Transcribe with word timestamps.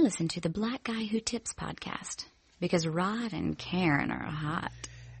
I 0.00 0.02
listen 0.02 0.28
to 0.28 0.40
the 0.40 0.48
Black 0.48 0.84
Guy 0.84 1.04
Who 1.04 1.20
Tips 1.20 1.52
podcast 1.52 2.24
because 2.58 2.86
Rod 2.86 3.34
and 3.34 3.58
Karen 3.58 4.10
are 4.10 4.30
hot. 4.30 4.72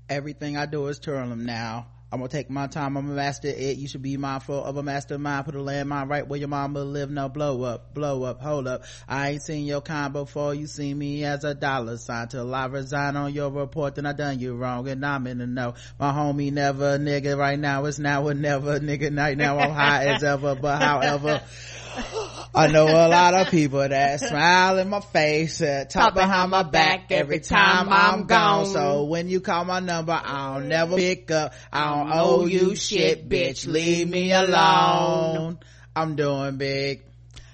Everything 0.08 0.56
I 0.56 0.64
do 0.64 0.86
is 0.86 0.98
turn 0.98 1.28
them 1.28 1.44
now. 1.44 1.88
I'm 2.10 2.20
gonna 2.20 2.30
take 2.30 2.48
my 2.48 2.66
time. 2.66 2.96
I'm 2.96 3.10
a 3.10 3.12
master 3.12 3.48
it. 3.48 3.76
You 3.76 3.88
should 3.88 4.00
be 4.00 4.16
mindful 4.16 4.64
of 4.64 4.78
a 4.78 4.82
mastermind. 4.82 5.44
Put 5.44 5.54
a 5.54 5.58
landmine 5.58 6.08
right 6.08 6.26
where 6.26 6.38
your 6.38 6.48
mama 6.48 6.80
live. 6.80 7.10
No 7.10 7.28
blow 7.28 7.62
up, 7.62 7.92
blow 7.92 8.22
up, 8.22 8.40
hold 8.40 8.66
up. 8.66 8.84
I 9.06 9.32
ain't 9.32 9.42
seen 9.42 9.66
your 9.66 9.82
kind 9.82 10.14
before. 10.14 10.54
You 10.54 10.66
see 10.66 10.94
me 10.94 11.24
as 11.24 11.44
a 11.44 11.54
dollar 11.54 11.98
sign 11.98 12.28
till 12.28 12.54
I 12.54 12.64
resign 12.64 13.16
on 13.16 13.34
your 13.34 13.50
report. 13.50 13.96
Then 13.96 14.06
I 14.06 14.14
done 14.14 14.38
you 14.38 14.54
wrong 14.54 14.88
and 14.88 15.04
I'm 15.04 15.26
in 15.26 15.38
the 15.38 15.46
know. 15.46 15.74
My 15.98 16.10
homie 16.10 16.52
never 16.54 16.98
nigga 16.98 17.36
right 17.36 17.58
now. 17.58 17.84
It's 17.84 17.98
now 17.98 18.26
or 18.26 18.32
never 18.32 18.80
nigga 18.80 19.12
night 19.12 19.36
now. 19.36 19.58
I'm 19.58 19.72
high 19.72 20.06
as 20.06 20.24
ever, 20.24 20.54
but 20.54 20.80
however. 20.80 21.42
I 22.52 22.66
know 22.66 22.86
a 22.86 23.08
lot 23.08 23.34
of 23.34 23.48
people 23.50 23.86
that 23.88 24.20
smile 24.20 24.78
in 24.78 24.88
my 24.88 25.00
face, 25.00 25.60
uh, 25.60 25.84
talk 25.88 26.14
behind 26.14 26.50
my 26.50 26.64
back 26.64 27.12
every 27.12 27.40
time 27.40 27.88
I'm 27.90 28.26
gone. 28.26 28.66
So 28.66 29.04
when 29.04 29.28
you 29.28 29.40
call 29.40 29.64
my 29.64 29.80
number, 29.80 30.20
I'll 30.22 30.60
never 30.60 30.96
pick 30.96 31.30
up. 31.30 31.52
I 31.72 31.94
don't 31.94 32.10
owe 32.12 32.46
you 32.46 32.74
shit, 32.74 33.28
bitch. 33.28 33.66
Leave 33.66 34.08
me 34.08 34.32
alone. 34.32 35.58
I'm 35.94 36.16
doing 36.16 36.56
big. 36.56 37.02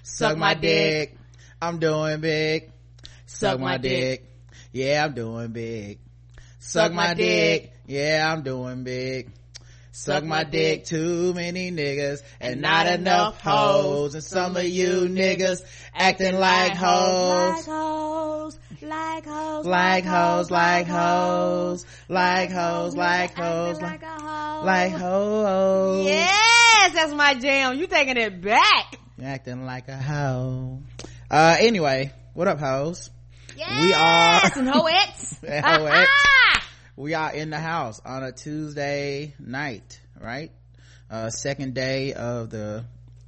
Suck 0.03 0.39
my 0.39 0.55
dick. 0.55 1.17
I'm 1.61 1.79
doing 1.79 2.21
big. 2.21 2.73
Suck 3.27 3.61
my 3.61 3.77
dick. 3.77 4.31
Yeah, 4.73 5.05
I'm 5.05 5.15
doing 5.15 5.53
big. 5.53 5.99
Suck 6.59 6.93
my 6.93 7.15
dick. 7.15 7.73
Yeah, 7.87 8.33
I'm 8.33 8.43
doing 8.43 8.83
big. 8.83 9.31
Suck 9.97 10.25
my 10.25 10.45
dick, 10.45 10.85
too 10.85 11.33
many 11.33 11.73
niggas, 11.73 12.23
and 12.39 12.61
not 12.61 12.87
enough 12.87 13.41
hoes. 13.41 14.15
And 14.15 14.23
some 14.23 14.55
of 14.55 14.65
you 14.65 15.09
niggas 15.09 15.63
acting 15.95 16.39
like 16.39 16.73
hoes. 16.77 17.57
Like 17.57 17.65
hoes, 17.65 18.59
like 18.83 19.25
hoes, 19.25 19.67
Like 19.67 20.05
hoes, 20.05 20.51
like 20.51 20.87
hoes, 20.87 21.87
like 22.11 22.51
hoes, 22.51 22.95
like 22.95 23.35
hoes, 23.35 24.65
like 24.67 24.93
hoes. 24.93 26.05
Yes, 26.05 26.93
that's 26.93 27.15
my 27.15 27.33
jam. 27.33 27.79
You 27.79 27.87
taking 27.87 28.19
it 28.19 28.43
back. 28.43 28.99
Acting 29.23 29.65
like 29.65 29.89
a 29.89 29.97
hoe. 29.97 30.83
Uh, 31.31 31.57
anyway, 31.59 32.13
what 32.35 32.49
up, 32.49 32.61
hoes? 32.61 33.09
Yes, 33.57 33.81
We 33.83 33.95
are- 33.95 34.61
and 34.61 34.69
hoettes. 34.69 35.39
And 35.43 35.65
hoettes. 35.65 36.66
We 36.97 37.15
are 37.15 37.33
in 37.33 37.51
the 37.51 37.59
house 37.59 38.01
on 38.05 38.23
a 38.23 38.33
tuesday 38.33 39.35
night 39.39 40.01
right 40.21 40.51
uh 41.11 41.31
second 41.31 41.75
day 41.75 42.13
of 42.15 42.51
the 42.51 42.85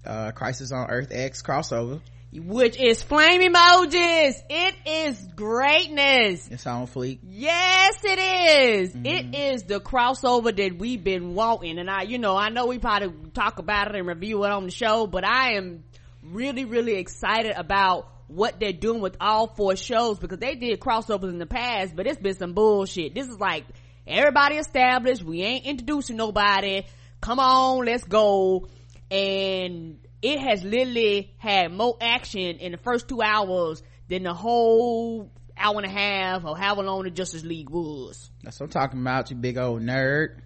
uh 0.06 0.30
crisis 0.32 0.72
on 0.72 0.90
earth 0.90 1.08
x 1.12 1.42
crossover 1.42 2.00
Which 2.30 2.76
is 2.78 3.02
flame 3.02 3.40
emojis. 3.40 4.34
It 4.50 4.74
is 4.86 5.28
greatness. 5.34 6.46
it's 6.48 6.66
on 6.66 6.86
fleek 6.86 7.20
Yes, 7.22 8.04
it 8.04 8.18
is. 8.18 8.94
Mm-hmm. 8.94 9.06
It 9.06 9.34
is 9.34 9.62
the 9.62 9.80
crossover 9.80 10.54
that 10.54 10.78
we've 10.78 11.02
been 11.02 11.34
wanting. 11.34 11.78
And 11.78 11.88
I, 11.88 12.02
you 12.02 12.18
know, 12.18 12.36
I 12.36 12.50
know 12.50 12.66
we 12.66 12.78
probably 12.78 13.30
talk 13.32 13.58
about 13.58 13.88
it 13.88 13.96
and 13.96 14.06
review 14.06 14.44
it 14.44 14.50
on 14.50 14.64
the 14.64 14.70
show, 14.70 15.06
but 15.06 15.24
I 15.24 15.54
am 15.54 15.84
really, 16.22 16.66
really 16.66 16.96
excited 16.96 17.52
about 17.56 18.06
what 18.28 18.60
they're 18.60 18.72
doing 18.72 19.00
with 19.00 19.16
all 19.20 19.48
four 19.48 19.74
shows 19.76 20.18
because 20.18 20.38
they 20.38 20.54
did 20.54 20.80
crossovers 20.80 21.30
in 21.30 21.38
the 21.38 21.46
past, 21.46 21.96
but 21.96 22.06
it's 22.06 22.20
been 22.20 22.36
some 22.36 22.52
bullshit. 22.52 23.14
This 23.14 23.26
is 23.28 23.38
like 23.38 23.64
everybody 24.06 24.56
established. 24.56 25.22
We 25.22 25.42
ain't 25.42 25.64
introducing 25.64 26.16
nobody. 26.16 26.84
Come 27.20 27.40
on, 27.40 27.84
let's 27.84 28.04
go. 28.04 28.68
And 29.10 29.98
it 30.22 30.38
has 30.40 30.62
literally 30.62 31.34
had 31.38 31.72
more 31.72 31.96
action 32.00 32.58
in 32.58 32.72
the 32.72 32.78
first 32.78 33.08
two 33.08 33.22
hours 33.22 33.82
than 34.08 34.22
the 34.22 34.34
whole 34.34 35.30
hour 35.56 35.76
and 35.76 35.86
a 35.86 35.90
half 35.90 36.44
or 36.44 36.56
however 36.56 36.82
long 36.82 37.02
the 37.02 37.10
Justice 37.10 37.44
League 37.44 37.68
was. 37.68 38.30
that's 38.44 38.60
what 38.60 38.66
i'm 38.66 38.70
talking 38.70 39.00
about 39.00 39.28
you 39.30 39.36
big 39.36 39.58
old 39.58 39.82
nerd 39.82 40.36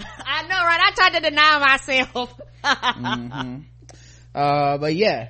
I 0.26 0.42
know, 0.42 0.48
right? 0.48 0.80
I 0.80 0.92
tried 0.94 1.18
to 1.18 1.28
deny 1.28 1.58
myself. 1.58 2.34
uh 4.34 4.78
but 4.78 4.94
yeah 4.94 5.28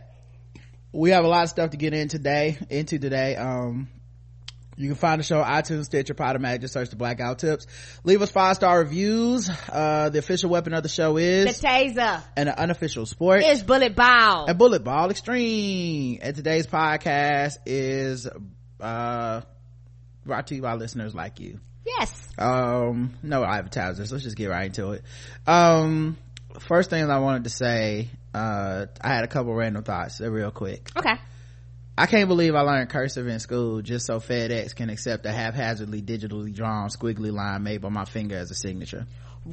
we 0.93 1.11
have 1.11 1.25
a 1.25 1.29
lot 1.29 1.45
of 1.45 1.51
stuff 1.51 1.71
to 1.71 1.77
get 1.77 1.95
in 1.95 2.09
today 2.09 2.59
into 2.69 2.99
today 2.99 3.37
um 3.37 3.89
you 4.77 4.87
can 4.89 4.97
find 4.97 5.19
the 5.21 5.25
show 5.25 5.43
on 5.43 5.45
iTunes, 5.63 5.85
Stitcher, 5.87 6.15
Podomatic. 6.15 6.63
Just 6.63 6.73
search 6.73 6.89
the 6.89 6.97
Blackout 6.97 7.39
Tips. 7.39 7.67
Leave 8.03 8.23
us 8.23 8.31
five 8.31 8.57
star 8.57 8.79
reviews. 8.79 9.51
Uh, 9.69 10.09
the 10.09 10.19
official 10.19 10.49
weapon 10.49 10.73
of 10.73 10.83
the 10.83 10.89
show 10.89 11.19
is 11.19 11.61
the 11.61 11.67
taser 11.69 12.23
and 12.35 12.49
an 12.49 12.55
unofficial 12.57 13.05
sport. 13.05 13.43
is 13.43 13.63
bullet 13.63 13.95
ball 13.95 14.47
a 14.49 14.55
bullet 14.55 14.83
ball 14.83 15.11
extreme 15.11 16.19
and 16.23 16.35
today's 16.35 16.67
podcast 16.67 17.59
is 17.67 18.27
uh 18.81 19.43
brought 20.25 20.47
to 20.47 20.55
you 20.55 20.63
by 20.63 20.73
listeners 20.75 21.15
like 21.15 21.41
you 21.41 21.61
Yes. 21.85 22.29
um 22.39 23.13
no 23.23 23.45
advertisers 23.45 24.11
let's 24.11 24.25
just 24.25 24.37
get 24.37 24.47
right 24.47 24.67
into 24.67 24.93
it 24.93 25.03
um 25.47 26.17
first 26.61 26.89
thing 26.89 27.11
i 27.11 27.19
wanted 27.19 27.45
to 27.45 27.51
say 27.51 28.09
uh 28.35 28.87
i 29.01 29.09
had 29.09 29.25
a 29.25 29.29
couple 29.29 29.55
random 29.55 29.83
thoughts 29.83 30.21
real 30.21 30.51
quick 30.51 30.89
Okay. 30.97 31.15
i 31.99 32.07
can't 32.07 32.29
believe 32.29 32.55
i 32.55 32.61
learned 32.61 32.89
cursive 32.89 33.27
in 33.27 33.41
school 33.41 33.83
just 33.83 34.07
so 34.07 34.21
fedex 34.21 34.75
can 34.75 34.89
accept 34.91 35.27
a 35.27 35.33
haphazardly 35.33 36.01
digitally 36.03 36.55
drawn 36.55 36.89
squiggly 36.89 37.33
line 37.33 37.63
made 37.63 37.81
by 37.81 37.89
my 37.89 38.05
finger 38.05 38.37
as 38.37 38.51
a 38.51 38.55
signature 38.55 39.07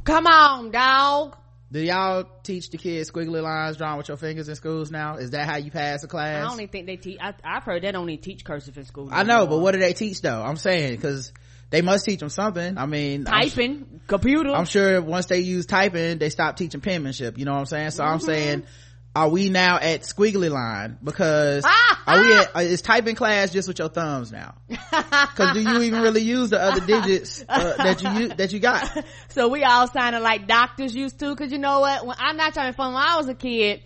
Come 0.04 0.28
on, 0.28 0.70
dog. 0.70 1.38
do 1.72 1.80
y'all 1.80 2.26
teach 2.44 2.70
the 2.70 2.78
kids 2.78 3.10
squiggly 3.10 3.42
lines 3.42 3.78
drawn 3.78 3.98
with 3.98 4.10
your 4.10 4.18
fingers 4.18 4.50
in 4.50 4.56
schools 4.56 4.92
now 4.92 5.16
is 5.16 5.32
that 5.32 5.48
how 5.48 5.56
you 5.56 5.72
pass 5.72 6.04
a 6.04 6.08
class 6.08 6.44
I 6.44 6.48
don't 6.48 6.60
even 6.60 6.68
think 6.68 6.86
they 6.88 6.98
teach. 6.98 7.18
I, 7.22 7.34
I've 7.44 7.64
heard 7.64 7.82
they 7.84 7.92
don't 7.94 8.10
even 8.10 8.22
teach 8.22 8.44
cursive 8.44 8.78
in 8.78 8.84
school. 8.86 9.08
I 9.12 9.24
know, 9.24 9.48
but 9.48 9.60
what 9.60 9.72
do 9.72 9.80
they 9.80 9.94
teach 9.94 10.22
though? 10.22 10.42
I'm 10.44 10.58
saying 10.58 10.92
because 10.98 11.32
they 11.70 11.82
must 11.82 12.06
teach 12.06 12.20
them 12.20 12.30
something. 12.30 12.78
I 12.78 12.86
mean, 12.86 13.28
I'm, 13.28 13.50
typing, 13.50 14.02
computer. 14.08 14.52
I'm 14.52 14.66
sure 14.66 15.02
once 15.02 15.26
they 15.28 15.40
use 15.40 15.66
typing, 15.66 16.18
they 16.18 16.30
stop 16.30 16.56
teaching 16.58 16.82
penmanship. 16.82 17.38
You 17.38 17.46
know 17.46 17.54
what 17.54 17.60
I'm 17.60 17.66
saying? 17.66 17.92
So 17.92 18.04
I'm 18.04 18.20
saying, 18.20 18.64
are 19.18 19.30
we 19.30 19.50
now 19.50 19.78
at 19.78 20.02
squiggly 20.02 20.52
line? 20.52 20.98
Because 21.04 21.64
Ah, 21.66 22.04
are 22.06 22.22
we 22.22 22.34
at, 22.34 22.56
uh, 22.56 22.60
is 22.60 22.82
typing 22.84 23.16
class 23.16 23.52
just 23.52 23.68
with 23.68 23.80
your 23.80 23.90
thumbs 23.90 24.32
now? 24.32 24.56
Because 24.70 25.54
do 25.54 25.62
you 25.62 25.82
even 25.84 26.02
really 26.02 26.22
use 26.22 26.50
the 26.50 26.62
other 26.62 26.86
digits 26.86 27.44
uh, 27.48 27.78
that 27.78 28.02
you 28.02 28.30
that 28.30 28.54
you 28.54 28.60
got? 28.60 29.06
so 29.30 29.50
we 29.50 29.64
all 29.64 29.88
sounded 29.88 30.22
like 30.22 30.48
doctors 30.48 30.96
used 30.96 31.20
to. 31.20 31.36
Cause 31.36 31.52
you 31.52 31.58
know 31.58 31.80
what? 31.82 32.06
When 32.06 32.16
I'm 32.20 32.38
not 32.38 32.54
trying 32.54 32.72
to 32.72 32.78
fun. 32.78 32.94
When 32.94 33.04
I 33.04 33.18
was 33.18 33.28
a 33.28 33.36
kid, 33.36 33.82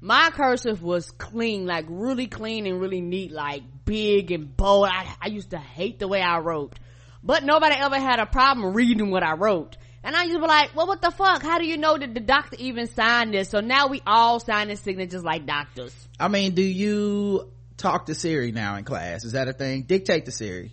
my 0.00 0.30
cursive 0.32 0.82
was 0.82 1.10
clean, 1.10 1.66
like 1.66 1.86
really 1.88 2.26
clean 2.26 2.66
and 2.66 2.80
really 2.80 3.00
neat, 3.00 3.30
like 3.32 3.62
big 3.84 4.30
and 4.30 4.56
bold. 4.56 4.88
I, 4.88 5.06
I 5.20 5.28
used 5.28 5.50
to 5.50 5.58
hate 5.58 5.98
the 5.98 6.08
way 6.08 6.22
I 6.22 6.38
wrote, 6.38 6.78
but 7.22 7.44
nobody 7.44 7.74
ever 7.76 7.98
had 7.98 8.18
a 8.20 8.26
problem 8.26 8.74
reading 8.74 9.10
what 9.10 9.22
I 9.22 9.34
wrote. 9.34 9.76
And 10.02 10.16
I 10.16 10.22
used 10.24 10.34
to 10.36 10.40
be 10.40 10.46
like, 10.46 10.74
well, 10.74 10.86
what 10.86 11.02
the 11.02 11.10
fuck? 11.10 11.42
How 11.42 11.58
do 11.58 11.66
you 11.66 11.76
know 11.76 11.98
that 11.98 12.14
the 12.14 12.20
doctor 12.20 12.56
even 12.58 12.86
signed 12.86 13.34
this? 13.34 13.50
So 13.50 13.60
now 13.60 13.88
we 13.88 14.00
all 14.06 14.40
sign 14.40 14.68
this 14.68 14.80
signatures 14.80 15.22
like 15.22 15.44
doctors. 15.44 15.94
I 16.18 16.28
mean, 16.28 16.54
do 16.54 16.62
you 16.62 17.50
talk 17.76 18.06
to 18.06 18.14
Siri 18.14 18.50
now 18.50 18.76
in 18.76 18.84
class? 18.84 19.24
Is 19.24 19.32
that 19.32 19.48
a 19.48 19.52
thing? 19.52 19.82
Dictate 19.82 20.24
to 20.24 20.32
Siri. 20.32 20.72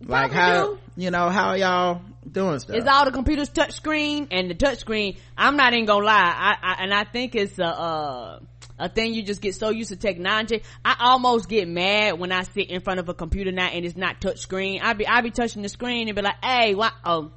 Like 0.00 0.30
Probably 0.30 0.36
how 0.36 0.74
do. 0.74 0.78
you 0.96 1.10
know 1.10 1.28
how 1.28 1.54
y'all 1.54 2.02
doing 2.30 2.60
stuff? 2.60 2.76
It's 2.76 2.86
all 2.86 3.04
the 3.04 3.10
computer's 3.10 3.48
touch 3.48 3.72
screen 3.72 4.28
and 4.30 4.48
the 4.48 4.54
touch 4.54 4.78
screen. 4.78 5.16
I'm 5.36 5.56
not 5.56 5.72
even 5.72 5.86
gonna 5.86 6.06
lie. 6.06 6.34
I, 6.36 6.56
I 6.62 6.84
and 6.84 6.94
I 6.94 7.02
think 7.02 7.34
it's 7.34 7.58
a, 7.58 7.66
uh, 7.66 8.38
a 8.78 8.88
thing 8.88 9.14
you 9.14 9.22
just 9.22 9.40
get 9.40 9.54
so 9.54 9.70
used 9.70 9.90
to 9.90 9.96
technology. 9.96 10.62
I 10.84 10.96
almost 11.00 11.48
get 11.48 11.68
mad 11.68 12.18
when 12.18 12.32
I 12.32 12.42
sit 12.42 12.70
in 12.70 12.80
front 12.80 13.00
of 13.00 13.08
a 13.08 13.14
computer 13.14 13.52
now 13.52 13.68
and 13.68 13.84
it's 13.84 13.96
not 13.96 14.20
touch 14.20 14.38
screen. 14.38 14.80
I 14.82 14.92
be, 14.92 15.06
I 15.06 15.20
be 15.20 15.30
touching 15.30 15.62
the 15.62 15.68
screen 15.68 16.08
and 16.08 16.16
be 16.16 16.22
like, 16.22 16.42
hey, 16.44 16.74
what? 16.74 16.92
Oh, 17.04 17.32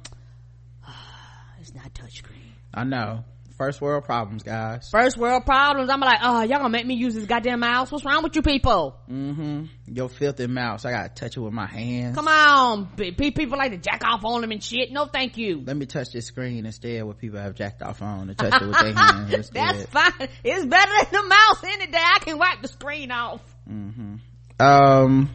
it's 1.60 1.74
not 1.74 1.94
touch 1.94 2.14
screen. 2.14 2.54
I 2.72 2.84
know. 2.84 3.24
First 3.62 3.80
world 3.80 4.02
problems, 4.02 4.42
guys. 4.42 4.88
First 4.90 5.16
world 5.16 5.46
problems. 5.46 5.88
I'm 5.88 6.00
like, 6.00 6.18
oh, 6.20 6.40
y'all 6.40 6.58
gonna 6.58 6.68
make 6.68 6.84
me 6.84 6.94
use 6.94 7.14
this 7.14 7.26
goddamn 7.26 7.60
mouse? 7.60 7.92
What's 7.92 8.04
wrong 8.04 8.24
with 8.24 8.34
you 8.34 8.42
people? 8.42 8.96
Mm-hmm. 9.08 9.66
Your 9.86 10.08
filthy 10.08 10.48
mouse. 10.48 10.84
I 10.84 10.90
gotta 10.90 11.10
touch 11.10 11.36
it 11.36 11.40
with 11.40 11.52
my 11.52 11.68
hands. 11.68 12.16
Come 12.16 12.26
on. 12.26 12.88
Pe- 12.96 13.12
pe- 13.12 13.30
People 13.30 13.58
like 13.58 13.70
to 13.70 13.76
jack 13.78 14.02
off 14.04 14.24
on 14.24 14.40
them 14.40 14.50
and 14.50 14.60
shit. 14.60 14.90
No, 14.90 15.06
thank 15.06 15.36
you. 15.36 15.62
Let 15.64 15.76
me 15.76 15.86
touch 15.86 16.08
this 16.12 16.26
screen 16.26 16.66
instead 16.66 17.04
what 17.04 17.18
people 17.18 17.38
have 17.38 17.54
jacked 17.54 17.82
off 17.82 18.02
on 18.02 18.26
to 18.26 18.34
touch 18.34 18.60
it 18.60 18.66
with 18.66 18.80
their 18.80 18.94
hands 18.94 19.32
instead. 19.32 19.76
That's 19.76 19.86
fine. 19.90 20.28
It's 20.42 20.66
better 20.66 20.92
than 21.12 21.22
the 21.22 21.28
mouse 21.28 21.62
any 21.62 21.86
day. 21.86 22.02
I 22.02 22.18
can 22.18 22.38
wipe 22.38 22.62
the 22.62 22.68
screen 22.68 23.12
off. 23.12 23.42
Mm-hmm. 23.70 24.16
Um 24.60 25.30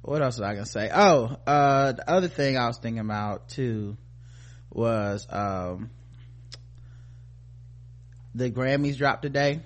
what 0.00 0.22
else 0.22 0.38
was 0.38 0.42
i 0.42 0.52
gonna 0.54 0.66
say 0.66 0.90
oh 0.94 1.34
uh 1.46 1.92
the 1.92 2.10
other 2.10 2.28
thing 2.28 2.58
i 2.58 2.66
was 2.66 2.76
thinking 2.76 3.00
about 3.00 3.48
too 3.48 3.96
was 4.70 5.26
um 5.30 5.88
the 8.34 8.50
grammys 8.50 8.96
dropped 8.96 9.22
today 9.22 9.60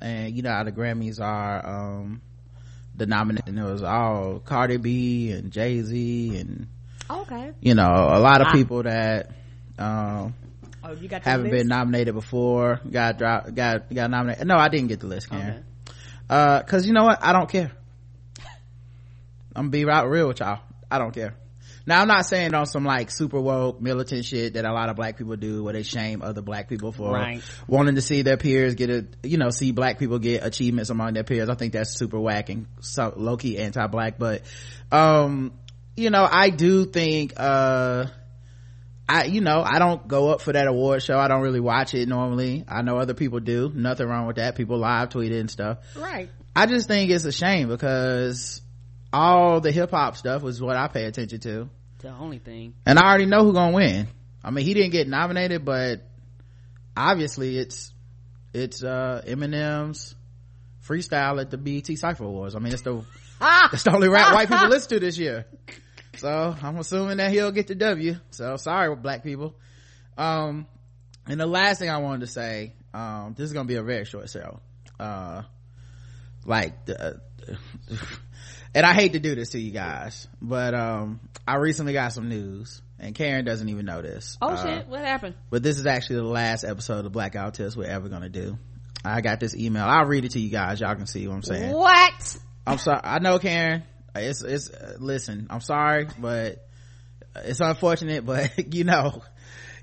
and 0.00 0.34
you 0.36 0.42
know 0.42 0.50
how 0.50 0.64
the 0.64 0.72
grammys 0.72 1.20
are 1.20 1.64
um 1.66 2.20
the 2.94 3.06
nomination 3.06 3.48
and 3.48 3.58
it 3.58 3.62
was 3.62 3.82
all 3.82 4.40
cardi 4.44 4.76
b 4.76 5.30
and 5.32 5.50
jay-z 5.52 6.36
and 6.38 6.66
Okay. 7.10 7.52
you 7.60 7.74
know 7.74 7.84
a 8.10 8.18
lot 8.20 8.40
of 8.40 8.48
people 8.52 8.82
that 8.82 9.30
um 9.78 10.34
Oh, 10.84 10.92
you 10.92 11.08
got 11.08 11.22
haven't 11.22 11.46
list? 11.50 11.56
been 11.58 11.68
nominated 11.68 12.14
before 12.14 12.80
got 12.90 13.18
dropped 13.18 13.54
got 13.54 13.92
got 13.92 14.10
nominated 14.10 14.46
no 14.46 14.56
i 14.56 14.68
didn't 14.68 14.88
get 14.88 15.00
the 15.00 15.06
list 15.06 15.28
Karen. 15.28 15.48
Okay. 15.50 15.62
uh 16.30 16.60
because 16.62 16.86
you 16.86 16.92
know 16.92 17.04
what 17.04 17.18
i 17.22 17.32
don't 17.32 17.48
care 17.50 17.72
I'm 19.56 19.64
gonna 19.64 19.70
be 19.70 19.84
right 19.84 20.02
real 20.04 20.28
with 20.28 20.38
y'all. 20.38 20.60
I 20.88 20.98
don't 20.98 21.10
care. 21.12 21.34
Now 21.88 22.02
I'm 22.02 22.06
not 22.08 22.26
saying 22.26 22.52
on 22.52 22.66
some 22.66 22.84
like 22.84 23.10
super 23.10 23.40
woke 23.40 23.80
militant 23.80 24.26
shit 24.26 24.52
that 24.54 24.66
a 24.66 24.72
lot 24.74 24.90
of 24.90 24.96
black 24.96 25.16
people 25.16 25.36
do 25.36 25.64
where 25.64 25.72
they 25.72 25.82
shame 25.82 26.20
other 26.20 26.42
black 26.42 26.68
people 26.68 26.92
for 26.92 27.10
Right. 27.14 27.40
wanting 27.66 27.94
to 27.94 28.02
see 28.02 28.20
their 28.20 28.36
peers 28.36 28.74
get 28.74 28.90
a, 28.90 29.06
you 29.22 29.38
know, 29.38 29.48
see 29.48 29.72
black 29.72 29.98
people 29.98 30.18
get 30.18 30.44
achievements 30.44 30.90
among 30.90 31.14
their 31.14 31.24
peers. 31.24 31.48
I 31.48 31.54
think 31.54 31.72
that's 31.72 31.96
super 31.98 32.20
whack 32.20 32.50
and 32.50 32.66
so 32.80 33.14
low 33.16 33.38
key 33.38 33.56
anti-black, 33.56 34.18
but, 34.18 34.42
um, 34.92 35.54
you 35.96 36.10
know, 36.10 36.28
I 36.30 36.50
do 36.50 36.84
think, 36.84 37.32
uh, 37.38 38.04
I, 39.08 39.24
you 39.24 39.40
know, 39.40 39.62
I 39.64 39.78
don't 39.78 40.06
go 40.06 40.28
up 40.28 40.42
for 40.42 40.52
that 40.52 40.66
award 40.66 41.02
show. 41.02 41.18
I 41.18 41.26
don't 41.28 41.40
really 41.40 41.58
watch 41.60 41.94
it 41.94 42.06
normally. 42.06 42.66
I 42.68 42.82
know 42.82 42.98
other 42.98 43.14
people 43.14 43.40
do. 43.40 43.72
Nothing 43.74 44.08
wrong 44.08 44.26
with 44.26 44.36
that. 44.36 44.56
People 44.56 44.76
live 44.76 45.08
tweet 45.08 45.32
it 45.32 45.38
and 45.40 45.50
stuff. 45.50 45.78
Right. 45.96 46.28
I 46.54 46.66
just 46.66 46.86
think 46.86 47.10
it's 47.10 47.24
a 47.24 47.32
shame 47.32 47.68
because 47.68 48.60
all 49.10 49.62
the 49.62 49.72
hip 49.72 49.90
hop 49.92 50.18
stuff 50.18 50.42
was 50.42 50.60
what 50.60 50.76
I 50.76 50.88
pay 50.88 51.06
attention 51.06 51.40
to. 51.40 51.70
The 51.98 52.10
only 52.10 52.38
thing. 52.38 52.74
And 52.86 52.98
I 52.98 53.08
already 53.08 53.26
know 53.26 53.44
who 53.44 53.52
gonna 53.52 53.74
win. 53.74 54.08
I 54.42 54.50
mean, 54.50 54.64
he 54.64 54.74
didn't 54.74 54.92
get 54.92 55.08
nominated, 55.08 55.64
but 55.64 56.02
obviously 56.96 57.58
it's, 57.58 57.92
it's, 58.54 58.82
uh, 58.82 59.22
Eminem's 59.26 60.14
freestyle 60.86 61.40
at 61.40 61.50
the 61.50 61.58
BET 61.58 61.86
Cypher 61.98 62.24
Awards. 62.24 62.54
I 62.54 62.60
mean, 62.60 62.72
it's 62.72 62.82
the, 62.82 63.04
it's 63.72 63.82
the 63.82 63.92
only 63.92 64.08
rap 64.08 64.32
white 64.32 64.48
people 64.48 64.68
listen 64.68 64.90
to 64.90 65.00
this 65.00 65.18
year. 65.18 65.46
So 66.18 66.56
I'm 66.62 66.78
assuming 66.78 67.18
that 67.18 67.30
he'll 67.32 67.52
get 67.52 67.66
the 67.66 67.74
W. 67.74 68.16
So 68.30 68.56
sorry, 68.56 68.94
black 68.96 69.22
people. 69.22 69.54
Um, 70.16 70.66
and 71.26 71.38
the 71.38 71.46
last 71.46 71.78
thing 71.78 71.90
I 71.90 71.98
wanted 71.98 72.20
to 72.20 72.26
say, 72.26 72.74
um, 72.94 73.34
this 73.36 73.44
is 73.44 73.52
gonna 73.52 73.68
be 73.68 73.76
a 73.76 73.82
very 73.82 74.04
short 74.04 74.30
show. 74.30 74.60
Uh, 74.98 75.42
like 76.44 76.86
the, 76.86 77.20
and 78.78 78.86
I 78.86 78.94
hate 78.94 79.12
to 79.14 79.18
do 79.18 79.34
this 79.34 79.50
to 79.50 79.58
you 79.60 79.72
guys, 79.72 80.28
but 80.40 80.72
um, 80.72 81.18
I 81.46 81.56
recently 81.56 81.92
got 81.92 82.12
some 82.12 82.28
news, 82.28 82.80
and 83.00 83.12
Karen 83.12 83.44
doesn't 83.44 83.68
even 83.68 83.84
know 83.86 84.00
this. 84.02 84.38
Oh 84.40 84.50
Uh, 84.50 84.62
shit! 84.64 84.86
What 84.86 85.00
happened? 85.04 85.34
but 85.50 85.64
this 85.64 85.78
is 85.80 85.86
actually 85.86 86.16
the 86.16 86.22
last 86.28 86.62
episode 86.62 87.04
of 87.04 87.10
Blackout 87.12 87.54
Test 87.54 87.76
we're 87.76 87.88
ever 87.90 88.08
gonna 88.08 88.28
do. 88.28 88.56
I 89.04 89.20
got 89.20 89.40
this 89.40 89.56
email. 89.56 89.84
I'll 89.84 90.06
read 90.06 90.24
it 90.24 90.30
to 90.32 90.40
you 90.40 90.50
guys. 90.50 90.80
Y'all 90.80 90.94
can 90.94 91.06
see 91.06 91.26
what 91.26 91.34
I'm 91.34 91.42
saying. 91.42 91.72
What? 91.72 92.36
I'm 92.66 92.78
sorry. 92.78 93.00
I 93.02 93.18
know, 93.18 93.38
Karen. 93.40 93.82
It's 94.14 94.42
it's. 94.42 94.70
Uh, 94.70 94.96
listen, 95.00 95.48
I'm 95.50 95.60
sorry, 95.60 96.06
but 96.18 96.64
it's 97.36 97.60
unfortunate. 97.60 98.24
But 98.24 98.52
you 98.74 98.84
know, 98.84 99.22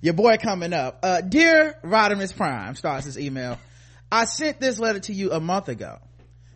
your 0.02 0.14
boy 0.14 0.38
coming 0.38 0.72
up. 0.72 1.00
Uh, 1.04 1.20
dear 1.22 1.76
Rodimus 1.84 2.36
Prime 2.36 2.76
starts 2.76 3.06
this 3.06 3.18
email. 3.18 3.58
I 4.12 4.26
sent 4.26 4.62
this 4.62 4.80
letter 4.80 5.00
to 5.02 5.14
you 5.14 5.32
a 5.32 5.40
month 5.42 5.68
ago, 5.68 5.98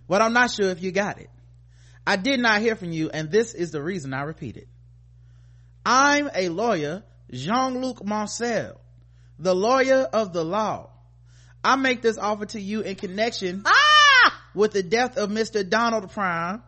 but 0.08 0.22
I'm 0.22 0.34
not 0.34 0.52
sure 0.52 0.70
if 0.70 0.82
you 0.82 0.92
got 0.92 1.20
it. 1.20 1.30
I 2.10 2.16
did 2.16 2.40
not 2.40 2.60
hear 2.62 2.76
from 2.76 2.92
you, 2.92 3.12
and 3.12 3.30
this 3.30 3.54
is 3.54 3.70
the 3.70 3.84
reason 3.84 4.16
I 4.16 4.24
repeat 4.24 4.58
it. 4.58 4.68
I'm 5.86 6.28
a 6.34 6.50
lawyer, 6.50 7.04
Jean-Luc 7.30 8.04
Marcel, 8.04 8.82
the 9.38 9.54
lawyer 9.54 10.10
of 10.12 10.34
the 10.34 10.44
law. 10.44 10.90
I 11.64 11.76
make 11.76 12.02
this 12.02 12.18
offer 12.18 12.48
to 12.48 12.60
you 12.60 12.82
in 12.82 12.96
connection 12.96 13.62
Ah! 13.64 14.44
with 14.56 14.72
the 14.72 14.82
death 14.82 15.18
of 15.18 15.30
Mr. 15.30 15.70
Donald 15.70 16.10
Prime, 16.10 16.64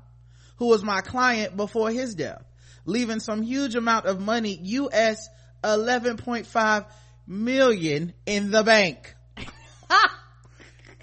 who 0.57 0.67
was 0.67 0.83
my 0.83 1.01
client 1.01 1.57
before 1.57 1.89
his 1.89 2.13
death, 2.13 2.43
leaving 2.85 3.19
some 3.19 3.41
huge 3.41 3.73
amount 3.73 4.05
of 4.05 4.21
money, 4.21 4.59
US 4.61 5.27
11.5 5.63 6.85
million 7.25 8.13
in 8.27 8.51
the 8.51 8.61
bank. 8.61 9.15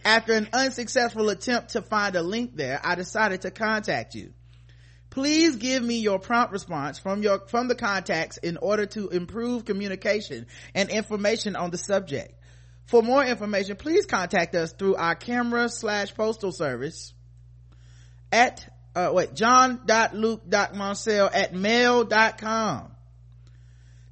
After 0.05 0.33
an 0.33 0.49
unsuccessful 0.53 1.29
attempt 1.31 1.71
to 1.71 1.83
find 1.83 2.17
a 2.17 2.23
link 2.23 2.57
there, 2.57 2.81
I 2.83 2.95
decided 2.95 3.43
to 3.43 3.51
contact 3.51 4.15
you. 4.15 4.33
Please 5.11 5.57
give 5.57 5.83
me 5.83 5.99
your 5.99 6.19
prompt 6.19 6.53
response 6.53 6.99
from 6.99 7.23
your, 7.23 7.41
from 7.49 7.69
the 7.69 7.75
contacts 7.75 8.37
in 8.37 8.57
order 8.59 8.87
to 8.87 9.09
improve 9.09 9.65
communication 9.65 10.47
and 10.75 10.91
information 10.91 11.57
on 11.57 11.71
the 11.71 11.79
subject. 11.79 12.35
For 12.87 13.03
more 13.03 13.25
information, 13.25 13.77
please 13.77 14.07
contact 14.07 14.55
us 14.55 14.73
through 14.73 14.97
our 14.97 15.15
camera 15.15 15.69
slash 15.69 16.15
postal 16.15 16.53
service 16.53 17.13
at, 18.31 18.73
uh, 18.95 19.11
wait, 19.13 19.35
john.luke.marcel 19.35 21.31
at 21.33 21.55
mail.com. 21.55 22.93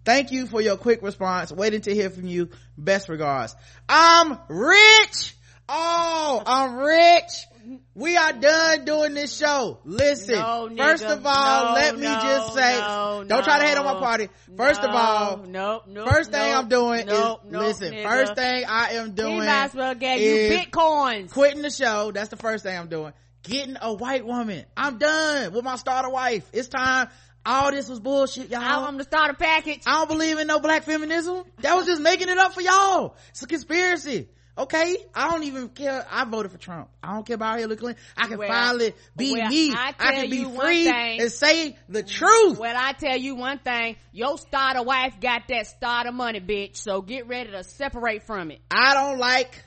Thank 0.05 0.31
you 0.31 0.47
for 0.47 0.61
your 0.61 0.77
quick 0.77 1.03
response. 1.03 1.53
Waiting 1.53 1.81
to 1.83 1.94
hear 1.94 2.11
from 2.11 2.27
you. 2.27 2.50
Best 2.79 3.09
regards. 3.09 3.56
I'm 3.88 4.38
rich. 4.49 5.36
Oh, 5.69 6.43
I'm 6.47 6.77
rich. 6.77 7.47
We 7.95 8.17
are 8.17 8.33
done 8.33 8.85
doing 8.85 9.15
this 9.15 9.37
show. 9.37 9.81
Listen, 9.85 10.37
No, 10.39 10.71
first 10.77 11.03
of 11.05 11.27
all, 11.27 11.67
No, 11.69 11.73
let 11.75 11.97
me 11.97 12.03
no, 12.03 12.21
just 12.21 12.55
say, 12.55 12.79
don't 12.79 13.43
try 13.43 13.59
to 13.59 13.65
hate 13.67 13.77
on 13.77 13.85
my 13.85 13.95
party. 13.99 14.29
First 14.57 14.83
of 14.83 14.91
all, 14.95 15.39
nope, 15.39 15.83
nope, 15.89 16.09
first 16.09 16.31
thing 16.31 16.55
I'm 16.55 16.69
doing 16.69 17.09
is, 17.09 17.35
listen, 17.49 17.93
nigga. 17.93 18.05
first 18.05 18.35
thing 18.37 18.65
I 18.69 18.91
am 18.93 19.07
He 19.07 19.13
doing 19.13 19.39
might 19.39 19.65
as 19.65 19.75
well 19.75 19.95
get 19.97 20.21
you 20.21 20.31
bitcoins. 20.51 21.33
quitting 21.33 21.63
the 21.63 21.71
show. 21.71 22.12
That's 22.12 22.29
the 22.29 22.37
first 22.37 22.62
thing 22.62 22.79
I'm 22.79 22.89
doing. 22.89 23.12
Getting 23.43 23.77
a 23.81 23.93
white 23.95 24.25
woman. 24.25 24.65
I'm 24.77 24.99
done 24.99 25.53
with 25.53 25.65
my 25.65 25.77
starter 25.77 26.11
wife. 26.11 26.49
It's 26.53 26.69
time. 26.69 27.09
All 27.45 27.71
this 27.71 27.89
was 27.89 28.01
bullshit, 28.01 28.51
y'all. 28.51 28.61
I 28.61 28.79
want 28.81 28.99
to 28.99 29.05
start 29.05 29.31
a 29.31 29.35
package. 29.35 29.83
I 29.87 29.93
don't 29.99 30.09
believe 30.09 30.39
in 30.39 30.47
no 30.49 30.59
black 30.61 30.83
feminism. 30.85 31.45
That 31.61 31.75
was 31.77 31.87
just 31.87 32.03
making 32.03 32.29
it 32.29 32.39
up 32.39 32.55
for 32.55 32.61
y'all. 32.61 33.17
It's 33.31 33.43
a 33.43 33.47
conspiracy. 33.47 34.29
Okay? 34.58 34.97
I 35.14 35.31
don't 35.31 35.43
even 35.44 35.69
care. 35.69 36.06
I 36.11 36.25
voted 36.25 36.50
for 36.50 36.58
Trump. 36.58 36.88
I 37.03 37.12
don't 37.14 37.26
care 37.26 37.35
about 37.35 37.58
Hillary 37.58 37.76
Clinton. 37.76 38.03
I 38.17 38.26
can 38.26 38.38
Well, 38.38 38.49
finally 38.49 38.94
be 39.17 39.32
well, 39.35 39.49
me. 39.49 39.73
I 39.73 39.93
I, 39.99 40.12
can 40.12 40.31
be 40.31 40.44
free 40.44 40.85
thing. 40.85 41.20
and 41.20 41.31
say 41.32 41.76
the 41.88 42.03
truth. 42.03 42.58
Well, 42.58 42.75
I 42.76 42.93
tell 42.93 43.17
you 43.17 43.35
one 43.35 43.58
thing, 43.58 43.97
your 44.12 44.38
starter 44.38 44.82
wife 44.82 45.20
got 45.20 45.43
that 45.49 45.67
starter 45.67 46.12
money, 46.12 46.41
bitch. 46.41 46.76
So 46.76 47.03
get 47.03 47.26
ready 47.29 47.50
to 47.50 47.64
separate 47.64 48.23
from 48.23 48.50
it. 48.50 48.61
I 48.70 48.94
don't 48.94 49.19
like, 49.19 49.62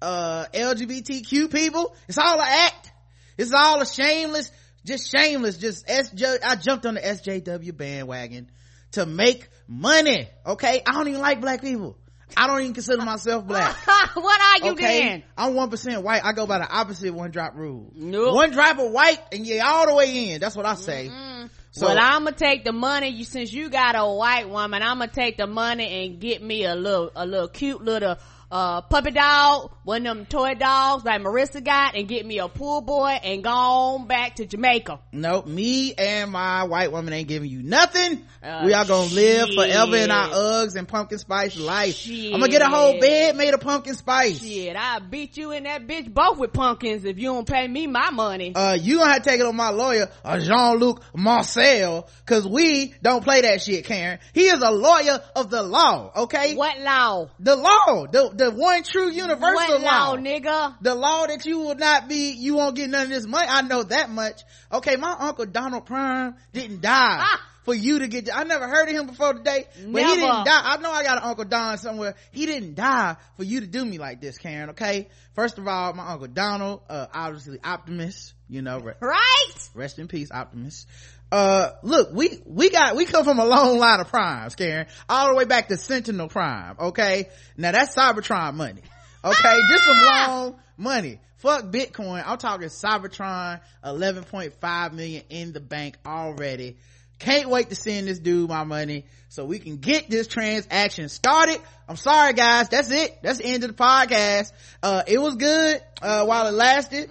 uh, 0.00 0.46
LGBTQ 0.54 1.52
people. 1.52 1.94
It's 2.08 2.16
all 2.18 2.40
an 2.40 2.46
act. 2.48 2.92
It's 3.36 3.52
all 3.52 3.80
a 3.80 3.86
shameless, 3.86 4.50
just 4.84 5.10
shameless, 5.10 5.58
just 5.58 5.86
SJ, 5.86 6.38
I 6.44 6.56
jumped 6.56 6.86
on 6.86 6.94
the 6.94 7.00
SJW 7.00 7.76
bandwagon 7.76 8.50
to 8.92 9.06
make 9.06 9.48
money. 9.68 10.28
Okay? 10.46 10.82
I 10.86 10.92
don't 10.92 11.08
even 11.08 11.20
like 11.20 11.40
black 11.40 11.60
people. 11.62 11.96
I 12.36 12.46
don't 12.46 12.60
even 12.60 12.74
consider 12.74 13.02
myself 13.04 13.46
black. 13.46 13.76
what 14.14 14.40
are 14.40 14.66
you 14.66 14.72
okay 14.72 15.08
then? 15.08 15.22
i'm 15.36 15.54
one 15.54 15.70
percent 15.70 16.02
white 16.02 16.24
i 16.24 16.32
go 16.32 16.46
by 16.46 16.58
the 16.58 16.68
opposite 16.68 17.12
one 17.12 17.30
drop 17.30 17.54
rule 17.56 17.90
Nope. 17.94 18.34
one 18.34 18.50
drop 18.50 18.78
of 18.78 18.90
white 18.90 19.20
and 19.32 19.46
you're 19.46 19.64
all 19.64 19.86
the 19.86 19.94
way 19.94 20.30
in 20.30 20.40
that's 20.40 20.56
what 20.56 20.66
i 20.66 20.74
say 20.74 21.08
mm-hmm. 21.08 21.46
so 21.70 21.86
well, 21.86 21.98
I'm 22.00 22.24
gonna 22.24 22.36
take 22.36 22.64
the 22.64 22.72
money. 22.72 23.08
You 23.08 23.24
since 23.24 23.52
you 23.52 23.70
got 23.70 23.94
a 23.96 24.04
white 24.04 24.48
woman, 24.48 24.82
I'm 24.82 24.98
gonna 24.98 25.12
take 25.12 25.36
the 25.36 25.46
money 25.46 26.04
and 26.04 26.20
get 26.20 26.42
me 26.42 26.64
a 26.64 26.74
little, 26.74 27.12
a 27.14 27.24
little 27.24 27.46
cute 27.48 27.80
little 27.82 28.16
uh 28.50 28.80
puppy 28.82 29.12
dog, 29.12 29.70
one 29.84 30.06
of 30.06 30.16
them 30.16 30.26
toy 30.26 30.54
dogs 30.54 31.04
like 31.04 31.20
Marissa 31.22 31.62
got, 31.62 31.94
and 31.96 32.08
get 32.08 32.26
me 32.26 32.38
a 32.38 32.48
pool 32.48 32.80
boy 32.80 33.10
and 33.22 33.44
go 33.44 33.50
on 33.50 34.06
back 34.06 34.36
to 34.36 34.46
Jamaica. 34.46 34.98
nope 35.12 35.46
me 35.46 35.94
and 35.94 36.30
my 36.32 36.64
white 36.64 36.90
woman 36.92 37.12
ain't 37.12 37.28
giving 37.28 37.48
you 37.50 37.62
nothing 37.62 38.24
Uh, 38.42 38.62
we 38.64 38.72
are 38.74 38.84
gonna 38.84 39.12
live 39.12 39.50
forever 39.54 39.96
in 39.96 40.10
our 40.10 40.28
uggs 40.30 40.74
and 40.76 40.88
pumpkin 40.88 41.18
spice 41.18 41.56
life 41.58 41.94
Shit. 41.94 42.32
i'm 42.34 42.40
gonna 42.40 42.50
get 42.50 42.62
a 42.62 42.66
whole 42.68 42.98
bed 42.98 43.36
made 43.36 43.54
of 43.54 43.60
pumpkin 43.60 43.94
spice 43.94 44.40
Shit, 44.40 44.74
I'll 44.76 45.00
beat 45.00 45.36
you 45.36 45.52
and 45.52 45.66
that 45.66 45.86
bitch 45.86 46.12
both 46.12 46.38
with 46.38 46.52
pumpkins 46.52 47.04
if 47.04 47.18
you 47.18 47.26
don't 47.32 47.46
pay 47.46 47.66
me 47.68 47.86
my 47.86 48.10
money. 48.10 48.54
uh, 48.54 48.76
you 48.80 48.98
gonna 48.98 49.12
have 49.12 49.22
to 49.22 49.30
take 49.30 49.40
it 49.40 49.46
on 49.46 49.54
my 49.56 49.70
lawyer, 49.70 50.08
uh, 50.24 50.38
Jean-Luc 50.40 51.02
Marcel, 51.14 52.08
cause 52.26 52.46
we 52.48 52.94
don't 53.02 53.22
play 53.24 53.42
that 53.42 53.62
shit, 53.62 53.84
Karen. 53.84 54.18
He 54.32 54.42
is 54.46 54.60
a 54.60 54.70
lawyer 54.70 55.20
of 55.36 55.50
the 55.50 55.62
law, 55.62 56.10
okay? 56.24 56.54
what 56.54 56.78
law? 56.80 57.28
The 57.38 57.56
law, 57.56 58.06
the, 58.06 58.30
the 58.40 58.50
one 58.50 58.82
true 58.82 59.10
universal 59.10 59.54
What 59.54 59.80
law, 59.82 60.10
law. 60.12 60.16
nigga? 60.16 60.76
the 60.80 60.94
law 60.94 61.26
that 61.26 61.44
you 61.44 61.58
will 61.58 61.74
not 61.74 62.08
be 62.08 62.32
you 62.32 62.56
won't 62.56 62.74
get 62.74 62.88
none 62.90 63.02
of 63.04 63.08
this 63.10 63.26
money 63.26 63.46
i 63.48 63.62
know 63.62 63.82
that 63.82 64.08
much 64.10 64.42
okay 64.72 64.96
my 64.96 65.14
uncle 65.18 65.46
donald 65.46 65.84
prime 65.86 66.34
didn't 66.52 66.80
die 66.80 67.18
Ah. 67.22 67.40
for 67.64 67.74
you 67.74 67.98
to 67.98 68.08
get 68.08 68.28
i 68.34 68.42
never 68.44 68.66
heard 68.66 68.88
of 68.88 68.94
him 68.94 69.06
before 69.06 69.34
today 69.34 69.66
but 69.74 69.84
he 69.84 69.90
Never. 69.92 70.14
didn't 70.20 70.44
die 70.46 70.62
i 70.64 70.76
know 70.78 70.90
i 70.90 71.02
got 71.04 71.18
an 71.18 71.24
uncle 71.24 71.44
don 71.44 71.76
somewhere 71.78 72.14
he 72.32 72.46
didn't 72.46 72.74
die 72.74 73.16
for 73.36 73.44
you 73.44 73.60
to 73.60 73.66
do 73.66 73.84
me 73.84 73.98
like 73.98 74.20
this 74.22 74.38
karen 74.38 74.70
okay 74.70 75.08
first 75.34 75.58
of 75.58 75.68
all 75.68 75.92
my 75.92 76.08
uncle 76.12 76.26
donald 76.28 76.80
uh 76.88 77.06
obviously 77.12 77.58
Optimus 77.62 78.32
you 78.48 78.62
know 78.62 78.78
Right? 79.00 79.68
rest 79.74 79.98
in 79.98 80.08
peace 80.08 80.30
Optimus 80.32 80.86
uh 81.32 81.70
look 81.82 82.12
we 82.12 82.40
we 82.44 82.70
got 82.70 82.96
we 82.96 83.04
come 83.04 83.24
from 83.24 83.38
a 83.38 83.44
long 83.44 83.78
line 83.78 84.00
of 84.00 84.08
primes 84.08 84.54
karen. 84.54 84.86
All 85.08 85.28
the 85.28 85.34
way 85.34 85.44
back 85.44 85.68
to 85.68 85.76
sentinel 85.76 86.28
prime 86.28 86.76
okay? 86.78 87.28
Now 87.56 87.72
that's 87.72 87.94
cybertron 87.94 88.54
money 88.54 88.82
okay? 89.24 89.58
This 89.70 89.86
is 89.86 90.02
long 90.04 90.56
money. 90.76 91.20
Fuck 91.36 91.64
bitcoin. 91.64 92.22
I'm 92.26 92.36
talking 92.38 92.68
cybertron 92.68 93.60
11.5 93.84 94.92
million 94.92 95.22
in 95.30 95.52
the 95.52 95.60
bank 95.60 95.96
already. 96.04 96.76
Can't 97.18 97.48
wait 97.48 97.68
to 97.68 97.74
send 97.74 98.08
this 98.08 98.18
dude 98.18 98.48
my 98.48 98.64
money 98.64 99.04
so 99.28 99.44
we 99.44 99.58
can 99.58 99.76
get 99.76 100.10
this 100.10 100.26
transaction 100.26 101.08
started. 101.08 101.60
I'm 101.88 101.96
sorry 101.96 102.32
guys. 102.32 102.68
That's 102.70 102.90
it. 102.90 103.18
That's 103.22 103.38
the 103.38 103.46
end 103.46 103.62
of 103.64 103.76
the 103.76 103.82
podcast. 103.82 104.52
Uh 104.82 105.02
it 105.06 105.18
was 105.20 105.36
good 105.36 105.80
uh 106.02 106.24
while 106.24 106.46
it 106.46 106.54
lasted 106.54 107.08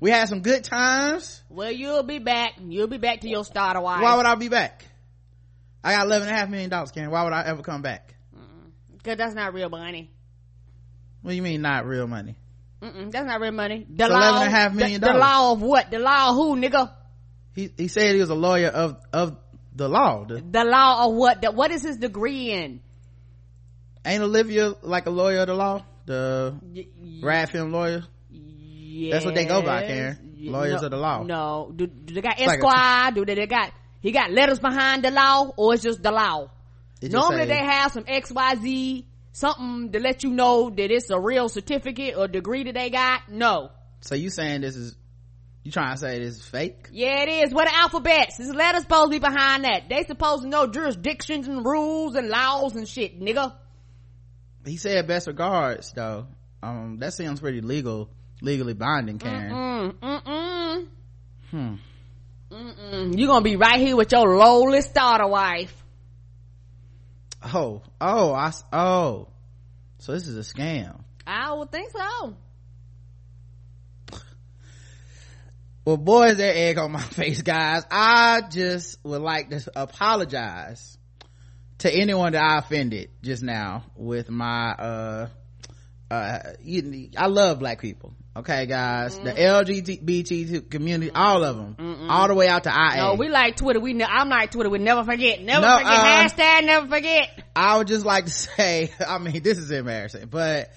we 0.00 0.10
had 0.10 0.28
some 0.28 0.40
good 0.40 0.64
times. 0.64 1.42
Well 1.48 1.70
you'll 1.72 2.02
be 2.02 2.18
back. 2.18 2.54
You'll 2.60 2.86
be 2.86 2.98
back 2.98 3.20
to 3.20 3.28
your 3.28 3.44
starter 3.44 3.80
wife 3.80 4.02
why 4.02 4.16
would 4.16 4.26
i 4.26 4.34
be 4.34 4.48
back? 4.48 4.84
I 5.82 5.92
got 5.94 6.06
11 6.06 6.28
and 6.28 6.36
a 6.36 6.38
half 6.38 6.48
million 6.50 6.70
dollars 6.70 6.90
karen. 6.90 7.10
Why 7.10 7.24
would 7.24 7.32
i 7.32 7.42
ever 7.44 7.62
come 7.62 7.82
back? 7.82 8.14
Because 8.96 9.16
that's 9.16 9.34
not 9.34 9.54
real 9.54 9.70
money. 9.70 10.10
What 11.22 11.30
do 11.30 11.36
you 11.36 11.42
mean 11.42 11.62
not 11.62 11.86
real 11.86 12.06
money? 12.06 12.36
Mm-mm, 12.82 13.10
that's 13.10 13.26
not 13.26 13.40
real 13.40 13.52
money. 13.52 13.86
The 13.88 14.04
It's 14.04 14.12
law 14.12 14.18
11 14.18 14.42
and 14.42 14.48
a 14.48 14.50
half 14.50 14.74
million 14.74 15.00
the, 15.00 15.12
the 15.12 15.18
law 15.18 15.52
of 15.52 15.62
what? 15.62 15.90
The 15.90 15.98
law 15.98 16.30
of 16.30 16.34
who 16.36 16.56
nigga? 16.56 16.92
He 17.54 17.72
he 17.76 17.88
said 17.88 18.14
he 18.14 18.20
was 18.20 18.30
a 18.30 18.34
lawyer 18.36 18.68
of 18.68 18.96
of 19.12 19.36
the 19.74 19.88
law. 19.88 20.24
The, 20.24 20.40
the 20.40 20.64
law 20.64 21.06
of 21.06 21.14
what? 21.14 21.42
The, 21.42 21.50
what 21.50 21.70
is 21.72 21.82
his 21.82 21.96
degree 21.96 22.52
in? 22.52 22.80
Ain't 24.04 24.22
olivia 24.22 24.74
like 24.82 25.06
a 25.06 25.10
lawyer 25.10 25.40
of 25.40 25.48
the 25.48 25.54
law? 25.54 25.84
The 26.06 26.54
Y- 26.62 26.86
y- 26.96 27.20
rad 27.22 27.50
film 27.50 27.72
lawyer 27.72 28.04
That's 29.10 29.24
what 29.24 29.34
they 29.34 29.44
go 29.46 29.62
by, 29.62 29.82
Karen. 29.86 30.34
Lawyers 30.40 30.80
no, 30.82 30.86
of 30.86 30.90
the 30.90 30.96
law. 30.96 31.22
No, 31.22 31.72
do, 31.74 31.86
do 31.86 32.14
they 32.14 32.20
got 32.20 32.38
like 32.38 32.48
a- 32.48 32.66
Esquire? 32.66 33.12
do 33.12 33.24
they, 33.24 33.34
they 33.34 33.46
got 33.46 33.72
he 34.00 34.12
got 34.12 34.30
letters 34.30 34.60
behind 34.60 35.04
the 35.04 35.10
law, 35.10 35.52
or 35.56 35.74
it's 35.74 35.82
just 35.82 36.02
the 36.02 36.12
law? 36.12 36.50
Just 37.00 37.12
Normally 37.12 37.42
say- 37.42 37.48
they 37.48 37.64
have 37.64 37.92
some 37.92 38.04
X 38.06 38.30
Y 38.30 38.54
Z 38.56 39.06
something 39.32 39.92
to 39.92 40.00
let 40.00 40.24
you 40.24 40.30
know 40.30 40.70
that 40.70 40.90
it's 40.90 41.10
a 41.10 41.20
real 41.20 41.48
certificate 41.48 42.16
or 42.16 42.28
degree 42.28 42.64
that 42.64 42.74
they 42.74 42.90
got. 42.90 43.28
No, 43.28 43.70
so 44.00 44.14
you 44.14 44.30
saying 44.30 44.60
this 44.62 44.76
is 44.76 44.96
you 45.64 45.72
trying 45.72 45.94
to 45.94 45.98
say 45.98 46.18
this 46.20 46.36
is 46.36 46.46
fake 46.46 46.88
yeah, 46.92 47.22
it 47.22 47.28
is. 47.28 47.52
What 47.52 47.68
the 47.68 47.76
alphabets? 47.76 48.36
This 48.36 48.48
letters 48.52 48.82
supposed 48.82 49.12
to 49.12 49.18
be 49.18 49.18
behind 49.18 49.64
that. 49.64 49.88
They 49.88 50.04
supposed 50.04 50.42
to 50.42 50.48
know 50.48 50.66
jurisdictions 50.66 51.46
and 51.48 51.64
rules 51.64 52.14
and 52.14 52.28
laws 52.28 52.74
and 52.76 52.88
shit, 52.88 53.20
nigga. 53.20 53.54
he 54.64 54.76
said 54.76 55.06
best 55.06 55.26
regards 55.26 55.92
though 55.92 56.26
um 56.62 56.98
that 56.98 57.12
seems 57.12 57.40
pretty 57.40 57.60
legal 57.60 58.10
legally 58.40 58.74
binding 58.74 59.18
karen 59.18 59.52
Mm, 59.52 59.92
mm, 59.92 60.22
mm. 60.24 60.86
hmm 61.50 61.74
Mm-mm. 62.50 63.18
You 63.18 63.26
gonna 63.26 63.42
be 63.44 63.56
right 63.56 63.78
here 63.78 63.94
with 63.94 64.10
your 64.10 64.36
lowly 64.36 64.80
starter 64.80 65.26
wife. 65.26 65.74
oh 67.54 67.82
oh 68.00 68.32
i 68.32 68.50
oh 68.72 69.28
so 69.98 70.12
this 70.12 70.26
is 70.26 70.36
a 70.36 70.52
scam 70.54 71.00
I 71.26 71.52
would 71.52 71.70
think 71.70 71.90
so. 71.92 72.34
well 75.84 75.96
boy 75.96 76.28
is 76.28 76.36
there 76.38 76.52
egg 76.54 76.78
on 76.78 76.92
my 76.92 77.00
face 77.18 77.42
guys 77.42 77.84
i 77.90 78.40
just 78.50 78.98
would 79.04 79.22
like 79.22 79.50
to 79.50 79.62
apologize 79.76 80.96
to 81.78 81.94
anyone 81.94 82.32
that 82.32 82.42
i 82.42 82.58
offended 82.58 83.10
just 83.22 83.42
now 83.42 83.84
with 83.96 84.28
my 84.30 84.70
uh 84.72 85.28
uh 86.10 86.38
you, 86.62 87.10
i 87.16 87.26
love 87.26 87.58
black 87.58 87.80
people 87.80 88.14
okay 88.38 88.66
guys 88.66 89.18
the 89.18 89.32
lgbt 89.32 90.70
community 90.70 91.10
all 91.14 91.44
of 91.44 91.56
them 91.56 91.76
all 92.10 92.28
the 92.28 92.34
way 92.34 92.48
out 92.48 92.64
to 92.64 92.70
ia 92.70 92.96
No, 93.02 93.14
we 93.14 93.28
like 93.28 93.56
Twitter. 93.56 93.80
We 93.80 93.92
ne- 93.92 94.04
I'm 94.04 94.28
like 94.28 94.50
Twitter. 94.50 94.70
We 94.70 94.78
never 94.78 95.04
forget. 95.04 95.42
Never 95.42 95.60
No, 95.66 95.78
forget. 95.78 95.92
uh, 95.92 96.28
Hashtag 96.28 96.64
never 96.64 96.86
forget. 96.88 97.28
I 97.56 97.76
would 97.78 97.86
just 97.86 98.04
like 98.06 98.24
to 98.26 98.30
say, 98.48 98.90
I 99.06 99.18
mean, 99.18 99.42
this 99.42 99.58
is 99.58 99.70
embarrassing, 99.70 100.28
but, 100.30 100.70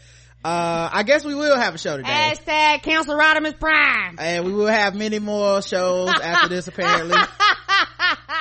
uh, 0.44 0.90
I 0.92 1.04
guess 1.04 1.24
we 1.24 1.36
will 1.36 1.56
have 1.56 1.76
a 1.76 1.78
show 1.78 1.98
today. 1.98 2.10
Hashtag 2.10 2.82
cancel 2.84 3.16
Rodimus 3.16 3.60
Prime. 3.60 4.16
And 4.18 4.44
we 4.46 4.52
will 4.54 4.66
have 4.68 4.96
many 4.96 5.20
more 5.20 5.62
shows 5.62 6.10
after 6.10 6.50
this, 6.50 6.68
apparently. 6.68 7.16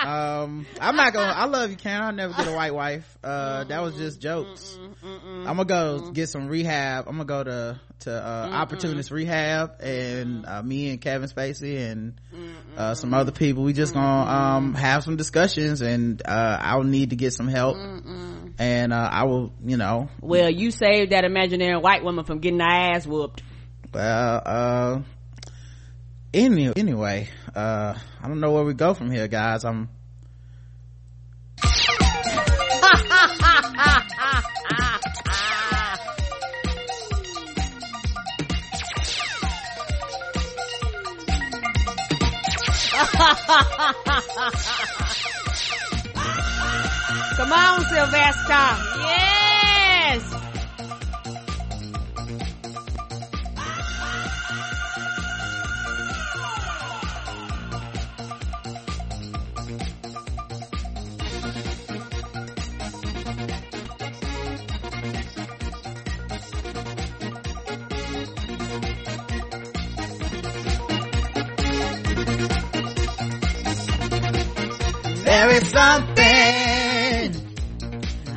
Um, 0.05 0.67
I'm 0.81 0.97
not 0.97 1.13
gonna, 1.13 1.33
I 1.33 1.45
love 1.47 1.71
you, 1.71 1.77
Karen. 1.77 2.03
I'll 2.03 2.13
never 2.13 2.33
get 2.33 2.49
a 2.49 2.53
white 2.55 2.75
wife. 2.75 3.19
Uh, 3.23 3.65
that 3.65 3.83
was 3.83 3.97
just 3.97 4.21
jokes. 4.21 4.79
I'm 5.05 5.45
gonna 5.45 5.65
go 5.65 6.11
get 6.11 6.29
some 6.29 6.49
rehab. 6.49 7.07
I'm 7.07 7.15
gonna 7.17 7.25
go 7.27 7.45
to, 7.45 7.81
to, 8.01 8.13
uh, 8.13 8.49
opportunist 8.53 9.11
rehab 9.11 9.81
and, 9.81 10.47
uh, 10.47 10.63
me 10.63 10.91
and 10.91 11.01
Kevin 11.01 11.29
Spacey 11.29 11.91
and, 11.91 12.15
uh, 12.77 12.95
some 12.95 13.13
other 13.13 13.33
people. 13.33 13.63
We 13.63 13.73
just 13.75 13.93
gonna, 13.93 14.31
um, 14.31 14.75
have 14.75 15.05
some 15.05 15.17
discussions 15.17 15.83
and, 15.83 16.23
uh, 16.27 16.59
I'll 16.61 16.83
need 16.83 17.11
to 17.11 17.17
get 17.17 17.33
some 17.35 17.49
help. 17.49 17.77
And, 18.59 18.93
uh, 18.93 19.09
I 19.13 19.25
will, 19.25 19.53
you 19.65 19.77
know, 19.77 20.09
Well, 20.21 20.51
you 20.51 20.71
saved 20.71 21.13
that 21.13 21.25
imaginary 21.25 21.79
white 21.79 22.03
woman 22.05 22.25
from 22.25 22.39
getting 22.41 22.61
her 22.61 22.67
ass 22.67 23.07
whooped. 23.07 23.43
well 23.93 24.43
uh 24.47 25.01
any, 26.33 26.73
anyway 26.77 27.29
uh 27.55 27.95
i 28.23 28.29
don't 28.29 28.41
know 28.41 28.53
where 28.53 28.65
we 28.65 28.75
go 28.75 28.95
from 28.95 29.11
here 29.11 29.27
guys 29.29 29.65
i'm 29.65 29.89
Come 47.37 47.53
on, 47.53 47.81
Sylvester. 47.85 49.00
Something 75.81 77.29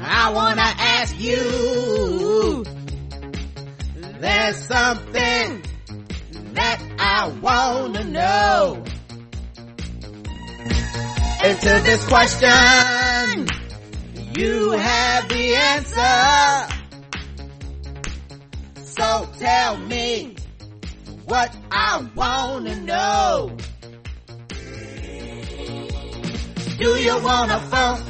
i 0.02 0.32
wanna 0.34 0.70
ask 0.96 1.20
you 1.20 2.64
there's 4.22 4.58
something 4.58 5.62
that 6.54 6.80
i 7.00 7.28
wanna 7.42 8.04
know. 8.06 8.84
And 11.44 11.60
to 11.60 11.74
this 11.84 12.06
question. 12.08 13.48
You 14.38 14.72
have 14.72 15.28
the 15.28 15.56
answer. 15.56 16.74
So 18.86 19.30
tell 19.40 19.78
me 19.78 20.36
what 21.26 21.54
i 21.72 22.08
wanna 22.16 22.76
know 22.78 23.58
Do 26.84 26.90
you 26.98 27.18
wanna 27.24 27.60
funk? 27.72 28.04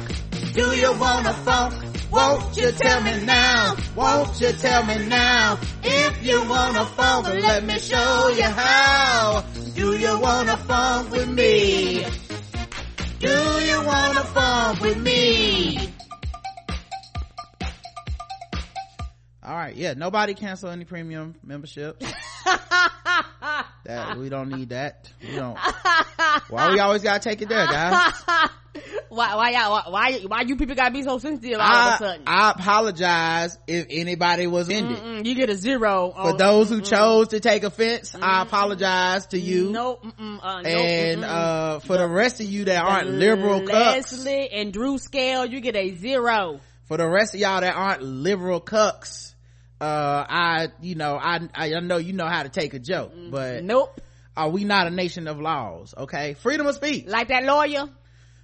Do 0.52 0.74
you 0.74 0.92
wanna 0.98 1.32
funk? 1.32 1.74
Won't 2.10 2.56
you 2.56 2.72
tell 2.72 3.00
me 3.02 3.24
now? 3.24 3.76
Won't 3.94 4.40
you 4.40 4.50
tell 4.50 4.84
me 4.84 5.06
now? 5.06 5.60
If 5.84 6.26
you 6.26 6.42
wanna 6.48 6.84
funk, 6.84 7.28
let 7.28 7.64
me 7.64 7.78
show 7.78 8.28
you 8.36 8.42
how. 8.42 9.44
Do 9.76 9.96
you 9.96 10.18
wanna 10.18 10.56
funk 10.56 11.12
with 11.12 11.28
me? 11.28 12.04
Do 13.20 13.28
you 13.68 13.80
wanna 13.86 14.24
funk 14.24 14.80
with 14.80 14.98
me? 14.98 15.92
All 19.44 19.54
right, 19.54 19.76
yeah, 19.76 19.94
nobody 19.94 20.34
cancel 20.34 20.70
any 20.70 20.84
premium 20.84 21.36
memberships. 21.44 22.04
that 23.84 24.16
we 24.18 24.28
don't 24.28 24.50
need 24.50 24.70
that. 24.70 25.10
We 25.22 25.36
don't. 25.36 25.58
Why 26.48 26.72
we 26.72 26.80
always 26.80 27.02
gotta 27.02 27.20
take 27.20 27.42
it 27.42 27.48
there, 27.48 27.66
guys? 27.66 28.12
why, 29.08 29.34
why, 29.36 29.50
y'all, 29.50 29.70
why, 29.70 29.82
why, 29.88 30.18
why 30.26 30.40
you 30.42 30.56
people 30.56 30.74
gotta 30.74 30.92
be 30.92 31.02
so 31.02 31.18
sensitive 31.18 31.58
all 31.60 31.66
of 31.66 31.70
a 31.70 31.94
I, 31.94 31.98
sudden? 31.98 32.22
I 32.26 32.50
apologize 32.50 33.58
if 33.66 33.86
anybody 33.90 34.46
was 34.46 34.68
offended. 34.68 34.98
Mm-mm, 34.98 35.26
you 35.26 35.34
get 35.34 35.50
a 35.50 35.54
zero. 35.54 36.12
For 36.12 36.20
on- 36.20 36.36
those 36.36 36.68
who 36.68 36.80
chose 36.80 37.28
to 37.28 37.40
take 37.40 37.62
offense, 37.62 38.14
I 38.20 38.42
apologize 38.42 39.26
to 39.28 39.38
you. 39.38 39.70
Mm-mm, 39.70 40.40
uh, 40.42 40.62
and 40.64 41.22
mm-mm. 41.22 41.24
uh 41.24 41.78
for 41.80 41.96
the 41.96 42.08
rest 42.08 42.40
of 42.40 42.46
you 42.46 42.64
that 42.64 42.84
aren't 42.84 43.10
liberal 43.10 43.60
cucks, 43.60 44.12
Leslie 44.12 44.50
and 44.50 44.72
Drew 44.72 44.98
Scale, 44.98 45.46
you 45.46 45.60
get 45.60 45.76
a 45.76 45.94
zero. 45.96 46.60
for 46.84 46.96
the 46.96 47.08
rest 47.08 47.34
of 47.34 47.40
y'all 47.40 47.60
that 47.60 47.74
aren't 47.74 48.02
liberal 48.02 48.60
cucks, 48.60 49.33
uh 49.80 50.24
I 50.28 50.68
you 50.80 50.94
know 50.94 51.16
I 51.20 51.40
I 51.54 51.80
know 51.80 51.96
you 51.96 52.12
know 52.12 52.26
how 52.26 52.42
to 52.42 52.48
take 52.48 52.74
a 52.74 52.78
joke, 52.78 53.12
but 53.30 53.64
Nope. 53.64 54.00
are 54.36 54.48
we 54.48 54.64
not 54.64 54.86
a 54.86 54.90
nation 54.90 55.26
of 55.28 55.40
laws? 55.40 55.94
Okay, 55.96 56.34
freedom 56.34 56.66
of 56.66 56.74
speech. 56.76 57.06
Like 57.06 57.28
that 57.28 57.44
lawyer. 57.44 57.88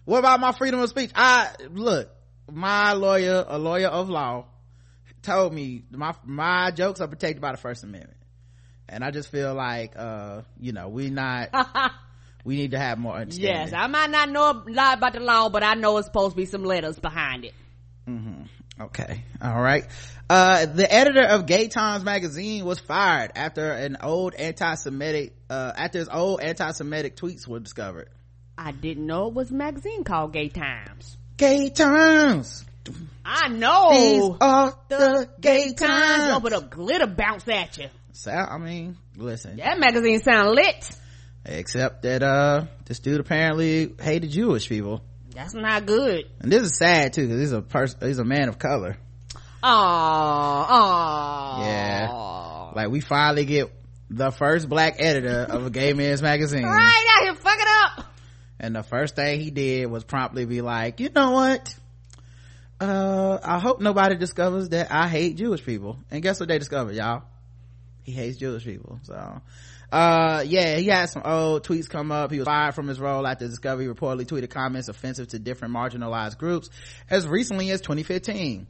What 0.04 0.18
about 0.18 0.40
my 0.40 0.52
freedom 0.52 0.80
of 0.80 0.88
speech? 0.88 1.10
I 1.14 1.50
look, 1.70 2.10
my 2.50 2.94
lawyer, 2.94 3.44
a 3.46 3.58
lawyer 3.58 3.88
of 3.88 4.08
law, 4.10 4.46
told 5.22 5.52
me 5.54 5.84
my 5.90 6.14
my 6.24 6.70
jokes 6.72 7.00
are 7.00 7.08
protected 7.08 7.40
by 7.40 7.52
the 7.52 7.58
First 7.58 7.84
Amendment, 7.84 8.16
and 8.88 9.04
I 9.04 9.10
just 9.12 9.30
feel 9.30 9.54
like 9.54 9.92
uh 9.96 10.42
you 10.58 10.72
know 10.72 10.88
we 10.88 11.10
not 11.10 11.50
we 12.44 12.56
need 12.56 12.72
to 12.72 12.78
have 12.78 12.98
more 12.98 13.14
understanding. 13.14 13.54
yes, 13.54 13.72
I 13.72 13.86
might 13.86 14.10
not 14.10 14.30
know 14.30 14.50
a 14.50 14.64
lot 14.68 14.98
about 14.98 15.12
the 15.12 15.20
law, 15.20 15.48
but 15.48 15.62
I 15.62 15.74
know 15.74 15.96
it's 15.98 16.06
supposed 16.06 16.32
to 16.32 16.36
be 16.36 16.46
some 16.46 16.64
letters 16.64 16.98
behind 16.98 17.44
it. 17.44 17.54
Okay. 18.80 19.24
All 19.42 19.60
right. 19.60 19.86
Uh, 20.28 20.64
the 20.66 20.90
editor 20.90 21.26
of 21.26 21.46
Gay 21.46 21.68
Times 21.68 22.04
magazine 22.04 22.64
was 22.64 22.78
fired 22.78 23.32
after 23.34 23.72
an 23.72 23.98
old 24.00 24.34
anti-Semitic, 24.34 25.34
uh, 25.50 25.72
after 25.76 25.98
his 25.98 26.08
old 26.08 26.40
anti-Semitic 26.40 27.16
tweets 27.16 27.46
were 27.46 27.60
discovered. 27.60 28.08
I 28.56 28.72
didn't 28.72 29.06
know 29.06 29.26
it 29.26 29.34
was 29.34 29.50
a 29.50 29.54
magazine 29.54 30.04
called 30.04 30.32
Gay 30.32 30.48
Times. 30.48 31.16
Gay 31.36 31.70
Times. 31.70 32.64
I 33.24 33.48
know. 33.48 33.90
These 33.90 34.36
are 34.40 34.78
the 34.88 35.28
Gay 35.40 35.72
Times. 35.74 36.32
Open 36.32 36.54
up 36.54 36.70
glitter 36.70 37.06
bounce 37.06 37.48
at 37.48 37.76
you. 37.76 37.88
So, 38.12 38.30
I 38.30 38.58
mean, 38.58 38.96
listen. 39.16 39.56
That 39.56 39.78
magazine 39.78 40.20
sound 40.20 40.50
lit. 40.54 40.90
Except 41.44 42.02
that, 42.02 42.22
uh, 42.22 42.66
this 42.84 42.98
dude 42.98 43.20
apparently 43.20 43.94
hated 44.00 44.30
Jewish 44.30 44.68
people. 44.68 45.02
That's 45.40 45.54
not 45.54 45.86
good. 45.86 46.26
And 46.40 46.52
this 46.52 46.64
is 46.64 46.76
sad 46.76 47.14
too, 47.14 47.26
cause 47.26 47.40
he's 47.40 47.52
a 47.52 47.62
person, 47.62 47.98
he's 48.02 48.18
a 48.18 48.24
man 48.24 48.50
of 48.50 48.58
color. 48.58 48.98
Aww, 49.62 50.66
aww. 50.68 51.58
Yeah. 51.64 52.72
Like 52.74 52.90
we 52.90 53.00
finally 53.00 53.46
get 53.46 53.72
the 54.10 54.32
first 54.32 54.68
black 54.68 54.96
editor 54.98 55.46
of 55.48 55.64
a 55.64 55.70
gay 55.70 55.94
man's 55.94 56.20
magazine. 56.20 56.64
Right 56.64 57.04
out 57.16 57.22
here, 57.22 57.34
fuck 57.36 57.58
it 57.58 57.68
up. 57.68 58.04
And 58.58 58.76
the 58.76 58.82
first 58.82 59.16
thing 59.16 59.40
he 59.40 59.50
did 59.50 59.86
was 59.86 60.04
promptly 60.04 60.44
be 60.44 60.60
like, 60.60 61.00
you 61.00 61.08
know 61.08 61.30
what? 61.30 61.74
Uh, 62.78 63.38
I 63.42 63.60
hope 63.60 63.80
nobody 63.80 64.16
discovers 64.16 64.68
that 64.70 64.92
I 64.92 65.08
hate 65.08 65.38
Jewish 65.38 65.64
people. 65.64 65.96
And 66.10 66.22
guess 66.22 66.38
what 66.38 66.50
they 66.50 66.58
discovered, 66.58 66.96
y'all? 66.96 67.22
He 68.02 68.12
hates 68.12 68.36
Jewish 68.36 68.64
people. 68.64 69.00
So, 69.04 69.40
uh, 69.92 70.44
yeah, 70.46 70.76
he 70.76 70.86
had 70.86 71.06
some 71.06 71.22
old 71.24 71.66
tweets 71.66 71.88
come 71.88 72.12
up. 72.12 72.30
He 72.30 72.38
was 72.38 72.46
fired 72.46 72.74
from 72.74 72.86
his 72.88 73.00
role 73.00 73.26
after 73.26 73.48
Discovery 73.48 73.86
reportedly 73.86 74.26
tweeted 74.26 74.50
comments 74.50 74.88
offensive 74.88 75.28
to 75.28 75.38
different 75.38 75.74
marginalized 75.74 76.38
groups 76.38 76.70
as 77.08 77.26
recently 77.26 77.70
as 77.70 77.80
2015. 77.80 78.66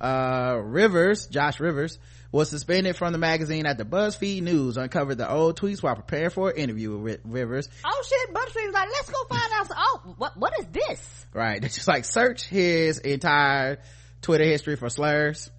Uh, 0.00 0.60
Rivers, 0.62 1.26
Josh 1.26 1.58
Rivers, 1.58 1.98
was 2.30 2.50
suspended 2.50 2.94
from 2.96 3.12
the 3.12 3.18
magazine 3.18 3.66
after 3.66 3.84
BuzzFeed 3.84 4.42
News 4.42 4.76
uncovered 4.76 5.18
the 5.18 5.30
old 5.30 5.58
tweets 5.58 5.82
while 5.82 5.94
preparing 5.96 6.30
for 6.30 6.50
an 6.50 6.56
interview 6.56 6.96
with 6.98 7.20
Rivers. 7.24 7.68
Oh 7.84 8.04
shit, 8.06 8.34
BuzzFeed's 8.34 8.74
like, 8.74 8.88
let's 8.90 9.10
go 9.10 9.24
find 9.28 9.52
out. 9.54 9.68
Oh, 9.74 10.14
what, 10.18 10.36
what 10.36 10.52
is 10.60 10.66
this? 10.66 11.26
Right. 11.32 11.64
It's 11.68 11.74
just 11.74 11.88
like 11.88 12.04
search 12.04 12.44
his 12.44 12.98
entire 12.98 13.78
Twitter 14.20 14.44
history 14.44 14.76
for 14.76 14.88
slurs. 14.90 15.50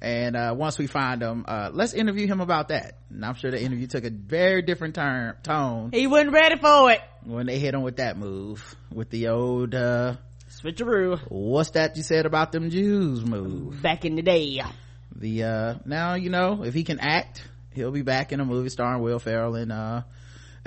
And, 0.00 0.36
uh, 0.36 0.54
once 0.56 0.78
we 0.78 0.86
find 0.86 1.22
him, 1.22 1.44
uh, 1.48 1.70
let's 1.72 1.94
interview 1.94 2.26
him 2.26 2.40
about 2.40 2.68
that. 2.68 2.98
And 3.10 3.24
I'm 3.24 3.34
sure 3.34 3.50
the 3.50 3.62
interview 3.62 3.86
took 3.86 4.04
a 4.04 4.10
very 4.10 4.62
different 4.62 4.94
turn, 4.94 5.36
tone. 5.42 5.90
He 5.92 6.06
wasn't 6.06 6.32
ready 6.32 6.58
for 6.58 6.90
it. 6.92 7.00
When 7.24 7.46
they 7.46 7.58
hit 7.58 7.74
him 7.74 7.82
with 7.82 7.96
that 7.96 8.18
move. 8.18 8.76
With 8.92 9.10
the 9.10 9.28
old, 9.28 9.74
uh, 9.74 10.16
switcheroo. 10.50 11.18
What's 11.28 11.70
that 11.70 11.96
you 11.96 12.02
said 12.02 12.26
about 12.26 12.52
them 12.52 12.70
Jews 12.70 13.24
move? 13.24 13.80
Back 13.80 14.04
in 14.04 14.16
the 14.16 14.22
day 14.22 14.60
the 15.20 15.42
uh 15.44 15.74
now 15.84 16.14
you 16.14 16.30
know 16.30 16.62
if 16.62 16.74
he 16.74 16.84
can 16.84 17.00
act 17.00 17.42
he'll 17.74 17.90
be 17.90 18.02
back 18.02 18.32
in 18.32 18.40
a 18.40 18.44
movie 18.44 18.68
starring 18.68 19.02
will 19.02 19.18
ferrell 19.18 19.54
and 19.54 19.72
uh 19.72 20.02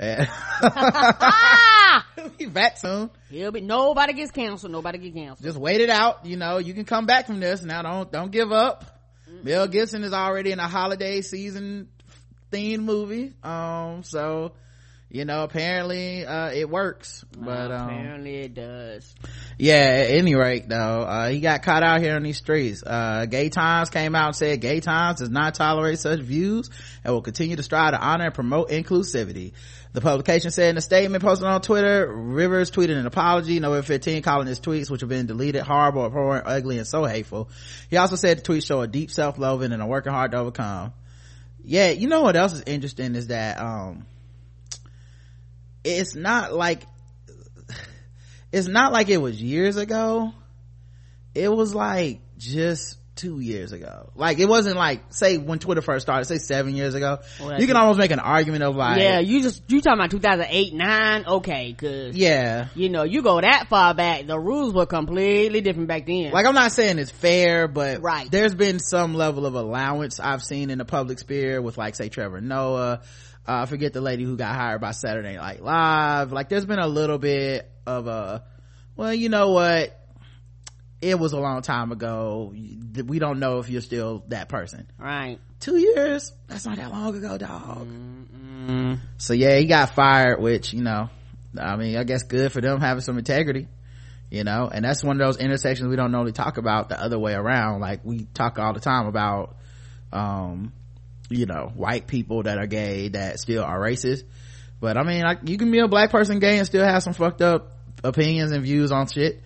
he'll 2.16 2.30
be 2.30 2.46
back 2.46 2.78
soon 2.78 3.10
he'll 3.28 3.52
be 3.52 3.60
nobody 3.60 4.14
gets 4.14 4.32
canceled 4.32 4.72
nobody 4.72 4.98
gets 4.98 5.14
canceled 5.14 5.44
just 5.44 5.58
wait 5.58 5.80
it 5.80 5.90
out 5.90 6.24
you 6.24 6.36
know 6.36 6.58
you 6.58 6.72
can 6.74 6.84
come 6.84 7.06
back 7.06 7.26
from 7.26 7.38
this 7.38 7.62
now 7.62 7.82
don't 7.82 8.10
don't 8.10 8.32
give 8.32 8.50
up 8.50 8.99
mm 9.40 9.44
mel 9.44 9.66
gibson 9.66 10.04
is 10.04 10.12
already 10.12 10.52
in 10.52 10.58
a 10.58 10.68
holiday 10.68 11.20
season 11.20 11.88
themed 12.52 12.82
movie. 12.82 13.32
Um 13.42 14.02
so 14.02 14.52
you 15.08 15.24
know 15.24 15.42
apparently 15.44 16.24
uh 16.24 16.50
it 16.50 16.68
works. 16.68 17.24
But 17.36 17.70
um, 17.70 17.88
apparently 17.88 18.36
it 18.36 18.54
does. 18.54 19.14
Yeah 19.58 19.74
at 19.74 20.10
any 20.10 20.34
rate 20.34 20.68
though 20.68 21.02
uh 21.02 21.28
he 21.28 21.40
got 21.40 21.62
caught 21.62 21.82
out 21.82 22.00
here 22.00 22.16
on 22.16 22.22
these 22.22 22.38
streets. 22.38 22.82
Uh 22.84 23.26
gay 23.26 23.48
times 23.48 23.90
came 23.90 24.14
out 24.14 24.26
and 24.28 24.36
said 24.36 24.60
gay 24.60 24.80
times 24.80 25.18
does 25.20 25.30
not 25.30 25.54
tolerate 25.54 25.98
such 25.98 26.20
views 26.20 26.70
and 27.04 27.14
will 27.14 27.22
continue 27.22 27.56
to 27.56 27.62
strive 27.62 27.92
to 27.92 28.00
honor 28.00 28.26
and 28.26 28.34
promote 28.34 28.70
inclusivity 28.70 29.52
the 29.92 30.00
publication 30.00 30.50
said 30.50 30.70
in 30.70 30.76
a 30.76 30.80
statement 30.80 31.22
posted 31.22 31.48
on 31.48 31.60
Twitter, 31.60 32.06
Rivers 32.12 32.70
tweeted 32.70 32.96
an 32.96 33.06
apology 33.06 33.58
November 33.58 33.82
15 33.82 34.22
calling 34.22 34.46
his 34.46 34.60
tweets, 34.60 34.90
which 34.90 35.00
have 35.00 35.10
been 35.10 35.26
deleted, 35.26 35.62
horrible, 35.62 36.06
abhorrent, 36.06 36.46
ugly, 36.46 36.78
and 36.78 36.86
so 36.86 37.04
hateful. 37.04 37.50
He 37.88 37.96
also 37.96 38.16
said 38.16 38.38
the 38.38 38.42
tweets 38.42 38.66
show 38.66 38.80
a 38.80 38.86
deep 38.86 39.10
self-loathing 39.10 39.72
and 39.72 39.82
are 39.82 39.88
working 39.88 40.12
hard 40.12 40.30
to 40.32 40.38
overcome. 40.38 40.92
Yeah, 41.64 41.90
you 41.90 42.08
know 42.08 42.22
what 42.22 42.36
else 42.36 42.52
is 42.52 42.62
interesting 42.66 43.14
is 43.14 43.28
that, 43.28 43.60
um, 43.60 44.06
it's 45.84 46.14
not 46.14 46.52
like 46.52 46.82
it's 48.52 48.68
not 48.68 48.92
like 48.92 49.08
it 49.08 49.18
was 49.18 49.40
years 49.40 49.76
ago 49.76 50.32
it 51.34 51.50
was 51.50 51.74
like 51.74 52.20
just 52.36 52.98
two 53.20 53.38
years 53.38 53.72
ago. 53.72 54.10
Like 54.14 54.38
it 54.38 54.48
wasn't 54.48 54.76
like 54.76 55.02
say 55.10 55.36
when 55.36 55.58
twitter 55.58 55.82
first 55.82 56.06
started 56.06 56.24
say 56.24 56.38
seven 56.38 56.74
years 56.74 56.94
ago. 56.94 57.18
Well, 57.38 57.60
you 57.60 57.66
can 57.66 57.76
almost 57.76 57.98
make 57.98 58.10
an 58.12 58.18
argument 58.18 58.62
of 58.62 58.76
like 58.76 58.98
yeah 58.98 59.18
you 59.18 59.42
just 59.42 59.62
you 59.70 59.82
talking 59.82 59.98
about 59.98 60.10
2008 60.10 60.72
9 60.72 61.24
okay 61.26 61.74
cause 61.74 62.16
yeah. 62.16 62.68
You 62.74 62.88
know 62.88 63.02
you 63.02 63.22
go 63.22 63.38
that 63.38 63.68
far 63.68 63.92
back 63.92 64.26
the 64.26 64.38
rules 64.38 64.72
were 64.72 64.86
completely 64.86 65.60
different 65.60 65.88
back 65.88 66.06
then. 66.06 66.32
Like 66.32 66.46
i'm 66.46 66.54
not 66.54 66.72
saying 66.72 66.98
it's 66.98 67.10
fair 67.10 67.68
but 67.68 68.00
right. 68.00 68.30
there's 68.30 68.54
been 68.54 68.78
some 68.78 69.14
level 69.14 69.44
of 69.44 69.54
allowance 69.54 70.18
i've 70.18 70.42
seen 70.42 70.70
in 70.70 70.78
the 70.78 70.86
public 70.86 71.18
sphere 71.18 71.60
with 71.60 71.76
like 71.76 71.94
say 71.96 72.08
trevor 72.08 72.40
noah. 72.40 73.02
Uh, 73.46 73.66
forget 73.66 73.92
the 73.92 74.00
lady 74.00 74.22
who 74.22 74.36
got 74.36 74.54
hired 74.54 74.80
by 74.80 74.92
Saturday 74.92 75.34
Night 75.34 75.62
Live. 75.62 76.30
Like 76.30 76.48
there's 76.48 76.66
been 76.66 76.78
a 76.78 76.86
little 76.86 77.18
bit 77.18 77.68
of 77.86 78.06
a, 78.06 78.44
well, 78.96 79.12
you 79.12 79.28
know 79.28 79.50
what? 79.50 79.99
It 81.00 81.18
was 81.18 81.32
a 81.32 81.40
long 81.40 81.62
time 81.62 81.92
ago. 81.92 82.52
We 82.52 83.18
don't 83.18 83.38
know 83.38 83.58
if 83.58 83.70
you're 83.70 83.80
still 83.80 84.24
that 84.28 84.48
person. 84.48 84.86
Right. 84.98 85.38
Two 85.58 85.78
years? 85.78 86.32
That's 86.46 86.66
not 86.66 86.76
that 86.76 86.90
long 86.90 87.16
ago, 87.16 87.38
dog. 87.38 87.88
Mm-mm. 87.88 88.98
So 89.18 89.32
yeah, 89.32 89.56
he 89.58 89.66
got 89.66 89.94
fired, 89.94 90.40
which, 90.40 90.74
you 90.74 90.82
know, 90.82 91.08
I 91.58 91.76
mean, 91.76 91.96
I 91.96 92.04
guess 92.04 92.22
good 92.24 92.52
for 92.52 92.60
them 92.60 92.80
having 92.80 93.02
some 93.02 93.16
integrity 93.16 93.68
you 94.30 94.44
know 94.44 94.70
and 94.72 94.84
that's 94.84 95.02
one 95.02 95.20
of 95.20 95.26
those 95.26 95.36
intersections 95.38 95.88
we 95.88 95.96
don't 95.96 96.12
normally 96.12 96.32
talk 96.32 96.56
about 96.56 96.88
the 96.88 97.00
other 97.00 97.18
way 97.18 97.34
around 97.34 97.80
like 97.80 98.00
we 98.04 98.26
talk 98.32 98.58
all 98.58 98.72
the 98.72 98.80
time 98.80 99.06
about 99.06 99.56
um 100.12 100.72
you 101.28 101.46
know 101.46 101.70
white 101.74 102.06
people 102.06 102.44
that 102.44 102.58
are 102.58 102.66
gay 102.66 103.08
that 103.08 103.38
still 103.38 103.62
are 103.62 103.78
racist 103.78 104.22
but 104.80 104.96
i 104.96 105.02
mean 105.02 105.22
like 105.22 105.40
you 105.48 105.58
can 105.58 105.70
be 105.70 105.80
a 105.80 105.88
black 105.88 106.10
person 106.10 106.38
gay 106.38 106.58
and 106.58 106.66
still 106.66 106.84
have 106.84 107.02
some 107.02 107.12
fucked 107.12 107.42
up 107.42 107.76
opinions 108.02 108.52
and 108.52 108.62
views 108.62 108.92
on 108.92 109.06
shit 109.06 109.42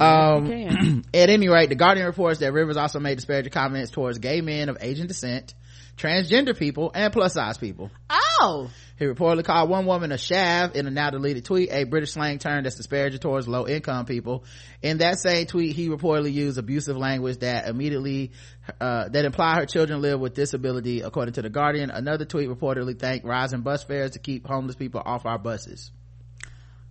um 0.00 1.04
at 1.14 1.30
any 1.30 1.48
rate 1.48 1.68
the 1.68 1.74
guardian 1.74 2.06
reports 2.06 2.40
that 2.40 2.52
rivers 2.52 2.76
also 2.76 3.00
made 3.00 3.16
disparaging 3.16 3.52
comments 3.52 3.90
towards 3.90 4.18
gay 4.18 4.40
men 4.40 4.68
of 4.68 4.76
asian 4.80 5.06
descent 5.06 5.54
transgender 5.96 6.56
people 6.56 6.90
and 6.94 7.12
plus 7.12 7.34
size 7.34 7.58
people 7.58 7.90
oh 8.10 8.68
he 8.98 9.04
reportedly 9.04 9.44
called 9.44 9.68
one 9.68 9.84
woman 9.84 10.10
a 10.10 10.14
chav 10.14 10.74
in 10.74 10.86
a 10.86 10.90
now 10.90 11.10
deleted 11.10 11.44
tweet, 11.44 11.70
a 11.70 11.84
British 11.84 12.12
slang 12.12 12.38
term 12.38 12.64
that's 12.64 12.76
disparaging 12.76 13.20
towards 13.20 13.46
low 13.46 13.66
income 13.66 14.06
people. 14.06 14.44
In 14.82 14.98
that 14.98 15.18
same 15.18 15.46
tweet, 15.46 15.76
he 15.76 15.88
reportedly 15.88 16.32
used 16.32 16.56
abusive 16.56 16.96
language 16.96 17.38
that 17.40 17.68
immediately, 17.68 18.32
uh, 18.80 19.08
that 19.10 19.24
imply 19.26 19.56
her 19.56 19.66
children 19.66 20.00
live 20.00 20.18
with 20.18 20.34
disability, 20.34 21.02
according 21.02 21.34
to 21.34 21.42
the 21.42 21.50
Guardian. 21.50 21.90
Another 21.90 22.24
tweet 22.24 22.48
reportedly 22.48 22.98
thanked 22.98 23.26
rising 23.26 23.60
bus 23.60 23.84
fares 23.84 24.12
to 24.12 24.18
keep 24.18 24.46
homeless 24.46 24.76
people 24.76 25.02
off 25.04 25.26
our 25.26 25.38
buses. 25.38 25.90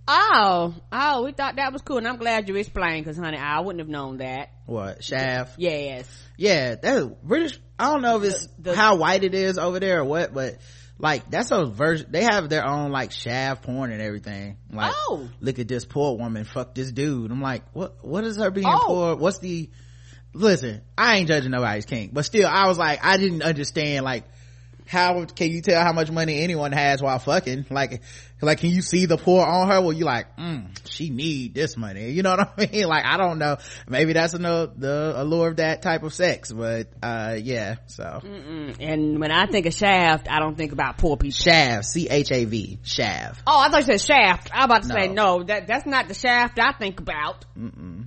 Oh, 0.07 0.75
oh, 0.91 1.23
we 1.23 1.31
thought 1.31 1.55
that 1.55 1.73
was 1.73 1.81
cool, 1.81 1.97
and 1.97 2.07
I'm 2.07 2.17
glad 2.17 2.47
you 2.47 2.55
explained, 2.55 3.05
because 3.05 3.17
honey, 3.17 3.37
I 3.37 3.59
wouldn't 3.61 3.79
have 3.79 3.89
known 3.89 4.17
that. 4.17 4.51
What 4.65 4.99
chav? 4.99 5.49
Yes. 5.57 6.07
Yeah, 6.37 6.75
that's 6.75 7.05
British. 7.23 7.59
I 7.79 7.91
don't 7.91 8.01
know 8.01 8.17
if 8.17 8.23
it's 8.23 8.47
the, 8.57 8.71
the, 8.71 8.75
how 8.75 8.97
white 8.97 9.23
it 9.23 9.33
is 9.33 9.57
over 9.57 9.79
there 9.79 10.01
or 10.01 10.05
what, 10.05 10.33
but 10.33 10.57
like 10.97 11.29
that's 11.29 11.51
a 11.51 11.65
version 11.65 12.07
they 12.09 12.23
have 12.23 12.49
their 12.49 12.65
own 12.65 12.91
like 12.91 13.09
chav 13.09 13.61
porn 13.61 13.91
and 13.91 14.01
everything 14.01 14.57
like 14.71 14.93
oh. 14.95 15.29
look 15.41 15.59
at 15.59 15.67
this 15.67 15.85
poor 15.85 16.17
woman 16.17 16.45
fuck 16.45 16.73
this 16.73 16.91
dude 16.91 17.31
i'm 17.31 17.41
like 17.41 17.63
what 17.73 18.03
what 18.05 18.23
is 18.23 18.37
her 18.37 18.49
being 18.49 18.65
oh. 18.65 18.83
poor 18.85 19.15
what's 19.15 19.39
the 19.39 19.69
listen 20.33 20.81
i 20.97 21.17
ain't 21.17 21.27
judging 21.27 21.51
nobody's 21.51 21.85
kink 21.85 22.13
but 22.13 22.23
still 22.23 22.47
i 22.47 22.67
was 22.67 22.77
like 22.77 23.03
i 23.03 23.17
didn't 23.17 23.41
understand 23.41 24.05
like 24.05 24.23
how 24.87 25.25
can 25.25 25.51
you 25.51 25.61
tell 25.61 25.83
how 25.83 25.91
much 25.91 26.11
money 26.11 26.41
anyone 26.41 26.71
has 26.71 27.01
while 27.01 27.19
fucking 27.19 27.65
like 27.69 28.01
like 28.45 28.59
can 28.59 28.69
you 28.69 28.81
see 28.81 29.05
the 29.05 29.17
poor 29.17 29.43
on 29.45 29.67
her? 29.69 29.81
Well 29.81 29.93
you 29.93 30.05
like 30.05 30.35
mm, 30.37 30.67
she 30.87 31.09
need 31.09 31.53
this 31.53 31.77
money. 31.77 32.11
You 32.15 32.23
know 32.23 32.35
what 32.37 32.53
i 32.57 32.67
mean? 32.71 32.87
Like 32.87 33.05
i 33.05 33.17
don't 33.17 33.39
know. 33.39 33.57
Maybe 33.87 34.13
that's 34.13 34.33
another 34.33 34.71
the 34.75 35.13
allure 35.15 35.49
of 35.49 35.55
that 35.57 35.81
type 35.81 36.03
of 36.03 36.13
sex 36.13 36.51
but 36.51 36.87
uh 37.03 37.37
yeah 37.41 37.75
so. 37.87 38.21
Mm-mm. 38.23 38.77
and 38.79 39.19
when 39.19 39.31
i 39.31 39.45
think 39.47 39.65
of 39.65 39.73
shaft 39.73 40.29
i 40.29 40.39
don't 40.39 40.55
think 40.55 40.71
about 40.71 40.97
poor 40.97 41.17
people. 41.17 41.31
Shaft. 41.31 41.85
C-h-a-v 41.85 42.79
shaft. 42.83 43.43
Oh 43.47 43.59
i 43.59 43.69
thought 43.69 43.87
you 43.87 43.97
said 43.97 44.01
shaft. 44.01 44.51
I 44.53 44.59
was 44.59 44.65
about 44.65 44.81
to 44.83 44.87
no. 44.89 44.95
say 44.95 45.07
no. 45.07 45.43
that 45.43 45.67
that's 45.67 45.85
not 45.85 46.07
the 46.07 46.13
shaft 46.13 46.59
i 46.59 46.71
think 46.71 46.99
about. 46.99 47.45
Mm-mm. 47.57 48.05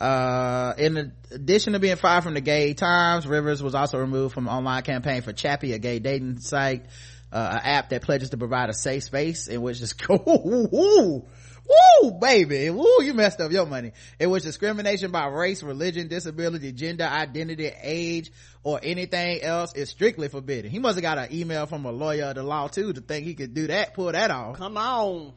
Uh 0.00 0.74
in 0.76 1.12
addition 1.30 1.72
to 1.74 1.78
being 1.78 1.96
fired 1.96 2.24
from 2.24 2.34
the 2.34 2.40
gay 2.40 2.74
times 2.74 3.26
rivers 3.26 3.62
was 3.62 3.74
also 3.74 3.98
removed 3.98 4.34
from 4.34 4.48
online 4.48 4.82
campaign 4.82 5.22
for 5.22 5.32
chappy 5.32 5.72
a 5.72 5.78
gay 5.78 5.98
dating 5.98 6.40
site 6.40 6.86
uh, 7.34 7.50
an 7.50 7.60
app 7.64 7.88
that 7.90 8.02
pledges 8.02 8.30
to 8.30 8.36
provide 8.36 8.70
a 8.70 8.74
safe 8.74 9.02
space 9.02 9.48
in 9.48 9.60
which 9.60 9.80
is 9.82 9.94
woo, 10.08 10.68
woo, 10.70 12.10
baby, 12.20 12.70
woo, 12.70 13.02
you 13.02 13.12
messed 13.12 13.40
up 13.40 13.50
your 13.50 13.66
money. 13.66 13.90
In 14.20 14.30
which 14.30 14.44
discrimination 14.44 15.10
by 15.10 15.26
race, 15.26 15.62
religion, 15.62 16.06
disability, 16.06 16.70
gender, 16.70 17.04
identity, 17.04 17.70
age, 17.82 18.30
or 18.62 18.78
anything 18.82 19.42
else 19.42 19.74
is 19.74 19.90
strictly 19.90 20.28
forbidden. 20.28 20.70
He 20.70 20.78
must 20.78 20.94
have 20.94 21.02
got 21.02 21.18
an 21.18 21.28
email 21.32 21.66
from 21.66 21.84
a 21.84 21.90
lawyer 21.90 22.26
of 22.26 22.36
the 22.36 22.44
law 22.44 22.68
too 22.68 22.92
to 22.92 23.00
think 23.00 23.26
he 23.26 23.34
could 23.34 23.52
do 23.52 23.66
that, 23.66 23.94
pull 23.94 24.12
that 24.12 24.30
off. 24.30 24.56
Come 24.56 24.76
on. 24.76 25.32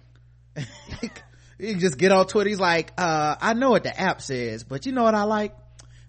you 1.60 1.76
just 1.76 1.98
get 1.98 2.12
on 2.12 2.28
Twitter. 2.28 2.50
He's 2.50 2.60
like, 2.60 2.94
uh, 2.98 3.36
I 3.42 3.56
know 3.56 3.72
what 3.72 3.84
the 3.84 4.00
app 4.00 4.22
says, 4.22 4.64
but 4.64 4.86
you 4.86 4.92
know 4.92 5.04
what 5.04 5.16
I 5.16 5.24
like? 5.24 5.56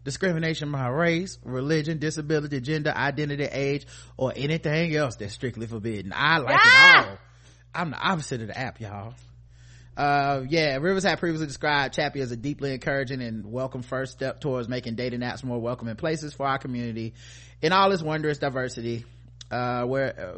Discrimination 0.08 0.72
by 0.72 0.88
race, 0.88 1.36
religion, 1.44 1.98
disability, 1.98 2.62
gender, 2.62 2.90
identity, 2.96 3.44
age, 3.44 3.86
or 4.16 4.32
anything 4.34 4.96
else 4.96 5.16
that's 5.16 5.34
strictly 5.34 5.66
forbidden. 5.66 6.14
I 6.16 6.38
like 6.38 6.56
Ah! 6.58 7.02
it 7.02 7.08
all. 7.10 7.18
I'm 7.74 7.90
the 7.90 7.98
opposite 7.98 8.40
of 8.40 8.46
the 8.46 8.58
app, 8.58 8.80
y'all. 8.80 9.12
Uh, 9.98 10.44
yeah, 10.48 10.78
Rivers 10.78 11.04
had 11.04 11.18
previously 11.18 11.46
described 11.46 11.92
Chappy 11.92 12.22
as 12.22 12.32
a 12.32 12.36
deeply 12.38 12.72
encouraging 12.72 13.20
and 13.20 13.52
welcome 13.52 13.82
first 13.82 14.12
step 14.12 14.40
towards 14.40 14.66
making 14.66 14.94
dating 14.94 15.20
apps 15.20 15.44
more 15.44 15.60
welcoming 15.60 15.96
places 15.96 16.32
for 16.32 16.46
our 16.46 16.56
community 16.56 17.12
in 17.60 17.72
all 17.72 17.92
its 17.92 18.02
wondrous 18.02 18.38
diversity. 18.38 19.04
Uh, 19.50 19.84
where, 19.84 20.34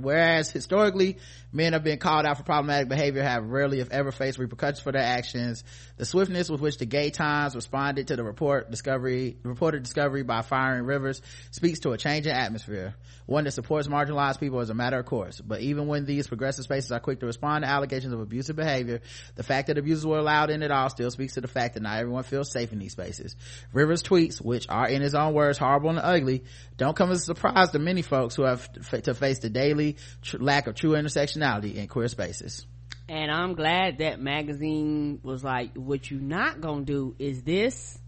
whereas 0.00 0.50
historically 0.50 1.16
men 1.52 1.72
have 1.72 1.82
been 1.82 1.98
called 1.98 2.26
out 2.26 2.36
for 2.36 2.42
problematic 2.42 2.86
behavior 2.86 3.22
have 3.22 3.46
rarely 3.46 3.80
if 3.80 3.90
ever 3.90 4.12
faced 4.12 4.38
repercussions 4.38 4.80
for 4.80 4.92
their 4.92 5.02
actions. 5.02 5.64
The 5.96 6.04
swiftness 6.04 6.50
with 6.50 6.60
which 6.60 6.76
the 6.76 6.84
gay 6.84 7.08
times 7.08 7.54
responded 7.54 8.08
to 8.08 8.16
the 8.16 8.24
report 8.24 8.70
discovery 8.70 9.38
reported 9.42 9.82
discovery 9.82 10.22
by 10.22 10.42
firing 10.42 10.84
rivers 10.84 11.22
speaks 11.50 11.80
to 11.80 11.92
a 11.92 11.98
change 11.98 12.26
in 12.26 12.32
atmosphere 12.32 12.94
one 13.24 13.44
that 13.44 13.52
supports 13.52 13.88
marginalized 13.88 14.40
people 14.40 14.60
as 14.60 14.68
a 14.68 14.74
matter 14.74 14.98
of 14.98 15.06
course. 15.06 15.40
But 15.40 15.60
even 15.60 15.86
when 15.86 16.04
these 16.04 16.26
progressive 16.26 16.64
spaces 16.64 16.92
are 16.92 17.00
quick 17.00 17.20
to 17.20 17.26
respond 17.26 17.64
to 17.64 17.70
allegations 17.70 18.12
of 18.12 18.20
abusive 18.20 18.56
behavior 18.56 19.00
the 19.34 19.42
fact 19.42 19.68
that 19.68 19.78
abusers 19.78 20.04
were 20.04 20.18
allowed 20.18 20.50
in 20.50 20.62
at 20.62 20.70
all 20.70 20.90
still 20.90 21.10
speaks 21.10 21.34
to 21.34 21.40
the 21.40 21.48
fact 21.48 21.74
that 21.74 21.82
not 21.82 21.98
everyone 21.98 22.22
feels 22.22 22.50
safe 22.50 22.72
in 22.72 22.78
these 22.78 22.92
spaces. 22.92 23.36
Rivers 23.72 24.02
tweets 24.02 24.40
which 24.40 24.68
are 24.68 24.88
in 24.88 25.00
his 25.00 25.14
own 25.14 25.32
words 25.32 25.56
horrible 25.56 25.90
and 25.90 25.98
ugly 25.98 26.44
don't 26.76 26.96
come 26.96 27.10
as 27.10 27.22
a 27.22 27.24
surprise 27.24 27.70
to 27.70 27.78
many 27.78 28.02
folks 28.02 28.34
who 28.34 28.41
have 28.44 28.70
to 29.02 29.14
face 29.14 29.38
the 29.40 29.50
daily 29.50 29.96
tr- 30.22 30.38
lack 30.38 30.66
of 30.66 30.74
true 30.74 30.90
intersectionality 30.92 31.74
in 31.74 31.88
queer 31.88 32.08
spaces 32.08 32.66
And 33.08 33.30
I'm 33.30 33.54
glad 33.54 33.98
that 33.98 34.20
magazine 34.20 35.20
was 35.22 35.42
like, 35.44 35.74
what 35.74 36.10
you 36.10 36.18
not 36.20 36.60
gonna 36.60 36.84
do 36.84 37.14
is 37.18 37.42
this. 37.42 37.98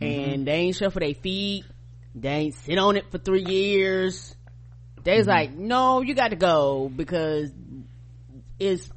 Mm-hmm. 0.00 0.30
And 0.30 0.46
they 0.46 0.52
ain't 0.52 0.76
shuffle 0.76 1.00
their 1.00 1.14
feet. 1.14 1.64
They 2.14 2.28
ain't 2.28 2.54
sit 2.54 2.78
on 2.78 2.96
it 2.96 3.10
for 3.10 3.18
three 3.18 3.44
years. 3.44 4.34
They 5.02 5.16
was 5.16 5.26
Mm-hmm. 5.26 5.30
like, 5.30 5.54
no, 5.54 6.02
you 6.02 6.14
got 6.14 6.28
to 6.30 6.36
go 6.36 6.90
because 6.94 7.50
it's, 8.58 8.88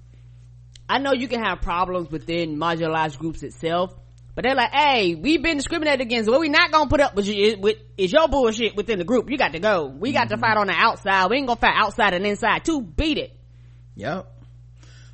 I 0.90 0.98
know 1.00 1.14
you 1.14 1.28
can 1.28 1.42
have 1.44 1.62
problems 1.62 2.10
within 2.12 2.58
marginalized 2.58 3.18
groups 3.18 3.42
itself, 3.44 3.94
but 4.36 4.44
they're 4.44 4.56
like, 4.56 4.72
hey, 4.74 5.16
we've 5.16 5.42
been 5.44 5.58
discriminated 5.58 6.02
against. 6.02 6.30
What 6.30 6.40
we 6.40 6.50
not 6.50 6.72
gonna 6.72 6.90
put 6.90 7.00
up 7.02 7.16
with, 7.16 7.28
you, 7.28 7.58
with 7.60 7.78
is 7.98 8.12
your 8.12 8.28
bullshit 8.28 8.76
within 8.76 8.98
the 9.00 9.06
group. 9.06 9.30
You 9.30 9.38
got 9.38 9.54
to 9.54 9.60
go. 9.60 9.86
We 9.88 10.12
got 10.12 10.28
Mm-hmm. 10.28 10.36
to 10.36 10.42
fight 10.42 10.58
on 10.58 10.68
the 10.68 10.74
outside. 10.76 11.30
We 11.30 11.38
ain't 11.38 11.48
gonna 11.48 11.60
fight 11.60 11.76
outside 11.76 12.14
and 12.14 12.26
inside 12.26 12.66
too. 12.66 12.82
Beat 12.82 13.18
it. 13.20 13.38
Yep. 13.96 14.28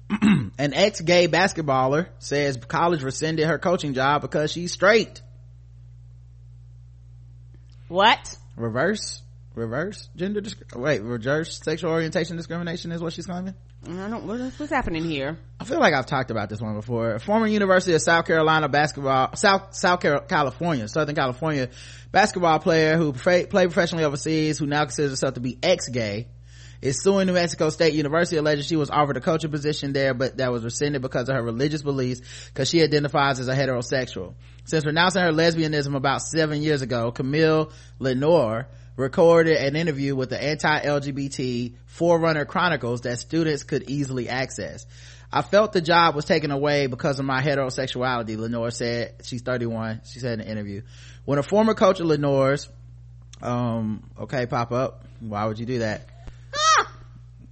An 0.22 0.74
ex-gay 0.74 1.28
basketballer 1.28 2.08
says 2.20 2.58
college 2.58 3.04
rescinded 3.04 3.48
her 3.48 3.60
coaching 3.60 3.94
job 3.94 4.22
because 4.22 4.52
she's 4.52 4.72
straight. 4.72 5.22
What? 7.88 8.36
Reverse, 8.56 9.22
reverse 9.56 10.10
gender 10.16 10.42
disc- 10.42 10.62
wait, 10.76 11.02
reverse 11.02 11.60
sexual 11.64 11.92
orientation 11.92 12.38
discrimination 12.38 12.92
is 12.92 13.02
what 13.02 13.14
she's 13.14 13.26
claiming? 13.26 13.56
I 13.98 14.10
don't, 14.10 14.26
what's, 14.26 14.60
what's 14.60 14.72
happening 14.72 15.04
here? 15.04 15.38
I 15.60 15.64
feel 15.64 15.80
like 15.80 15.94
I've 15.94 16.06
talked 16.06 16.30
about 16.30 16.50
this 16.50 16.62
one 16.62 16.76
before. 16.76 17.18
Former 17.20 17.48
University 17.48 17.94
of 17.94 18.02
South 18.02 18.26
Carolina 18.26 18.70
basketball, 18.70 19.36
South, 19.36 19.74
South 19.74 20.00
California, 20.00 20.88
Southern 20.88 21.16
California 21.16 21.70
basketball 22.12 22.60
player 22.60 22.98
who 22.98 23.14
pra- 23.14 23.48
played 23.48 23.72
professionally 23.72 24.04
overseas, 24.04 24.60
who 24.60 24.68
now 24.68 24.84
considers 24.86 25.12
herself 25.12 25.34
to 25.36 25.40
be 25.40 25.58
ex-gay, 25.64 26.28
is 26.82 27.02
suing 27.02 27.28
New 27.28 27.34
Mexico 27.34 27.70
State 27.70 27.94
University 27.94 28.38
alleging 28.38 28.64
she 28.64 28.76
was 28.76 28.90
offered 28.90 29.18
a 29.18 29.22
coaching 29.22 29.52
position 29.52 29.92
there, 29.92 30.14
but 30.14 30.38
that 30.38 30.52
was 30.52 30.64
rescinded 30.64 31.02
because 31.02 31.28
of 31.28 31.36
her 31.36 31.44
religious 31.44 31.82
beliefs 31.82 32.22
because 32.48 32.70
she 32.70 32.82
identifies 32.82 33.40
as 33.40 33.48
a 33.48 33.56
heterosexual. 33.56 34.36
Since 34.66 34.86
renouncing 34.86 35.24
her 35.24 35.32
lesbianism 35.32 35.96
about 35.96 36.22
seven 36.22 36.62
years 36.62 36.82
ago, 36.82 37.12
Camille 37.12 37.72
Lenoir 37.98 38.68
recorded 39.00 39.56
an 39.56 39.78
interview 39.78 40.14
with 40.14 40.30
the 40.30 40.44
anti-LGBT 40.44 41.74
Forerunner 41.86 42.44
Chronicles 42.44 43.02
that 43.02 43.18
students 43.18 43.64
could 43.64 43.90
easily 43.90 44.28
access. 44.28 44.86
I 45.32 45.42
felt 45.42 45.72
the 45.72 45.82
job 45.82 46.16
was 46.16 46.26
taken 46.26 46.52
away 46.52 46.88
because 46.88 47.18
of 47.18 47.26
my 47.26 47.42
heterosexuality, 47.42 48.38
Lenoir 48.38 48.72
said. 48.72 49.16
She's 49.24 49.42
31. 49.42 50.02
She 50.06 50.20
said 50.20 50.34
in 50.34 50.42
an 50.42 50.48
interview. 50.48 50.82
When 51.24 51.40
a 51.40 51.44
former 51.44 51.74
coach 51.76 52.02
of 52.02 52.08
Lenoir's, 52.08 52.68
um, 53.42 54.04
okay, 54.20 54.46
pop 54.48 54.72
up. 54.74 55.06
Why 55.22 55.46
would 55.46 55.60
you 55.60 55.66
do 55.66 55.80
that? 55.80 56.02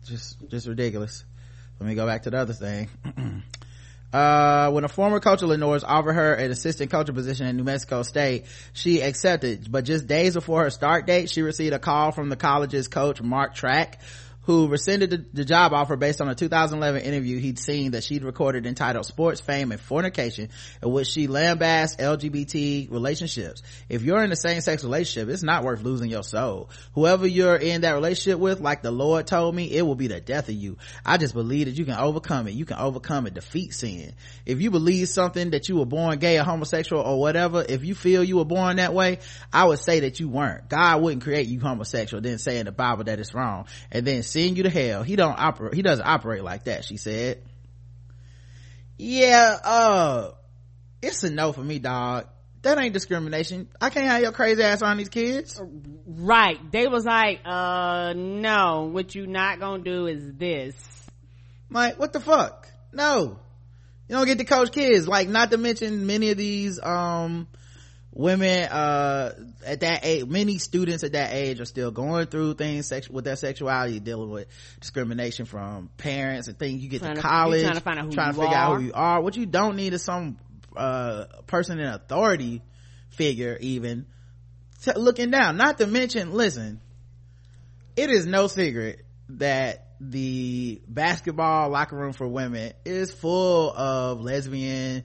just, 0.05 0.49
just 0.49 0.67
ridiculous. 0.67 1.23
Let 1.79 1.87
me 1.87 1.95
go 1.95 2.05
back 2.05 2.23
to 2.23 2.29
the 2.29 2.37
other 2.37 2.53
thing. 2.53 2.89
uh, 4.13 4.71
when 4.71 4.83
a 4.83 4.87
former 4.87 5.19
coach 5.19 5.41
of 5.41 5.49
Lenoir's 5.49 5.83
offered 5.83 6.13
her 6.13 6.33
an 6.33 6.49
assistant 6.49 6.91
coaching 6.91 7.13
position 7.13 7.47
in 7.47 7.57
New 7.57 7.63
Mexico 7.63 8.03
State, 8.03 8.45
she 8.73 9.01
accepted. 9.01 9.69
But 9.69 9.83
just 9.83 10.07
days 10.07 10.33
before 10.33 10.63
her 10.63 10.69
start 10.69 11.05
date, 11.05 11.29
she 11.29 11.41
received 11.41 11.73
a 11.73 11.79
call 11.79 12.11
from 12.11 12.29
the 12.29 12.37
college's 12.37 12.87
coach, 12.87 13.21
Mark 13.21 13.55
Trakh, 13.55 13.95
who 14.47 14.69
rescinded 14.69 15.09
the, 15.09 15.25
the 15.33 15.45
job 15.45 15.73
offer 15.73 15.97
based 15.97 16.21
on 16.21 16.29
a 16.29 16.33
2011 16.33 17.01
interview 17.01 17.37
he'd 17.37 17.59
seen 17.59 17.91
that 17.91 18.01
she'd 18.01 18.23
recorded 18.23 18.65
entitled 18.65 19.05
Sports 19.05 19.41
Fame 19.41 19.73
and 19.73 19.81
Fornication, 19.81 20.47
in 20.81 20.89
which 20.89 21.09
she 21.09 21.27
lambasted 21.27 21.99
LGBT 21.99 22.89
relationships. 22.89 23.61
If 23.89 24.03
you're 24.03 24.23
in 24.23 24.31
a 24.31 24.37
same-sex 24.37 24.85
relationship, 24.85 25.27
it's 25.27 25.43
not 25.43 25.65
worth 25.65 25.83
losing 25.83 26.09
your 26.09 26.23
soul. 26.23 26.69
Whoever 26.95 27.27
you're 27.27 27.57
in 27.57 27.81
that 27.81 27.91
relationship 27.91 28.39
with, 28.39 28.61
like 28.61 28.81
the 28.81 28.89
Lord 28.89 29.27
told 29.27 29.53
me, 29.53 29.69
it 29.69 29.85
will 29.85 29.95
be 29.95 30.07
the 30.07 30.21
death 30.21 30.47
of 30.47 30.55
you. 30.55 30.77
I 31.05 31.17
just 31.17 31.33
believe 31.33 31.65
that 31.65 31.77
you 31.77 31.83
can 31.83 31.97
overcome 31.97 32.47
it. 32.47 32.53
You 32.53 32.63
can 32.63 32.77
overcome 32.77 33.27
it, 33.27 33.33
defeat 33.33 33.73
sin. 33.73 34.13
If 34.45 34.61
you 34.61 34.71
believe 34.71 35.09
something 35.09 35.49
that 35.49 35.67
you 35.67 35.75
were 35.75 35.85
born 35.85 36.19
gay 36.19 36.39
or 36.39 36.43
homosexual 36.43 37.01
or 37.01 37.19
whatever, 37.19 37.65
if 37.67 37.83
you 37.83 37.95
feel 37.95 38.23
you 38.23 38.37
were 38.37 38.45
born 38.45 38.77
that 38.77 38.93
way, 38.93 39.19
I 39.51 39.65
would 39.65 39.79
say 39.79 39.99
that 39.99 40.21
you 40.21 40.29
weren't. 40.29 40.69
God 40.69 41.01
wouldn't 41.01 41.23
create 41.23 41.47
you 41.47 41.59
homosexual, 41.59 42.21
then 42.21 42.37
say 42.37 42.59
in 42.59 42.65
the 42.65 42.71
Bible 42.71 43.03
that 43.03 43.19
it's 43.19 43.33
wrong, 43.33 43.65
and 43.91 44.07
then 44.07 44.23
send 44.37 44.57
you 44.57 44.63
to 44.63 44.69
hell. 44.69 45.03
He 45.03 45.15
don't 45.15 45.37
operate, 45.37 45.73
he 45.73 45.81
doesn't 45.81 46.05
operate 46.05 46.43
like 46.43 46.65
that, 46.65 46.85
she 46.85 46.97
said. 46.97 47.41
Yeah, 48.97 49.57
uh, 49.63 50.31
it's 51.01 51.23
a 51.23 51.29
no 51.29 51.51
for 51.51 51.61
me, 51.61 51.79
dog. 51.79 52.27
That 52.63 52.79
ain't 52.79 52.93
discrimination. 52.93 53.69
I 53.79 53.89
can't 53.89 54.07
have 54.07 54.21
your 54.21 54.31
crazy 54.31 54.61
ass 54.63 54.81
on 54.81 54.97
these 54.97 55.09
kids. 55.09 55.61
Right. 56.05 56.59
They 56.71 56.87
was 56.87 57.05
like, 57.05 57.41
uh, 57.45 58.13
no, 58.15 58.89
what 58.91 59.15
you 59.15 59.27
not 59.27 59.59
gonna 59.59 59.83
do 59.83 60.07
is 60.07 60.33
this. 60.33 60.75
Like, 61.69 61.99
what 61.99 62.13
the 62.13 62.19
fuck? 62.19 62.67
No. 62.91 63.39
You 64.09 64.15
don't 64.15 64.25
get 64.25 64.39
to 64.39 64.45
coach 64.45 64.71
kids. 64.71 65.07
Like, 65.07 65.29
not 65.29 65.51
to 65.51 65.57
mention 65.57 66.07
many 66.07 66.31
of 66.31 66.37
these, 66.37 66.79
um, 66.81 67.47
women, 68.17 68.63
uh, 68.69 69.33
at 69.65 69.81
that 69.81 69.99
age, 70.03 70.25
many 70.25 70.57
students 70.57 71.03
at 71.03 71.11
that 71.11 71.33
age 71.33 71.59
are 71.59 71.65
still 71.65 71.91
going 71.91 72.25
through 72.27 72.55
things 72.55 72.87
sex- 72.87 73.09
with 73.09 73.23
their 73.25 73.35
sexuality, 73.35 73.99
dealing 73.99 74.29
with 74.31 74.47
discrimination 74.81 75.45
from 75.45 75.89
parents 75.97 76.47
and 76.47 76.57
things. 76.57 76.81
You 76.81 76.89
get 76.89 77.01
Trying 77.01 77.15
to 77.15 77.21
to- 77.21 77.27
college, 77.27 77.61
you're 77.61 77.69
trying 77.69 77.75
to 77.75 77.81
find 77.83 77.99
out 77.99 78.05
who 78.05 78.11
trying 78.11 78.31
to 78.33 78.37
you 78.37 78.43
figure 78.43 78.57
out 78.57 78.71
are. 78.73 78.79
who 78.79 78.85
you 78.87 78.91
are. 78.93 79.21
What 79.21 79.37
you 79.37 79.45
don't 79.45 79.75
need 79.75 79.93
is 79.93 80.03
some, 80.03 80.37
uh, 80.75 81.25
person 81.45 81.79
in 81.79 81.85
authority 81.87 82.61
figure 83.09 83.57
even 83.61 84.05
t- 84.83 84.91
looking 84.95 85.29
down. 85.31 85.57
Not 85.57 85.77
to 85.77 85.87
mention, 85.87 86.33
listen, 86.33 86.81
it 87.95 88.09
is 88.09 88.25
no 88.25 88.47
secret 88.47 89.05
that 89.29 89.83
the 89.99 90.81
basketball 90.87 91.69
locker 91.69 91.95
room 91.95 92.13
for 92.13 92.27
women 92.27 92.73
is 92.85 93.11
full 93.13 93.71
of 93.75 94.21
lesbian 94.21 95.03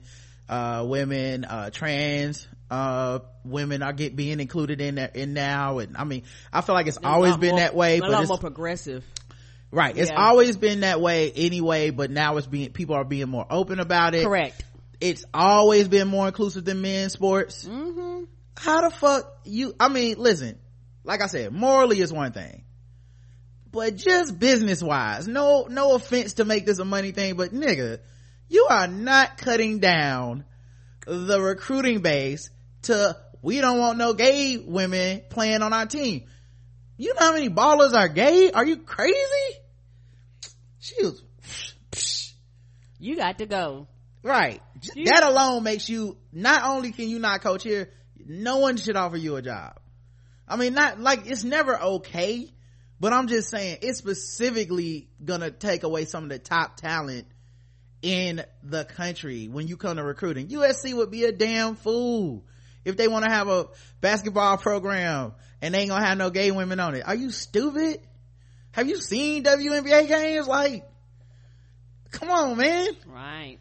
uh, 0.49 0.83
women 0.87 1.45
uh, 1.45 1.69
trans 1.71 2.47
uh, 2.73 3.19
women 3.45 3.83
are 3.83 3.93
get 3.93 4.15
being 4.15 4.39
included 4.39 4.81
in 4.81 4.95
there 4.95 5.11
in 5.13 5.33
now 5.33 5.77
and 5.77 5.95
i 5.95 6.03
mean 6.03 6.23
i 6.51 6.61
feel 6.61 6.73
like 6.73 6.87
it's 6.87 6.97
always 7.03 7.37
been 7.37 7.51
more- 7.51 7.59
that 7.59 7.75
way 7.75 7.99
but 7.99 8.09
it's 8.19 8.27
more 8.29 8.37
progressive. 8.39 9.03
right 9.69 9.95
it's 9.95 10.09
yeah. 10.09 10.19
always 10.19 10.57
been 10.57 10.79
that 10.79 10.99
way 10.99 11.31
anyway 11.35 11.91
but 11.91 12.09
now 12.09 12.37
it's 12.37 12.47
being 12.47 12.71
people 12.71 12.95
are 12.95 13.03
being 13.03 13.29
more 13.29 13.45
open 13.49 13.79
about 13.79 14.15
it 14.15 14.23
Correct. 14.25 14.63
it's 14.99 15.23
always 15.33 15.87
been 15.87 16.07
more 16.07 16.25
inclusive 16.27 16.65
than 16.65 16.81
men's 16.81 17.13
sports 17.13 17.63
Mm-hmm. 17.65 18.23
how 18.57 18.89
the 18.89 18.95
fuck 18.95 19.31
you 19.43 19.75
i 19.79 19.87
mean 19.89 20.15
listen 20.17 20.57
like 21.03 21.21
i 21.21 21.27
said 21.27 21.51
morally 21.53 21.99
is 21.99 22.11
one 22.11 22.31
thing 22.31 22.63
but 23.71 23.95
just 23.97 24.39
business 24.39 24.81
wise 24.81 25.27
no 25.27 25.67
no 25.69 25.93
offense 25.93 26.33
to 26.33 26.45
make 26.45 26.65
this 26.65 26.79
a 26.79 26.85
money 26.85 27.11
thing 27.11 27.35
but 27.35 27.51
nigga 27.53 27.99
you 28.49 28.65
are 28.69 28.87
not 28.87 29.37
cutting 29.37 29.77
down 29.79 30.43
the 31.05 31.39
recruiting 31.41 31.99
base 32.01 32.49
to 32.83 33.17
we 33.41 33.59
don't 33.59 33.79
want 33.79 33.97
no 33.97 34.13
gay 34.13 34.57
women 34.57 35.23
playing 35.29 35.61
on 35.61 35.73
our 35.73 35.85
team. 35.85 36.25
You 36.97 37.13
know 37.13 37.19
how 37.19 37.33
many 37.33 37.49
ballers 37.49 37.93
are 37.93 38.07
gay? 38.07 38.51
Are 38.51 38.65
you 38.65 38.77
crazy? 38.77 39.59
She 40.79 40.95
was 41.03 41.21
you 42.99 43.17
got 43.17 43.39
to 43.39 43.45
go. 43.45 43.87
right. 44.23 44.61
You, 44.95 45.05
that 45.05 45.23
alone 45.23 45.63
makes 45.63 45.89
you 45.89 46.17
not 46.31 46.63
only 46.63 46.91
can 46.93 47.09
you 47.09 47.19
not 47.19 47.41
coach 47.41 47.63
here 47.63 47.89
no 48.25 48.59
one 48.59 48.77
should 48.77 48.95
offer 48.95 49.17
you 49.17 49.35
a 49.35 49.41
job. 49.41 49.79
I 50.47 50.55
mean 50.55 50.73
not 50.73 50.99
like 50.99 51.25
it's 51.25 51.43
never 51.43 51.79
okay 51.79 52.49
but 52.99 53.11
i'm 53.11 53.27
just 53.27 53.49
saying 53.49 53.79
it's 53.81 53.97
specifically 53.97 55.09
gonna 55.23 55.51
take 55.51 55.83
away 55.83 56.05
some 56.05 56.23
of 56.23 56.29
the 56.29 56.39
top 56.39 56.77
talent 56.77 57.27
in 58.01 58.43
the 58.63 58.85
country 58.85 59.47
when 59.47 59.67
you 59.67 59.75
come 59.75 59.97
to 59.97 60.03
recruiting. 60.03 60.47
Usc 60.47 60.93
would 60.93 61.11
be 61.11 61.25
a 61.25 61.31
damn 61.31 61.75
fool 61.75 62.45
if 62.85 62.97
they 62.97 63.07
want 63.07 63.25
to 63.25 63.31
have 63.31 63.47
a 63.47 63.67
basketball 64.01 64.57
program 64.57 65.33
and 65.61 65.73
they 65.73 65.79
ain't 65.79 65.89
gonna 65.89 66.05
have 66.05 66.17
no 66.17 66.29
gay 66.29 66.51
women 66.51 66.79
on 66.79 66.95
it 66.95 67.07
are 67.07 67.15
you 67.15 67.31
stupid 67.31 67.99
have 68.73 68.89
you 68.89 68.99
seen 68.99 69.43
WNBA 69.43 70.07
games? 70.07 70.47
Like, 70.47 70.83
come 72.09 72.31
on, 72.31 72.57
man. 72.57 72.87
Right. 73.05 73.59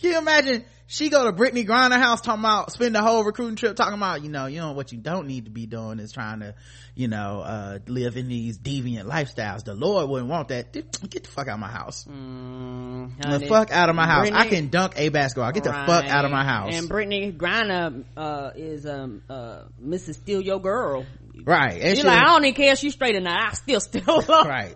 Can 0.00 0.10
you 0.10 0.18
imagine 0.18 0.64
she 0.86 1.10
go 1.10 1.24
to 1.24 1.32
Brittney 1.32 1.66
Griner 1.66 1.98
house 1.98 2.20
talking 2.20 2.44
about 2.44 2.72
spend 2.72 2.94
the 2.94 3.02
whole 3.02 3.24
recruiting 3.24 3.56
trip 3.56 3.76
talking 3.76 3.94
about 3.94 4.22
you 4.22 4.30
know 4.30 4.46
you 4.46 4.60
know 4.60 4.72
what 4.72 4.92
you 4.92 4.98
don't 4.98 5.26
need 5.26 5.46
to 5.46 5.50
be 5.50 5.66
doing 5.66 5.98
is 5.98 6.12
trying 6.12 6.40
to 6.40 6.54
you 6.94 7.08
know 7.08 7.40
uh, 7.40 7.78
live 7.88 8.16
in 8.16 8.28
these 8.28 8.58
deviant 8.58 9.04
lifestyles. 9.04 9.64
The 9.64 9.74
lord 9.74 10.08
wouldn't 10.08 10.30
want 10.30 10.48
that. 10.48 10.72
Get 10.72 10.92
the 10.92 11.28
fuck 11.28 11.48
out 11.48 11.54
of 11.54 11.60
my 11.60 11.68
house. 11.68 12.04
Mm, 12.04 13.40
the 13.40 13.46
fuck 13.46 13.72
out 13.72 13.88
of 13.88 13.96
my 13.96 14.06
house. 14.06 14.28
Brittney, 14.28 14.36
i 14.36 14.48
can 14.48 14.68
dunk 14.68 14.94
a 14.96 15.08
basketball. 15.08 15.50
Get 15.52 15.66
right. 15.66 15.86
the 15.86 15.92
fuck 15.92 16.04
out 16.06 16.24
of 16.24 16.30
my 16.30 16.44
house. 16.44 16.74
And 16.74 16.88
Brittney 16.88 17.36
Griner 17.36 18.04
uh, 18.16 18.50
is 18.54 18.86
um 18.86 19.22
uh, 19.28 19.64
mrs 19.82 20.14
steal 20.14 20.40
your 20.40 20.60
girl. 20.60 21.04
Right. 21.44 21.82
And 21.82 21.96
she's 21.96 22.04
like 22.04 22.18
i 22.18 22.26
don't 22.26 22.44
even 22.44 22.54
care 22.54 22.72
if 22.72 22.78
she's 22.78 22.94
straight 22.94 23.16
or 23.16 23.20
not. 23.20 23.52
I 23.52 23.54
still 23.54 23.80
still 23.80 24.22
right. 24.28 24.74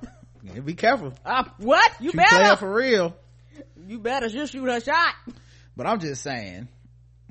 Be 0.65 0.75
careful. 0.75 1.13
Uh, 1.25 1.45
what? 1.59 1.93
You, 2.01 2.07
you 2.07 2.13
better. 2.13 2.57
for 2.57 2.73
real. 2.73 3.15
You 3.87 3.99
better 3.99 4.29
just 4.29 4.53
shoot 4.53 4.67
her 4.67 4.81
shot 4.81 5.15
but 5.77 5.87
i'm 5.87 6.01
just 6.01 6.23
saying 6.23 6.69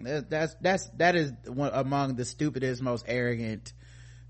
that's 0.03 0.55
that's 0.61 0.89
that 0.97 1.15
is 1.15 1.31
one 1.45 1.71
among 1.73 2.15
the 2.15 2.25
stupidest 2.25 2.81
most 2.81 3.05
arrogant 3.07 3.73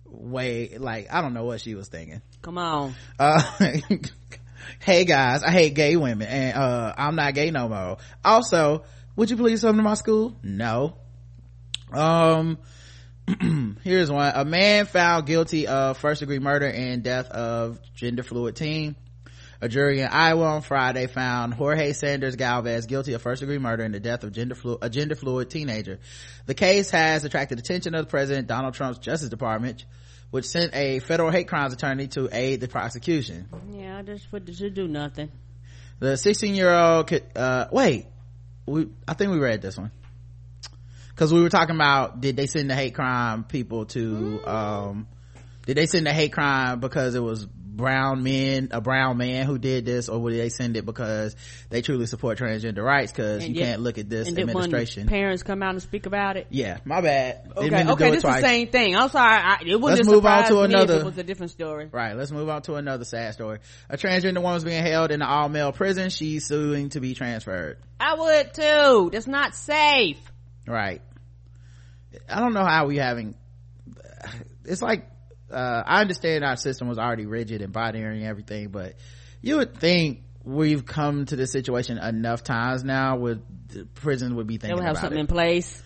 way 0.06 0.78
like 0.78 1.08
i 1.12 1.22
don't 1.22 1.34
know 1.34 1.46
what 1.46 1.62
she 1.62 1.76
was 1.76 1.88
thinking. 1.88 2.22
Come 2.42 2.58
on. 2.58 2.96
Uh 3.18 3.42
hey 4.80 5.06
guys 5.06 5.44
i 5.44 5.52
hate 5.52 5.74
gay 5.74 5.96
women 5.96 6.28
and 6.28 6.58
uh 6.58 6.94
i'm 6.98 7.16
not 7.16 7.34
gay 7.34 7.52
no 7.52 7.70
more. 7.70 7.98
Also 8.24 8.84
would 9.16 9.30
you 9.30 9.38
please 9.38 9.62
come 9.62 9.78
to 9.78 9.84
my 9.84 9.94
school? 9.96 10.36
No. 10.44 10.96
Um 11.92 12.58
here's 13.84 14.12
one. 14.12 14.32
A 14.34 14.46
man 14.46 14.86
found 14.86 15.28
guilty 15.28 15.68
of 15.68 15.98
first 15.98 16.22
degree 16.22 16.40
murder 16.40 16.68
and 16.68 17.04
death 17.04 17.30
of 17.30 17.80
gender 17.94 18.24
fluid 18.24 18.56
teen 18.56 18.96
a 19.62 19.68
jury 19.68 20.00
in 20.00 20.08
Iowa 20.08 20.46
on 20.46 20.62
Friday 20.62 21.08
found 21.08 21.54
Jorge 21.54 21.92
Sanders 21.94 22.36
Galvez 22.36 22.86
guilty 22.86 23.14
of 23.14 23.22
first 23.22 23.42
degree 23.42 23.58
murder 23.58 23.84
in 23.84 23.92
the 23.92 24.00
death 24.00 24.24
of 24.24 24.32
gender 24.32 24.56
flu- 24.56 24.78
a 24.82 24.90
gender 24.90 25.16
fluid 25.16 25.50
teenager. 25.50 26.00
The 26.46 26.54
case 26.54 26.90
has 26.92 27.26
attracted 27.26 27.60
attention 27.60 27.94
of 27.94 28.06
the 28.06 28.10
President 28.10 28.48
Donald 28.48 28.74
Trump's 28.74 29.00
Justice 29.00 29.30
Department, 29.30 29.86
which 30.32 30.46
sent 30.46 30.74
a 30.74 31.00
federal 31.00 31.30
hate 31.30 31.48
crimes 31.48 31.74
attorney 31.74 32.08
to 32.10 32.30
aid 32.32 32.62
the 32.62 32.68
prosecution. 32.68 33.48
Yeah, 33.72 34.02
just 34.02 34.32
put 34.32 34.54
should 34.56 34.74
do 34.74 34.88
nothing. 34.88 35.30
The 36.00 36.16
16 36.16 36.56
year 36.56 36.74
old, 36.74 37.12
uh, 37.36 37.68
wait, 37.72 38.06
we, 38.66 38.88
I 39.08 39.14
think 39.14 39.32
we 39.32 39.40
read 39.40 39.62
this 39.62 39.78
one. 39.78 39.92
Cause 41.18 41.34
we 41.34 41.42
were 41.42 41.50
talking 41.50 41.76
about, 41.76 42.22
did 42.22 42.38
they 42.38 42.46
send 42.46 42.70
the 42.70 42.76
hate 42.76 42.96
crime 42.96 43.44
people 43.44 43.86
to, 43.88 44.40
um, 44.46 45.08
did 45.66 45.76
they 45.76 45.86
send 45.86 46.06
the 46.06 46.14
hate 46.14 46.32
crime 46.32 46.80
because 46.80 47.14
it 47.14 47.20
was 47.20 47.46
brown 47.80 48.22
men 48.22 48.68
a 48.72 48.82
brown 48.82 49.18
man 49.18 49.46
who 49.46 49.58
did 49.58 49.86
this 49.86 50.10
or 50.10 50.20
would 50.20 50.34
they 50.34 50.50
send 50.50 50.78
it 50.78 50.86
because 50.86 51.36
they 51.70 51.82
truly 51.82 52.06
support 52.06 52.38
transgender 52.38 52.84
rights? 52.84 53.12
Because 53.12 53.48
you 53.48 53.56
yet, 53.56 53.66
can't 53.66 53.82
look 53.82 53.98
at 53.98 54.10
this 54.10 54.28
administration. 54.28 55.08
parents 55.08 55.42
come 55.42 55.64
out 55.64 55.72
and 55.72 55.82
speak 55.82 56.06
about 56.06 56.38
it? 56.38 56.48
Yeah 56.50 56.78
my 56.86 57.02
bad. 57.02 57.52
Okay 57.56 57.88
okay 57.88 58.10
this 58.12 58.18
is 58.18 58.24
the 58.24 58.42
same 58.42 58.68
thing. 58.68 58.96
I'm 58.96 59.10
sorry 59.10 59.36
I, 59.36 59.58
it 59.66 59.80
was 59.80 59.98
let's 59.98 60.08
move 60.08 60.26
on 60.26 60.46
to 60.50 60.60
another 60.62 61.00
it 61.00 61.06
was 61.06 61.18
a 61.18 61.24
different 61.24 61.52
story. 61.52 61.90
Right 61.92 62.16
let's 62.16 62.32
move 62.32 62.50
on 62.50 62.62
to 62.64 62.76
another 62.76 63.06
sad 63.06 63.34
story. 63.34 63.60
A 63.90 63.98
transgender 63.98 64.44
woman's 64.44 64.64
being 64.64 64.84
held 64.84 65.12
in 65.12 65.22
an 65.22 65.28
all-male 65.28 65.72
prison. 65.72 66.10
She's 66.10 66.46
suing 66.46 66.90
to 66.90 67.00
be 67.00 67.14
transferred. 67.16 67.80
I 68.00 68.16
would 68.16 68.54
too. 68.54 69.10
That's 69.12 69.28
not 69.28 69.56
safe. 69.56 70.20
Right. 70.68 71.02
I 72.28 72.40
don't 72.40 72.54
know 72.54 72.66
how 72.66 72.88
we 72.88 72.98
having 72.98 73.36
it's 74.66 74.82
like 74.82 75.06
uh, 75.52 75.84
I 75.86 76.02
understand 76.02 76.44
our 76.44 76.56
system 76.56 76.88
was 76.88 76.98
already 76.98 77.26
rigid 77.26 77.62
and 77.62 77.74
binary 77.74 78.18
and 78.18 78.26
everything, 78.26 78.70
but 78.70 78.96
you 79.42 79.58
would 79.58 79.78
think 79.78 80.24
we've 80.44 80.86
come 80.86 81.26
to 81.26 81.36
this 81.36 81.52
situation 81.52 81.98
enough 81.98 82.44
times 82.44 82.84
now 82.84 83.18
with 83.18 83.42
prison 83.96 84.36
would 84.36 84.48
be 84.48 84.58
thinking 84.58 84.78
They'll 84.78 84.86
have 84.86 84.98
something 84.98 85.18
it. 85.18 85.22
in 85.22 85.28
place 85.28 85.84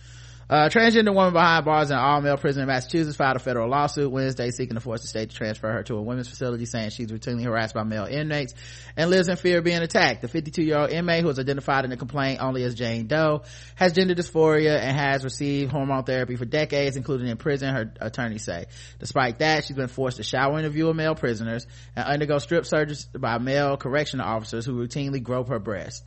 a 0.48 0.68
transgender 0.68 1.14
woman 1.14 1.32
behind 1.32 1.64
bars 1.64 1.90
in 1.90 1.96
an 1.96 2.02
all-male 2.02 2.36
prison 2.36 2.62
in 2.62 2.68
Massachusetts 2.68 3.16
filed 3.16 3.36
a 3.36 3.38
federal 3.38 3.68
lawsuit 3.68 4.10
Wednesday 4.10 4.50
seeking 4.50 4.74
to 4.74 4.80
force 4.80 5.00
the 5.00 5.08
state 5.08 5.30
to 5.30 5.36
transfer 5.36 5.72
her 5.72 5.82
to 5.84 5.94
a 5.94 6.02
women's 6.02 6.28
facility 6.28 6.66
saying 6.66 6.90
she's 6.90 7.08
routinely 7.08 7.44
harassed 7.44 7.74
by 7.74 7.82
male 7.82 8.04
inmates 8.04 8.54
and 8.96 9.10
lives 9.10 9.28
in 9.28 9.36
fear 9.36 9.58
of 9.58 9.64
being 9.64 9.78
attacked. 9.78 10.20
The 10.22 10.28
52-year-old 10.28 10.90
inmate 10.90 11.22
who 11.22 11.28
was 11.28 11.38
identified 11.38 11.84
in 11.84 11.90
the 11.90 11.96
complaint 11.96 12.40
only 12.42 12.62
as 12.64 12.74
Jane 12.74 13.06
Doe 13.06 13.42
has 13.76 13.92
gender 13.92 14.14
dysphoria 14.14 14.78
and 14.78 14.96
has 14.96 15.24
received 15.24 15.72
hormone 15.72 16.04
therapy 16.04 16.36
for 16.36 16.44
decades, 16.44 16.96
including 16.96 17.28
in 17.28 17.36
prison, 17.36 17.74
her 17.74 17.92
attorneys 18.00 18.44
say. 18.44 18.66
Despite 18.98 19.38
that, 19.38 19.64
she's 19.64 19.76
been 19.76 19.88
forced 19.88 20.18
to 20.18 20.22
shower 20.22 20.58
interview 20.58 20.86
with 20.86 20.96
male 20.96 21.14
prisoners 21.14 21.66
and 21.96 22.04
undergo 22.04 22.38
strip 22.38 22.64
surgeries 22.64 23.06
by 23.18 23.38
male 23.38 23.76
correctional 23.76 24.26
officers 24.26 24.66
who 24.66 24.74
routinely 24.74 25.22
grope 25.22 25.48
her 25.48 25.58
breast 25.58 26.04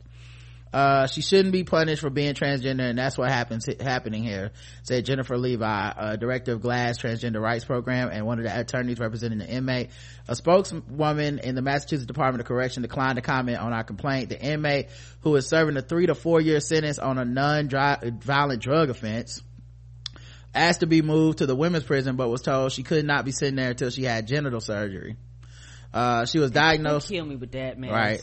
uh, 0.72 1.06
she 1.06 1.22
shouldn't 1.22 1.52
be 1.52 1.64
punished 1.64 2.02
for 2.02 2.10
being 2.10 2.34
transgender 2.34 2.88
and 2.88 2.98
that's 2.98 3.16
what 3.16 3.30
happens 3.30 3.66
happening 3.80 4.22
here. 4.22 4.50
Said 4.82 5.06
jennifer 5.06 5.38
levi 5.38 5.64
uh, 5.66 6.16
director 6.16 6.52
of 6.52 6.60
GLAD's 6.60 6.98
transgender 6.98 7.40
rights 7.40 7.64
program 7.64 8.10
and 8.12 8.26
one 8.26 8.38
of 8.38 8.44
the 8.44 8.58
attorneys 8.58 8.98
representing 8.98 9.38
the 9.38 9.48
inmate. 9.48 9.90
A 10.28 10.36
spokeswoman 10.36 11.38
in 11.38 11.54
the 11.54 11.62
massachusetts 11.62 12.06
department 12.06 12.40
of 12.40 12.46
correction 12.46 12.82
declined 12.82 13.16
to 13.16 13.22
comment 13.22 13.58
on 13.58 13.72
our 13.72 13.84
complaint. 13.84 14.28
The 14.28 14.40
inmate 14.40 14.88
who 15.22 15.34
is 15.36 15.46
serving 15.46 15.76
a 15.76 15.82
three 15.82 16.06
to 16.06 16.14
four 16.14 16.40
year 16.40 16.60
sentence 16.60 16.98
on 16.98 17.18
a 17.18 17.24
non-violent 17.24 18.62
drug 18.62 18.90
offense 18.90 19.42
asked 20.54 20.80
to 20.80 20.86
be 20.86 21.00
moved 21.02 21.38
to 21.38 21.46
the 21.46 21.56
women's 21.56 21.84
prison 21.84 22.16
but 22.16 22.28
was 22.28 22.42
told 22.42 22.72
she 22.72 22.82
could 22.82 23.06
not 23.06 23.24
be 23.24 23.32
sitting 23.32 23.56
there 23.56 23.70
until 23.70 23.90
she 23.90 24.04
had 24.04 24.26
genital 24.26 24.60
surgery. 24.60 25.16
Uh, 25.94 26.26
she 26.26 26.38
was 26.38 26.50
diagnosed 26.50 27.08
kill 27.08 27.24
me 27.24 27.36
with 27.36 27.52
that 27.52 27.78
man. 27.78 27.90
Right 27.90 28.22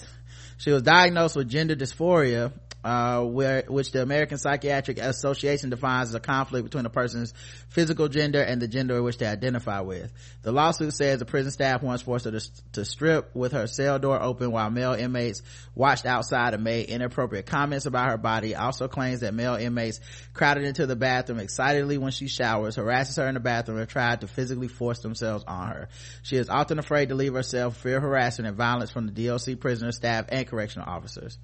she 0.57 0.71
was 0.71 0.81
diagnosed 0.81 1.35
with 1.35 1.49
gender 1.49 1.75
dysphoria 1.75 2.51
uh, 2.85 3.23
where, 3.23 3.63
which 3.67 3.91
the 3.91 4.03
American 4.03 4.37
Psychiatric 4.37 4.99
Association 4.99 5.71
defines 5.71 6.09
as 6.09 6.15
a 6.15 6.19
conflict 6.19 6.65
between 6.65 6.85
a 6.85 6.89
person's 6.91 7.33
physical 7.69 8.07
gender 8.07 8.39
and 8.39 8.61
the 8.61 8.67
gender 8.67 9.01
which 9.01 9.17
they 9.17 9.25
identify 9.25 9.81
with. 9.81 10.13
The 10.43 10.51
lawsuit 10.51 10.93
says 10.93 11.17
the 11.17 11.25
prison 11.25 11.51
staff 11.51 11.81
once 11.81 12.03
forced 12.03 12.25
her 12.25 12.31
to, 12.31 12.47
to 12.73 12.85
strip 12.85 13.35
with 13.35 13.53
her 13.53 13.65
cell 13.65 13.97
door 13.97 14.21
open 14.21 14.51
while 14.51 14.69
male 14.69 14.93
inmates 14.93 15.41
watched 15.73 16.05
outside 16.05 16.53
and 16.53 16.63
made 16.63 16.87
inappropriate 16.87 17.47
comments 17.47 17.87
about 17.87 18.11
her 18.11 18.19
body. 18.19 18.53
Also 18.53 18.87
claims 18.87 19.21
that 19.21 19.33
male 19.33 19.55
inmates 19.55 19.99
crowded 20.35 20.63
into 20.63 20.85
the 20.85 20.95
bathroom 20.95 21.39
excitedly 21.39 21.97
when 21.97 22.11
she 22.11 22.27
showers, 22.27 22.75
harasses 22.75 23.15
her 23.15 23.27
in 23.27 23.33
the 23.33 23.39
bathroom, 23.39 23.79
and 23.79 23.89
tried 23.89 24.21
to 24.21 24.27
physically 24.27 24.67
force 24.67 24.99
themselves 24.99 25.43
on 25.47 25.69
her. 25.69 25.89
She 26.21 26.35
is 26.35 26.49
often 26.49 26.77
afraid 26.77 27.09
to 27.09 27.15
leave 27.15 27.33
herself, 27.33 27.77
fear 27.77 27.99
harassment 27.99 28.47
and 28.47 28.55
violence 28.55 28.91
from 28.91 29.07
the 29.07 29.25
DOC 29.25 29.59
prisoner 29.59 29.91
staff 29.91 30.27
and 30.29 30.45
correctional 30.45 30.87
officers 30.87 31.39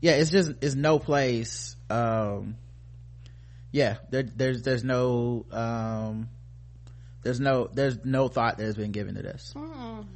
yeah 0.00 0.12
it's 0.12 0.30
just 0.30 0.52
it's 0.60 0.74
no 0.74 0.98
place 0.98 1.76
um 1.90 2.56
yeah 3.72 3.96
there, 4.10 4.22
there's 4.22 4.62
there's 4.62 4.84
no 4.84 5.46
um 5.52 6.28
there's 7.22 7.40
no 7.40 7.68
there's 7.72 8.04
no 8.04 8.28
thought 8.28 8.58
that 8.58 8.64
has 8.64 8.76
been 8.76 8.92
given 8.92 9.16
to 9.16 9.22
this. 9.22 9.52
Mm 9.56 10.06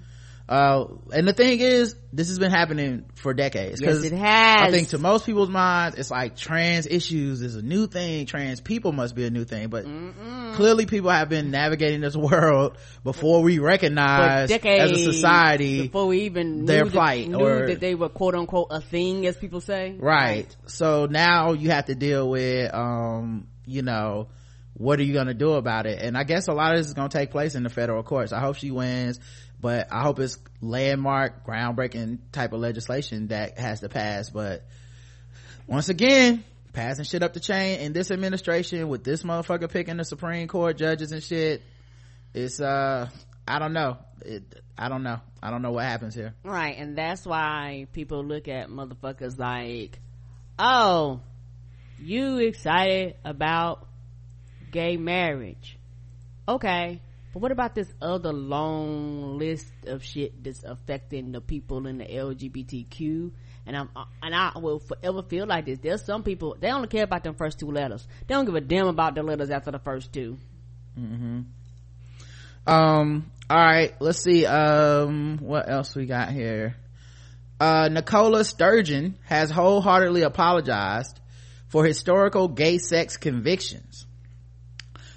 uh, 0.50 0.88
and 1.12 1.28
the 1.28 1.32
thing 1.32 1.60
is 1.60 1.94
this 2.12 2.26
has 2.26 2.40
been 2.40 2.50
happening 2.50 3.04
for 3.14 3.32
decades. 3.32 3.80
Yes 3.80 4.02
it 4.02 4.12
has. 4.12 4.62
I 4.62 4.70
think 4.72 4.88
to 4.88 4.98
most 4.98 5.24
people's 5.24 5.48
minds 5.48 5.96
it's 5.96 6.10
like 6.10 6.36
trans 6.36 6.88
issues 6.88 7.40
is 7.40 7.54
a 7.54 7.62
new 7.62 7.86
thing. 7.86 8.26
Trans 8.26 8.60
people 8.60 8.90
must 8.90 9.14
be 9.14 9.24
a 9.24 9.30
new 9.30 9.44
thing. 9.44 9.68
But 9.68 9.84
Mm-mm. 9.84 10.54
clearly 10.54 10.86
people 10.86 11.08
have 11.10 11.28
been 11.28 11.52
navigating 11.52 12.00
this 12.00 12.16
world 12.30 12.78
before 13.04 13.42
we 13.42 13.60
recognize 13.60 14.50
as 14.50 14.90
a 14.90 14.96
society 14.96 15.82
before 15.82 16.08
we 16.08 16.22
even 16.22 16.64
their 16.64 16.84
plight 16.84 17.30
that, 17.30 17.40
or 17.40 17.68
that 17.68 17.78
they 17.78 17.94
were 17.94 18.08
quote 18.08 18.34
unquote 18.34 18.68
a 18.72 18.80
thing 18.80 19.26
as 19.26 19.36
people 19.36 19.60
say. 19.60 19.94
Right. 20.00 20.00
right 20.00 20.56
so 20.66 21.06
now 21.06 21.52
you 21.52 21.70
have 21.70 21.84
to 21.84 21.94
deal 21.94 22.28
with 22.28 22.74
um 22.74 23.46
you 23.66 23.82
know 23.82 24.30
what 24.74 24.98
are 24.98 25.02
you 25.02 25.12
going 25.12 25.26
to 25.26 25.34
do 25.34 25.52
about 25.52 25.86
it? 25.86 26.00
And 26.00 26.18
i 26.18 26.24
guess 26.24 26.48
a 26.48 26.52
lot 26.52 26.72
of 26.72 26.78
this 26.78 26.88
is 26.88 26.94
going 26.94 27.08
to 27.08 27.16
take 27.16 27.30
place 27.30 27.54
in 27.54 27.62
the 27.62 27.70
federal 27.70 28.02
courts. 28.02 28.32
I 28.32 28.40
hope 28.40 28.56
she 28.56 28.72
wins 28.72 29.20
but 29.60 29.88
I 29.92 30.02
hope 30.02 30.18
it's 30.20 30.38
landmark, 30.60 31.44
groundbreaking 31.46 32.18
type 32.32 32.52
of 32.52 32.60
legislation 32.60 33.28
that 33.28 33.58
has 33.58 33.80
to 33.80 33.88
pass. 33.88 34.30
But 34.30 34.64
once 35.66 35.88
again, 35.88 36.44
passing 36.72 37.04
shit 37.04 37.22
up 37.22 37.34
the 37.34 37.40
chain 37.40 37.80
in 37.80 37.92
this 37.92 38.10
administration 38.10 38.88
with 38.88 39.04
this 39.04 39.22
motherfucker 39.22 39.70
picking 39.70 39.96
the 39.96 40.04
Supreme 40.04 40.48
Court 40.48 40.78
judges 40.78 41.12
and 41.12 41.22
shit, 41.22 41.62
it's 42.32 42.60
uh 42.60 43.08
i 43.46 43.58
don't 43.58 43.72
know. 43.72 43.98
It, 44.24 44.42
i 44.78 44.88
don't 44.88 45.02
know. 45.02 45.20
I 45.42 45.50
don't 45.50 45.62
know 45.62 45.72
what 45.72 45.84
happens 45.84 46.14
here. 46.14 46.34
Right. 46.44 46.76
And 46.78 46.96
that's 46.96 47.26
why 47.26 47.86
people 47.92 48.24
look 48.24 48.48
at 48.48 48.68
motherfuckers 48.68 49.38
like 49.38 49.98
oh 50.58 51.20
you 51.98 52.38
excited 52.38 53.16
about 53.24 53.86
gay 54.70 54.96
marriage. 54.96 55.76
Okay 56.48 57.02
but 57.32 57.40
what 57.40 57.52
about 57.52 57.74
this 57.74 57.92
other 58.02 58.32
long 58.32 59.38
list 59.38 59.70
of 59.86 60.02
shit 60.02 60.42
that's 60.42 60.64
affecting 60.64 61.32
the 61.32 61.40
people 61.40 61.86
in 61.86 61.98
the 61.98 62.04
lgbtq 62.04 63.30
and 63.66 63.76
i'm 63.76 63.88
and 64.22 64.34
i 64.34 64.52
will 64.56 64.78
forever 64.78 65.22
feel 65.22 65.46
like 65.46 65.66
this. 65.66 65.78
There's 65.78 66.04
some 66.04 66.22
people 66.22 66.56
they 66.58 66.70
only 66.70 66.88
care 66.88 67.04
about 67.04 67.22
them 67.22 67.34
first 67.34 67.58
two 67.58 67.70
letters. 67.70 68.06
They 68.26 68.34
don't 68.34 68.44
give 68.44 68.54
a 68.54 68.60
damn 68.60 68.88
about 68.88 69.14
the 69.14 69.22
letters 69.22 69.50
after 69.50 69.70
the 69.70 69.78
first 69.78 70.12
2 70.12 70.36
mm-hmm. 70.98 71.40
um 72.66 73.30
all 73.48 73.56
right 73.56 73.94
let's 74.00 74.22
see 74.22 74.46
um 74.46 75.38
what 75.40 75.70
else 75.70 75.94
we 75.94 76.06
got 76.06 76.30
here? 76.30 76.76
Uh 77.60 77.88
nicola 77.90 78.44
sturgeon 78.44 79.16
has 79.24 79.50
wholeheartedly 79.50 80.22
apologized 80.22 81.20
for 81.68 81.84
historical 81.84 82.48
gay 82.48 82.78
sex 82.78 83.16
convictions 83.16 84.06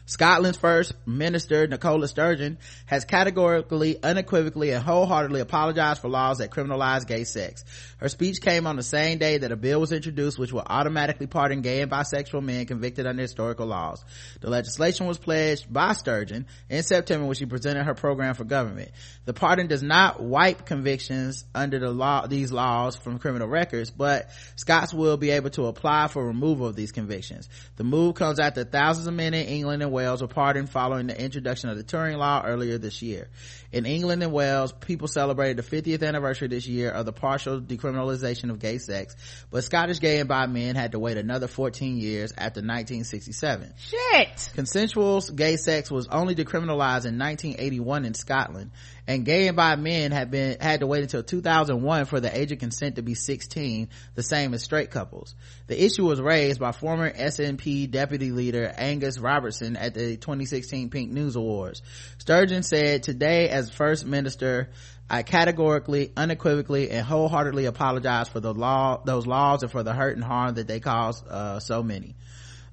Scotland's 0.06 0.58
first 0.58 0.94
minister, 1.06 1.66
Nicola 1.66 2.10
Sturgeon, 2.10 2.58
has 2.88 3.06
categorically, 3.06 3.98
unequivocally, 4.04 4.72
and 4.72 4.84
wholeheartedly 4.84 5.40
apologized 5.40 6.02
for 6.02 6.10
laws 6.10 6.40
that 6.40 6.52
criminalize 6.52 7.08
gay 7.08 7.24
sex. 7.24 7.64
Her 7.98 8.10
speech 8.10 8.42
came 8.42 8.68
on 8.68 8.76
the 8.76 8.84
same 8.84 9.18
day 9.18 9.38
that 9.38 9.54
a 9.54 9.56
bill 9.56 9.80
was 9.80 9.94
introduced 9.94 10.38
which 10.38 10.52
will 10.52 10.64
automatically 10.66 11.26
pardon 11.26 11.62
gay 11.62 11.82
and 11.82 11.90
bisexual 11.90 12.44
men 12.44 12.66
convicted 12.66 13.08
under 13.08 13.22
historical 13.22 13.66
laws. 13.66 14.04
The 14.42 14.50
legislation 14.50 15.08
was 15.08 15.18
pledged 15.18 15.72
by 15.72 15.94
Sturgeon 15.94 16.48
in 16.70 16.84
September 16.84 17.26
when 17.26 17.36
she 17.36 17.46
presented 17.46 17.86
her 17.86 17.94
program 17.94 18.36
for 18.36 18.44
government. 18.44 18.92
The 19.24 19.34
pardon 19.34 19.68
does 19.68 19.84
not 19.84 20.22
wipe 20.22 20.66
convictions 20.66 21.46
under 21.56 21.80
the 21.80 21.92
law, 21.92 22.28
these 22.28 22.52
laws 22.52 22.98
from 22.98 23.20
criminal 23.20 23.48
records, 23.48 23.90
but 23.90 24.30
Scots 24.58 24.94
will 24.94 25.16
be 25.16 25.30
able 25.30 25.52
to 25.52 25.68
apply 25.68 26.10
for 26.10 26.26
removal 26.26 26.68
of 26.68 26.76
these 26.76 26.92
convictions. 26.92 27.48
The 27.78 27.86
move 27.86 28.16
comes 28.16 28.38
after 28.38 28.66
thousands 28.66 29.08
of 29.08 29.14
men 29.14 29.34
in 29.34 29.48
England 29.48 29.82
and 29.82 29.93
Wales 29.94 30.22
were 30.22 30.28
pardoned 30.28 30.70
following 30.70 31.08
the 31.08 31.20
introduction 31.20 31.70
of 31.70 31.78
the 31.78 31.84
Turing 31.84 32.18
Law 32.18 32.44
earlier 32.44 32.78
this 32.78 33.02
year. 33.02 33.30
In 33.72 33.86
England 33.86 34.22
and 34.22 34.34
Wales, 34.34 34.74
people 34.74 35.08
celebrated 35.08 35.58
the 35.58 35.64
50th 35.64 36.06
anniversary 36.06 36.50
this 36.50 36.68
year 36.68 36.92
of 36.92 37.06
the 37.06 37.14
partial 37.14 37.62
decriminalization 37.62 38.50
of 38.50 38.60
gay 38.60 38.78
sex, 38.78 39.16
but 39.50 39.64
Scottish 39.64 40.00
gay 40.00 40.20
and 40.20 40.28
bi 40.28 40.46
men 40.48 40.76
had 40.76 40.92
to 40.92 41.00
wait 41.00 41.18
another 41.18 41.48
14 41.48 41.98
years 41.98 42.32
after 42.34 42.60
1967. 42.60 43.74
Shit! 43.78 44.52
Consensual 44.54 45.22
gay 45.22 45.56
sex 45.56 45.90
was 45.90 46.08
only 46.08 46.36
decriminalized 46.36 47.06
in 47.06 47.18
1981 47.18 48.06
in 48.06 48.14
Scotland, 48.14 48.72
and 49.08 49.26
gay 49.26 49.48
and 49.48 49.58
bi 49.58 49.76
men 49.76 50.12
had 50.12 50.32
been 50.32 50.58
had 50.60 50.80
to 50.80 50.88
wait 50.88 51.04
until 51.04 51.24
2001 51.24 52.06
for 52.06 52.20
the 52.20 52.38
age 52.38 52.52
of 52.52 52.60
consent 52.60 52.96
to 52.96 53.02
be 53.02 53.14
16 53.14 53.90
the 54.16 54.24
same 54.24 54.54
as 54.54 54.64
straight 54.64 54.92
couples 54.92 55.36
the 55.68 55.84
issue 55.84 56.06
was 56.06 56.22
raised 56.22 56.60
by 56.60 56.72
former 56.72 57.12
snp 57.12 57.90
deputy 57.92 58.32
leader 58.32 58.74
angus 58.78 59.20
robertson 59.20 59.76
at 59.76 59.94
the 59.94 60.18
2016 60.18 60.90
pink 60.90 61.12
news 61.12 61.36
awards 61.36 61.82
sturgeon 62.18 62.64
said 62.64 63.04
today 63.04 63.50
as 63.50 63.70
first 63.70 64.06
minister 64.06 64.70
I 65.10 65.22
categorically, 65.22 66.12
unequivocally, 66.16 66.90
and 66.90 67.06
wholeheartedly 67.06 67.66
apologize 67.66 68.30
for 68.30 68.40
the 68.40 68.54
law, 68.54 69.02
those 69.04 69.28
laws 69.28 69.62
and 69.62 69.72
for 69.72 69.84
the 69.84 69.94
hurt 69.94 70.16
and 70.16 70.24
harm 70.24 70.56
that 70.56 70.68
they 70.68 70.80
caused, 70.80 71.28
uh, 71.28 71.60
so 71.60 71.84
many. 71.84 72.16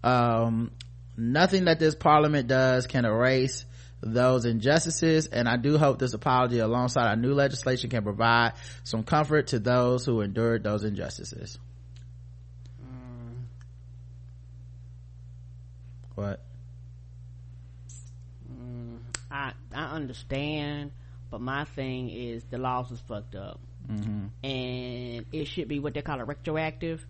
Um, 0.02 0.70
nothing 1.16 1.64
that 1.66 1.78
this 1.78 1.94
parliament 1.94 2.48
does 2.48 2.86
can 2.86 3.04
erase 3.04 3.66
those 4.02 4.44
injustices 4.44 5.26
and 5.26 5.48
i 5.48 5.56
do 5.56 5.76
hope 5.76 5.98
this 5.98 6.14
apology 6.14 6.58
alongside 6.58 7.06
our 7.06 7.16
new 7.16 7.34
legislation 7.34 7.90
can 7.90 8.02
provide 8.02 8.52
some 8.82 9.02
comfort 9.02 9.48
to 9.48 9.58
those 9.58 10.04
who 10.06 10.20
endured 10.22 10.62
those 10.64 10.84
injustices 10.84 11.58
mm. 12.82 13.42
what 16.14 16.40
mm, 18.50 18.98
i 19.30 19.52
i 19.74 19.84
understand 19.84 20.90
but 21.30 21.40
my 21.40 21.64
thing 21.64 22.08
is 22.08 22.42
the 22.50 22.58
laws 22.58 22.90
is 22.90 23.00
fucked 23.00 23.34
up 23.34 23.60
mm-hmm. 23.86 24.26
and 24.42 25.26
it 25.30 25.44
should 25.46 25.68
be 25.68 25.78
what 25.78 25.92
they 25.92 26.02
call 26.02 26.20
a 26.20 26.24
retroactive 26.24 27.04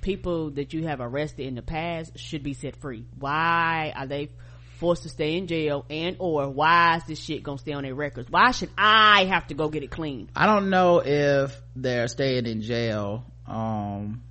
people 0.00 0.50
that 0.52 0.72
you 0.72 0.86
have 0.86 1.02
arrested 1.02 1.46
in 1.46 1.54
the 1.54 1.62
past 1.62 2.18
should 2.18 2.42
be 2.42 2.54
set 2.54 2.76
free 2.76 3.04
why 3.18 3.92
are 3.94 4.06
they 4.06 4.30
forced 4.80 5.04
to 5.04 5.08
stay 5.08 5.36
in 5.36 5.46
jail 5.46 5.84
and 5.90 6.16
or 6.18 6.48
why 6.48 6.96
is 6.96 7.04
this 7.04 7.20
shit 7.20 7.42
gonna 7.42 7.58
stay 7.58 7.72
on 7.72 7.82
their 7.82 7.94
records 7.94 8.28
why 8.30 8.50
should 8.50 8.70
i 8.76 9.24
have 9.26 9.46
to 9.46 9.54
go 9.54 9.68
get 9.68 9.82
it 9.82 9.90
cleaned 9.90 10.28
i 10.34 10.46
don't 10.46 10.70
know 10.70 11.00
if 11.04 11.60
they're 11.76 12.08
staying 12.08 12.46
in 12.46 12.62
jail 12.62 13.24
um 13.46 14.22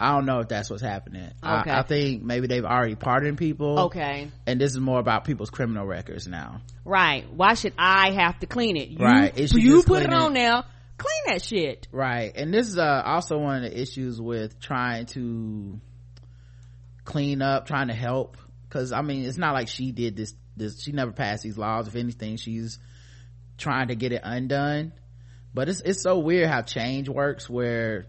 I 0.00 0.12
don't 0.12 0.26
know 0.26 0.40
if 0.40 0.48
that's 0.48 0.70
what's 0.70 0.82
happening. 0.82 1.24
Okay. 1.24 1.70
I, 1.70 1.80
I, 1.80 1.82
think 1.82 2.22
maybe 2.22 2.46
they've 2.46 2.64
already 2.64 2.94
pardoned 2.94 3.36
people. 3.36 3.80
Okay. 3.86 4.30
And 4.46 4.60
this 4.60 4.70
is 4.70 4.78
more 4.78 5.00
about 5.00 5.24
people's 5.24 5.50
criminal 5.50 5.86
records 5.86 6.28
now. 6.28 6.60
Right. 6.84 7.28
Why 7.32 7.54
should 7.54 7.72
I 7.76 8.12
have 8.12 8.38
to 8.40 8.46
clean 8.46 8.76
it? 8.76 8.90
You, 8.90 9.04
right. 9.04 9.36
It 9.36 9.52
you 9.52 9.82
put 9.82 10.04
it 10.04 10.12
on 10.12 10.34
now. 10.34 10.64
Clean 10.98 11.22
that 11.26 11.42
shit. 11.42 11.88
Right. 11.90 12.32
And 12.34 12.54
this 12.54 12.68
is 12.68 12.78
uh, 12.78 13.02
also 13.04 13.38
one 13.38 13.64
of 13.64 13.70
the 13.70 13.80
issues 13.80 14.20
with 14.20 14.60
trying 14.60 15.06
to 15.06 15.80
clean 17.04 17.42
up, 17.42 17.66
trying 17.66 17.88
to 17.88 17.94
help 17.94 18.36
because 18.68 18.92
i 18.92 19.00
mean 19.02 19.24
it's 19.24 19.38
not 19.38 19.54
like 19.54 19.68
she 19.68 19.92
did 19.92 20.16
this 20.16 20.34
this 20.58 20.82
she 20.82 20.92
never 20.92 21.12
passed 21.12 21.42
these 21.42 21.56
laws. 21.56 21.88
If 21.88 21.96
anything 21.96 22.36
she's 22.36 22.78
trying 23.56 23.88
to 23.88 23.94
get 23.94 24.12
it 24.12 24.20
undone. 24.22 24.92
But 25.54 25.68
it's 25.68 25.80
it's 25.80 26.02
so 26.02 26.18
weird 26.18 26.48
how 26.48 26.62
change 26.62 27.08
works 27.08 27.48
where 27.48 28.06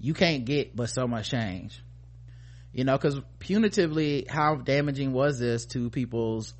you 0.00 0.14
can't 0.14 0.44
get 0.44 0.74
but 0.74 0.90
so 0.90 1.06
much 1.06 1.30
change. 1.30 1.80
You 2.72 2.84
know 2.84 2.96
because 2.96 3.20
punitively 3.38 4.28
how 4.28 4.56
damaging 4.56 5.12
was 5.12 5.38
this 5.38 5.66
to 5.66 5.90
people's 5.90 6.54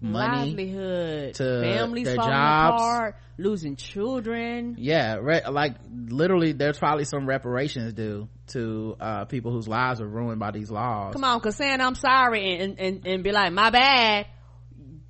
money 0.00 0.50
livelihood 0.50 1.34
to 1.34 1.60
families 1.62 2.04
their 2.04 2.16
jobs. 2.16 2.82
apart, 2.82 3.16
losing 3.38 3.76
children. 3.76 4.76
Yeah 4.78 5.16
re- 5.16 5.42
like 5.50 5.76
literally 5.90 6.52
there's 6.52 6.78
probably 6.78 7.04
some 7.04 7.26
reparations 7.26 7.92
due 7.94 8.28
to 8.48 8.96
uh, 9.00 9.24
people 9.24 9.52
whose 9.52 9.66
lives 9.66 10.00
are 10.00 10.06
ruined 10.06 10.38
by 10.38 10.50
these 10.50 10.70
laws 10.70 11.12
come 11.12 11.24
on 11.24 11.38
because 11.38 11.56
saying 11.56 11.80
i'm 11.80 11.94
sorry 11.94 12.58
and, 12.58 12.78
and 12.78 13.06
and 13.06 13.24
be 13.24 13.32
like 13.32 13.52
my 13.52 13.70
bad 13.70 14.26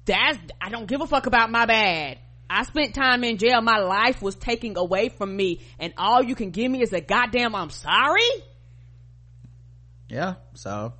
that's 0.05 0.39
i 0.61 0.71
don't 0.71 0.87
give 0.87 1.01
a 1.01 1.07
fuck 1.07 1.27
about 1.27 1.51
my 1.51 1.67
bad 1.67 2.19
I 2.49 2.63
spent 2.63 2.95
time 2.95 3.25
in 3.25 3.39
jail. 3.39 3.61
My 3.61 3.79
life 3.79 4.23
was 4.23 4.37
taken 4.37 4.77
away 4.77 5.09
from 5.09 5.37
me, 5.37 5.63
and 5.79 5.93
all 5.97 6.23
you 6.23 6.35
can 6.35 6.51
give 6.51 6.71
me 6.71 6.83
is 6.83 6.93
a 6.93 7.01
goddamn 7.01 7.55
I'm 7.55 7.71
sorry. 7.71 8.23
Yeah. 10.09 10.35
So, 10.55 10.93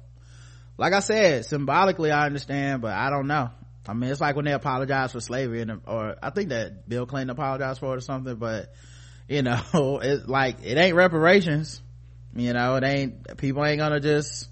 like 0.77 0.93
I 0.93 1.01
said, 1.01 1.45
symbolically, 1.45 2.11
I 2.11 2.27
understand, 2.27 2.83
but 2.83 2.93
I 2.93 3.11
don't 3.11 3.29
know. 3.29 3.51
I 3.89 3.95
mean, 3.95 4.11
it's 4.11 4.21
like 4.21 4.35
when 4.35 4.45
they 4.45 4.53
apologize 4.53 5.13
for 5.13 5.21
slavery, 5.21 5.63
and 5.63 5.81
or 5.87 6.17
I 6.21 6.31
think 6.31 6.49
that 6.49 6.89
Bill 6.89 7.07
Clinton 7.07 7.31
apologized 7.31 7.79
for 7.79 7.95
it 7.95 7.99
or 7.99 8.01
something. 8.01 8.35
But 8.35 8.73
you 9.29 9.43
know, 9.43 9.61
it's 10.03 10.27
like 10.27 10.65
it 10.65 10.77
ain't 10.77 10.97
reparations. 10.97 11.81
You 12.39 12.53
know, 12.53 12.77
it 12.77 12.85
ain't 12.85 13.37
people 13.37 13.65
ain't 13.65 13.79
gonna 13.79 14.01
just 14.01 14.49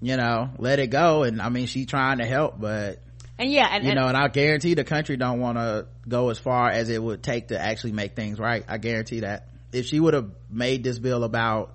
you 0.00 0.16
know 0.16 0.50
let 0.58 0.78
it 0.78 0.88
go. 0.88 1.22
And 1.22 1.40
I 1.40 1.48
mean, 1.48 1.66
she 1.66 1.86
trying 1.86 2.18
to 2.18 2.26
help, 2.26 2.60
but 2.60 3.00
and 3.38 3.50
yeah, 3.50 3.68
and, 3.70 3.84
you 3.84 3.94
know, 3.94 4.06
and 4.06 4.16
I 4.16 4.28
guarantee 4.28 4.74
the 4.74 4.84
country 4.84 5.16
don't 5.16 5.40
want 5.40 5.56
to 5.56 5.86
go 6.06 6.28
as 6.28 6.38
far 6.38 6.68
as 6.70 6.90
it 6.90 7.02
would 7.02 7.22
take 7.22 7.48
to 7.48 7.58
actually 7.58 7.92
make 7.92 8.14
things 8.14 8.38
right. 8.38 8.64
I 8.68 8.76
guarantee 8.78 9.20
that 9.20 9.48
if 9.72 9.86
she 9.86 9.98
would 9.98 10.14
have 10.14 10.30
made 10.50 10.84
this 10.84 10.98
bill 10.98 11.24
about 11.24 11.74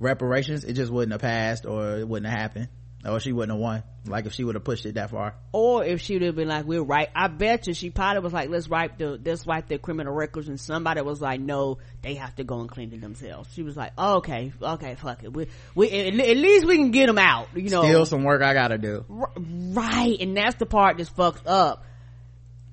reparations, 0.00 0.64
it 0.64 0.72
just 0.72 0.90
wouldn't 0.90 1.12
have 1.12 1.20
passed 1.20 1.66
or 1.66 1.98
it 1.98 2.08
wouldn't 2.08 2.30
have 2.30 2.40
happened 2.40 2.68
or 3.04 3.20
she 3.20 3.32
wouldn't 3.32 3.52
have 3.52 3.60
won 3.60 3.82
like 4.08 4.26
if 4.26 4.32
she 4.32 4.44
would 4.44 4.54
have 4.54 4.64
pushed 4.64 4.86
it 4.86 4.94
that 4.94 5.10
far. 5.10 5.34
Or 5.52 5.84
if 5.84 6.00
she 6.00 6.14
would 6.14 6.22
have 6.22 6.36
been 6.36 6.48
like 6.48 6.64
we're 6.64 6.82
right 6.82 7.08
i 7.14 7.28
bet 7.28 7.66
you 7.66 7.74
she 7.74 7.90
probably 7.90 8.20
was 8.20 8.32
like 8.32 8.48
let's 8.48 8.68
wipe 8.68 8.98
the 8.98 9.20
let's 9.24 9.44
wipe 9.46 9.68
their 9.68 9.78
criminal 9.78 10.12
records 10.12 10.48
and 10.48 10.58
somebody 10.58 11.00
was 11.00 11.20
like 11.20 11.40
no 11.40 11.78
they 12.02 12.14
have 12.14 12.34
to 12.36 12.44
go 12.44 12.60
and 12.60 12.68
clean 12.68 12.92
it 12.92 13.00
themselves. 13.00 13.48
She 13.54 13.62
was 13.62 13.76
like 13.76 13.92
oh, 13.98 14.16
okay 14.16 14.52
okay 14.60 14.94
fuck 14.94 15.24
it. 15.24 15.32
We, 15.32 15.48
we 15.74 15.90
at, 15.90 16.14
at, 16.14 16.36
least 16.36 16.66
we 16.66 16.76
can 16.76 16.90
get 16.90 17.06
them 17.06 17.18
out 17.18 17.48
you 17.54 17.70
know. 17.70 17.82
Still 17.82 18.06
some 18.06 18.24
work 18.24 18.42
i 18.42 18.54
gotta 18.54 18.78
do. 18.78 19.04
Right 19.08 20.16
and 20.20 20.36
that's 20.36 20.56
the 20.56 20.66
part 20.66 20.98
that's 20.98 21.10
fucked 21.10 21.46
up. 21.46 21.84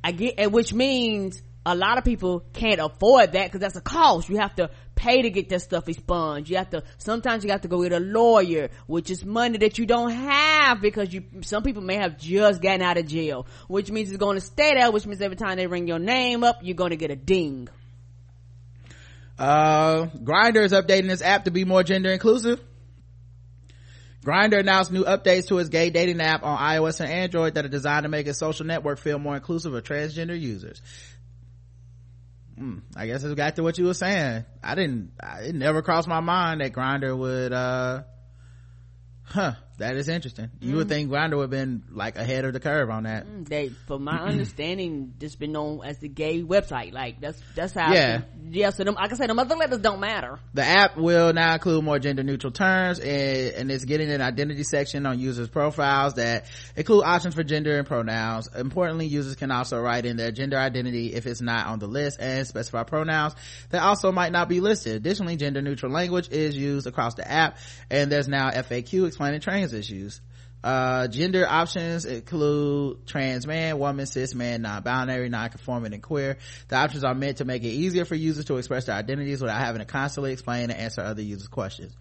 I 0.03 0.11
get 0.11 0.51
which 0.51 0.73
means 0.73 1.41
a 1.65 1.75
lot 1.75 1.97
of 1.97 2.03
people 2.03 2.43
can't 2.53 2.79
afford 2.79 3.33
that 3.33 3.45
because 3.45 3.61
that's 3.61 3.75
a 3.75 3.81
cost. 3.81 4.29
You 4.29 4.37
have 4.37 4.55
to 4.55 4.69
pay 4.95 5.21
to 5.21 5.29
get 5.29 5.49
that 5.49 5.61
stuff 5.61 5.87
expunged. 5.87 6.49
You 6.49 6.57
have 6.57 6.69
to, 6.71 6.83
sometimes 6.97 7.43
you 7.45 7.51
have 7.51 7.61
to 7.61 7.67
go 7.67 7.79
with 7.79 7.93
a 7.93 7.99
lawyer, 7.99 8.69
which 8.87 9.09
is 9.09 9.23
money 9.23 9.57
that 9.59 9.77
you 9.77 9.85
don't 9.85 10.11
have 10.11 10.81
because 10.81 11.13
you, 11.13 11.23
some 11.41 11.63
people 11.63 11.81
may 11.81 11.95
have 11.95 12.17
just 12.17 12.61
gotten 12.61 12.81
out 12.81 12.97
of 12.97 13.07
jail, 13.07 13.47
which 13.67 13.89
means 13.89 14.09
it's 14.09 14.17
going 14.17 14.37
to 14.37 14.45
stay 14.45 14.73
there, 14.75 14.91
which 14.91 15.05
means 15.05 15.21
every 15.21 15.37
time 15.37 15.57
they 15.57 15.67
ring 15.67 15.87
your 15.87 15.99
name 15.99 16.43
up, 16.43 16.59
you're 16.61 16.75
going 16.75 16.91
to 16.91 16.97
get 16.97 17.11
a 17.11 17.15
ding. 17.15 17.69
Uh, 19.39 20.07
Grindr 20.07 20.63
is 20.63 20.73
updating 20.73 21.07
this 21.07 21.21
app 21.21 21.45
to 21.45 21.51
be 21.51 21.65
more 21.65 21.83
gender 21.83 22.11
inclusive. 22.11 22.61
Grindr 24.23 24.59
announced 24.59 24.91
new 24.91 25.03
updates 25.03 25.47
to 25.47 25.57
its 25.57 25.67
gay 25.67 25.89
dating 25.89 26.21
app 26.21 26.43
on 26.43 26.57
iOS 26.57 27.01
and 27.01 27.09
Android 27.09 27.55
that 27.55 27.65
are 27.65 27.69
designed 27.69 28.03
to 28.03 28.09
make 28.09 28.25
its 28.25 28.39
social 28.39 28.65
network 28.65 28.99
feel 28.99 29.19
more 29.19 29.35
inclusive 29.35 29.73
of 29.73 29.83
transgender 29.83 30.39
users. 30.39 30.81
Mm, 32.59 32.81
I 32.95 33.07
guess 33.07 33.23
it's 33.23 33.33
got 33.33 33.55
to 33.55 33.63
what 33.63 33.77
you 33.77 33.85
were 33.85 33.93
saying. 33.93 34.45
I 34.63 34.75
didn't, 34.75 35.13
I, 35.21 35.41
it 35.43 35.55
never 35.55 35.81
crossed 35.81 36.07
my 36.07 36.19
mind 36.19 36.61
that 36.61 36.73
Grindr 36.73 37.17
would, 37.17 37.51
uh, 37.51 38.03
huh, 39.23 39.53
that 39.77 39.95
is 39.95 40.07
interesting. 40.07 40.51
You 40.61 40.73
mm. 40.73 40.77
would 40.77 40.89
think 40.89 41.09
Grindr 41.09 41.35
would 41.35 41.43
have 41.43 41.49
been 41.49 41.83
like 41.91 42.15
ahead 42.17 42.45
of 42.45 42.53
the 42.53 42.59
curve 42.59 42.89
on 42.89 43.03
that. 43.03 43.25
Mm, 43.25 43.47
they, 43.47 43.69
from 43.69 44.03
my 44.03 44.19
understanding, 44.21 45.13
just 45.19 45.39
been 45.39 45.51
known 45.51 45.81
as 45.83 45.97
the 45.97 46.07
gay 46.07 46.43
website. 46.43 46.93
Like 46.93 47.19
that's 47.19 47.41
that's 47.55 47.73
how. 47.73 47.91
Yeah. 47.91 48.21
yeah. 48.49 48.69
So 48.69 48.83
them, 48.83 48.95
like 48.95 49.11
I 49.11 49.15
said, 49.15 49.29
the 49.29 49.35
other 49.35 49.55
letters 49.55 49.79
don't 49.79 49.99
matter. 49.99 50.39
The 50.53 50.63
app 50.63 50.95
will 50.97 51.33
now 51.33 51.53
include 51.53 51.83
more 51.83 51.97
gender 51.97 52.23
neutral 52.23 52.51
terms, 52.51 52.99
and, 52.99 53.07
and 53.09 53.71
it's 53.71 53.85
getting 53.85 54.11
an 54.11 54.21
identity 54.21 54.63
section 54.63 55.05
on 55.05 55.19
users' 55.19 55.49
profiles 55.49 56.15
that 56.15 56.45
include 56.75 57.03
options 57.03 57.33
for 57.33 57.43
gender 57.43 57.77
and 57.77 57.87
pronouns. 57.87 58.49
Importantly, 58.55 59.07
users 59.07 59.35
can 59.35 59.49
also 59.49 59.79
write 59.79 60.05
in 60.05 60.17
their 60.17 60.31
gender 60.31 60.57
identity 60.57 61.13
if 61.13 61.25
it's 61.25 61.41
not 61.41 61.67
on 61.67 61.79
the 61.79 61.87
list 61.87 62.19
and 62.19 62.45
specify 62.45 62.83
pronouns 62.83 63.33
that 63.69 63.81
also 63.81 64.11
might 64.11 64.31
not 64.31 64.49
be 64.49 64.59
listed. 64.59 64.95
Additionally, 64.95 65.35
gender 65.35 65.61
neutral 65.61 65.91
language 65.91 66.29
is 66.29 66.55
used 66.55 66.85
across 66.85 67.15
the 67.15 67.29
app, 67.29 67.57
and 67.89 68.11
there's 68.11 68.27
now 68.27 68.51
FAQ 68.51 69.07
explaining 69.07 69.41
trans 69.41 69.62
trans 69.63 69.73
issues. 69.73 70.21
Uh, 70.63 71.07
gender 71.07 71.45
options 71.47 72.05
include 72.05 73.05
trans 73.05 73.45
man, 73.45 73.77
woman, 73.79 74.05
cis 74.05 74.33
man, 74.33 74.61
non-binary, 74.61 75.27
non-conforming, 75.27 75.93
and 75.93 76.01
queer. 76.01 76.37
The 76.69 76.77
options 76.77 77.03
are 77.03 77.13
meant 77.13 77.37
to 77.37 77.45
make 77.45 77.63
it 77.63 77.69
easier 77.69 78.05
for 78.05 78.15
users 78.15 78.45
to 78.45 78.57
express 78.57 78.85
their 78.85 78.95
identities 78.95 79.41
without 79.41 79.59
having 79.59 79.79
to 79.79 79.85
constantly 79.85 80.31
explain 80.31 80.69
and 80.69 80.79
answer 80.79 81.01
other 81.01 81.21
users' 81.21 81.49
questions. 81.49 81.93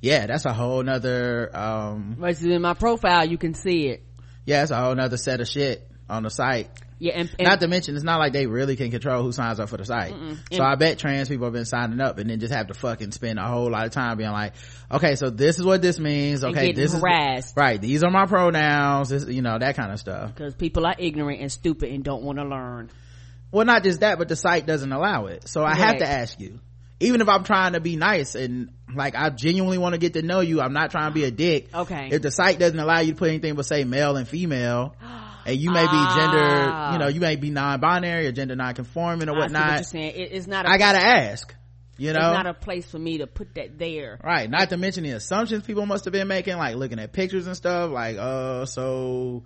Yeah, 0.00 0.26
that's 0.26 0.44
a 0.44 0.52
whole 0.52 0.82
nother, 0.82 1.56
um. 1.56 2.16
Right, 2.18 2.40
in 2.42 2.62
my 2.62 2.74
profile, 2.74 3.28
you 3.28 3.38
can 3.38 3.54
see 3.54 3.88
it. 3.88 4.02
Yeah, 4.44 4.62
it's 4.62 4.72
a 4.72 4.76
whole 4.76 4.94
nother 4.94 5.16
set 5.16 5.40
of 5.40 5.46
shit 5.46 5.88
on 6.08 6.24
the 6.24 6.30
site. 6.30 6.70
Yeah, 7.00 7.14
and, 7.14 7.34
and, 7.38 7.48
not 7.48 7.60
to 7.60 7.66
mention, 7.66 7.96
it's 7.96 8.04
not 8.04 8.18
like 8.18 8.34
they 8.34 8.46
really 8.46 8.76
can 8.76 8.90
control 8.90 9.22
who 9.22 9.32
signs 9.32 9.58
up 9.58 9.70
for 9.70 9.78
the 9.78 9.86
site. 9.86 10.14
So 10.52 10.62
I 10.62 10.74
bet 10.74 10.98
trans 10.98 11.30
people 11.30 11.46
have 11.46 11.54
been 11.54 11.64
signing 11.64 11.98
up 11.98 12.18
and 12.18 12.28
then 12.28 12.40
just 12.40 12.52
have 12.52 12.66
to 12.66 12.74
fucking 12.74 13.12
spend 13.12 13.38
a 13.38 13.48
whole 13.48 13.70
lot 13.70 13.86
of 13.86 13.92
time 13.92 14.18
being 14.18 14.30
like, 14.30 14.52
okay, 14.92 15.14
so 15.14 15.30
this 15.30 15.58
is 15.58 15.64
what 15.64 15.80
this 15.80 15.98
means. 15.98 16.44
Okay, 16.44 16.72
this 16.72 16.92
harassed. 16.92 17.48
is 17.48 17.56
right. 17.56 17.80
These 17.80 18.02
are 18.02 18.10
my 18.10 18.26
pronouns. 18.26 19.08
This, 19.08 19.24
you 19.26 19.40
know, 19.40 19.58
that 19.58 19.76
kind 19.76 19.90
of 19.92 19.98
stuff. 19.98 20.34
Because 20.34 20.54
people 20.54 20.86
are 20.86 20.94
ignorant 20.98 21.40
and 21.40 21.50
stupid 21.50 21.90
and 21.90 22.04
don't 22.04 22.22
want 22.22 22.38
to 22.38 22.44
learn. 22.44 22.90
Well, 23.50 23.64
not 23.64 23.82
just 23.82 24.00
that, 24.00 24.18
but 24.18 24.28
the 24.28 24.36
site 24.36 24.66
doesn't 24.66 24.92
allow 24.92 25.24
it. 25.24 25.48
So 25.48 25.64
I 25.64 25.74
have 25.74 25.98
to 25.98 26.06
ask 26.06 26.38
you, 26.38 26.60
even 27.00 27.22
if 27.22 27.30
I'm 27.30 27.44
trying 27.44 27.72
to 27.72 27.80
be 27.80 27.96
nice 27.96 28.34
and 28.34 28.74
like 28.94 29.14
I 29.16 29.30
genuinely 29.30 29.78
want 29.78 29.94
to 29.94 29.98
get 29.98 30.12
to 30.12 30.22
know 30.22 30.40
you, 30.40 30.60
I'm 30.60 30.74
not 30.74 30.90
trying 30.90 31.08
to 31.10 31.14
be 31.14 31.24
a 31.24 31.30
dick. 31.30 31.74
Okay. 31.74 32.10
If 32.12 32.20
the 32.20 32.30
site 32.30 32.58
doesn't 32.58 32.78
allow 32.78 33.00
you 33.00 33.12
to 33.12 33.18
put 33.18 33.30
anything 33.30 33.54
but 33.54 33.64
say 33.64 33.84
male 33.84 34.16
and 34.16 34.28
female. 34.28 34.94
and 35.46 35.56
you 35.56 35.70
may 35.70 35.84
ah. 35.86 35.90
be 35.90 36.20
gender 36.20 36.92
you 36.92 36.98
know 36.98 37.08
you 37.08 37.20
may 37.20 37.36
be 37.36 37.50
non-binary 37.50 38.26
or 38.26 38.32
gender 38.32 38.56
non-conforming 38.56 39.28
or 39.28 39.34
whatnot 39.34 39.76
what 39.76 39.86
saying. 39.86 40.14
It, 40.14 40.32
it's 40.32 40.46
not 40.46 40.66
I 40.66 40.78
gotta 40.78 40.98
ask 40.98 41.54
you 41.96 42.12
know 42.12 42.30
it's 42.30 42.36
not 42.36 42.46
a 42.46 42.54
place 42.54 42.90
for 42.90 42.98
me 42.98 43.18
to 43.18 43.26
put 43.26 43.54
that 43.54 43.78
there 43.78 44.18
right 44.24 44.48
not 44.48 44.70
to 44.70 44.76
mention 44.76 45.04
the 45.04 45.10
assumptions 45.10 45.64
people 45.64 45.84
must 45.86 46.04
have 46.04 46.12
been 46.12 46.28
making 46.28 46.56
like 46.56 46.76
looking 46.76 46.98
at 46.98 47.12
pictures 47.12 47.46
and 47.46 47.56
stuff 47.56 47.90
like 47.90 48.16
uh 48.16 48.64
so 48.64 49.44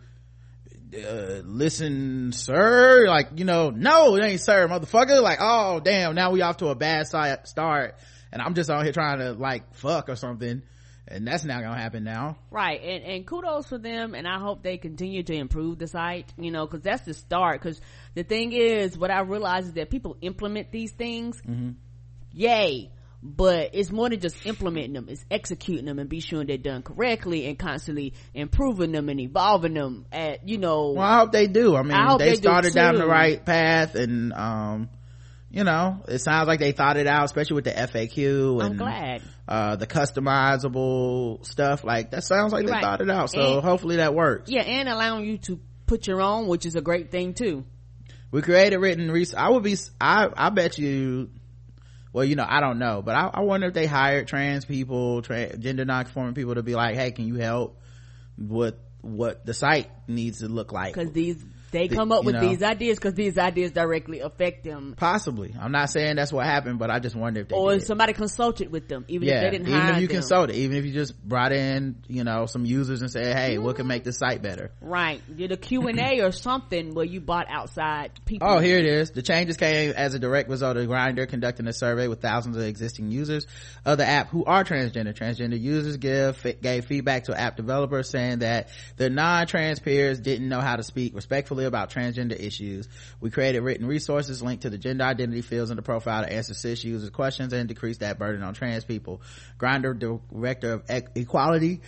uh, 0.97 1.41
listen 1.45 2.31
sir 2.33 3.07
like 3.09 3.29
you 3.35 3.45
know 3.45 3.71
no 3.71 4.15
it 4.17 4.25
ain't 4.25 4.41
sir 4.41 4.69
motherfucker 4.69 5.21
like 5.21 5.39
oh 5.41 5.81
damn 5.81 6.15
now 6.15 6.31
we 6.31 6.43
off 6.43 6.59
to 6.59 6.69
a 6.69 6.75
bad 6.77 7.07
start 7.09 7.97
and 8.31 8.41
i'm 8.41 8.55
just 8.55 8.71
out 8.71 8.85
here 8.85 8.93
trying 8.93 9.19
to 9.19 9.33
like 9.33 9.75
fuck 9.75 10.09
or 10.09 10.15
something 10.15 10.63
and 11.07 11.27
that's 11.27 11.45
not 11.45 11.63
gonna 11.63 11.79
happen 11.79 12.05
now. 12.05 12.37
Right 12.51 12.81
and 12.83 13.05
and 13.05 13.27
kudos 13.27 13.69
for 13.69 13.79
them 13.79 14.15
and 14.15 14.27
i 14.27 14.39
hope 14.39 14.63
they 14.63 14.79
continue 14.79 15.23
to 15.23 15.35
improve 15.35 15.79
the 15.79 15.87
site 15.87 16.33
you 16.39 16.51
know 16.51 16.67
because 16.67 16.83
that's 16.83 17.05
the 17.05 17.15
start. 17.15 17.61
Because 17.61 17.81
the 18.15 18.25
thing 18.25 18.53
is 18.53 18.97
what 18.97 19.11
i 19.11 19.21
realize 19.21 19.67
is 19.67 19.73
that 19.75 19.91
people 19.91 20.17
implement 20.21 20.73
these 20.73 20.93
things 20.93 21.41
mm-hmm. 21.43 21.73
yay 22.33 22.91
but 23.23 23.71
it's 23.73 23.91
more 23.91 24.11
than 24.11 24.21
just 24.21 24.45
implementing 24.45 24.93
them 24.93 25.07
it's 25.09 25.25
executing 25.31 25.87
them 25.87 25.99
and 25.99 26.09
be 26.09 26.21
sure 26.21 26.45
they're 26.45 26.59
done 26.59 26.83
correctly 26.83 27.47
and 27.47 27.59
constantly 27.59 28.13
improving 28.35 28.93
them 28.93 29.09
and 29.09 29.19
evolving 29.21 29.75
them 29.75 30.05
at 30.13 30.47
you 30.47 30.59
know. 30.59 30.93
Well 30.93 31.07
i 31.07 31.19
hope 31.19 31.33
they 31.33 31.47
do. 31.47 31.75
I 31.75 31.83
mean 31.83 31.93
I 31.93 32.17
they, 32.17 32.31
they 32.31 32.37
started 32.37 32.75
down 32.75 32.97
the 32.97 33.07
right 33.07 33.43
path 33.45 33.95
and 33.95 34.33
um 34.33 34.91
you 35.51 35.65
know 35.65 36.03
it 36.09 36.19
sounds 36.19 36.49
like 36.49 36.61
they 36.61 36.73
thought 36.73 36.97
it 36.97 37.07
out 37.07 37.25
especially 37.25 37.55
with 37.55 37.65
the 37.65 37.71
faq 37.71 38.61
and 38.61 38.63
i'm 38.63 38.77
glad 38.77 39.23
uh 39.47 39.77
the 39.77 39.87
customizable 39.87 41.45
stuff 41.45 41.85
like 41.85 42.11
that 42.13 42.25
sounds 42.25 42.53
like 42.53 42.67
they 42.67 42.73
right. 42.73 42.83
thought 42.83 43.01
it 43.01 43.11
out. 43.11 43.31
So 43.31 43.55
and, 43.55 43.65
hopefully 43.65 43.97
that 43.97 44.15
works. 44.15 44.51
Yeah 44.51 44.63
and 44.63 44.89
allowing 44.89 45.27
you 45.27 45.39
to 45.39 45.61
put 45.87 46.07
your 46.07 46.21
own 46.23 46.47
which 46.47 46.67
is 46.67 46.77
a 46.77 46.81
great 46.81 47.11
thing 47.11 47.35
too. 47.35 47.65
We 48.31 48.43
created 48.43 48.79
written 48.79 49.11
research. 49.11 49.39
I 49.39 49.51
would 49.51 49.63
be 49.63 49.77
i 50.01 50.29
i 50.37 50.51
bet 50.51 50.79
you 50.79 51.31
well 52.13 52.25
you 52.25 52.37
know 52.37 52.47
i 52.49 52.61
don't 52.61 52.79
know 52.79 53.03
but 53.03 53.15
i, 53.15 53.31
I 53.35 53.41
wonder 53.41 53.69
if 53.69 53.75
they 53.75 53.87
hired 53.87 54.27
trans 54.27 54.65
people 54.65 55.23
tra- 55.23 55.57
gender 55.57 55.85
non-conforming 55.85 56.35
people 56.35 56.55
to 56.55 56.63
be 56.63 56.75
like 56.75 56.97
hey 56.97 57.11
can 57.13 57.27
you 57.29 57.37
help 57.37 57.81
with 58.39 58.75
what 59.05 59.45
the 59.45 59.55
site 59.55 59.91
needs 60.09 60.39
to 60.39 60.49
look 60.49 60.73
like? 60.73 60.95
Because 60.95 61.13
these 61.13 61.45
they 61.75 61.89
come 61.89 62.13
up 62.13 62.25
with 62.25 62.37
know, 62.37 62.41
these 62.41 62.63
ideas 62.63 62.99
because 62.99 63.15
these 63.15 63.37
ideas 63.37 63.73
directly 63.73 64.21
affect 64.21 64.63
them. 64.63 64.95
Possibly. 64.97 65.55
I'm 65.61 65.73
not 65.73 65.91
saying 65.91 66.15
that's 66.17 66.33
what 66.33 66.47
happened, 66.47 66.79
but 66.79 66.89
I 66.89 67.01
just 67.01 67.17
wonder 67.17 67.41
if 67.41 67.49
they 67.49 67.57
Or 67.57 67.73
did. 67.73 67.85
somebody 67.85 68.13
consulted 68.13 68.71
with 68.71 68.87
them, 68.87 69.05
even 69.09 69.27
yeah, 69.27 69.35
if 69.35 69.41
they 69.43 69.59
didn't 69.59 69.69
Even 69.69 69.89
if 69.89 70.01
you 70.01 70.07
them. 70.07 70.17
consulted, 70.17 70.55
even 70.55 70.77
if 70.77 70.85
you 70.85 70.93
just 70.93 71.21
brought 71.23 71.53
in, 71.53 71.97
you 72.07 72.23
know, 72.23 72.47
some 72.47 72.65
users 72.65 73.01
and 73.01 73.11
said, 73.11 73.37
hey, 73.37 73.59
what 73.59 73.75
can 73.75 73.83
mm-hmm. 73.83 73.89
make 73.89 74.05
the 74.05 74.13
site 74.13 74.41
better? 74.41 74.71
Right. 74.81 75.21
Did 75.37 75.51
a 75.51 75.57
Q&A 75.57 76.21
or 76.23 76.31
something 76.31 76.95
where 76.95 77.05
you 77.05 77.21
bought 77.21 77.47
outside 77.51 78.13
people. 78.25 78.49
Oh, 78.49 78.61
here 78.61 78.79
it 78.79 78.87
is. 78.87 79.11
The 79.11 79.23
changes 79.23 79.57
came 79.57 79.93
as 79.95 80.15
a 80.15 80.21
direct 80.21 80.49
result 80.49 80.77
of 80.77 80.87
Grindr 80.87 81.29
conducting 81.29 81.67
a 81.67 81.73
survey 81.73 82.07
with 82.07 82.23
thousands 82.23 82.57
of 82.57 82.63
existing 82.63 83.11
users 83.11 83.49
of 83.85 83.99
the 83.99 84.07
app 84.07 84.29
who 84.29 84.45
are 84.45 84.63
transgender. 84.63 85.13
Transgender 85.13 85.61
users 85.61 85.97
give, 85.97 86.41
gave 86.63 86.85
feedback 86.85 87.25
to 87.25 87.39
app 87.39 87.57
developers 87.57 88.09
saying 88.09 88.39
that 88.39 88.69
their 88.97 89.11
non-trans 89.11 89.81
peers 89.81 90.21
didn't 90.21 90.49
know 90.49 90.61
how 90.61 90.77
to 90.77 90.85
speak 90.85 91.17
respectfully 91.17 91.64
about 91.65 91.91
transgender 91.91 92.39
issues. 92.39 92.89
We 93.21 93.31
created 93.31 93.63
written 93.63 93.87
resources 93.87 94.43
linked 94.43 94.63
to 94.63 94.71
the 94.71 94.79
gender 94.79 95.05
identity 95.05 95.43
fields 95.43 95.71
in 95.71 95.77
the 95.77 95.83
profile 95.83 96.25
to 96.25 96.33
answer 96.33 96.55
cis 96.55 96.85
users 96.85 97.11
questions 97.11 97.53
and 97.53 97.69
decrease 97.69 97.99
that 97.99 98.19
burden 98.19 98.43
on 98.43 98.55
trans 98.55 98.85
people. 98.85 99.23
Grindr 99.59 99.99
director 99.99 100.73
of 100.75 100.83
equality, 101.15 101.81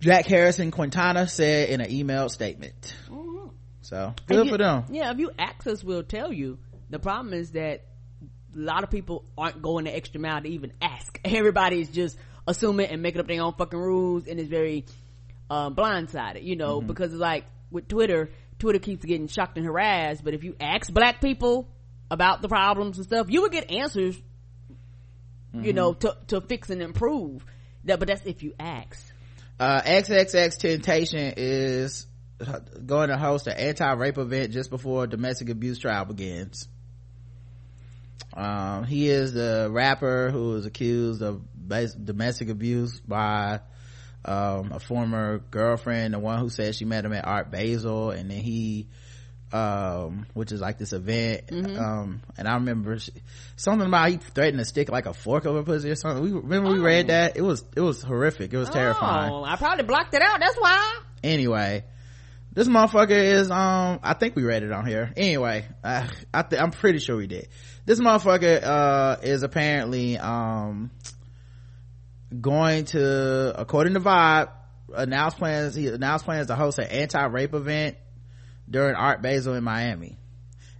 Jack 0.00 0.26
Harrison 0.26 0.70
Quintana 0.70 1.28
said 1.28 1.68
in 1.68 1.80
an 1.80 1.90
email 1.90 2.28
statement. 2.28 2.96
Mm-hmm. 3.08 3.48
So 3.82 4.14
good 4.26 4.46
you, 4.46 4.52
for 4.52 4.58
them. 4.58 4.84
Yeah, 4.90 5.10
if 5.12 5.18
you 5.18 5.30
access 5.38 5.82
will 5.84 6.02
tell 6.02 6.32
you. 6.32 6.58
The 6.90 6.98
problem 6.98 7.32
is 7.32 7.52
that 7.52 7.86
a 8.54 8.58
lot 8.58 8.84
of 8.84 8.90
people 8.90 9.24
aren't 9.38 9.62
going 9.62 9.86
the 9.86 9.96
extra 9.96 10.20
mile 10.20 10.42
to 10.42 10.48
even 10.48 10.72
ask. 10.82 11.18
Everybody's 11.24 11.88
just 11.88 12.18
assuming 12.46 12.86
and 12.88 13.02
making 13.02 13.20
up 13.20 13.26
their 13.26 13.40
own 13.40 13.54
fucking 13.54 13.78
rules 13.78 14.26
and 14.26 14.38
it's 14.38 14.48
very 14.48 14.84
um, 15.48 15.74
blindsided, 15.74 16.42
you 16.42 16.56
know, 16.56 16.78
mm-hmm. 16.78 16.86
because 16.86 17.12
it's 17.12 17.20
like 17.20 17.44
with 17.70 17.88
Twitter, 17.88 18.30
Twitter 18.62 18.78
keeps 18.78 19.04
getting 19.04 19.26
shocked 19.26 19.56
and 19.58 19.66
harassed, 19.66 20.22
but 20.22 20.34
if 20.34 20.44
you 20.44 20.54
ask 20.60 20.92
black 20.92 21.20
people 21.20 21.68
about 22.12 22.42
the 22.42 22.48
problems 22.48 22.96
and 22.96 23.04
stuff, 23.04 23.26
you 23.28 23.42
would 23.42 23.50
get 23.50 23.72
answers, 23.72 24.14
mm-hmm. 25.52 25.64
you 25.64 25.72
know, 25.72 25.94
to, 25.94 26.16
to 26.28 26.40
fix 26.40 26.70
and 26.70 26.80
improve. 26.80 27.44
That, 27.86 27.98
but 27.98 28.06
that's 28.06 28.24
if 28.24 28.44
you 28.44 28.54
ask. 28.60 29.12
Uh, 29.58 29.82
Tentacion 29.82 31.34
is 31.36 32.06
going 32.86 33.08
to 33.08 33.18
host 33.18 33.48
an 33.48 33.56
anti-rape 33.56 34.18
event 34.18 34.52
just 34.52 34.70
before 34.70 35.04
a 35.04 35.06
domestic 35.08 35.50
abuse 35.50 35.80
trial 35.80 36.04
begins. 36.04 36.68
Um, 38.32 38.84
he 38.84 39.08
is 39.08 39.32
the 39.32 39.68
rapper 39.72 40.30
who 40.30 40.54
is 40.54 40.66
accused 40.66 41.20
of 41.20 41.42
domestic 41.68 42.48
abuse 42.48 43.00
by 43.00 43.58
um, 44.24 44.72
a 44.72 44.80
former 44.80 45.38
girlfriend, 45.38 46.14
the 46.14 46.18
one 46.18 46.38
who 46.38 46.48
said 46.48 46.74
she 46.74 46.84
met 46.84 47.04
him 47.04 47.12
at 47.12 47.26
Art 47.26 47.50
Basel, 47.50 48.10
and 48.10 48.30
then 48.30 48.38
he, 48.38 48.86
um, 49.52 50.26
which 50.34 50.52
is 50.52 50.60
like 50.60 50.78
this 50.78 50.92
event. 50.92 51.48
Mm-hmm. 51.48 51.76
Um, 51.76 52.22
and 52.38 52.46
I 52.46 52.54
remember 52.54 52.98
she, 52.98 53.12
something 53.56 53.86
about 53.86 54.10
he 54.10 54.16
threatened 54.18 54.58
to 54.58 54.64
stick 54.64 54.90
like 54.90 55.06
a 55.06 55.14
fork 55.14 55.46
over 55.46 55.62
pussy 55.62 55.90
or 55.90 55.96
something. 55.96 56.22
We 56.22 56.32
remember 56.32 56.70
oh. 56.70 56.74
we 56.74 56.80
read 56.80 57.06
oh. 57.06 57.08
that. 57.08 57.36
It 57.36 57.42
was 57.42 57.64
it 57.76 57.80
was 57.80 58.02
horrific. 58.02 58.52
It 58.52 58.58
was 58.58 58.70
terrifying. 58.70 59.32
Oh, 59.32 59.44
I 59.44 59.56
probably 59.56 59.84
blocked 59.84 60.14
it 60.14 60.22
out. 60.22 60.38
That's 60.40 60.56
why. 60.56 60.98
Anyway, 61.24 61.84
this 62.52 62.68
motherfucker 62.68 63.10
is 63.10 63.50
um 63.50 63.98
I 64.02 64.14
think 64.14 64.36
we 64.36 64.44
read 64.44 64.62
it 64.62 64.72
on 64.72 64.86
here. 64.86 65.12
Anyway, 65.16 65.66
uh, 65.82 66.06
I 66.32 66.42
th- 66.42 66.60
I'm 66.62 66.70
pretty 66.70 67.00
sure 67.00 67.16
we 67.16 67.26
did. 67.26 67.48
This 67.86 67.98
motherfucker 67.98 68.62
uh 68.62 69.16
is 69.22 69.42
apparently 69.42 70.16
um 70.18 70.90
going 72.40 72.86
to, 72.86 73.60
according 73.60 73.94
to 73.94 74.00
Vibe, 74.00 74.50
announced 74.94 75.38
plans, 75.38 75.74
he 75.74 75.88
announced 75.88 76.24
plans 76.24 76.48
to 76.48 76.54
host 76.54 76.78
an 76.78 76.86
anti-rape 76.86 77.54
event 77.54 77.96
during 78.68 78.94
Art 78.94 79.22
Basel 79.22 79.54
in 79.54 79.64
Miami. 79.64 80.18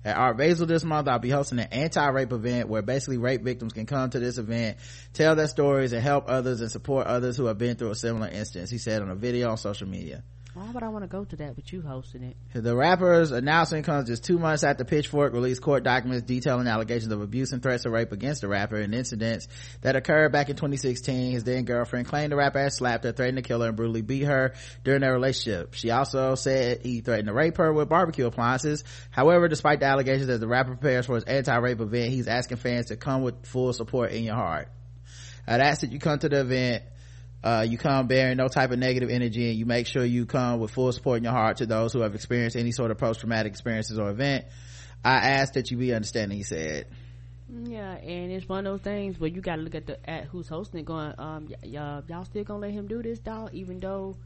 At 0.05 0.17
Art 0.17 0.37
Basel 0.37 0.67
this 0.67 0.83
month, 0.83 1.07
I'll 1.07 1.21
be 1.21 1.31
hosting 1.31 1.61
an 1.61 1.69
anti-rape 1.71 2.33
event 2.33 2.69
where 2.69 2.83
basically 2.83 3.19
rape 3.19 3.43
victims 3.43 3.73
can 3.73 3.87
come 3.87 4.11
to 4.11 4.19
this 4.19 4.37
event, 4.37 4.79
tell 5.13 5.37
their 5.37 5.47
stories 5.47 5.93
and 5.93 6.03
help 6.03 6.25
others 6.29 6.61
and 6.61 6.71
support 6.71 7.07
others 7.07 7.37
who 7.37 7.47
have 7.47 7.59
been 7.59 7.77
through 7.77 7.91
a 7.91 7.95
similar 7.95 8.29
instance, 8.29 8.71
he 8.71 8.79
said 8.79 9.03
on 9.03 9.11
a 9.11 9.15
video 9.15 9.51
on 9.51 9.57
social 9.57 9.87
media. 9.87 10.25
Why 10.55 10.71
would 10.71 10.83
I 10.83 10.91
want 10.91 11.03
to 11.03 11.09
go 11.09 11.25
to 11.25 11.37
that 11.37 11.57
with 11.57 11.73
you 11.73 11.81
hosting 11.81 12.23
it? 12.25 12.37
The 12.53 12.77
rapper's 12.77 13.31
announcement 13.31 13.87
comes 13.87 14.09
just 14.09 14.23
two 14.23 14.39
months 14.39 14.65
after 14.65 14.85
Pitchfork 14.85 15.33
released 15.33 15.63
court 15.63 15.83
documents 15.83 16.27
detailing 16.27 16.67
allegations 16.67 17.11
of 17.11 17.23
abuse 17.23 17.53
and 17.53 17.63
threats 17.63 17.87
of 17.87 17.93
rape 17.93 18.13
against 18.13 18.43
the 18.43 18.49
rapper 18.49 18.77
in 18.77 18.93
incidents 18.93 19.49
that 19.81 19.97
occurred 19.97 20.31
back 20.31 20.51
in 20.51 20.57
2016. 20.57 21.33
His 21.33 21.45
then 21.45 21.65
girlfriend 21.65 22.07
claimed 22.07 22.33
the 22.33 22.37
rapper 22.37 22.59
had 22.59 22.75
slapped 22.75 23.05
her, 23.05 23.13
threatened 23.13 23.39
to 23.39 23.43
kill 23.43 23.63
her, 23.63 23.69
and 23.69 23.77
brutally 23.77 24.03
beat 24.03 24.25
her 24.25 24.53
during 24.85 25.01
their 25.01 25.15
relationship. 25.15 25.73
She 25.73 25.91
also 25.91 26.35
said 26.35 26.83
he 26.83 27.01
threatened 27.01 27.29
to 27.29 27.35
rape 27.35 27.57
her 27.57 27.73
with 27.73 27.89
barbecue 27.89 28.27
appliances. 28.27 28.85
However, 29.11 29.49
despite 29.49 29.81
the 29.81 29.87
allegations 29.87 30.29
as 30.29 30.41
the 30.41 30.49
rapper 30.49 30.77
prepares 30.77 31.07
for 31.07 31.15
his 31.15 31.25
anti-rape 31.25 31.81
event, 31.81 32.13
he's 32.13 32.29
asking 32.29 32.59
fans 32.59 32.87
to 32.87 32.97
come 32.97 33.23
with 33.23 33.47
full 33.47 33.73
support 33.73 34.13
in 34.13 34.23
your 34.23 34.37
heart. 34.37 34.69
I'd 35.47 35.61
ask 35.61 35.81
that 35.81 35.93
you 35.93 35.99
come 35.99 36.19
to 36.19 36.29
the 36.29 36.41
event 36.41 36.85
uh, 37.45 37.67
you 37.69 37.77
come 37.77 38.07
bearing 38.07 38.37
no 38.37 38.49
type 38.49 38.71
of 38.71 38.79
negative 38.79 39.11
energy 39.11 39.49
and 39.49 39.59
you 39.59 39.67
make 39.67 39.87
sure 39.87 40.05
you 40.05 40.27
come 40.27 40.61
with 40.61 40.71
full 40.71 40.93
support 40.93 41.19
in 41.19 41.25
your 41.25 41.33
heart 41.33 41.59
to 41.59 41.67
those 41.67 41.93
who 41.93 42.01
have 42.01 42.15
experienced 42.15 42.57
any 42.57 42.73
sort 42.73 42.91
of 42.91 42.99
post-traumatic 42.99 43.51
experiences 43.53 43.99
or 43.99 44.11
event. 44.11 44.45
I 45.05 45.15
ask 45.15 45.55
that 45.55 45.71
you 45.71 45.77
be 45.77 45.93
understanding 45.93 46.37
he 46.37 46.45
said. 46.45 46.87
Yeah 47.49 47.95
and 47.97 48.33
it's 48.33 48.49
one 48.49 48.67
of 48.67 48.73
those 48.73 48.81
things 48.81 49.19
where 49.19 49.29
you 49.29 49.41
got 49.41 49.57
to 49.57 49.63
look 49.63 49.75
at 49.75 49.87
the 49.87 50.09
at 50.09 50.25
who's 50.25 50.49
hosting 50.49 50.81
it 50.81 50.87
going 50.87 51.13
um 51.19 51.49
y- 51.51 51.57
y- 51.65 52.03
y'all 52.09 52.25
still 52.25 52.45
gonna 52.45 52.61
let 52.61 52.71
him 52.71 52.87
do 52.87 53.03
this 53.03 53.19
dog 53.19 53.51
even 53.53 53.79
though 53.79 54.17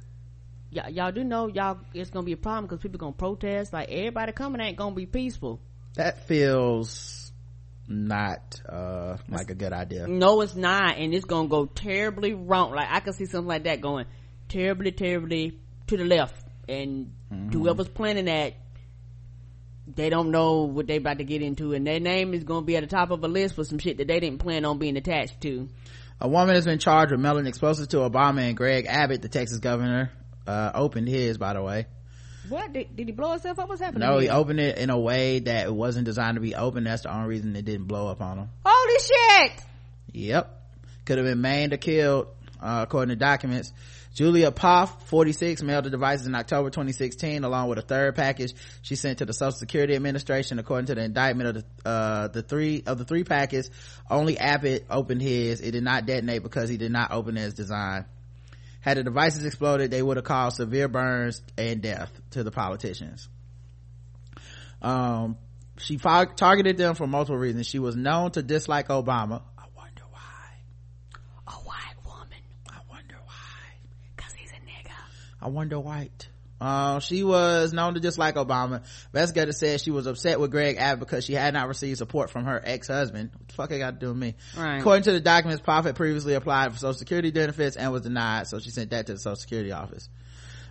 y- 0.73 0.89
y'all 0.89 1.11
do 1.11 1.25
know 1.25 1.49
y'all 1.49 1.79
it's 1.93 2.11
gonna 2.11 2.25
be 2.25 2.33
a 2.33 2.37
problem 2.37 2.67
because 2.67 2.81
people 2.81 2.99
gonna 2.99 3.13
protest 3.13 3.73
like 3.73 3.89
everybody 3.91 4.33
coming 4.33 4.61
ain't 4.61 4.77
gonna 4.77 4.95
be 4.95 5.07
peaceful. 5.07 5.61
That 5.95 6.27
feels 6.29 7.26
not 7.89 8.61
uh 8.69 9.17
like 9.29 9.51
a 9.51 9.55
good 9.55 9.73
idea. 9.73 10.07
No 10.07 10.41
it's 10.41 10.57
not 10.57 10.97
and 10.97 11.15
it's 11.15 11.25
gonna 11.25 11.49
go 11.49 11.67
terribly 11.67 12.35
wrong. 12.35 12.73
Like 12.73 12.89
i 12.91 13.01
can 13.01 13.13
see 13.13 13.27
something 13.27 13.49
like 13.49 13.65
that 13.65 13.81
going 13.81 14.07
terribly 14.49 14.93
terribly 14.93 15.59
to 15.87 15.97
the 15.97 16.05
left. 16.05 16.35
And 16.69 17.13
Mm-hmm. 17.33 17.59
whoever's 17.59 17.89
planning 17.89 18.27
that 18.27 18.55
they 19.93 20.11
don't 20.11 20.31
know 20.31 20.63
what 20.63 20.87
they 20.87 20.97
about 20.97 21.19
to 21.19 21.25
get 21.25 21.43
into. 21.43 21.73
And 21.73 21.85
their 21.87 21.99
name 21.99 22.35
is 22.35 22.45
gonna 22.45 22.65
be 22.65 22.77
at 22.77 22.83
the 22.83 22.87
top 22.89 23.11
of 23.11 23.23
a 23.25 23.29
list 23.29 23.57
for 23.57 23.65
some 23.65 23.79
shit 23.79 23.99
that 23.99 24.07
they 24.07 24.21
didn't 24.21 24.39
plan 24.39 24.65
on 24.65 24.79
being 24.79 24.97
attached 24.97 25.41
to. 25.41 25.69
A 26.21 26.29
woman 26.29 26.55
has 26.55 26.65
been 26.65 26.79
charged 26.79 27.11
with 27.13 27.21
mailing 27.21 27.47
explosives 27.47 27.89
to 27.89 27.99
obama 27.99 28.41
and 28.49 28.57
greg 28.57 28.87
abbott 28.89 29.21
the 29.23 29.29
texas 29.29 29.59
governor 29.59 30.11
uh 30.47 30.71
opened 30.75 31.09
his 31.09 31.37
by 31.37 31.53
the 31.53 31.63
way 31.63 31.87
what 32.49 32.73
did, 32.73 32.95
did 32.97 33.07
he 33.07 33.13
blow 33.13 33.33
himself 33.33 33.59
up 33.59 33.69
what's 33.69 33.81
happening 33.81 34.09
no 34.09 34.19
he 34.19 34.29
opened 34.29 34.61
it 34.61 34.79
in 34.79 34.91
a 34.91 34.99
way 34.99 35.39
that 35.39 35.67
it 35.67 35.75
wasn't 35.75 36.05
designed 36.05 36.37
to 36.37 36.41
be 36.41 36.55
open 36.55 36.85
that's 36.85 37.03
the 37.03 37.15
only 37.15 37.29
reason 37.29 37.55
it 37.57 37.65
didn't 37.65 37.87
blow 37.87 38.09
up 38.09 38.21
on 38.21 38.39
him 38.39 38.49
holy 38.65 38.99
shit 38.99 39.67
Yep. 40.17 40.63
Could 41.05 41.19
have 41.19 41.27
been 41.27 41.41
maimed 41.41 41.73
or 41.73 41.77
killed, 41.77 42.29
uh, 42.61 42.81
according 42.83 43.11
to 43.11 43.17
documents. 43.17 43.73
Julia 44.15 44.51
Poff, 44.51 45.09
46, 45.09 45.63
mailed 45.63 45.85
the 45.85 45.91
devices 45.91 46.27
in 46.27 46.35
October 46.35 46.71
2016 46.71 47.45
along 47.45 47.69
with 47.69 47.79
a 47.79 47.83
third 47.83 48.17
package 48.17 48.55
she 48.81 48.97
sent 48.97 49.19
to 49.19 49.27
the 49.27 49.35
Social 49.35 49.53
Security 49.53 49.95
Administration. 49.95 50.59
According 50.59 50.87
to 50.87 50.95
the 50.95 51.05
indictment 51.05 51.51
of 51.51 51.55
the, 51.55 51.89
uh, 51.89 52.29
the 52.29 52.43
three, 52.43 52.83
of 52.87 52.97
the 52.97 53.05
three 53.05 53.25
packets, 53.25 53.69
only 54.09 54.39
Abbott 54.39 54.87
opened 54.89 55.21
his. 55.21 55.61
It 55.61 55.73
did 55.73 55.85
not 55.85 56.07
detonate 56.07 56.43
because 56.43 56.71
he 56.71 56.79
did 56.79 56.93
not 56.93 57.13
open 57.13 57.37
it 57.37 57.43
as 57.43 57.55
designed. 57.55 58.07
Had 58.87 58.99
the 58.99 59.03
devices 59.03 59.45
exploded, 59.45 59.91
they 59.91 60.01
would 60.01 60.17
have 60.17 60.23
caused 60.23 60.59
severe 60.59 60.87
burns 60.87 61.43
and 61.59 61.83
death 61.83 62.13
to 62.31 62.45
the 62.45 62.53
politicians. 62.53 63.29
Um, 64.81 65.37
she 65.79 65.97
targeted 65.97 66.77
them 66.77 66.95
for 66.95 67.09
multiple 67.09 67.37
reasons. 67.37 67.67
She 67.67 67.81
was 67.81 67.97
known 67.97 68.31
to 68.31 68.45
dislike 68.45 68.87
Obama. 68.87 69.43
I 69.59 69.65
wonder 69.77 70.05
why. 70.13 70.21
a 71.49 71.51
white 71.51 71.97
woman 72.05 72.39
I 72.71 72.79
wonder 72.89 73.17
why. 73.25 74.15
because 74.15 74.33
he's 74.35 74.53
a 74.53 74.55
nigga 74.55 74.95
I 75.43 75.49
wonder 75.49 75.81
white. 75.81 76.29
Uh, 76.61 77.01
she 77.01 77.23
was 77.23 77.73
known 77.73 77.95
to 77.95 78.01
dislike 78.01 78.37
Obama. 78.37 78.83
Investigators 79.13 79.59
said 79.59 79.81
she 79.81 79.91
was 79.91 80.07
upset 80.07 80.41
with 80.41 80.51
Greg 80.51 80.77
Abbott 80.79 81.01
because 81.01 81.25
she 81.25 81.35
had 81.35 81.53
not 81.53 81.69
received 81.69 81.99
support 81.99 82.31
from 82.31 82.45
her 82.45 82.61
ex-husband. 82.65 83.31
What 83.33 83.49
the 83.49 83.55
fuck 83.55 83.73
I 83.73 83.79
got 83.79 83.91
to 83.93 83.99
do 83.99 84.09
with 84.09 84.17
me? 84.17 84.35
Right. 84.57 84.79
According 84.79 85.05
to 85.05 85.13
the 85.13 85.21
documents, 85.21 85.63
had 85.67 85.97
previously 85.97 86.35
applied 86.35 86.73
for 86.73 86.79
Social 86.79 86.95
Security 86.95 87.31
benefits 87.31 87.77
and 87.77 87.93
was 87.93 88.03
denied, 88.03 88.47
so 88.47 88.59
she 88.59 88.71
sent 88.71 88.91
that 88.91 89.07
to 89.07 89.15
the 89.15 89.19
Social 89.19 89.37
Security 89.37 89.73
office. 89.73 90.09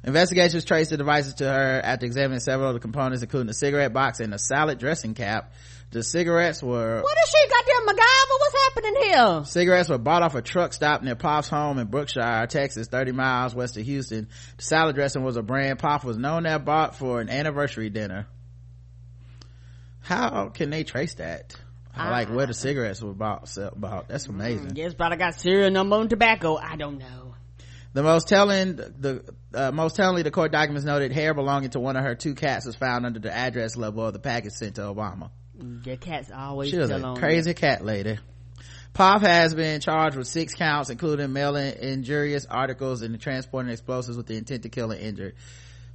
Investigators 0.04 0.64
traced 0.66 0.92
the 0.92 0.98
devices 0.98 1.34
to 1.36 1.46
her 1.46 1.82
after 1.84 2.06
examining 2.06 2.40
several 2.40 2.70
of 2.70 2.76
the 2.76 2.80
components, 2.80 3.24
including 3.24 3.50
a 3.50 3.54
cigarette 3.54 3.92
box 3.92 4.20
and 4.20 4.34
a 4.34 4.40
salad 4.40 4.78
dressing 4.78 5.16
cap. 5.16 5.52
The 5.96 6.04
cigarettes 6.04 6.62
were 6.62 7.02
what 7.02 7.18
is 7.24 7.30
she 7.30 7.48
goddamn 7.48 7.96
MacGyver 7.96 8.40
what's 8.40 8.56
happening 8.66 8.96
here 9.04 9.44
Cigarettes 9.46 9.88
were 9.88 9.98
bought 9.98 10.24
off 10.24 10.36
a 10.36 10.42
truck 10.42 10.74
stop 10.74 11.02
near 11.04 11.16
Poff's 11.16 11.48
home 11.48 11.80
in 11.80 11.88
Brookshire, 11.88 12.48
Texas, 12.48 12.90
30 12.90 13.14
miles 13.14 13.56
west 13.56 13.78
of 13.78 13.86
Houston. 13.86 14.28
The 14.58 14.64
salad 14.64 14.96
dressing 14.96 15.24
was 15.24 15.38
a 15.38 15.42
brand 15.42 15.80
Poff 15.80 16.04
was 16.04 16.18
known 16.18 16.44
to 16.44 16.50
have 16.50 16.66
bought 16.66 16.98
for 16.98 17.22
an 17.22 17.30
anniversary 17.30 17.90
dinner. 17.90 18.28
How 20.02 20.50
can 20.50 20.70
they 20.70 20.84
trace 20.84 21.14
that? 21.14 21.56
I, 21.96 22.12
like 22.12 22.28
where 22.28 22.46
the 22.46 22.54
cigarettes 22.54 23.02
were 23.02 23.14
bought, 23.14 23.48
sell- 23.48 23.72
bought. 23.74 24.10
That's 24.10 24.28
amazing. 24.28 24.76
Yes, 24.76 24.94
but 24.94 25.14
I 25.14 25.16
got 25.16 25.40
serial 25.40 25.72
number 25.72 25.96
and 25.96 26.10
tobacco. 26.10 26.58
I 26.58 26.76
don't 26.76 26.98
know. 26.98 27.36
The 27.94 28.04
most 28.04 28.28
telling, 28.28 28.76
the 28.76 29.24
uh, 29.54 29.72
most 29.72 29.96
tellingly, 29.96 30.24
the 30.24 30.32
court 30.32 30.52
documents 30.52 30.86
noted 30.86 31.14
hair 31.14 31.34
belonging 31.34 31.70
to 31.70 31.80
one 31.80 31.96
of 31.96 32.04
her 32.04 32.16
two 32.16 32.36
cats 32.36 32.66
was 32.66 32.76
found 32.76 33.06
under 33.06 33.22
the 33.22 33.34
address 33.34 33.78
level 33.78 34.06
of 34.06 34.12
the 34.12 34.20
package 34.20 34.52
sent 34.52 34.76
to 34.76 34.82
Obama. 34.82 35.30
Your 35.84 35.98
cat's 35.98 36.32
always 36.32 36.70
She 36.70 36.78
was 36.78 36.92
a 36.92 37.16
crazy 37.18 37.54
cat 37.54 37.84
lady. 37.84 38.18
Poff 38.94 39.22
has 39.22 39.54
been 39.54 39.82
charged 39.82 40.16
with 40.16 40.28
six 40.28 40.54
counts, 40.54 40.90
including 40.90 41.34
mailing 41.34 41.74
injurious 41.80 42.46
articles 42.46 43.02
and 43.02 43.20
transporting 43.20 43.72
explosives 43.72 44.16
with 44.16 44.26
the 44.26 44.38
intent 44.38 44.64
to 44.64 44.70
kill 44.70 44.92
and 44.92 45.02
injure. 45.02 45.34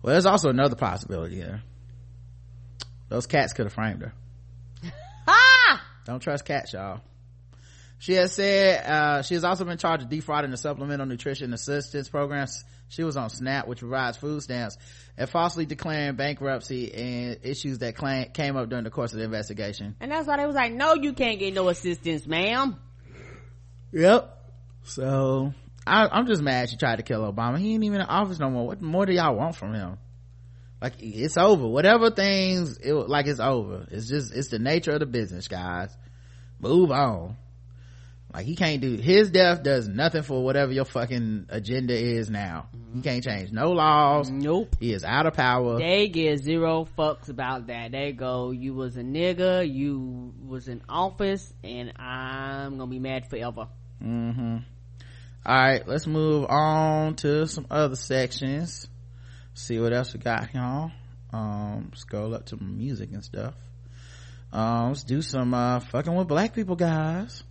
Well, 0.02 0.12
there's 0.12 0.26
also 0.26 0.50
another 0.50 0.76
possibility 0.76 1.36
here. 1.36 1.62
Those 3.08 3.26
cats 3.26 3.54
could 3.54 3.66
have 3.66 3.72
framed 3.72 4.02
her. 4.02 4.12
Ah! 5.26 5.82
Don't 6.04 6.20
trust 6.20 6.44
cats, 6.44 6.72
y'all. 6.72 7.00
She 7.98 8.14
has 8.14 8.34
said, 8.34 8.84
uh, 8.84 9.22
she 9.22 9.34
has 9.34 9.44
also 9.44 9.64
been 9.64 9.78
charged 9.78 10.04
with 10.04 10.10
defrauding 10.10 10.50
the 10.50 10.56
Supplemental 10.56 11.06
Nutrition 11.06 11.52
Assistance 11.52 12.08
Programs. 12.08 12.64
She 12.90 13.04
was 13.04 13.16
on 13.16 13.30
SNAP, 13.30 13.68
which 13.68 13.78
provides 13.78 14.16
food 14.16 14.42
stamps, 14.42 14.76
and 15.16 15.30
falsely 15.30 15.64
declaring 15.64 16.16
bankruptcy 16.16 16.92
and 16.92 17.38
issues 17.44 17.78
that 17.78 17.94
claim, 17.94 18.30
came 18.32 18.56
up 18.56 18.68
during 18.68 18.82
the 18.82 18.90
course 18.90 19.12
of 19.12 19.20
the 19.20 19.24
investigation. 19.24 19.94
And 20.00 20.10
that's 20.10 20.26
why 20.26 20.38
they 20.38 20.46
was 20.46 20.56
like, 20.56 20.72
no, 20.72 20.94
you 20.94 21.12
can't 21.12 21.38
get 21.38 21.54
no 21.54 21.68
assistance, 21.68 22.26
ma'am. 22.26 22.76
Yep. 23.92 24.36
So 24.82 25.54
I, 25.86 26.08
I'm 26.08 26.26
just 26.26 26.42
mad 26.42 26.68
she 26.68 26.76
tried 26.76 26.96
to 26.96 27.04
kill 27.04 27.20
Obama. 27.32 27.58
He 27.58 27.74
ain't 27.74 27.84
even 27.84 28.00
in 28.00 28.06
office 28.06 28.40
no 28.40 28.50
more. 28.50 28.66
What 28.66 28.82
more 28.82 29.06
do 29.06 29.12
y'all 29.12 29.36
want 29.36 29.54
from 29.54 29.72
him? 29.72 29.98
Like 30.82 30.94
it's 30.98 31.36
over. 31.36 31.68
Whatever 31.68 32.10
things, 32.10 32.78
it 32.78 32.92
like 32.92 33.26
it's 33.26 33.38
over. 33.40 33.86
It's 33.90 34.08
just 34.08 34.34
it's 34.34 34.48
the 34.48 34.58
nature 34.58 34.92
of 34.92 35.00
the 35.00 35.06
business, 35.06 35.46
guys. 35.46 35.96
Move 36.58 36.90
on. 36.90 37.36
Like 38.32 38.46
he 38.46 38.54
can't 38.54 38.80
do 38.80 38.96
his 38.96 39.30
death 39.30 39.62
does 39.62 39.88
nothing 39.88 40.22
for 40.22 40.44
whatever 40.44 40.72
your 40.72 40.84
fucking 40.84 41.46
agenda 41.48 41.94
is 41.94 42.30
now. 42.30 42.68
He 42.94 43.00
can't 43.02 43.24
change 43.24 43.50
no 43.52 43.72
laws. 43.72 44.30
Nope. 44.30 44.76
He 44.78 44.92
is 44.92 45.04
out 45.04 45.26
of 45.26 45.34
power. 45.34 45.78
They 45.78 46.08
give 46.08 46.38
zero 46.38 46.86
fucks 46.96 47.28
about 47.28 47.66
that. 47.66 47.92
They 47.92 48.12
go, 48.12 48.50
you 48.52 48.74
was 48.74 48.96
a 48.96 49.02
nigga, 49.02 49.68
you 49.68 50.32
was 50.46 50.68
in 50.68 50.82
office, 50.88 51.52
and 51.64 51.92
I'm 51.96 52.78
gonna 52.78 52.90
be 52.90 52.98
mad 53.00 53.28
forever. 53.28 53.68
mm-hmm 54.02 54.58
all 55.44 55.56
right 55.56 55.88
let's 55.88 56.06
move 56.06 56.44
on 56.50 57.14
to 57.14 57.46
some 57.46 57.66
other 57.70 57.96
sections 57.96 58.88
see 59.54 59.78
what 59.78 59.90
else 59.92 60.12
we 60.12 60.20
got 60.20 60.52
y'all 60.54 60.90
um 61.32 61.90
scroll 61.94 62.34
up 62.34 62.44
to 62.44 62.62
music 62.62 63.08
and 63.12 63.24
stuff 63.24 63.54
um 64.52 64.88
let's 64.88 65.02
do 65.02 65.22
some 65.22 65.54
uh 65.54 65.80
fucking 65.80 66.14
with 66.14 66.28
black 66.28 66.54
people 66.54 66.76
guys 66.76 67.42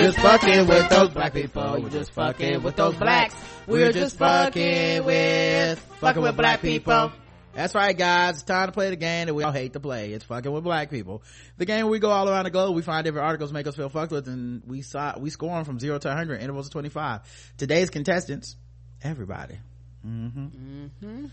just 0.00 0.18
fucking 0.18 0.66
with 0.66 0.88
those 0.88 1.08
black 1.10 1.32
people. 1.34 1.82
We're 1.82 1.90
just 1.90 2.12
fucking 2.12 2.62
with 2.62 2.76
those 2.76 2.94
blacks. 2.96 3.34
We're 3.66 3.92
just 3.92 4.16
fucking 4.16 5.04
with 5.04 5.78
fucking 6.00 6.22
with 6.22 6.36
black 6.36 6.62
people. 6.62 7.12
That's 7.52 7.74
right, 7.74 7.96
guys. 7.96 8.36
It's 8.36 8.42
time 8.44 8.68
to 8.68 8.72
play 8.72 8.90
the 8.90 8.96
game 8.96 9.26
that 9.26 9.34
we 9.34 9.42
all 9.42 9.52
hate 9.52 9.72
to 9.74 9.80
play. 9.80 10.12
It's 10.12 10.24
fucking 10.24 10.50
with 10.50 10.64
black 10.64 10.88
people. 10.88 11.22
The 11.58 11.66
game 11.66 11.88
we 11.88 11.98
go 11.98 12.10
all 12.10 12.28
around 12.28 12.44
the 12.44 12.50
globe. 12.50 12.74
We 12.74 12.82
find 12.82 13.04
different 13.04 13.26
articles 13.26 13.52
make 13.52 13.66
us 13.66 13.76
feel 13.76 13.88
fucked 13.88 14.12
with, 14.12 14.28
and 14.28 14.62
we 14.66 14.82
saw 14.82 15.18
we 15.18 15.30
score 15.30 15.54
them 15.54 15.64
from 15.64 15.78
zero 15.78 15.98
to 15.98 16.08
100 16.08 16.40
intervals 16.40 16.66
of 16.66 16.72
25. 16.72 17.20
Today's 17.58 17.90
contestants, 17.90 18.56
everybody. 19.02 19.58
Mm-hmm. 20.06 21.26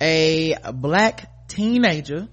A 0.00 0.54
black 0.72 1.48
teenager 1.48 2.28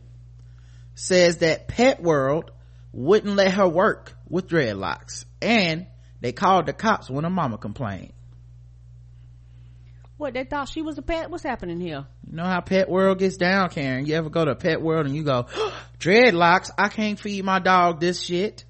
says 0.95 1.37
that 1.37 1.67
Pet 1.67 2.01
World 2.01 2.51
wouldn't 2.91 3.35
let 3.35 3.53
her 3.53 3.67
work 3.67 4.13
with 4.27 4.47
dreadlocks, 4.47 5.25
and 5.41 5.87
they 6.21 6.31
called 6.31 6.65
the 6.65 6.73
cops 6.73 7.09
when 7.09 7.23
her 7.23 7.29
mama 7.29 7.57
complained. 7.57 8.13
What, 10.17 10.33
they 10.33 10.43
thought 10.43 10.67
she 10.67 10.81
was 10.81 10.97
a 10.97 11.01
pet? 11.01 11.31
What's 11.31 11.43
happening 11.43 11.79
here? 11.79 12.05
You 12.27 12.35
know 12.35 12.43
how 12.43 12.59
Pet 12.59 12.89
World 12.89 13.19
gets 13.19 13.37
down, 13.37 13.69
Karen? 13.69 14.05
You 14.05 14.15
ever 14.15 14.29
go 14.29 14.43
to 14.43 14.53
Pet 14.53 14.81
World 14.81 15.05
and 15.05 15.15
you 15.15 15.23
go, 15.23 15.45
dreadlocks, 15.99 16.71
I 16.77 16.89
can't 16.89 17.17
feed 17.17 17.45
my 17.45 17.59
dog 17.59 18.01
this 18.01 18.21
shit? 18.21 18.65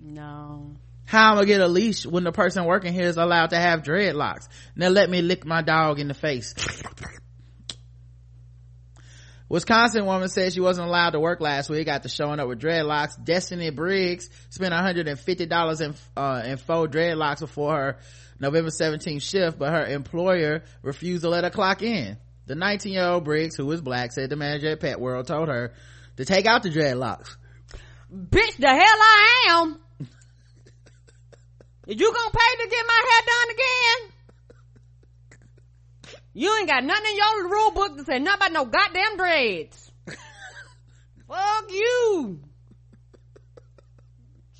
No. 0.00 0.74
How 1.10 1.32
am 1.32 1.32
I 1.32 1.34
gonna 1.38 1.46
get 1.46 1.60
a 1.60 1.66
leash 1.66 2.06
when 2.06 2.22
the 2.22 2.30
person 2.30 2.66
working 2.66 2.92
here 2.92 3.08
is 3.08 3.16
allowed 3.16 3.50
to 3.50 3.56
have 3.56 3.82
dreadlocks? 3.82 4.46
Now 4.76 4.90
let 4.90 5.10
me 5.10 5.22
lick 5.22 5.44
my 5.44 5.60
dog 5.60 5.98
in 5.98 6.06
the 6.06 6.14
face. 6.14 6.54
Wisconsin 9.48 10.06
woman 10.06 10.28
said 10.28 10.52
she 10.52 10.60
wasn't 10.60 10.86
allowed 10.86 11.10
to 11.10 11.18
work 11.18 11.40
last 11.40 11.68
week 11.68 11.88
after 11.88 12.08
showing 12.08 12.38
up 12.38 12.46
with 12.46 12.60
dreadlocks. 12.60 13.24
Destiny 13.24 13.70
Briggs 13.70 14.30
spent 14.50 14.72
$150 14.72 15.80
in, 15.80 15.94
uh, 16.16 16.42
in 16.44 16.56
faux 16.58 16.94
dreadlocks 16.94 17.40
before 17.40 17.74
her 17.74 17.98
November 18.38 18.70
17th 18.70 19.20
shift, 19.20 19.58
but 19.58 19.72
her 19.72 19.86
employer 19.86 20.62
refused 20.80 21.24
to 21.24 21.28
let 21.28 21.42
her 21.42 21.50
clock 21.50 21.82
in. 21.82 22.18
The 22.46 22.54
19 22.54 22.92
year 22.92 23.04
old 23.04 23.24
Briggs, 23.24 23.56
who 23.56 23.68
is 23.72 23.80
black, 23.80 24.12
said 24.12 24.30
the 24.30 24.36
manager 24.36 24.68
at 24.68 24.78
Pet 24.78 25.00
World 25.00 25.26
told 25.26 25.48
her 25.48 25.72
to 26.18 26.24
take 26.24 26.46
out 26.46 26.62
the 26.62 26.70
dreadlocks. 26.70 27.36
Bitch, 28.14 28.56
the 28.58 28.68
hell 28.68 28.78
I 28.78 29.46
am. 29.50 29.80
You 31.90 32.12
gonna 32.12 32.30
pay 32.30 32.62
to 32.62 32.70
get 32.70 32.86
my 32.86 33.02
hair 33.08 33.22
done 33.26 33.50
again? 33.50 34.12
You 36.34 36.56
ain't 36.58 36.68
got 36.68 36.84
nothing 36.84 37.10
in 37.10 37.16
your 37.16 37.50
rule 37.50 37.72
book 37.72 37.96
to 37.96 38.04
say 38.04 38.20
nothing 38.20 38.36
about 38.36 38.52
no 38.52 38.64
goddamn 38.64 39.16
dreads. 39.16 39.90
Fuck 41.26 41.72
you. 41.72 42.40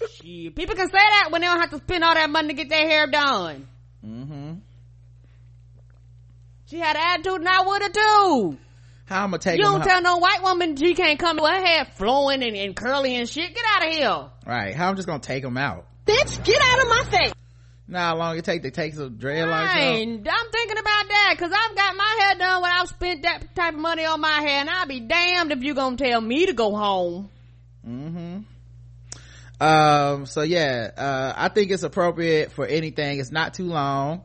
Shit, 0.01 0.57
people 0.57 0.75
can 0.75 0.89
say 0.89 0.99
that 0.99 1.29
when 1.31 1.43
they 1.43 1.47
don't 1.47 1.61
have 1.61 1.71
to 1.71 1.79
spend 1.79 2.03
all 2.03 2.15
that 2.15 2.31
money 2.31 2.49
to 2.49 2.55
get 2.55 2.69
their 2.69 2.89
hair 2.89 3.07
done. 3.07 3.69
Mm-hmm. 4.05 4.55
She 6.67 6.79
had 6.79 6.97
an 6.97 7.03
attitude 7.03 7.41
and 7.41 7.49
I 7.49 7.63
would 7.65 7.83
have 7.83 7.93
too. 7.93 8.59
How 9.07 9.25
I'm 9.25 9.31
gonna 9.31 9.39
take 9.39 9.59
You 9.59 9.65
don't 9.65 9.83
tell 9.83 10.03
no 10.03 10.19
white 10.19 10.43
woman 10.43 10.77
she 10.77 10.95
can't 10.95 11.19
come 11.19 11.37
with 11.37 11.51
her 11.51 11.65
hair 11.65 11.85
flowing 11.97 12.43
and, 12.43 12.57
and 12.57 12.75
curly 12.75 13.15
and 13.17 13.29
shit. 13.29 13.55
Get 13.55 13.65
out 13.77 13.87
of 13.87 13.93
here. 13.93 14.31
Right. 14.47 14.75
How 14.75 14.89
I'm 14.89 14.97
just 14.97 15.07
gonna 15.07 15.21
take 15.21 15.43
them 15.43 15.57
out. 15.57 15.87
Bitch, 16.11 16.45
get 16.45 16.61
out 16.61 16.83
of 16.83 16.89
my 16.89 17.05
face. 17.05 17.33
Know 17.87 17.99
how 18.01 18.17
long 18.17 18.37
it 18.37 18.45
take 18.45 18.63
to 18.63 18.73
take 18.73 18.95
some 18.95 19.17
dreadlocks 19.17 19.69
off? 19.69 19.77
I'm 19.77 20.51
thinking 20.51 20.79
about 20.79 21.09
that 21.09 21.35
because 21.37 21.53
I've 21.53 21.77
got 21.77 21.97
my 21.97 22.17
hair 22.21 22.35
done 22.37 22.63
when 22.63 22.71
I've 22.73 22.89
spent 22.89 23.23
that 23.23 23.55
type 23.55 23.75
of 23.75 23.81
money 23.81 24.05
on 24.05 24.21
my 24.21 24.41
hair 24.41 24.61
and 24.61 24.71
I'll 24.71 24.87
be 24.87 24.99
damned 24.99 25.53
if 25.53 25.63
you 25.63 25.75
gonna 25.75 25.97
tell 25.97 26.21
me 26.21 26.47
to 26.47 26.53
go 26.53 26.75
home. 26.75 27.31
Mm-hmm. 27.87 28.39
Um, 29.61 30.27
so 30.27 30.43
yeah, 30.43 30.91
uh, 30.97 31.33
I 31.37 31.49
think 31.49 31.71
it's 31.71 31.85
appropriate 31.85 32.51
for 32.51 32.67
anything. 32.67 33.21
It's 33.21 33.31
not 33.31 33.55
too 33.55 33.67
long. 33.67 34.23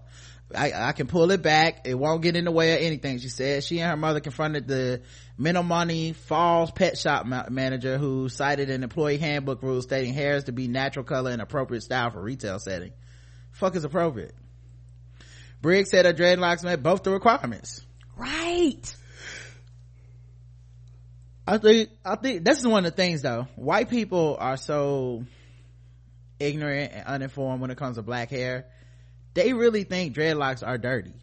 I, 0.56 0.72
I 0.74 0.92
can 0.94 1.06
pull 1.06 1.30
it 1.32 1.44
back. 1.44 1.86
It 1.86 1.96
won't 1.96 2.24
get 2.24 2.36
in 2.36 2.46
the 2.46 2.52
way 2.52 2.74
of 2.74 2.82
anything, 2.82 3.20
she 3.20 3.30
said. 3.30 3.64
She 3.64 3.80
and 3.80 3.92
her 3.92 3.98
mother 3.98 4.22
confronted 4.22 4.68
the 4.68 5.02
Menomonee 5.40 6.16
Falls 6.16 6.72
pet 6.72 6.98
shop 6.98 7.26
ma- 7.26 7.50
manager 7.50 7.98
who 7.98 8.30
cited 8.30 8.70
an 8.70 8.84
employee 8.84 9.18
handbook 9.18 9.62
rule 9.62 9.82
stating 9.82 10.14
hair 10.14 10.36
is 10.36 10.46
to 10.46 10.52
be 10.52 10.68
natural 10.68 11.04
color 11.04 11.32
and 11.32 11.42
appropriate 11.42 11.82
style 11.82 12.10
for 12.10 12.22
retail 12.22 12.60
setting. 12.60 12.94
Fuck 13.52 13.76
is 13.76 13.84
appropriate. 13.84 14.34
Briggs 15.62 15.90
said 15.90 16.06
her 16.06 16.14
dreadlocks 16.14 16.64
met 16.64 16.84
both 16.84 17.04
the 17.04 17.12
requirements. 17.12 17.86
Right. 18.16 18.96
I 21.48 21.58
think 21.58 21.90
I 22.04 22.16
think 22.16 22.44
this 22.44 22.60
is 22.60 22.68
one 22.68 22.86
of 22.86 22.92
the 22.92 22.96
things 22.96 23.22
though. 23.22 23.48
White 23.56 23.90
people 23.90 24.38
are 24.40 24.58
so 24.58 25.26
ignorant 26.40 26.92
and 26.94 27.06
uninformed 27.06 27.62
when 27.62 27.72
it 27.72 27.78
comes 27.78 27.98
to 27.98 28.04
black 28.04 28.30
hair. 28.30 28.68
They 29.34 29.54
really 29.54 29.84
think 29.84 30.16
dreadlocks 30.16 30.66
are 30.66 30.78
dirty 30.78 31.14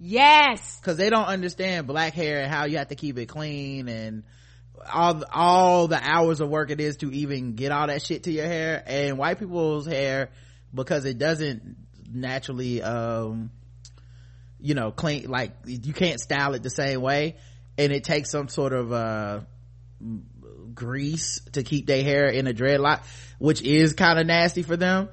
Yes. 0.00 0.78
because 0.80 0.96
they 0.96 1.10
don't 1.10 1.26
understand 1.26 1.86
black 1.86 2.14
hair 2.14 2.40
and 2.40 2.50
how 2.50 2.64
you 2.64 2.78
have 2.78 2.88
to 2.88 2.94
keep 2.94 3.18
it 3.18 3.26
clean 3.26 3.88
and 3.88 4.22
all 4.92 5.24
all 5.32 5.88
the 5.88 6.00
hours 6.00 6.40
of 6.40 6.48
work 6.48 6.70
it 6.70 6.80
is 6.80 6.98
to 6.98 7.10
even 7.10 7.54
get 7.54 7.72
all 7.72 7.88
that 7.88 8.02
shit 8.02 8.24
to 8.24 8.30
your 8.30 8.46
hair. 8.46 8.82
And 8.86 9.18
white 9.18 9.38
people's 9.38 9.86
hair 9.86 10.30
because 10.72 11.04
it 11.04 11.18
doesn't 11.18 11.76
naturally 12.12 12.82
um 12.82 13.50
you 14.60 14.74
know 14.74 14.90
clean 14.90 15.28
like 15.28 15.52
you 15.66 15.92
can't 15.92 16.20
style 16.20 16.54
it 16.54 16.62
the 16.62 16.70
same 16.70 17.00
way 17.00 17.36
and 17.76 17.92
it 17.92 18.04
takes 18.04 18.30
some 18.30 18.48
sort 18.48 18.72
of 18.72 18.92
uh 18.92 19.40
grease 20.74 21.40
to 21.52 21.62
keep 21.62 21.86
their 21.86 22.02
hair 22.02 22.28
in 22.28 22.46
a 22.46 22.52
dreadlock 22.52 23.00
which 23.38 23.62
is 23.62 23.92
kind 23.92 24.18
of 24.18 24.26
nasty 24.26 24.62
for 24.62 24.76
them 24.76 25.08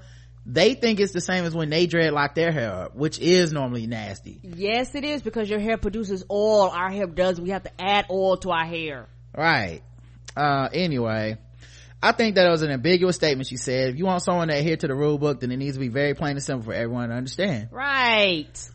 they 0.45 0.75
think 0.75 0.99
it's 0.99 1.11
the 1.13 1.21
same 1.21 1.43
as 1.45 1.55
when 1.55 1.69
they 1.69 1.87
dreadlock 1.87 2.35
their 2.35 2.51
hair 2.51 2.71
up 2.71 2.95
which 2.95 3.19
is 3.19 3.51
normally 3.51 3.87
nasty 3.87 4.39
Yes, 4.43 4.93
it 4.95 5.03
is 5.03 5.21
because 5.21 5.49
your 5.49 5.59
hair 5.59 5.77
produces 5.77 6.23
oil. 6.29 6.69
Our 6.69 6.91
hair 6.91 7.07
does. 7.07 7.41
We 7.41 7.49
have 7.49 7.63
to 7.63 7.71
add 7.81 8.05
oil 8.09 8.37
to 8.37 8.51
our 8.51 8.65
hair. 8.65 9.07
right 9.35 9.81
uh 10.37 10.69
anyway 10.73 11.37
i 12.03 12.11
think 12.11 12.35
that 12.35 12.49
was 12.49 12.61
an 12.61 12.69
ambiguous 12.71 13.15
statement 13.15 13.47
she 13.47 13.57
said 13.57 13.89
if 13.89 13.97
you 13.97 14.05
want 14.05 14.21
someone 14.21 14.49
to 14.49 14.53
adhere 14.55 14.75
to 14.77 14.87
the 14.87 14.93
rule 14.95 15.17
book 15.17 15.39
then 15.39 15.51
it 15.51 15.57
needs 15.57 15.75
to 15.75 15.79
be 15.79 15.87
very 15.87 16.13
plain 16.13 16.31
and 16.31 16.43
simple 16.43 16.65
for 16.65 16.73
everyone 16.73 17.09
to 17.09 17.15
understand 17.15 17.69
Right. 17.71 18.69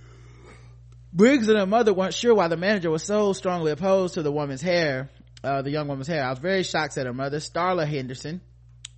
Briggs 1.13 1.49
and 1.49 1.59
her 1.59 1.67
mother 1.67 1.93
weren't 1.93 2.15
sure 2.15 2.35
why 2.35 2.47
the 2.49 2.57
manager 2.57 2.89
was 2.91 3.03
so 3.03 3.33
strongly 3.33 3.73
opposed 3.73 4.15
to 4.15 4.23
the 4.23 4.31
woman's 4.31 4.63
hair, 4.63 5.11
uh, 5.43 5.61
the 5.61 5.71
young 5.71 5.89
woman's 5.89 6.07
hair. 6.07 6.23
I 6.25 6.31
was 6.31 6.39
very 6.39 6.63
shocked, 6.63 6.93
said 6.93 7.07
her 7.07 7.13
mother, 7.13 7.39
Starla 7.39 7.85
Henderson. 7.85 8.41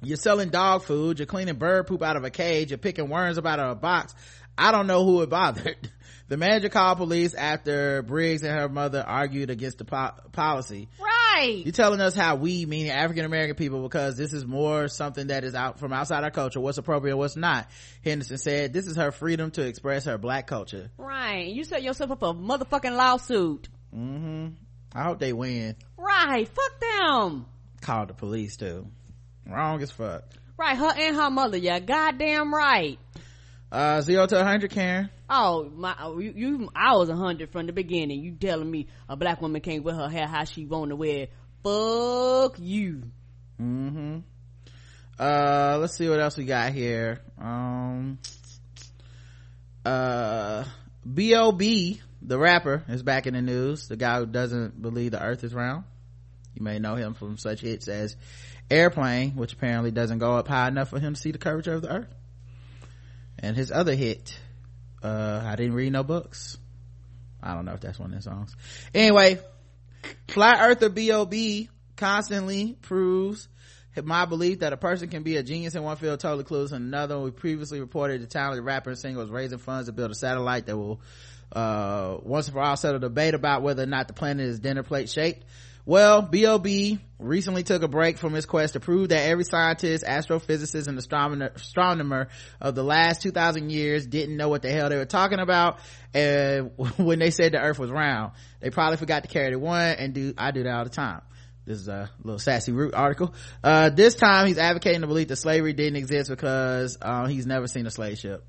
You're 0.02 0.16
selling 0.16 0.48
dog 0.50 0.82
food, 0.82 1.18
you're 1.18 1.26
cleaning 1.26 1.54
bird 1.56 1.86
poop 1.86 2.02
out 2.02 2.16
of 2.16 2.24
a 2.24 2.30
cage, 2.30 2.70
you're 2.70 2.78
picking 2.78 3.08
worms 3.08 3.38
up 3.38 3.46
out 3.46 3.60
of 3.60 3.70
a 3.70 3.74
box. 3.74 4.14
I 4.58 4.72
don't 4.72 4.86
know 4.86 5.04
who 5.04 5.22
it 5.22 5.30
bothered. 5.30 5.90
The 6.28 6.38
manager 6.38 6.70
called 6.70 6.96
police 6.96 7.34
after 7.34 8.00
Briggs 8.00 8.42
and 8.42 8.58
her 8.58 8.66
mother 8.66 9.04
argued 9.06 9.50
against 9.50 9.76
the 9.76 9.84
po- 9.84 10.12
policy. 10.32 10.88
Right. 10.98 11.60
You're 11.62 11.72
telling 11.72 12.00
us 12.00 12.14
how 12.14 12.36
we, 12.36 12.64
meaning 12.64 12.90
African 12.90 13.26
American 13.26 13.54
people, 13.54 13.82
because 13.82 14.16
this 14.16 14.32
is 14.32 14.46
more 14.46 14.88
something 14.88 15.26
that 15.26 15.44
is 15.44 15.54
out 15.54 15.78
from 15.78 15.92
outside 15.92 16.24
our 16.24 16.30
culture, 16.30 16.58
what's 16.58 16.78
appropriate, 16.78 17.18
what's 17.18 17.36
not. 17.36 17.68
Henderson 18.02 18.38
said, 18.38 18.72
this 18.72 18.86
is 18.86 18.96
her 18.96 19.12
freedom 19.12 19.50
to 19.50 19.66
express 19.66 20.06
her 20.06 20.16
black 20.16 20.46
culture. 20.46 20.90
Right. 20.96 21.48
You 21.48 21.64
set 21.64 21.82
yourself 21.82 22.12
up 22.12 22.22
a 22.22 22.32
motherfucking 22.32 22.96
lawsuit. 22.96 23.68
Mm-hmm. 23.94 24.54
I 24.94 25.02
hope 25.02 25.18
they 25.18 25.34
win. 25.34 25.76
Right. 25.98 26.48
Fuck 26.48 26.80
them. 26.80 27.44
Called 27.82 28.08
the 28.08 28.14
police 28.14 28.56
too. 28.56 28.86
Wrong 29.46 29.82
as 29.82 29.90
fuck. 29.90 30.24
Right. 30.56 30.76
Her 30.76 30.92
and 30.96 31.16
her 31.16 31.30
mother. 31.30 31.56
Yeah. 31.56 31.80
Goddamn 31.80 32.54
right. 32.54 32.98
Uh, 33.70 34.02
zero 34.02 34.26
to 34.26 34.38
a 34.38 34.44
hundred, 34.44 34.70
Karen. 34.70 35.08
Oh 35.30 35.64
my! 35.74 35.94
You, 36.18 36.34
you 36.36 36.68
I 36.76 36.94
was 36.94 37.08
a 37.08 37.16
hundred 37.16 37.52
from 37.52 37.66
the 37.66 37.72
beginning. 37.72 38.22
You 38.22 38.32
telling 38.32 38.70
me 38.70 38.88
a 39.08 39.16
black 39.16 39.40
woman 39.40 39.62
can't 39.62 39.82
wear 39.82 39.94
her 39.94 40.10
hair 40.10 40.26
how 40.26 40.44
she 40.44 40.66
want 40.66 40.90
to 40.90 40.96
wear? 40.96 41.22
it. 41.22 41.32
Fuck 41.64 42.58
you. 42.58 43.04
Mm-hmm. 43.58 44.18
Uh, 45.18 45.78
let's 45.80 45.96
see 45.96 46.08
what 46.08 46.20
else 46.20 46.36
we 46.36 46.44
got 46.44 46.72
here. 46.72 47.20
Um, 47.40 48.18
uh, 49.84 50.64
B.o.B., 51.10 52.00
the 52.20 52.38
rapper, 52.38 52.84
is 52.88 53.02
back 53.02 53.26
in 53.26 53.34
the 53.34 53.42
news. 53.42 53.86
The 53.88 53.96
guy 53.96 54.18
who 54.18 54.26
doesn't 54.26 54.80
believe 54.82 55.12
the 55.12 55.22
earth 55.22 55.44
is 55.44 55.54
round. 55.54 55.84
You 56.54 56.62
may 56.62 56.78
know 56.78 56.94
him 56.94 57.14
from 57.14 57.38
such 57.38 57.60
hits 57.60 57.88
as 57.88 58.16
Airplane, 58.70 59.36
which 59.36 59.52
apparently 59.52 59.90
doesn't 59.90 60.18
go 60.18 60.36
up 60.36 60.48
high 60.48 60.68
enough 60.68 60.90
for 60.90 60.98
him 60.98 61.14
to 61.14 61.20
see 61.20 61.30
the 61.30 61.38
curvature 61.38 61.74
of 61.74 61.82
the 61.82 61.92
earth. 61.92 62.14
And 63.38 63.56
his 63.56 63.70
other 63.72 63.94
hit, 63.94 64.38
uh, 65.02 65.42
I 65.44 65.56
didn't 65.56 65.74
read 65.74 65.92
no 65.92 66.02
books. 66.02 66.58
I 67.42 67.54
don't 67.54 67.64
know 67.64 67.72
if 67.72 67.80
that's 67.80 67.98
one 67.98 68.10
of 68.10 68.16
his 68.16 68.24
songs. 68.24 68.54
Anyway, 68.94 69.40
Flat 70.28 70.58
Earther 70.60 70.88
B.o.B. 70.88 71.68
constantly 71.96 72.76
proves 72.80 73.48
my 74.02 74.24
belief 74.24 74.60
that 74.60 74.72
a 74.72 74.76
person 74.76 75.08
can 75.08 75.22
be 75.22 75.36
a 75.36 75.42
genius 75.42 75.74
in 75.74 75.82
one 75.82 75.96
field, 75.96 76.20
totally 76.20 76.44
clueless 76.44 76.70
in 76.70 76.82
another. 76.82 77.20
We 77.20 77.30
previously 77.30 77.80
reported 77.80 78.22
the 78.22 78.26
talented 78.26 78.64
rapper 78.64 78.90
and 78.90 78.98
singer 78.98 79.18
was 79.18 79.28
raising 79.28 79.58
funds 79.58 79.88
to 79.88 79.92
build 79.92 80.10
a 80.10 80.14
satellite 80.14 80.66
that 80.66 80.76
will, 80.76 81.00
uh, 81.52 82.16
once 82.22 82.46
and 82.46 82.54
for 82.54 82.62
all 82.62 82.76
settle 82.76 83.00
debate 83.00 83.34
about 83.34 83.62
whether 83.62 83.82
or 83.82 83.86
not 83.86 84.08
the 84.08 84.14
planet 84.14 84.46
is 84.46 84.60
dinner 84.60 84.82
plate 84.82 85.10
shaped. 85.10 85.44
Well, 85.84 86.22
B.o.B. 86.22 87.00
recently 87.18 87.64
took 87.64 87.82
a 87.82 87.88
break 87.88 88.16
from 88.16 88.34
his 88.34 88.46
quest 88.46 88.74
to 88.74 88.80
prove 88.80 89.08
that 89.08 89.28
every 89.28 89.42
scientist, 89.42 90.04
astrophysicist, 90.04 90.86
and 90.86 90.96
astronomer, 90.98 92.28
of 92.60 92.76
the 92.76 92.84
last 92.84 93.22
2,000 93.22 93.70
years 93.70 94.06
didn't 94.06 94.36
know 94.36 94.48
what 94.48 94.62
the 94.62 94.70
hell 94.70 94.88
they 94.90 94.96
were 94.96 95.04
talking 95.04 95.40
about. 95.40 95.80
And 96.14 96.70
when 96.98 97.18
they 97.18 97.30
said 97.30 97.52
the 97.52 97.60
earth 97.60 97.80
was 97.80 97.90
round, 97.90 98.32
they 98.60 98.70
probably 98.70 98.96
forgot 98.96 99.24
to 99.24 99.28
carry 99.28 99.50
the 99.50 99.58
one 99.58 99.80
and 99.80 100.14
do, 100.14 100.34
I 100.38 100.52
do 100.52 100.62
that 100.62 100.72
all 100.72 100.84
the 100.84 100.90
time. 100.90 101.22
This 101.64 101.78
is 101.78 101.88
a 101.88 102.10
little 102.22 102.38
sassy 102.38 102.70
root 102.70 102.94
article. 102.94 103.34
Uh, 103.62 103.90
this 103.90 104.14
time 104.14 104.46
he's 104.46 104.58
advocating 104.58 105.00
the 105.00 105.06
belief 105.08 105.28
that 105.28 105.36
slavery 105.36 105.72
didn't 105.72 105.96
exist 105.96 106.30
because, 106.30 106.96
uh, 107.02 107.26
he's 107.26 107.46
never 107.46 107.66
seen 107.66 107.86
a 107.86 107.90
slave 107.90 108.18
ship. 108.18 108.44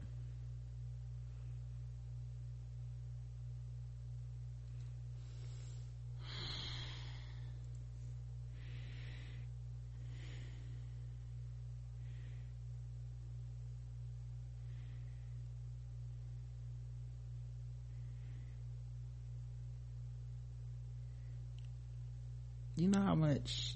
you 22.84 22.90
know 22.90 23.02
how 23.02 23.16
much 23.44 23.76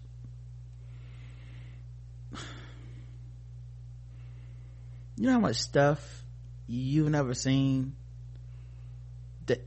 you 5.18 5.28
know 5.28 5.34
how 5.34 5.39
much 5.39 5.57
stuff 5.57 6.24
you've 6.68 7.09
never 7.09 7.34
seen 7.34 7.95
that 9.45 9.61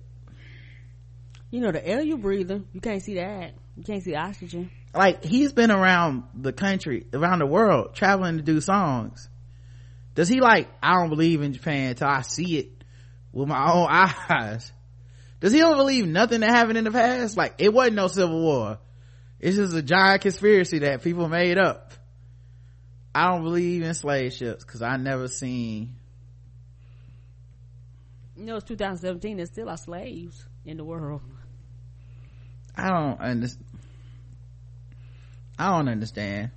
You 1.50 1.60
know 1.60 1.72
the 1.72 1.86
air 1.86 2.02
you're 2.02 2.18
breathing, 2.18 2.66
you 2.72 2.80
can't 2.80 3.02
see 3.02 3.14
that. 3.14 3.54
You 3.76 3.84
can't 3.84 4.02
see 4.02 4.14
oxygen. 4.14 4.70
like 4.94 5.24
he's 5.24 5.52
been 5.52 5.70
around 5.70 6.24
the 6.34 6.52
country 6.52 7.06
around 7.12 7.38
the 7.38 7.46
world 7.46 7.94
traveling 7.94 8.36
to 8.36 8.42
do 8.42 8.60
songs 8.60 9.28
does 10.14 10.28
he 10.28 10.40
like 10.40 10.68
i 10.82 10.94
don't 10.94 11.08
believe 11.08 11.40
in 11.40 11.52
japan 11.52 11.94
till 11.94 12.08
i 12.08 12.22
see 12.22 12.58
it 12.58 12.84
with 13.32 13.48
my 13.48 13.72
own 13.72 13.86
eyes 14.28 14.72
does 15.38 15.52
he 15.52 15.60
don't 15.60 15.76
believe 15.76 16.06
nothing 16.06 16.40
that 16.40 16.50
happened 16.50 16.76
in 16.76 16.84
the 16.84 16.90
past 16.90 17.36
like 17.36 17.54
it 17.58 17.72
wasn't 17.72 17.94
no 17.94 18.08
civil 18.08 18.42
war 18.42 18.78
it's 19.40 19.56
just 19.56 19.74
a 19.74 19.82
giant 19.82 20.22
conspiracy 20.22 20.80
that 20.80 21.02
people 21.02 21.28
made 21.28 21.58
up 21.58 21.92
i 23.14 23.28
don't 23.28 23.42
believe 23.42 23.82
in 23.82 23.94
slave 23.94 24.32
ships 24.32 24.64
because 24.64 24.82
i 24.82 24.96
never 24.96 25.28
seen 25.28 25.94
You 28.36 28.46
know 28.46 28.56
it's 28.56 28.64
2017. 28.66 29.36
There 29.36 29.46
still 29.46 29.68
are 29.68 29.76
slaves 29.76 30.46
in 30.64 30.76
the 30.78 30.84
world. 30.84 31.20
i 32.76 32.88
don't 32.88 33.20
understand 33.20 33.66
i 35.58 35.70
don't 35.76 35.88
understand 35.88 36.50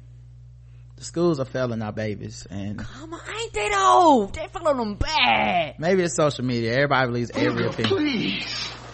the 0.96 1.04
schools 1.04 1.40
are 1.40 1.46
failing 1.46 1.82
our 1.82 1.92
babies 1.92 2.46
and 2.50 2.78
Come 2.80 3.14
on, 3.14 3.20
ain't 3.28 3.52
they 3.54 3.68
though? 3.70 4.30
They 4.34 4.48
feeling 4.48 4.78
them 4.78 4.96
bad. 4.96 5.76
maybe 5.80 6.04
it's 6.04 6.16
social 6.16 6.46
media 6.46 6.74
everybody 6.74 7.08
believes 7.08 7.32
every 7.34 7.66
opinion 7.68 8.42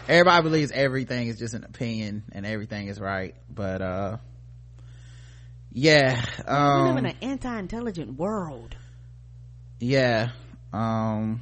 everybody 0.10 0.42
believes 0.42 0.72
everything 0.72 1.28
is 1.28 1.38
just 1.38 1.54
an 1.54 1.64
opinion 1.64 2.24
and 2.32 2.46
everything 2.46 2.88
is 2.88 3.00
right 3.00 3.36
but 3.48 3.82
uh 3.82 4.18
yeah 5.72 6.26
we 6.48 6.54
live 6.54 6.98
in 6.98 7.06
um 7.06 7.06
an 7.06 7.16
anti-intelligent 7.22 8.18
world. 8.18 8.76
yeah 9.80 10.30
um 10.74 11.42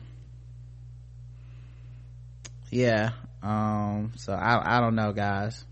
yeah 2.69 3.11
um 3.41 4.11
so 4.17 4.33
i 4.33 4.77
i 4.77 4.81
don't 4.81 4.95
know 4.95 5.13
guys 5.13 5.63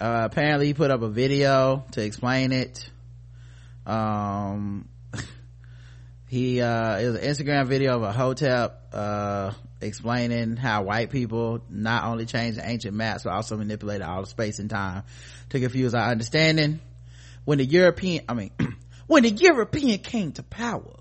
uh 0.00 0.22
apparently 0.24 0.66
he 0.68 0.74
put 0.74 0.90
up 0.90 1.02
a 1.02 1.08
video 1.08 1.84
to 1.90 2.02
explain 2.02 2.50
it 2.50 2.88
um 3.84 4.88
he 6.28 6.62
uh 6.62 6.98
it 6.98 7.06
was 7.08 7.16
an 7.16 7.22
instagram 7.22 7.66
video 7.66 7.96
of 7.96 8.02
a 8.02 8.12
Hotep 8.12 8.88
uh 8.94 9.52
explaining 9.82 10.56
how 10.56 10.82
white 10.82 11.10
people 11.10 11.60
not 11.68 12.04
only 12.04 12.26
changed 12.26 12.58
the 12.58 12.68
ancient 12.68 12.94
maps 12.94 13.24
but 13.24 13.32
also 13.32 13.56
manipulated 13.56 14.02
all 14.02 14.22
the 14.22 14.28
space 14.28 14.58
and 14.58 14.70
time 14.70 15.04
to 15.50 15.60
confuse 15.60 15.94
our 15.94 16.10
understanding. 16.10 16.80
When 17.44 17.58
the 17.58 17.64
european 17.64 18.24
i 18.28 18.34
mean 18.34 18.50
when 19.06 19.24
the 19.24 19.30
european 19.30 19.98
came 19.98 20.32
to 20.32 20.42
power 20.42 21.00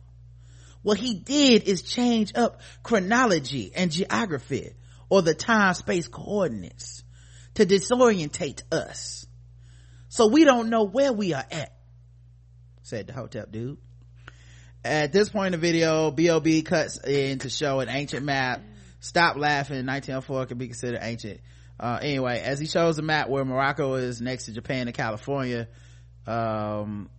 what 0.81 0.97
he 0.97 1.13
did 1.13 1.63
is 1.63 1.83
change 1.83 2.33
up 2.35 2.59
chronology 2.81 3.71
and 3.75 3.91
geography 3.91 4.71
or 5.09 5.21
the 5.21 5.35
time 5.35 5.75
space 5.75 6.07
coordinates 6.07 7.03
to 7.53 7.65
disorientate 7.65 8.63
us. 8.71 9.27
So 10.09 10.27
we 10.27 10.43
don't 10.43 10.69
know 10.69 10.83
where 10.83 11.13
we 11.13 11.33
are 11.33 11.45
at 11.51 11.71
said 12.91 13.07
the 13.07 13.13
Hotep 13.13 13.51
dude. 13.51 13.77
At 14.83 15.13
this 15.13 15.29
point 15.29 15.53
in 15.53 15.61
the 15.61 15.65
video 15.65 16.11
bob 16.11 16.45
cuts 16.65 16.99
in 17.01 17.39
to 17.39 17.49
show 17.49 17.79
an 17.79 17.87
ancient 17.87 18.25
map 18.25 18.61
stop 19.01 19.35
laughing 19.35 19.85
1904 19.85 20.45
can 20.45 20.57
be 20.57 20.67
considered 20.67 20.99
ancient. 21.01 21.41
Uh, 21.77 21.99
anyway 22.01 22.39
as 22.39 22.59
he 22.59 22.67
shows 22.67 22.95
the 22.95 23.01
map 23.01 23.27
where 23.27 23.43
morocco 23.43 23.95
is 23.95 24.21
next 24.21 24.45
to 24.45 24.53
japan 24.53 24.87
and 24.87 24.95
california 24.95 25.67
um, 26.27 27.09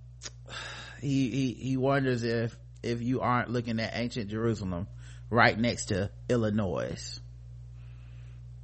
he, 1.01 1.31
he 1.31 1.53
he 1.53 1.77
wonders 1.77 2.23
if 2.23 2.57
if 2.83 3.03
you 3.03 3.21
aren't 3.21 3.51
looking 3.51 3.81
at 3.81 3.91
ancient 3.95 4.31
jerusalem 4.31 4.87
right 5.31 5.59
next 5.59 5.87
to 5.87 6.11
illinois. 6.29 7.21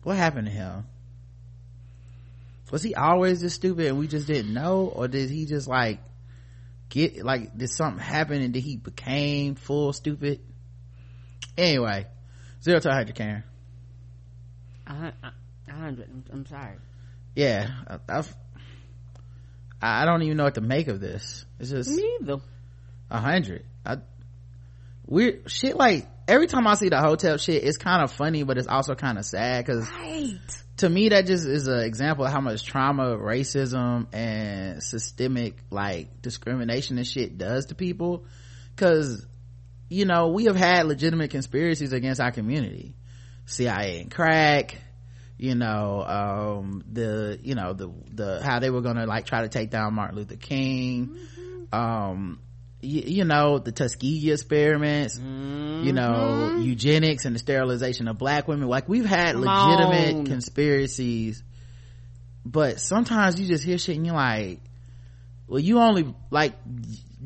What 0.02 0.16
happened 0.16 0.46
to 0.46 0.52
him? 0.52 0.86
Was 2.70 2.82
he 2.82 2.94
always 2.94 3.40
this 3.40 3.54
stupid 3.54 3.86
and 3.86 3.98
we 3.98 4.06
just 4.06 4.26
didn't 4.26 4.52
know? 4.52 4.92
Or 4.94 5.08
did 5.08 5.30
he 5.30 5.46
just 5.46 5.66
like 5.66 6.00
get 6.90 7.24
like 7.24 7.56
did 7.56 7.70
something 7.70 8.02
happen 8.02 8.42
and 8.42 8.52
did 8.52 8.62
he 8.62 8.76
became 8.76 9.54
full 9.54 9.92
stupid? 9.92 10.40
Anyway 11.56 12.06
zero 12.62 12.78
to 12.80 12.88
100 12.88 13.14
karen 13.14 13.44
A 14.86 15.12
hundred. 15.70 16.08
I'm, 16.10 16.24
I'm 16.32 16.46
sorry. 16.46 16.76
yeah 17.34 17.68
I, 17.86 17.98
I've, 18.08 18.34
I 19.82 20.04
don't 20.06 20.22
even 20.22 20.36
know 20.36 20.44
what 20.44 20.54
to 20.54 20.60
make 20.60 20.88
of 20.88 21.00
this 21.00 21.44
it's 21.60 21.70
just 21.70 21.90
Me 21.90 22.18
either. 22.22 22.38
a 23.10 23.20
hundred 23.20 23.64
i 23.84 23.96
weird 25.06 25.50
shit 25.50 25.76
like 25.76 26.06
every 26.26 26.46
time 26.46 26.66
i 26.66 26.74
see 26.74 26.88
the 26.88 26.98
Hotep 26.98 27.38
shit 27.40 27.62
it's 27.64 27.76
kind 27.78 28.02
of 28.02 28.10
funny 28.12 28.42
but 28.42 28.58
it's 28.58 28.66
also 28.68 28.94
kind 28.94 29.18
of 29.18 29.24
sad 29.24 29.64
because 29.64 29.88
Right. 29.90 30.38
to 30.78 30.88
me 30.88 31.10
that 31.10 31.26
just 31.26 31.46
is 31.46 31.66
an 31.68 31.80
example 31.80 32.24
of 32.24 32.32
how 32.32 32.40
much 32.40 32.64
trauma 32.64 33.16
racism 33.16 34.06
and 34.14 34.82
systemic 34.82 35.56
like 35.70 36.20
discrimination 36.22 36.98
and 36.98 37.06
shit 37.06 37.38
does 37.38 37.66
to 37.66 37.74
people 37.74 38.24
because 38.74 39.26
you 39.88 40.04
know 40.04 40.28
we 40.28 40.44
have 40.44 40.56
had 40.56 40.86
legitimate 40.86 41.30
conspiracies 41.30 41.92
against 41.92 42.20
our 42.20 42.32
community. 42.32 42.94
Cia 43.46 44.00
and 44.00 44.10
crack 44.10 44.76
you 45.38 45.54
know 45.54 46.04
um 46.04 46.82
the 46.90 47.38
you 47.42 47.54
know 47.54 47.72
the 47.72 47.90
the 48.12 48.42
how 48.42 48.58
they 48.58 48.68
were 48.70 48.82
gonna 48.82 49.06
like 49.06 49.24
try 49.24 49.42
to 49.42 49.48
take 49.48 49.70
down 49.70 49.94
martin 49.94 50.16
luther 50.16 50.36
king. 50.36 51.16
Um 51.72 52.40
you, 52.80 53.02
you 53.06 53.24
know 53.24 53.58
the 53.58 53.72
tuskegee 53.72 54.30
experiments 54.30 55.18
you 55.18 55.92
know 55.92 56.58
eugenics 56.60 57.24
and 57.24 57.34
the 57.34 57.38
sterilization 57.38 58.06
of 58.08 58.18
black 58.18 58.46
women. 58.48 58.68
Like 58.68 58.88
we've 58.88 59.06
had 59.06 59.36
legitimate 59.36 60.16
on. 60.16 60.26
conspiracies 60.26 61.42
but 62.44 62.80
sometimes 62.80 63.40
you 63.40 63.46
just 63.46 63.64
hear 63.64 63.78
shit 63.78 63.96
and 63.96 64.06
you're 64.06 64.14
like 64.14 64.60
well 65.46 65.60
you 65.60 65.78
only 65.78 66.14
like 66.30 66.54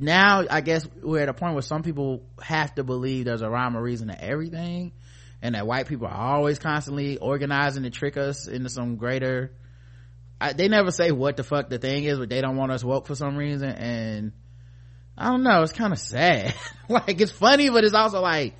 now 0.03 0.45
i 0.51 0.61
guess 0.61 0.87
we're 1.01 1.21
at 1.21 1.29
a 1.29 1.35
point 1.35 1.55
where 1.55 1.63
some 1.63 1.83
people 1.83 2.23
have 2.43 2.75
to 2.75 2.83
believe 2.85 3.25
there's 3.25 3.43
a 3.43 3.49
rhyme 3.49 3.77
or 3.77 3.83
reason 3.83 4.09
to 4.09 4.25
everything 4.25 4.93
and 5.41 5.55
that 5.55 5.67
white 5.67 5.87
people 5.87 6.07
are 6.07 6.35
always 6.35 6.59
constantly 6.59 7.19
organizing 7.19 7.85
to 7.85 7.91
trick 7.91 8.17
us 8.17 8.47
into 8.47 8.69
some 8.69 8.97
greater 8.97 9.53
I, 10.41 10.55
they 10.55 10.67
never 10.69 10.91
say 10.91 11.13
what 11.13 11.37
the 11.37 11.45
fuck 11.45 11.69
the 11.69 11.79
thing 11.79 12.05
is 12.05 12.19
but 12.19 12.29
they 12.29 12.41
don't 12.41 12.57
want 12.57 12.73
us 12.73 12.83
woke 12.83 13.07
for 13.07 13.15
some 13.15 13.37
reason 13.37 13.71
and 13.71 14.33
i 15.17 15.29
don't 15.29 15.43
know 15.45 15.63
it's 15.63 15.73
kind 15.73 15.93
of 15.93 15.99
sad. 15.99 16.55
Like 16.89 17.21
it's 17.23 17.33
funny 17.33 17.71
but 17.71 17.85
it's 17.85 17.95
also 17.95 18.21
like 18.21 18.55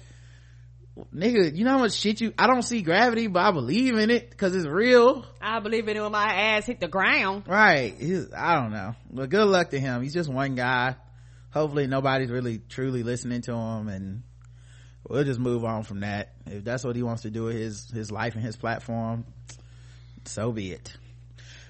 nigga 1.15 1.55
you 1.55 1.65
know 1.65 1.73
how 1.73 1.79
much 1.79 1.93
shit 1.93 2.21
you 2.21 2.33
i 2.39 2.47
don't 2.47 2.63
see 2.63 2.81
gravity 2.81 3.27
but 3.27 3.43
i 3.43 3.51
believe 3.51 3.99
in 3.99 4.11
it 4.11 4.31
because 4.31 4.55
it's 4.55 4.67
real. 4.67 5.27
I 5.41 5.61
believe 5.61 5.87
in 5.89 5.97
it 5.97 6.01
when 6.01 6.13
my 6.13 6.33
ass 6.33 6.67
hit 6.67 6.81
the 6.81 6.89
ground. 6.89 7.45
right 7.47 7.95
He's, 7.99 8.33
i 8.33 8.55
don't 8.55 8.71
know 8.71 8.95
but 9.11 9.29
good 9.29 9.47
luck 9.47 9.71
to 9.71 9.81
him. 9.81 10.03
He's 10.03 10.15
just 10.15 10.33
one 10.33 10.55
guy 10.55 10.97
hopefully 11.53 11.87
nobody's 11.87 12.31
really 12.31 12.59
truly 12.69 13.03
listening 13.03 13.43
to 13.43 13.53
him 13.53 13.89
and 13.89 14.23
we'll 15.09 15.25
just 15.25 15.41
move 15.41 15.65
on 15.65 15.83
from 15.83 16.01
that. 16.01 16.33
If 16.47 16.65
that's 16.65 16.85
what 16.85 16.97
he 16.97 17.03
wants 17.03 17.23
to 17.23 17.31
do 17.31 17.45
with 17.45 17.57
his 17.57 17.91
his 17.91 18.11
life 18.11 18.35
and 18.35 18.45
his 18.45 18.57
platform 18.57 19.25
so 20.25 20.53
be 20.53 20.73
it. 20.73 20.93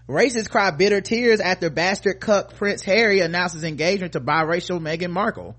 Racists 0.09 0.51
cry 0.51 0.71
bitter 0.71 1.01
tears 1.01 1.41
after 1.41 1.71
bastard 1.71 2.21
cuck 2.21 2.55
prince 2.57 2.83
harry 2.83 3.21
announces 3.21 3.65
engagement 3.65 4.13
to 4.13 4.21
biracial 4.21 4.81
meghan 4.81 5.11
markle. 5.11 5.57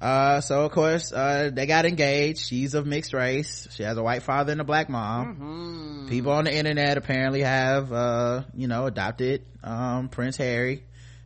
Uh 0.00 0.40
so 0.42 0.64
of 0.64 0.72
course 0.72 1.12
uh 1.12 1.50
they 1.52 1.66
got 1.66 1.86
engaged. 1.86 2.40
She's 2.40 2.74
of 2.74 2.86
mixed 2.86 3.14
race. 3.14 3.66
She 3.70 3.82
has 3.82 3.96
a 3.96 4.02
white 4.02 4.22
father 4.22 4.52
and 4.52 4.60
a 4.60 4.64
black 4.64 4.88
mom. 4.90 6.06
People 6.10 6.32
on 6.32 6.44
the 6.44 6.54
internet 6.54 6.98
apparently 6.98 7.40
have 7.42 7.92
uh 7.92 8.42
you 8.54 8.68
know 8.68 8.86
adopted 8.86 9.44
um 9.64 10.08
prince 10.08 10.36
harry 10.36 10.84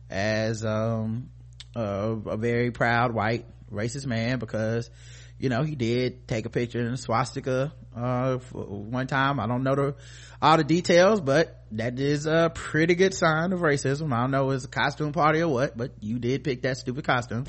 as 0.09 0.63
um 0.65 1.29
uh, 1.75 2.15
a 2.25 2.37
very 2.37 2.71
proud 2.71 3.13
white 3.13 3.45
racist 3.71 4.05
man 4.05 4.39
because 4.39 4.89
you 5.39 5.49
know 5.49 5.63
he 5.63 5.75
did 5.75 6.27
take 6.27 6.45
a 6.45 6.49
picture 6.49 6.79
in 6.79 6.93
a 6.93 6.97
swastika 6.97 7.73
uh 7.95 8.37
one 8.37 9.07
time. 9.07 9.39
I 9.39 9.47
don't 9.47 9.63
know 9.63 9.75
the 9.75 9.95
all 10.41 10.57
the 10.57 10.63
details 10.63 11.21
but 11.21 11.63
that 11.71 11.99
is 11.99 12.25
a 12.25 12.51
pretty 12.53 12.95
good 12.95 13.13
sign 13.13 13.53
of 13.53 13.61
racism. 13.61 14.13
I 14.13 14.21
don't 14.21 14.31
know 14.31 14.49
if 14.51 14.57
it's 14.57 14.65
a 14.65 14.69
costume 14.69 15.13
party 15.13 15.41
or 15.41 15.47
what 15.47 15.77
but 15.77 15.91
you 16.01 16.19
did 16.19 16.43
pick 16.43 16.63
that 16.63 16.77
stupid 16.77 17.05
costume. 17.05 17.45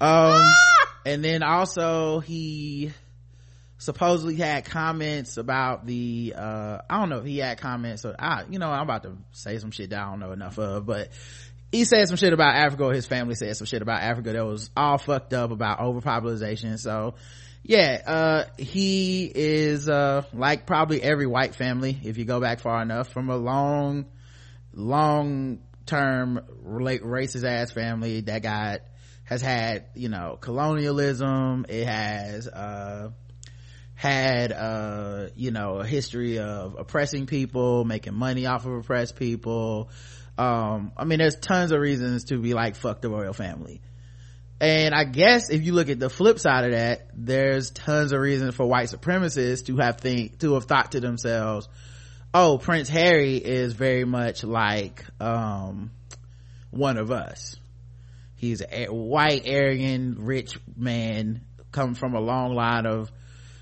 Um 0.00 0.54
and 1.06 1.24
then 1.24 1.42
also 1.42 2.20
he 2.20 2.92
supposedly 3.78 4.36
had 4.36 4.64
comments 4.64 5.36
about 5.36 5.84
the 5.84 6.32
uh 6.34 6.78
i 6.88 6.98
don't 7.00 7.10
know 7.10 7.18
if 7.18 7.26
he 7.26 7.38
had 7.38 7.58
comments 7.60 8.04
or 8.06 8.14
i 8.18 8.44
you 8.48 8.58
know 8.58 8.70
i'm 8.70 8.82
about 8.82 9.02
to 9.02 9.14
say 9.32 9.58
some 9.58 9.70
shit 9.72 9.90
that 9.90 10.00
i 10.00 10.08
don't 10.08 10.20
know 10.20 10.32
enough 10.32 10.58
of 10.58 10.86
but 10.86 11.10
he 11.74 11.84
said 11.84 12.06
some 12.06 12.16
shit 12.16 12.32
about 12.32 12.54
africa 12.54 12.94
his 12.94 13.06
family 13.06 13.34
said 13.34 13.56
some 13.56 13.66
shit 13.66 13.82
about 13.82 14.02
africa 14.02 14.32
that 14.32 14.46
was 14.46 14.70
all 14.76 14.98
fucked 14.98 15.32
up 15.34 15.50
about 15.50 15.80
overpopulation. 15.80 16.78
So 16.78 17.14
yeah 17.62 18.02
uh 18.06 18.44
he 18.58 19.30
is 19.34 19.88
uh 19.88 20.22
like 20.32 20.66
probably 20.66 21.02
every 21.02 21.26
white 21.26 21.54
family 21.54 21.98
if 22.04 22.18
you 22.18 22.24
go 22.24 22.40
back 22.40 22.60
far 22.60 22.82
enough 22.82 23.08
from 23.08 23.30
a 23.30 23.36
long 23.36 24.06
long 24.72 25.60
term 25.86 26.40
racist 26.64 27.44
ass 27.44 27.72
family 27.72 28.20
that 28.22 28.42
got 28.42 28.80
has 29.24 29.42
had 29.42 29.86
you 29.94 30.08
know 30.08 30.38
colonialism. 30.40 31.66
It 31.68 31.86
has 31.86 32.46
uh 32.46 33.10
had 33.94 34.52
uh 34.52 35.28
you 35.34 35.50
know 35.50 35.78
a 35.78 35.86
history 35.86 36.38
of 36.38 36.76
oppressing 36.78 37.26
people 37.26 37.84
making 37.84 38.14
money 38.14 38.46
off 38.46 38.66
of 38.66 38.72
oppressed 38.72 39.16
people 39.16 39.90
um 40.38 40.92
i 40.96 41.04
mean 41.04 41.18
there's 41.18 41.36
tons 41.36 41.72
of 41.72 41.80
reasons 41.80 42.24
to 42.24 42.38
be 42.38 42.54
like 42.54 42.76
fuck 42.76 43.00
the 43.00 43.08
royal 43.08 43.32
family 43.32 43.80
and 44.60 44.94
I 44.94 45.04
guess 45.04 45.50
if 45.50 45.62
you 45.62 45.72
look 45.72 45.88
at 45.90 45.98
the 45.98 46.08
flip 46.08 46.38
side 46.38 46.64
of 46.64 46.70
that, 46.72 47.08
there's 47.12 47.70
tons 47.70 48.12
of 48.12 48.20
reasons 48.20 48.54
for 48.54 48.66
white 48.66 48.88
supremacists 48.88 49.66
to 49.66 49.76
have 49.76 49.98
think, 49.98 50.38
to 50.38 50.54
have 50.54 50.64
thought 50.64 50.92
to 50.92 51.00
themselves, 51.00 51.68
oh, 52.32 52.58
Prince 52.58 52.88
Harry 52.88 53.36
is 53.36 53.74
very 53.74 54.04
much 54.04 54.44
like, 54.44 55.04
um, 55.20 55.90
one 56.70 56.98
of 56.98 57.10
us. 57.10 57.56
He's 58.36 58.62
a 58.62 58.86
white, 58.86 59.42
arrogant, 59.44 60.18
rich 60.20 60.58
man 60.76 61.42
coming 61.72 61.94
from 61.94 62.14
a 62.14 62.20
long 62.20 62.54
line 62.54 62.86
of, 62.86 63.10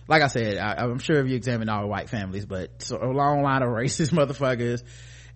like 0.09 0.23
I 0.23 0.29
said, 0.29 0.59
I, 0.59 0.85
am 0.85 0.99
sure 0.99 1.21
if 1.21 1.29
you 1.29 1.37
examine 1.37 1.69
all 1.69 1.89
white 1.89 2.11
families, 2.11 2.47
but 2.47 2.83
so 2.83 2.99
a 3.03 3.11
long 3.13 3.43
line 3.43 3.63
of 3.63 3.69
racist 3.71 4.13
motherfuckers 4.13 4.83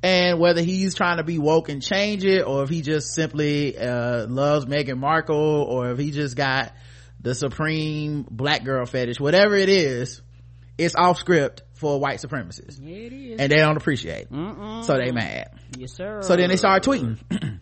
and 0.03 0.39
whether 0.39 0.63
he's 0.63 0.95
trying 0.95 1.17
to 1.17 1.25
be 1.25 1.39
woke 1.39 1.69
and 1.69 1.83
change 1.83 2.25
it 2.25 2.43
or 2.43 2.63
if 2.63 2.69
he 2.69 2.83
just 2.83 3.15
simply 3.15 3.77
uh, 3.79 4.27
loves 4.27 4.67
Meghan 4.67 4.99
Markle 4.99 5.37
or 5.37 5.91
if 5.91 5.99
he 5.99 6.11
just 6.11 6.37
got 6.37 6.73
the 7.21 7.35
supreme 7.35 8.25
black 8.31 8.63
girl 8.65 8.85
fetish 8.87 9.19
whatever 9.19 9.57
it 9.57 9.69
is 9.69 10.21
it's 10.79 10.95
off 10.95 11.19
script 11.19 11.63
for 11.73 11.99
white 11.99 12.19
supremacists 12.21 12.79
Yeah, 12.81 12.95
it 12.97 13.13
is. 13.13 13.41
and 13.41 13.51
they 13.51 13.57
don't 13.57 13.77
appreciate 13.77 14.31
Mm-mm. 14.31 14.85
so 14.85 14.95
they 14.95 15.11
mad 15.13 15.51
yes, 15.77 15.93
sir. 15.95 16.21
so 16.23 16.37
then 16.37 16.51
they 16.51 16.57
start 16.57 16.83
tweeting 16.85 17.19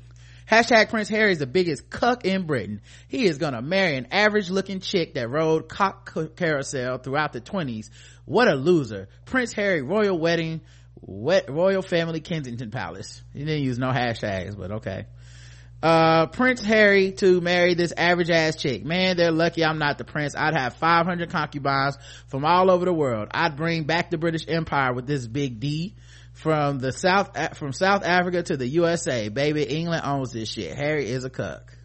Hashtag 0.51 0.91
Prince 0.91 1.09
Harry 1.09 1.33
is 1.33 1.39
the 1.39 1.47
biggest 1.47 1.89
cuck 1.89 2.27
in 2.27 2.45
Britain. 2.45 2.83
He 3.09 3.25
is 3.25 3.39
gonna 3.39 3.63
marry 3.63 3.97
an 3.97 4.09
average 4.11 4.51
looking 4.51 4.81
chick 4.81 5.15
that 5.15 5.31
rode 5.31 5.71
cock 5.71 6.15
carousel 6.37 6.99
throughout 6.99 7.33
the 7.33 7.41
20s. 7.41 7.89
What 8.27 8.47
a 8.49 8.55
loser. 8.55 9.09
Prince 9.25 9.55
Harry 9.55 9.81
royal 9.81 10.19
wedding 10.19 10.61
Wet 11.07 11.51
Royal 11.51 11.83
Family 11.83 12.21
Kensington 12.21 12.71
Palace. 12.71 13.23
He 13.33 13.41
didn't 13.41 13.63
use 13.63 13.79
no 13.79 13.91
hashtags, 13.91 14.57
but 14.57 14.73
okay. 14.73 15.07
Uh, 15.83 16.27
Prince 16.29 16.63
Harry 16.63 17.13
to 17.13 17.43
marry 17.43 17.75
this 17.75 17.93
average 17.95 18.31
ass 18.31 18.57
chick. 18.57 18.87
Man, 18.87 19.19
they're 19.19 19.31
lucky 19.31 19.63
I'm 19.63 19.79
not 19.79 19.99
the 19.99 20.05
prince. 20.05 20.35
I'd 20.35 20.55
have 20.55 20.77
500 20.77 21.29
concubines 21.29 21.99
from 22.29 22.47
all 22.47 22.71
over 22.71 22.87
the 22.87 22.93
world. 22.93 23.29
I'd 23.33 23.55
bring 23.57 23.85
back 23.85 24.11
the 24.11 24.17
British 24.17 24.47
Empire 24.49 24.95
with 24.95 25.07
this 25.07 25.27
big 25.27 25.61
D. 25.61 25.95
From 26.33 26.81
the 26.81 26.91
South, 26.91 27.57
from 27.57 27.73
South 27.73 28.03
Africa 28.03 28.43
to 28.43 28.57
the 28.57 28.67
USA. 28.67 29.29
Baby, 29.29 29.63
England 29.63 30.03
owns 30.05 30.33
this 30.33 30.49
shit. 30.51 30.77
Harry 30.77 31.07
is 31.09 31.25
a 31.25 31.31
cuck. 31.31 31.77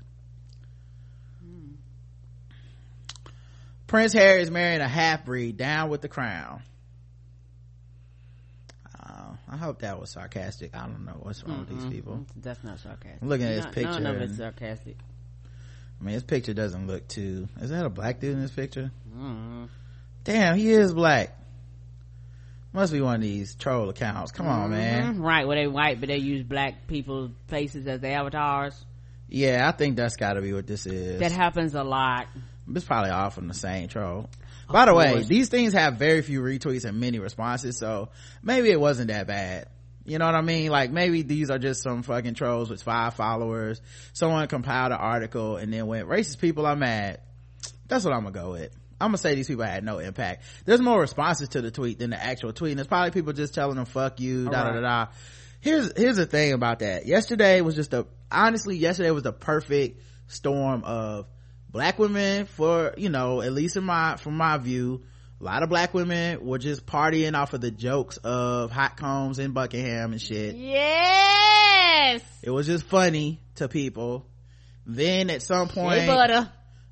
Prince 3.85 4.13
Harry 4.13 4.41
is 4.41 4.49
marrying 4.49 4.81
a 4.81 4.87
half 4.87 5.25
breed 5.25 5.57
down 5.57 5.89
with 5.89 6.01
the 6.01 6.07
crown. 6.07 6.63
I 9.51 9.57
hope 9.57 9.79
that 9.79 9.99
was 9.99 10.11
sarcastic. 10.11 10.75
I 10.75 10.81
don't 10.85 11.05
know 11.05 11.17
what's 11.21 11.43
wrong 11.43 11.65
Mm-mm. 11.65 11.69
with 11.69 11.81
these 11.81 11.91
people. 11.91 12.25
That's 12.35 12.63
not 12.63 12.79
sarcastic. 12.79 13.21
I'm 13.21 13.29
looking 13.29 13.47
at 13.47 13.53
his 13.53 13.65
Not- 13.65 13.73
picture. 13.73 13.99
None 13.99 14.15
of 14.15 14.21
it's 14.21 14.37
sarcastic. 14.37 14.97
I 15.99 16.03
mean, 16.03 16.13
his 16.13 16.23
picture 16.23 16.53
doesn't 16.53 16.87
look 16.87 17.07
too. 17.07 17.47
Is 17.59 17.71
that 17.71 17.85
a 17.85 17.89
black 17.89 18.19
dude 18.19 18.33
in 18.33 18.41
this 18.41 18.51
picture? 18.51 18.91
Mm-hmm. 19.09 19.65
Damn, 20.23 20.55
he 20.57 20.71
is 20.71 20.93
black. 20.93 21.35
Must 22.71 22.93
be 22.93 23.01
one 23.01 23.15
of 23.15 23.21
these 23.21 23.55
troll 23.55 23.89
accounts. 23.89 24.31
Come 24.31 24.47
on, 24.47 24.69
man. 24.69 25.15
Mhm. 25.15 25.23
Right, 25.23 25.47
where 25.47 25.57
they 25.57 25.67
white, 25.67 25.99
but 25.99 26.07
they 26.07 26.17
use 26.17 26.43
black 26.43 26.85
people's 26.87 27.31
faces 27.47 27.87
as 27.87 27.99
their 27.99 28.17
avatars. 28.19 28.85
Yeah, 29.27 29.67
I 29.67 29.71
think 29.75 29.95
that's 29.97 30.15
got 30.15 30.33
to 30.33 30.41
be 30.41 30.53
what 30.53 30.67
this 30.67 30.85
is. 30.85 31.19
That 31.19 31.31
happens 31.31 31.73
a 31.75 31.83
lot. 31.83 32.27
it's 32.73 32.85
probably 32.85 33.09
all 33.09 33.31
from 33.31 33.47
the 33.47 33.53
same 33.55 33.87
troll. 33.87 34.29
By 34.71 34.85
the 34.85 34.93
way, 34.93 35.23
these 35.23 35.49
things 35.49 35.73
have 35.73 35.95
very 35.95 36.21
few 36.21 36.41
retweets 36.41 36.85
and 36.85 36.99
many 36.99 37.17
responses, 37.17 37.77
so 37.77 38.09
maybe 38.43 38.69
it 38.69 38.79
wasn't 38.79 39.07
that 39.07 39.25
bad. 39.25 39.67
You 40.05 40.19
know 40.19 40.25
what 40.25 40.35
I 40.35 40.41
mean? 40.41 40.69
Like 40.69 40.91
maybe 40.91 41.23
these 41.23 41.49
are 41.49 41.57
just 41.57 41.81
some 41.81 42.03
fucking 42.03 42.35
trolls 42.35 42.69
with 42.69 42.83
five 42.83 43.15
followers. 43.15 43.81
Someone 44.13 44.47
compiled 44.47 44.91
an 44.91 44.99
article 44.99 45.57
and 45.57 45.73
then 45.73 45.87
went, 45.87 46.07
racist 46.07 46.39
people 46.39 46.65
are 46.65 46.75
mad. 46.75 47.19
That's 47.87 48.05
what 48.05 48.13
I'm 48.13 48.21
gonna 48.23 48.31
go 48.31 48.51
with. 48.51 48.75
I'm 49.01 49.09
gonna 49.09 49.17
say 49.17 49.35
these 49.35 49.47
people 49.47 49.65
had 49.65 49.83
no 49.83 49.99
impact. 49.99 50.43
There's 50.65 50.81
more 50.81 50.99
responses 50.99 51.49
to 51.49 51.61
the 51.61 51.71
tweet 51.71 51.99
than 51.99 52.11
the 52.11 52.23
actual 52.23 52.53
tweet. 52.53 52.71
And 52.71 52.79
it's 52.79 52.87
probably 52.87 53.11
people 53.11 53.33
just 53.33 53.53
telling 53.53 53.75
them, 53.75 53.85
fuck 53.85 54.19
you, 54.19 54.45
da 54.45 54.63
da 54.65 54.73
da 54.73 54.81
da. 54.81 55.07
Here's, 55.61 55.97
here's 55.97 56.17
the 56.17 56.25
thing 56.25 56.53
about 56.53 56.79
that. 56.79 57.05
Yesterday 57.05 57.61
was 57.61 57.75
just 57.75 57.93
a, 57.93 58.07
honestly, 58.31 58.77
yesterday 58.77 59.11
was 59.11 59.23
the 59.23 59.33
perfect 59.33 60.01
storm 60.27 60.83
of 60.83 61.27
black 61.69 61.99
women 61.99 62.45
for, 62.45 62.93
you 62.97 63.09
know, 63.09 63.41
at 63.41 63.53
least 63.53 63.77
in 63.77 63.83
my, 63.83 64.17
from 64.17 64.35
my 64.35 64.57
view, 64.57 65.03
a 65.39 65.43
lot 65.43 65.63
of 65.63 65.69
black 65.69 65.93
women 65.93 66.45
were 66.45 66.57
just 66.57 66.85
partying 66.85 67.35
off 67.37 67.53
of 67.53 67.61
the 67.61 67.71
jokes 67.71 68.17
of 68.17 68.71
hot 68.71 68.97
combs 68.97 69.39
in 69.39 69.51
Buckingham 69.51 70.11
and 70.11 70.21
shit. 70.21 70.55
Yes! 70.55 72.21
It 72.43 72.49
was 72.49 72.67
just 72.67 72.83
funny 72.85 73.41
to 73.55 73.67
people. 73.67 74.25
Then 74.85 75.29
at 75.29 75.41
some 75.41 75.67
point, 75.69 76.07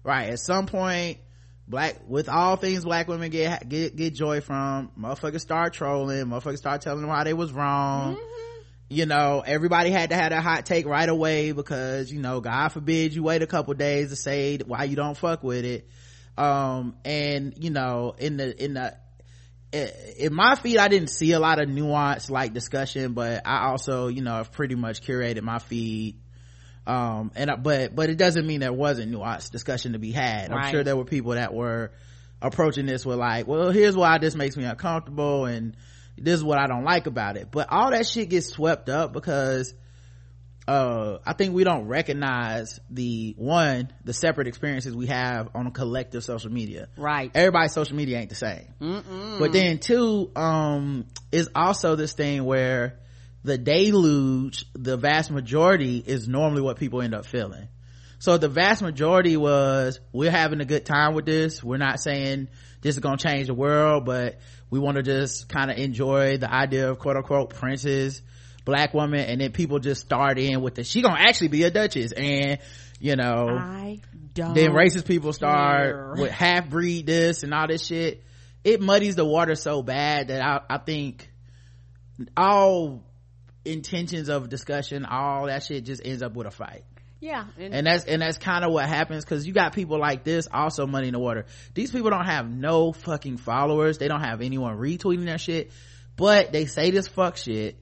right 0.03 0.29
at 0.29 0.39
some 0.39 0.67
point 0.67 1.17
black 1.67 1.99
with 2.07 2.29
all 2.29 2.55
things 2.55 2.85
black 2.85 3.07
women 3.07 3.29
get 3.29 3.67
get 3.67 3.95
get 3.95 4.13
joy 4.13 4.39
from 4.39 4.89
motherfuckers 4.97 5.41
start 5.41 5.73
trolling 5.73 6.25
motherfuckers 6.27 6.57
start 6.59 6.81
telling 6.81 7.01
them 7.01 7.09
how 7.09 7.23
they 7.25 7.33
was 7.33 7.51
wrong 7.51 8.15
Mm-hmm. 8.15 8.46
You 8.89 9.05
know 9.05 9.43
everybody 9.45 9.89
had 9.89 10.11
to 10.11 10.15
have 10.15 10.31
a 10.31 10.41
hot 10.41 10.65
take 10.65 10.85
right 10.85 11.09
away 11.09 11.51
because 11.51 12.11
you 12.11 12.21
know 12.21 12.39
god 12.39 12.69
forbid 12.69 13.13
you 13.13 13.23
wait 13.23 13.41
a 13.41 13.47
couple 13.47 13.73
days 13.73 14.09
to 14.09 14.15
say 14.15 14.57
why 14.65 14.85
you 14.85 14.95
don't 14.95 15.17
fuck 15.17 15.43
with 15.43 15.65
it. 15.65 15.89
Um 16.37 16.95
and 17.03 17.53
you 17.57 17.69
know 17.71 18.15
in 18.17 18.37
the 18.37 18.63
in 18.63 18.75
the 18.75 18.95
in 19.73 20.33
my 20.33 20.55
feed 20.55 20.77
i 20.77 20.87
didn't 20.87 21.09
see 21.09 21.33
a 21.33 21.39
lot 21.39 21.59
of 21.59 21.67
nuance 21.67 22.29
like 22.29 22.53
discussion 22.53 23.13
but 23.13 23.41
i 23.45 23.67
also 23.67 24.07
you 24.07 24.21
know 24.21 24.35
have 24.35 24.51
pretty 24.53 24.75
much 24.75 25.01
curated 25.01 25.41
my 25.41 25.59
feed. 25.59 26.15
Um 26.85 27.31
and 27.35 27.51
I- 27.51 27.55
but 27.57 27.93
but 27.93 28.09
it 28.09 28.17
doesn't 28.17 28.47
mean 28.47 28.61
there 28.61 28.71
wasn't 28.71 29.11
nuanced 29.11 29.51
discussion 29.51 29.91
to 29.93 29.99
be 29.99 30.11
had. 30.13 30.51
I'm 30.51 30.71
sure 30.71 30.83
there 30.85 30.95
were 30.95 31.03
people 31.05 31.31
that 31.33 31.53
were 31.53 31.91
approaching 32.41 32.85
this 32.85 33.05
with 33.05 33.17
like 33.17 33.47
well 33.47 33.71
here's 33.71 33.97
why 33.97 34.17
this 34.19 34.35
makes 34.35 34.55
me 34.55 34.63
uncomfortable 34.63 35.45
and 35.45 35.75
this 36.17 36.35
is 36.35 36.43
what 36.43 36.57
i 36.59 36.67
don't 36.67 36.83
like 36.83 37.07
about 37.07 37.37
it. 37.37 37.49
But 37.51 37.67
all 37.71 37.91
that 37.91 38.07
shit 38.07 38.29
gets 38.29 38.47
swept 38.47 38.89
up 38.89 39.13
because 39.13 39.73
uh 40.67 41.19
i 41.25 41.33
think 41.33 41.53
we 41.53 41.63
don't 41.63 41.87
recognize 41.87 42.79
the 42.89 43.33
one 43.37 43.91
the 44.03 44.13
separate 44.13 44.47
experiences 44.47 44.95
we 44.95 45.07
have 45.07 45.49
on 45.55 45.67
a 45.67 45.71
collective 45.71 46.23
social 46.23 46.51
media. 46.51 46.89
Right. 46.97 47.31
everybody's 47.33 47.73
social 47.73 47.95
media 47.95 48.17
ain't 48.19 48.29
the 48.29 48.35
same. 48.35 48.67
Mm-mm. 48.81 49.39
but 49.39 49.53
then 49.53 49.79
two 49.79 50.31
um 50.35 51.05
is 51.31 51.49
also 51.55 51.95
this 51.95 52.13
thing 52.13 52.43
where 52.43 52.99
the 53.43 53.57
deluge 53.57 54.65
the 54.73 54.97
vast 54.97 55.31
majority 55.31 56.03
is 56.05 56.27
normally 56.27 56.61
what 56.61 56.77
people 56.77 57.01
end 57.01 57.15
up 57.15 57.25
feeling. 57.25 57.69
So 58.19 58.37
the 58.37 58.49
vast 58.49 58.81
majority 58.81 59.37
was 59.37 59.99
we're 60.11 60.31
having 60.31 60.59
a 60.59 60.65
good 60.65 60.85
time 60.85 61.13
with 61.13 61.25
this. 61.25 61.63
We're 61.63 61.77
not 61.77 61.99
saying 61.99 62.47
this 62.81 62.95
is 62.95 62.99
gonna 62.99 63.17
change 63.17 63.47
the 63.47 63.53
world 63.53 64.05
but 64.05 64.39
we 64.69 64.79
want 64.79 64.97
to 64.97 65.03
just 65.03 65.47
kind 65.47 65.71
of 65.71 65.77
enjoy 65.77 66.37
the 66.37 66.53
idea 66.53 66.89
of 66.89 66.99
quote 66.99 67.17
unquote 67.17 67.51
princes 67.51 68.21
black 68.65 68.93
woman 68.93 69.21
and 69.21 69.39
then 69.39 69.51
people 69.51 69.79
just 69.79 70.01
start 70.01 70.37
in 70.37 70.61
with 70.61 70.75
the 70.75 70.83
she 70.83 71.01
gonna 71.01 71.19
actually 71.19 71.47
be 71.47 71.63
a 71.63 71.71
duchess 71.71 72.11
and 72.11 72.59
you 72.99 73.15
know 73.15 73.47
I 73.49 74.01
don't. 74.33 74.53
then 74.53 74.71
racist 74.71 75.07
people 75.07 75.31
start 75.31 75.95
care. 75.95 76.15
with 76.17 76.31
half 76.31 76.69
breed 76.69 77.05
this 77.05 77.43
and 77.43 77.53
all 77.53 77.67
this 77.67 77.85
shit 77.85 78.23
it 78.65 78.81
muddies 78.81 79.15
the 79.15 79.23
water 79.23 79.55
so 79.55 79.81
bad 79.81 80.27
that 80.27 80.41
i, 80.41 80.75
I 80.75 80.77
think 80.79 81.31
all 82.35 83.03
intentions 83.63 84.27
of 84.27 84.49
discussion 84.49 85.05
all 85.05 85.45
that 85.45 85.63
shit 85.63 85.85
just 85.85 86.01
ends 86.03 86.21
up 86.21 86.33
with 86.35 86.47
a 86.47 86.51
fight 86.51 86.83
Yeah. 87.19 87.45
And, 87.57 87.73
and 87.73 87.87
that's 87.87 88.05
and 88.05 88.21
that's 88.21 88.37
kind 88.37 88.63
of 88.63 88.71
what 88.71 88.85
happens 88.85 89.25
because 89.25 89.47
you 89.47 89.53
got 89.53 89.73
people 89.73 89.99
like 89.99 90.23
this 90.23 90.47
also 90.51 90.85
money 90.85 91.07
in 91.07 91.13
the 91.13 91.19
water. 91.19 91.45
These 91.73 91.91
people 91.91 92.09
don't 92.09 92.25
have 92.25 92.49
no 92.49 92.91
fucking 92.91 93.37
followers. 93.37 93.97
They 93.97 94.07
don't 94.07 94.23
have 94.23 94.41
anyone 94.41 94.77
retweeting 94.77 95.25
their 95.25 95.37
shit. 95.37 95.71
But 96.15 96.51
they 96.51 96.65
say 96.65 96.91
this 96.91 97.07
fuck 97.07 97.37
shit 97.37 97.77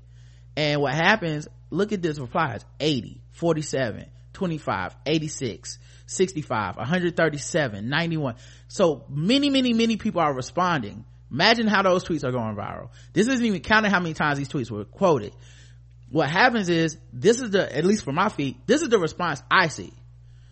and 0.55 0.81
what 0.81 0.93
happens 0.93 1.47
look 1.69 1.91
at 1.91 2.01
this 2.01 2.19
replies. 2.19 2.63
80 2.79 3.21
47 3.31 4.05
25 4.33 4.95
86 5.05 5.79
65 6.07 6.75
137 6.75 7.89
91 7.89 8.35
so 8.67 9.05
many 9.09 9.49
many 9.49 9.73
many 9.73 9.97
people 9.97 10.21
are 10.21 10.33
responding. 10.33 11.05
Imagine 11.31 11.67
how 11.67 11.81
those 11.81 12.05
tweets 12.05 12.23
are 12.23 12.31
going 12.31 12.55
viral. 12.55 12.89
This 13.11 13.27
isn't 13.27 13.45
even 13.45 13.61
counting 13.61 13.91
how 13.91 13.99
many 13.99 14.13
times 14.13 14.37
these 14.37 14.47
tweets 14.47 14.71
were 14.71 14.85
quoted 14.85 15.33
what 16.15 16.29
happens 16.29 16.69
is 16.69 16.97
this 17.11 17.41
is 17.41 17.51
the 17.51 17.75
at 17.75 17.83
least 17.83 18.05
for 18.05 18.13
my 18.13 18.29
feet 18.29 18.55
this 18.67 18.81
is 18.81 18.87
the 18.87 18.97
response 18.97 19.43
i 19.51 19.67
see. 19.67 19.91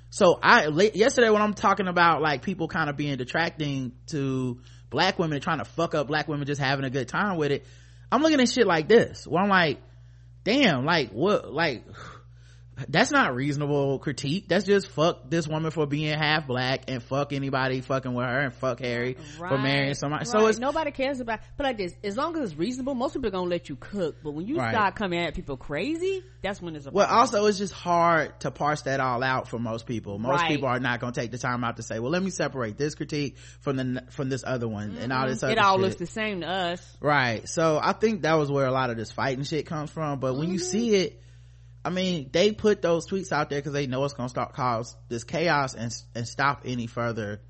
So 0.10 0.38
i 0.44 0.68
yesterday 0.68 1.30
when 1.30 1.42
i'm 1.42 1.54
talking 1.54 1.88
about 1.88 2.22
like 2.22 2.42
people 2.42 2.68
kind 2.68 2.90
of 2.90 2.98
being 2.98 3.16
detracting 3.16 3.94
to 4.08 4.60
black 4.90 5.18
women 5.18 5.40
trying 5.40 5.60
to 5.60 5.66
fuck 5.66 5.96
up 5.96 6.08
black 6.08 6.28
women 6.28 6.46
just 6.46 6.60
having 6.60 6.84
a 6.84 6.90
good 6.90 7.08
time 7.08 7.38
with 7.38 7.54
it 7.54 7.66
i'm 8.12 8.22
looking 8.22 8.42
at 8.42 8.50
shit 8.50 8.68
like 8.68 8.90
this 8.90 9.26
where 9.26 9.42
i'm 9.42 9.48
like 9.48 9.82
damn 10.44 10.84
like 10.84 11.12
what 11.12 11.54
like 11.54 11.86
that's 12.90 13.12
not 13.12 13.36
reasonable 13.36 14.00
critique 14.00 14.48
that's 14.48 14.66
just 14.66 14.88
fuck 14.88 15.30
this 15.30 15.48
woman 15.48 15.72
for 15.72 15.86
being 15.86 16.18
half 16.18 16.48
black 16.48 16.90
and 16.90 17.04
fuck 17.04 17.32
anybody 17.32 17.82
fucking 17.82 18.14
with 18.14 18.26
her 18.26 18.40
and 18.40 18.54
fuck 18.54 18.80
harry 18.80 19.16
right, 19.40 19.50
for 19.50 19.58
marrying 19.58 19.94
somebody 19.94 20.22
right. 20.22 20.28
so 20.28 20.48
it's 20.48 20.60
nobody 20.60 20.92
cares 20.92 21.20
about 21.20 21.40
but 21.56 21.66
like 21.66 21.78
this 21.78 21.96
as 22.04 22.18
long 22.18 22.36
as 22.38 22.52
it's 22.52 22.60
reasonable 22.60 22.96
most 22.96 23.14
people 23.14 23.28
are 23.28 23.32
gonna 23.32 23.50
let 23.50 23.70
you 23.70 23.76
cook 23.76 24.18
but 24.24 24.32
when 24.32 24.48
you 24.48 24.58
right. 24.58 24.74
start 24.74 24.96
coming 24.96 25.20
at 25.20 25.36
people 25.36 25.56
crazy 25.56 26.24
that's 26.42 26.62
when 26.62 26.76
it's 26.76 26.86
a 26.86 26.92
well 26.92 27.08
also 27.08 27.46
it's 27.46 27.58
just 27.58 27.74
hard 27.74 28.40
to 28.40 28.50
parse 28.50 28.82
that 28.84 29.00
all 29.00 29.22
out 29.24 29.48
for 29.48 29.60
most 29.60 29.86
people 29.86 30.18
most 30.18 30.46
people 30.46 30.68
are 30.68 30.80
not 30.80 31.00
gonna 31.00 31.14
take 31.14 31.32
the 31.32 31.38
time 31.38 31.64
out 31.64 31.78
to 31.78 31.84
say 31.84 32.00
well 32.00 32.12
let 32.12 32.24
me 32.24 32.32
separate 32.32 32.78
this 32.78 32.96
critique 32.96 33.38
from 33.60 33.78
the 33.78 34.04
from 34.10 34.30
this 34.30 34.44
other 34.46 34.68
one 34.68 34.92
mm-hmm. 34.92 35.02
and 35.02 35.14
all 35.14 35.28
this 35.28 35.44
Other 35.44 35.54
it 35.54 35.60
all 35.60 35.76
shit. 35.76 35.82
looks 35.82 35.96
the 35.96 36.08
same 36.08 36.42
to 36.42 36.48
us 36.48 36.98
right 37.00 37.48
so 37.48 37.80
i 37.82 37.94
think 37.94 38.24
that 38.24 38.34
was 38.34 38.52
where 38.52 38.66
a 38.66 38.72
lot 38.72 38.90
of 38.90 38.98
this 38.98 39.12
fighting 39.12 39.44
shit 39.44 39.66
comes 39.66 39.92
from 39.92 40.20
but 40.20 40.34
when 40.34 40.46
mm-hmm. 40.46 40.54
you 40.54 40.60
see 40.60 40.96
it 40.96 41.20
I 41.86 41.90
mean, 41.90 42.30
they 42.32 42.52
put 42.52 42.82
those 42.82 43.08
tweets 43.08 43.32
out 43.32 43.50
there 43.50 43.60
because 43.60 43.74
they 43.74 43.88
know 43.88 44.04
it's 44.06 44.14
going 44.14 44.28
to 44.28 44.32
start 44.32 44.54
cause 44.54 44.96
this 45.10 45.24
chaos 45.24 45.74
and 45.76 45.94
and 46.16 46.28
stop 46.28 46.62
any 46.66 46.88
further 46.88 47.42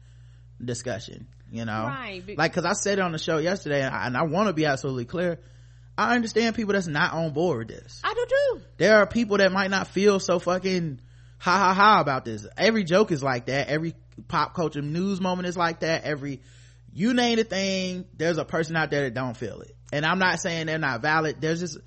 discussion. 0.64 1.28
You 1.52 1.66
know, 1.66 1.86
right? 1.86 2.24
Like, 2.36 2.52
because 2.52 2.66
I 2.66 2.74
said 2.74 2.98
it 2.98 3.02
on 3.02 3.12
the 3.12 3.20
show 3.20 3.38
yesterday, 3.38 3.82
and 3.82 4.18
I, 4.18 4.22
I 4.22 4.24
want 4.24 4.48
to 4.48 4.54
be 4.54 4.66
absolutely 4.66 5.06
clear. 5.06 5.40
I 5.96 6.16
understand 6.16 6.56
people 6.56 6.74
that's 6.74 6.88
not 6.88 7.14
on 7.14 7.32
board 7.34 7.60
with 7.60 7.78
this. 7.78 8.02
I 8.04 8.14
do 8.16 8.26
too. 8.28 8.62
There 8.78 8.98
are 8.98 9.06
people 9.06 9.38
that 9.38 9.52
might 9.52 9.70
not 9.70 9.88
feel 9.88 10.20
so 10.20 10.40
fucking 10.40 11.00
ha 11.38 11.58
ha 11.58 11.74
ha 11.76 12.00
about 12.00 12.26
this. 12.26 12.48
Every 12.58 12.84
joke 12.84 13.12
is 13.12 13.22
like 13.22 13.46
that. 13.46 13.68
Every 13.68 13.94
pop 14.28 14.56
culture 14.56 14.82
news 14.82 15.22
moment 15.22 15.48
is 15.48 15.56
like 15.56 15.82
that. 15.82 16.06
Every 16.06 16.42
you 16.92 17.14
name 17.14 17.38
the 17.38 17.44
thing, 17.44 18.06
there's 18.18 18.38
a 18.38 18.46
person 18.46 18.76
out 18.76 18.92
there 18.92 19.04
that 19.04 19.14
don't 19.14 19.36
feel 19.36 19.62
it. 19.62 19.76
And 19.92 20.06
I'm 20.06 20.20
not 20.20 20.40
saying 20.40 20.68
they're 20.68 20.78
not 20.78 21.02
valid. 21.02 21.38
There's 21.40 21.60
just 21.60 21.78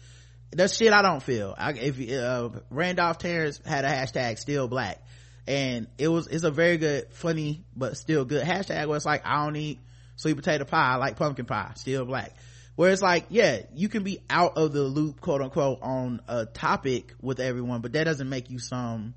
that's 0.52 0.76
shit 0.76 0.92
I 0.92 1.02
don't 1.02 1.22
feel. 1.22 1.54
I, 1.56 1.72
if 1.72 2.12
uh, 2.12 2.50
Randolph 2.70 3.18
Terrence 3.18 3.60
had 3.64 3.84
a 3.84 3.88
hashtag 3.88 4.38
still 4.38 4.68
black, 4.68 5.02
and 5.46 5.86
it 5.98 6.08
was 6.08 6.26
it's 6.26 6.44
a 6.44 6.50
very 6.50 6.78
good, 6.78 7.12
funny 7.12 7.64
but 7.76 7.96
still 7.96 8.24
good 8.24 8.44
hashtag. 8.44 8.86
Where 8.86 8.96
it's 8.96 9.06
like 9.06 9.26
I 9.26 9.44
don't 9.44 9.56
eat 9.56 9.78
sweet 10.16 10.34
potato 10.34 10.64
pie, 10.64 10.92
I 10.92 10.96
like 10.96 11.16
pumpkin 11.16 11.46
pie, 11.46 11.72
still 11.76 12.04
black. 12.04 12.34
Where 12.74 12.90
it's 12.90 13.02
like, 13.02 13.26
yeah, 13.30 13.62
you 13.74 13.88
can 13.88 14.02
be 14.02 14.20
out 14.28 14.58
of 14.58 14.72
the 14.72 14.82
loop, 14.82 15.20
quote 15.20 15.40
unquote, 15.40 15.78
on 15.80 16.20
a 16.28 16.44
topic 16.44 17.14
with 17.22 17.40
everyone, 17.40 17.80
but 17.80 17.92
that 17.92 18.04
doesn't 18.04 18.28
make 18.28 18.50
you 18.50 18.58
some, 18.58 19.14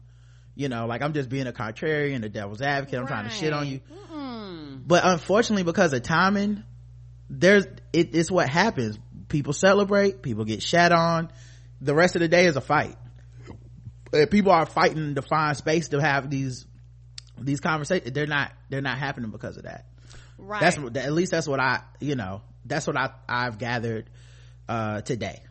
you 0.56 0.70
know, 0.70 0.86
like 0.86 1.02
I'm 1.02 1.12
just 1.14 1.30
being 1.30 1.46
a 1.46 1.52
contrarian, 1.52 2.24
a 2.24 2.30
devil's 2.30 2.62
advocate. 2.62 2.96
I'm 2.96 3.06
right. 3.06 3.10
trying 3.10 3.26
to 3.26 3.32
shit 3.32 3.52
on 3.52 3.68
you. 3.68 3.82
Mm-mm. 3.92 4.82
But 4.88 5.04
unfortunately, 5.04 5.64
because 5.64 5.92
of 5.92 6.04
timing, 6.04 6.64
there's 7.30 7.66
it, 7.92 8.16
it's 8.16 8.32
what 8.32 8.48
happens 8.48 8.98
people 9.30 9.54
celebrate 9.54 10.22
people 10.22 10.44
get 10.44 10.62
shat 10.62 10.92
on. 10.92 11.32
The 11.82 11.96
rest 11.96 12.16
of 12.16 12.20
the 12.22 12.28
day 12.28 12.46
is 12.46 12.56
a 12.56 12.62
fight. 12.62 12.98
People 14.30 14.52
are 14.52 14.66
fighting 14.66 15.16
to 15.16 15.22
find 15.22 15.56
space 15.56 15.90
to 15.90 16.02
have 16.02 16.30
these 16.30 16.66
these 17.38 17.62
conversations 17.62 18.12
they're 18.12 18.28
not 18.28 18.52
they're 18.70 18.82
not 18.82 18.98
happening 18.98 19.32
because 19.32 19.56
of 19.56 19.64
that. 19.64 19.86
Right. 20.38 20.62
That's 20.62 20.78
at 20.78 21.14
least 21.14 21.32
that's 21.32 21.48
what 21.48 21.60
i 21.60 21.82
you 22.00 22.16
know 22.16 22.42
that's 22.66 22.88
what 22.88 22.98
i 22.98 23.12
i've 23.28 23.58
gathered 23.58 24.10
uh 24.68 25.02
today. 25.02 25.44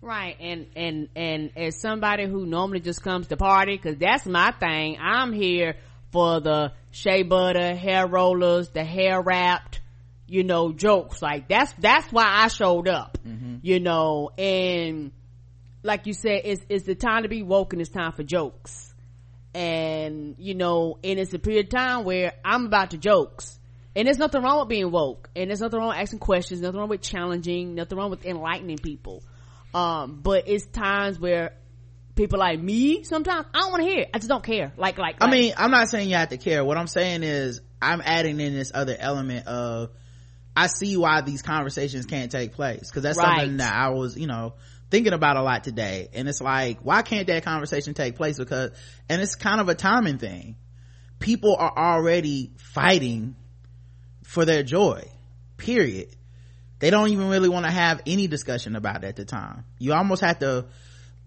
Right. 0.00 0.36
And 0.38 0.66
and 0.76 1.08
and 1.16 1.50
as 1.56 1.80
somebody 1.80 2.26
who 2.26 2.46
normally 2.46 2.80
just 2.80 3.02
comes 3.02 3.26
to 3.28 3.36
party 3.36 3.76
because 3.76 3.96
that's 3.98 4.26
my 4.26 4.52
thing 4.52 4.98
i'm 5.00 5.32
here 5.32 5.76
for 6.12 6.40
the 6.40 6.72
shea 6.90 7.22
butter 7.22 7.74
hair 7.74 8.06
rollers 8.06 8.68
the 8.68 8.84
hair 8.84 9.20
wrapped 9.20 9.80
you 10.26 10.44
know, 10.44 10.72
jokes. 10.72 11.22
Like 11.22 11.48
that's, 11.48 11.72
that's 11.74 12.10
why 12.12 12.24
I 12.26 12.48
showed 12.48 12.88
up, 12.88 13.18
mm-hmm. 13.26 13.56
you 13.62 13.80
know, 13.80 14.30
and 14.38 15.12
like 15.82 16.06
you 16.06 16.14
said, 16.14 16.42
it's, 16.44 16.64
it's 16.68 16.86
the 16.86 16.94
time 16.94 17.24
to 17.24 17.28
be 17.28 17.42
woke 17.42 17.72
and 17.72 17.82
it's 17.82 17.90
time 17.90 18.12
for 18.12 18.22
jokes. 18.22 18.92
And, 19.54 20.34
you 20.38 20.54
know, 20.54 20.98
and 21.04 21.18
it's 21.18 21.32
a 21.32 21.38
period 21.38 21.66
of 21.66 21.70
time 21.70 22.04
where 22.04 22.32
I'm 22.44 22.66
about 22.66 22.90
to 22.90 22.98
jokes. 22.98 23.58
And 23.94 24.06
there's 24.06 24.18
nothing 24.18 24.42
wrong 24.42 24.58
with 24.60 24.68
being 24.68 24.90
woke. 24.90 25.30
And 25.36 25.50
there's 25.50 25.60
nothing 25.60 25.78
wrong 25.78 25.90
with 25.90 25.98
asking 25.98 26.18
questions, 26.18 26.60
nothing 26.60 26.80
wrong 26.80 26.88
with 26.88 27.02
challenging, 27.02 27.76
nothing 27.76 27.96
wrong 27.96 28.10
with 28.10 28.24
enlightening 28.24 28.78
people. 28.78 29.22
Um, 29.72 30.20
but 30.22 30.48
it's 30.48 30.66
times 30.66 31.20
where 31.20 31.52
people 32.14 32.38
like 32.38 32.60
me 32.60 33.02
sometimes 33.02 33.44
I 33.52 33.60
don't 33.60 33.72
want 33.72 33.82
to 33.82 33.88
hear 33.88 34.00
it. 34.02 34.10
I 34.14 34.18
just 34.18 34.28
don't 34.28 34.44
care. 34.44 34.72
Like, 34.76 34.98
like, 34.98 35.20
like, 35.20 35.28
I 35.28 35.30
mean, 35.30 35.54
I'm 35.56 35.70
not 35.70 35.88
saying 35.88 36.08
you 36.08 36.16
have 36.16 36.28
to 36.30 36.38
care. 36.38 36.64
What 36.64 36.76
I'm 36.76 36.86
saying 36.86 37.22
is 37.22 37.60
I'm 37.82 38.00
adding 38.04 38.40
in 38.40 38.54
this 38.54 38.72
other 38.74 38.96
element 38.98 39.46
of 39.46 39.90
I 40.56 40.68
see 40.68 40.96
why 40.96 41.20
these 41.20 41.42
conversations 41.42 42.06
can't 42.06 42.30
take 42.30 42.52
place 42.52 42.88
because 42.88 43.02
that's 43.02 43.18
right. 43.18 43.38
something 43.38 43.56
that 43.58 43.74
I 43.74 43.90
was, 43.90 44.16
you 44.16 44.26
know, 44.26 44.54
thinking 44.90 45.12
about 45.12 45.36
a 45.36 45.42
lot 45.42 45.64
today. 45.64 46.08
And 46.14 46.28
it's 46.28 46.40
like, 46.40 46.78
why 46.82 47.02
can't 47.02 47.26
that 47.26 47.44
conversation 47.44 47.94
take 47.94 48.14
place? 48.14 48.38
Because, 48.38 48.70
and 49.08 49.20
it's 49.20 49.34
kind 49.34 49.60
of 49.60 49.68
a 49.68 49.74
timing 49.74 50.18
thing. 50.18 50.56
People 51.18 51.56
are 51.58 51.72
already 51.76 52.52
fighting 52.56 53.34
for 54.22 54.44
their 54.44 54.62
joy, 54.62 55.02
period. 55.56 56.14
They 56.78 56.90
don't 56.90 57.08
even 57.08 57.28
really 57.28 57.48
want 57.48 57.64
to 57.64 57.72
have 57.72 58.02
any 58.06 58.26
discussion 58.26 58.76
about 58.76 59.04
it 59.04 59.08
at 59.08 59.16
the 59.16 59.24
time. 59.24 59.64
You 59.78 59.94
almost 59.94 60.22
have 60.22 60.38
to, 60.40 60.66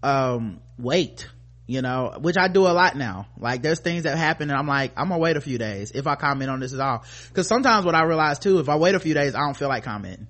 um, 0.03 0.61
wait 0.77 1.27
you 1.67 1.81
know 1.81 2.15
which 2.19 2.37
i 2.37 2.47
do 2.47 2.65
a 2.65 2.71
lot 2.71 2.95
now. 2.95 3.27
Like 3.37 3.61
there's 3.61 3.79
things 3.79 4.03
that 4.03 4.17
happen 4.17 4.49
and 4.49 4.57
i'm 4.57 4.67
like 4.67 4.93
i'm 4.95 5.09
gonna 5.09 5.19
wait 5.19 5.35
a 5.35 5.41
few 5.41 5.57
days 5.57 5.91
if 5.91 6.07
i 6.07 6.15
comment 6.15 6.49
on 6.49 6.61
this 6.61 6.73
at 6.73 6.79
all. 6.79 7.03
Because 7.27 7.47
sometimes 7.47 7.85
what 7.85 7.93
i 7.93 8.03
realize 8.03 8.39
too 8.39 8.59
if 8.59 8.69
i 8.69 8.77
wait 8.77 8.95
a 8.95 8.99
few 8.99 9.13
days 9.13 9.35
i 9.35 9.39
don't 9.39 9.55
feel 9.55 9.67
like 9.67 9.83
commenting. 9.83 10.27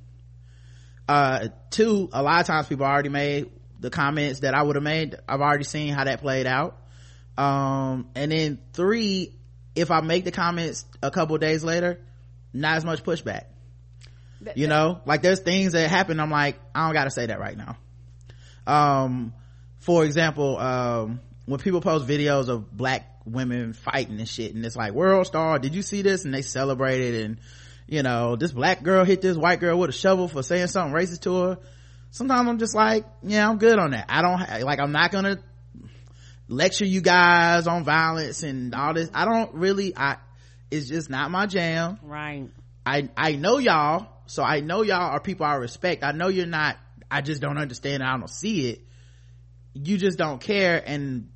Uh 1.07 1.47
two 1.69 2.09
a 2.11 2.21
lot 2.21 2.41
of 2.41 2.47
times 2.47 2.67
people 2.67 2.85
already 2.85 3.09
made 3.09 3.51
the 3.79 3.91
comments 3.91 4.41
that 4.41 4.55
i 4.55 4.61
would 4.61 4.75
have 4.75 4.83
made. 4.83 5.15
I've 5.29 5.39
already 5.39 5.63
seen 5.63 5.93
how 5.93 6.03
that 6.03 6.21
played 6.21 6.47
out. 6.47 6.75
Um 7.37 8.09
and 8.15 8.31
then 8.31 8.59
three 8.73 9.35
if 9.75 9.91
i 9.91 10.01
make 10.01 10.25
the 10.25 10.31
comments 10.31 10.85
a 11.03 11.11
couple 11.11 11.37
days 11.37 11.63
later 11.63 11.99
not 12.51 12.77
as 12.77 12.85
much 12.85 13.03
pushback. 13.03 13.43
You 14.55 14.67
know? 14.67 15.01
Like 15.05 15.21
there's 15.21 15.39
things 15.39 15.73
that 15.73 15.87
happen. 15.87 16.19
I'm 16.19 16.31
like 16.31 16.59
i 16.73 16.87
don't 16.87 16.93
gotta 16.93 17.11
say 17.11 17.27
that 17.27 17.39
right 17.39 17.55
now. 17.55 17.77
Um 18.65 19.33
for 19.77 20.03
example 20.03 20.57
um 20.57 21.21
when 21.47 21.59
people 21.61 21.79
post 21.81 22.05
videos 22.05 22.49
of 22.49 22.75
black 22.75 23.21
women 23.25 23.73
fighting 23.73 24.19
and 24.19 24.27
shit 24.27 24.53
and 24.53 24.65
it's 24.65 24.75
like 24.75 24.93
world 24.93 25.25
star 25.25 25.57
did 25.59 25.73
you 25.73 25.81
see 25.81 26.01
this? 26.01 26.25
And 26.25 26.33
they 26.33 26.41
celebrated 26.41 27.25
and 27.25 27.39
you 27.87 28.03
know 28.03 28.35
this 28.35 28.51
black 28.51 28.83
girl 28.83 29.03
hit 29.05 29.21
this 29.21 29.37
white 29.37 29.59
girl 29.59 29.79
with 29.79 29.89
a 29.89 29.93
shovel 29.93 30.27
for 30.27 30.43
saying 30.43 30.67
something 30.67 30.93
racist 30.93 31.21
to 31.21 31.35
her. 31.41 31.57
Sometimes 32.11 32.47
i'm 32.47 32.59
just 32.59 32.75
like 32.75 33.05
yeah 33.23 33.49
i'm 33.49 33.57
good 33.57 33.79
on 33.79 33.91
that. 33.91 34.05
I 34.09 34.21
don't 34.21 34.65
like 34.65 34.79
i'm 34.79 34.91
not 34.91 35.11
gonna 35.11 35.39
lecture 36.49 36.85
you 36.85 37.01
guys 37.01 37.65
on 37.65 37.85
violence 37.85 38.43
and 38.43 38.75
all 38.75 38.93
this. 38.93 39.09
I 39.13 39.25
don't 39.25 39.53
really 39.53 39.95
i 39.95 40.17
it's 40.69 40.87
just 40.87 41.09
not 41.09 41.31
my 41.31 41.45
jam. 41.45 41.97
Right. 42.03 42.49
I 42.85 43.09
i 43.15 43.33
know 43.33 43.57
y'all 43.57 44.07
so 44.25 44.43
i 44.43 44.59
know 44.59 44.81
y'all 44.81 45.11
are 45.11 45.21
people 45.21 45.45
i 45.45 45.55
respect. 45.55 46.03
I 46.03 46.11
know 46.11 46.27
you're 46.27 46.45
not 46.45 46.75
i 47.09 47.21
just 47.21 47.41
don't 47.41 47.57
understand 47.57 48.03
i 48.03 48.17
don't 48.17 48.29
see 48.29 48.69
it. 48.69 48.81
You 49.73 49.97
just 49.97 50.17
don't 50.17 50.41
care 50.41 50.81
and 50.85 51.29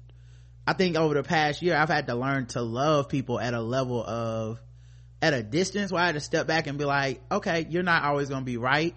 I 0.71 0.73
think 0.73 0.95
over 0.95 1.15
the 1.15 1.23
past 1.23 1.61
year, 1.61 1.75
I've 1.75 1.89
had 1.89 2.07
to 2.07 2.15
learn 2.15 2.45
to 2.47 2.61
love 2.61 3.09
people 3.09 3.41
at 3.41 3.53
a 3.53 3.59
level 3.59 4.01
of, 4.01 4.57
at 5.21 5.33
a 5.33 5.43
distance 5.43 5.91
where 5.91 6.01
I 6.01 6.05
had 6.05 6.15
to 6.15 6.21
step 6.21 6.47
back 6.47 6.65
and 6.67 6.77
be 6.77 6.85
like, 6.85 7.19
okay, 7.29 7.67
you're 7.69 7.83
not 7.83 8.05
always 8.05 8.29
going 8.29 8.43
to 8.43 8.45
be 8.45 8.55
right. 8.55 8.95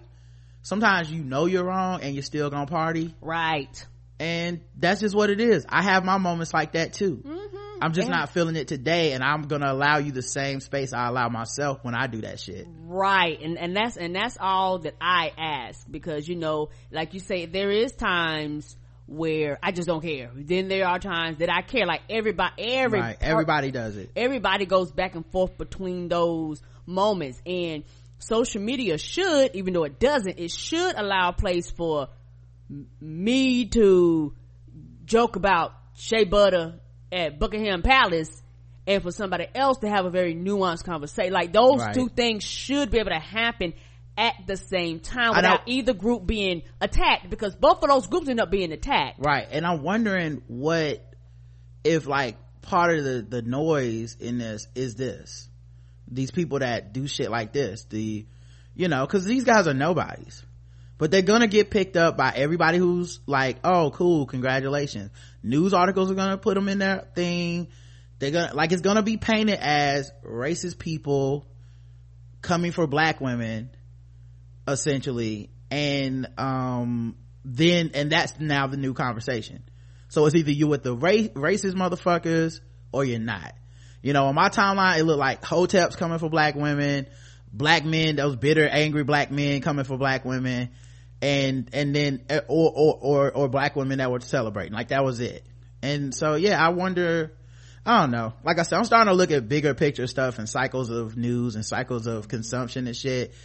Sometimes 0.61 1.11
you 1.11 1.21
know 1.21 1.47
you're 1.47 1.65
wrong 1.65 1.99
and 2.01 2.15
you're 2.15 2.23
still 2.23 2.49
going 2.49 2.65
to 2.65 2.71
party. 2.71 3.13
Right. 3.19 3.85
And 4.21 4.61
that's 4.77 5.01
just 5.01 5.13
what 5.13 5.29
it 5.29 5.41
is. 5.41 5.65
I 5.67 5.81
have 5.81 6.05
my 6.05 6.17
moments 6.17 6.53
like 6.53 6.71
that 6.71 6.93
too. 6.93 7.17
Mm-hmm. 7.17 7.57
I'm 7.81 7.91
just 7.91 8.07
not 8.07 8.29
feeling 8.29 8.55
it 8.55 8.69
today 8.69 9.11
and 9.11 9.21
I'm 9.21 9.41
going 9.41 9.61
to 9.61 9.69
allow 9.69 9.97
you 9.97 10.13
the 10.13 10.23
same 10.23 10.61
space 10.61 10.93
I 10.93 11.09
allow 11.09 11.27
myself 11.27 11.79
when 11.81 11.93
I 11.93 12.07
do 12.07 12.21
that 12.21 12.39
shit. 12.39 12.67
Right. 12.69 13.37
And, 13.41 13.57
and 13.57 13.75
that's, 13.75 13.97
and 13.97 14.15
that's 14.15 14.37
all 14.39 14.79
that 14.79 14.95
I 15.01 15.33
ask 15.37 15.85
because, 15.91 16.25
you 16.25 16.37
know, 16.37 16.69
like 16.89 17.13
you 17.13 17.19
say, 17.19 17.47
there 17.47 17.69
is 17.69 17.91
times 17.91 18.77
where 19.07 19.59
I 19.61 19.71
just 19.71 19.87
don't 19.87 20.01
care. 20.01 20.31
Then 20.33 20.67
there 20.67 20.87
are 20.87 20.99
times 20.99 21.37
that 21.37 21.49
I 21.51 21.61
care. 21.61 21.85
Like 21.85 22.01
everybody, 22.09 22.53
every 22.57 22.99
right. 22.99 23.17
everybody 23.21 23.71
does 23.71 23.97
it. 23.97 24.11
Everybody 24.15 24.65
goes 24.65 24.91
back 24.91 25.15
and 25.15 25.25
forth 25.31 25.57
between 25.57 26.07
those 26.07 26.61
moments, 26.85 27.41
and 27.45 27.83
social 28.19 28.61
media 28.61 28.97
should, 28.97 29.55
even 29.55 29.73
though 29.73 29.83
it 29.83 29.99
doesn't, 29.99 30.39
it 30.39 30.51
should 30.51 30.95
allow 30.95 31.29
a 31.29 31.33
place 31.33 31.69
for 31.69 32.09
me 32.99 33.65
to 33.65 34.33
joke 35.05 35.35
about 35.35 35.73
Shea 35.95 36.25
Butter 36.25 36.79
at 37.11 37.39
Buckingham 37.39 37.83
Palace 37.83 38.41
and 38.87 39.01
for 39.01 39.11
somebody 39.11 39.47
else 39.53 39.79
to 39.79 39.89
have 39.89 40.05
a 40.05 40.09
very 40.09 40.35
nuanced 40.35 40.83
conversation. 40.83 41.33
Like 41.33 41.53
those 41.53 41.79
right. 41.79 41.93
two 41.93 42.09
things 42.09 42.43
should 42.43 42.91
be 42.91 42.99
able 42.99 43.11
to 43.11 43.19
happen 43.19 43.73
at 44.17 44.35
the 44.47 44.57
same 44.57 44.99
time 44.99 45.35
without 45.35 45.61
either 45.65 45.93
group 45.93 46.25
being 46.25 46.63
attacked 46.79 47.29
because 47.29 47.55
both 47.55 47.83
of 47.83 47.89
those 47.89 48.07
groups 48.07 48.27
end 48.27 48.39
up 48.39 48.49
being 48.49 48.71
attacked. 48.71 49.19
Right. 49.19 49.47
And 49.51 49.65
I'm 49.65 49.83
wondering 49.83 50.41
what 50.47 51.05
if 51.83 52.07
like 52.07 52.37
part 52.61 52.97
of 52.97 53.03
the 53.03 53.25
the 53.27 53.41
noise 53.41 54.17
in 54.19 54.37
this 54.39 54.67
is 54.73 54.95
this 54.95 55.47
these 56.07 56.31
people 56.31 56.59
that 56.59 56.93
do 56.93 57.07
shit 57.07 57.29
like 57.29 57.53
this 57.53 57.85
the 57.85 58.25
you 58.73 58.87
know 58.87 59.05
because 59.05 59.23
these 59.25 59.43
guys 59.43 59.67
are 59.67 59.73
nobodies 59.73 60.43
but 60.97 61.11
they're 61.11 61.21
gonna 61.21 61.47
get 61.47 61.69
picked 61.69 61.95
up 61.95 62.17
by 62.17 62.33
everybody 62.35 62.79
who's 62.79 63.19
like 63.27 63.57
oh 63.63 63.91
cool 63.91 64.25
congratulations 64.25 65.11
news 65.43 65.73
articles 65.73 66.09
are 66.09 66.15
gonna 66.15 66.37
put 66.37 66.55
them 66.55 66.67
in 66.67 66.79
their 66.79 67.07
thing 67.15 67.67
they're 68.17 68.31
gonna 68.31 68.53
like 68.55 68.71
it's 68.71 68.81
gonna 68.81 69.03
be 69.03 69.17
painted 69.17 69.59
as 69.59 70.11
racist 70.23 70.79
people 70.79 71.47
coming 72.41 72.71
for 72.71 72.87
black 72.87 73.21
women 73.21 73.69
essentially 74.67 75.49
and 75.71 76.27
um 76.37 77.15
then 77.43 77.91
and 77.93 78.11
that's 78.11 78.39
now 78.39 78.67
the 78.67 78.77
new 78.77 78.93
conversation 78.93 79.63
so 80.09 80.25
it's 80.25 80.35
either 80.35 80.51
you 80.51 80.67
with 80.67 80.83
the 80.83 80.95
ra- 80.95 81.11
racist 81.11 81.73
motherfuckers 81.73 82.61
or 82.91 83.03
you're 83.03 83.19
not 83.19 83.53
you 84.01 84.13
know 84.13 84.25
on 84.25 84.35
my 84.35 84.49
timeline 84.49 84.99
it 84.99 85.03
looked 85.03 85.19
like 85.19 85.41
hoteps 85.41 85.97
coming 85.97 86.17
for 86.17 86.29
black 86.29 86.55
women 86.55 87.07
black 87.51 87.85
men 87.85 88.15
those 88.15 88.35
bitter 88.35 88.67
angry 88.67 89.03
black 89.03 89.31
men 89.31 89.61
coming 89.61 89.85
for 89.85 89.97
black 89.97 90.25
women 90.25 90.69
and 91.21 91.69
and 91.73 91.95
then 91.95 92.23
eh, 92.29 92.41
or 92.47 92.71
or 92.75 92.97
or, 93.01 93.31
or 93.31 93.47
black 93.47 93.75
women 93.75 93.99
that 93.99 94.11
were 94.11 94.19
celebrating 94.19 94.73
like 94.73 94.89
that 94.89 95.03
was 95.03 95.19
it 95.19 95.45
and 95.81 96.13
so 96.13 96.35
yeah 96.35 96.63
i 96.63 96.69
wonder 96.69 97.31
I 97.85 98.01
don't 98.01 98.11
know. 98.11 98.33
Like 98.43 98.57
I 98.57 98.63
said, 98.63 98.79
I'm 98.79 98.85
starting 98.85 99.11
to 99.11 99.15
look 99.15 99.29
at 99.29 99.47
bigger 99.47 99.75
picture 99.75 100.07
stuff 100.07 100.39
and 100.39 100.49
cycles 100.49 100.89
of 100.89 101.15
news 101.15 101.53
and 101.53 101.63
cycles 101.63 102.07
of 102.07 102.27
consumption 102.27 102.87
and 102.87 102.95
shit. 102.95 103.35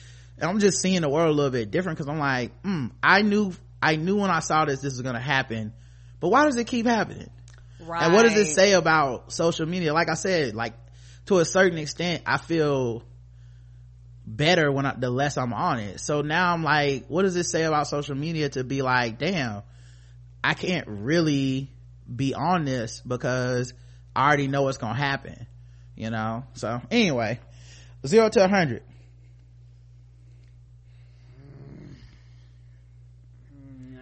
And 0.41 0.49
I'm 0.49 0.59
just 0.59 0.81
seeing 0.81 1.03
the 1.03 1.09
world 1.09 1.29
a 1.29 1.33
little 1.33 1.51
bit 1.51 1.71
different 1.71 1.99
because 1.99 2.09
I'm 2.09 2.19
like, 2.19 2.53
hmm, 2.63 2.87
I 3.03 3.23
knew, 3.23 3.53
I 3.83 3.97
knew 3.97 4.17
when 4.17 4.31
I 4.31 4.41
saw 4.41 4.65
this, 4.65 4.81
this 4.81 4.95
was 4.95 5.03
going 5.03 5.15
to 5.15 5.21
happen. 5.21 5.73
But 6.19 6.29
why 6.29 6.47
does 6.47 6.57
it 6.57 6.67
keep 6.67 6.87
happening? 6.87 7.31
Right. 7.79 8.03
And 8.03 8.15
what 8.15 8.23
does 8.23 8.37
it 8.37 8.47
say 8.47 8.73
about 8.73 9.33
social 9.33 9.67
media? 9.67 9.93
Like 9.93 10.09
I 10.09 10.15
said, 10.15 10.55
like 10.55 10.75
to 11.27 11.39
a 11.39 11.45
certain 11.45 11.79
extent, 11.79 12.23
I 12.27 12.39
feel 12.39 13.03
better 14.27 14.71
when 14.71 14.87
I, 14.87 14.95
the 14.97 15.11
less 15.11 15.37
I'm 15.37 15.53
on 15.53 15.79
it. 15.79 16.01
So 16.01 16.23
now 16.23 16.53
I'm 16.53 16.63
like, 16.63 17.07
what 17.09 17.23
does 17.23 17.37
it 17.37 17.45
say 17.45 17.65
about 17.65 17.87
social 17.87 18.15
media 18.15 18.49
to 18.51 18.65
be 18.65 18.83
like, 18.83 19.19
damn, 19.19 19.63
I 20.43 20.55
can't 20.55 20.87
really 20.89 21.71
be 22.15 22.35
on 22.35 22.65
this 22.65 23.03
because 23.07 23.75
I 24.15 24.27
already 24.27 24.49
know 24.49 24.63
what's 24.63 24.79
gonna 24.79 24.95
happen, 24.95 25.47
you 25.97 26.11
know? 26.11 26.45
So 26.55 26.81
anyway, 26.91 27.41
zero 28.07 28.29
to 28.31 28.45
a 28.45 28.49
hundred. 28.49 28.83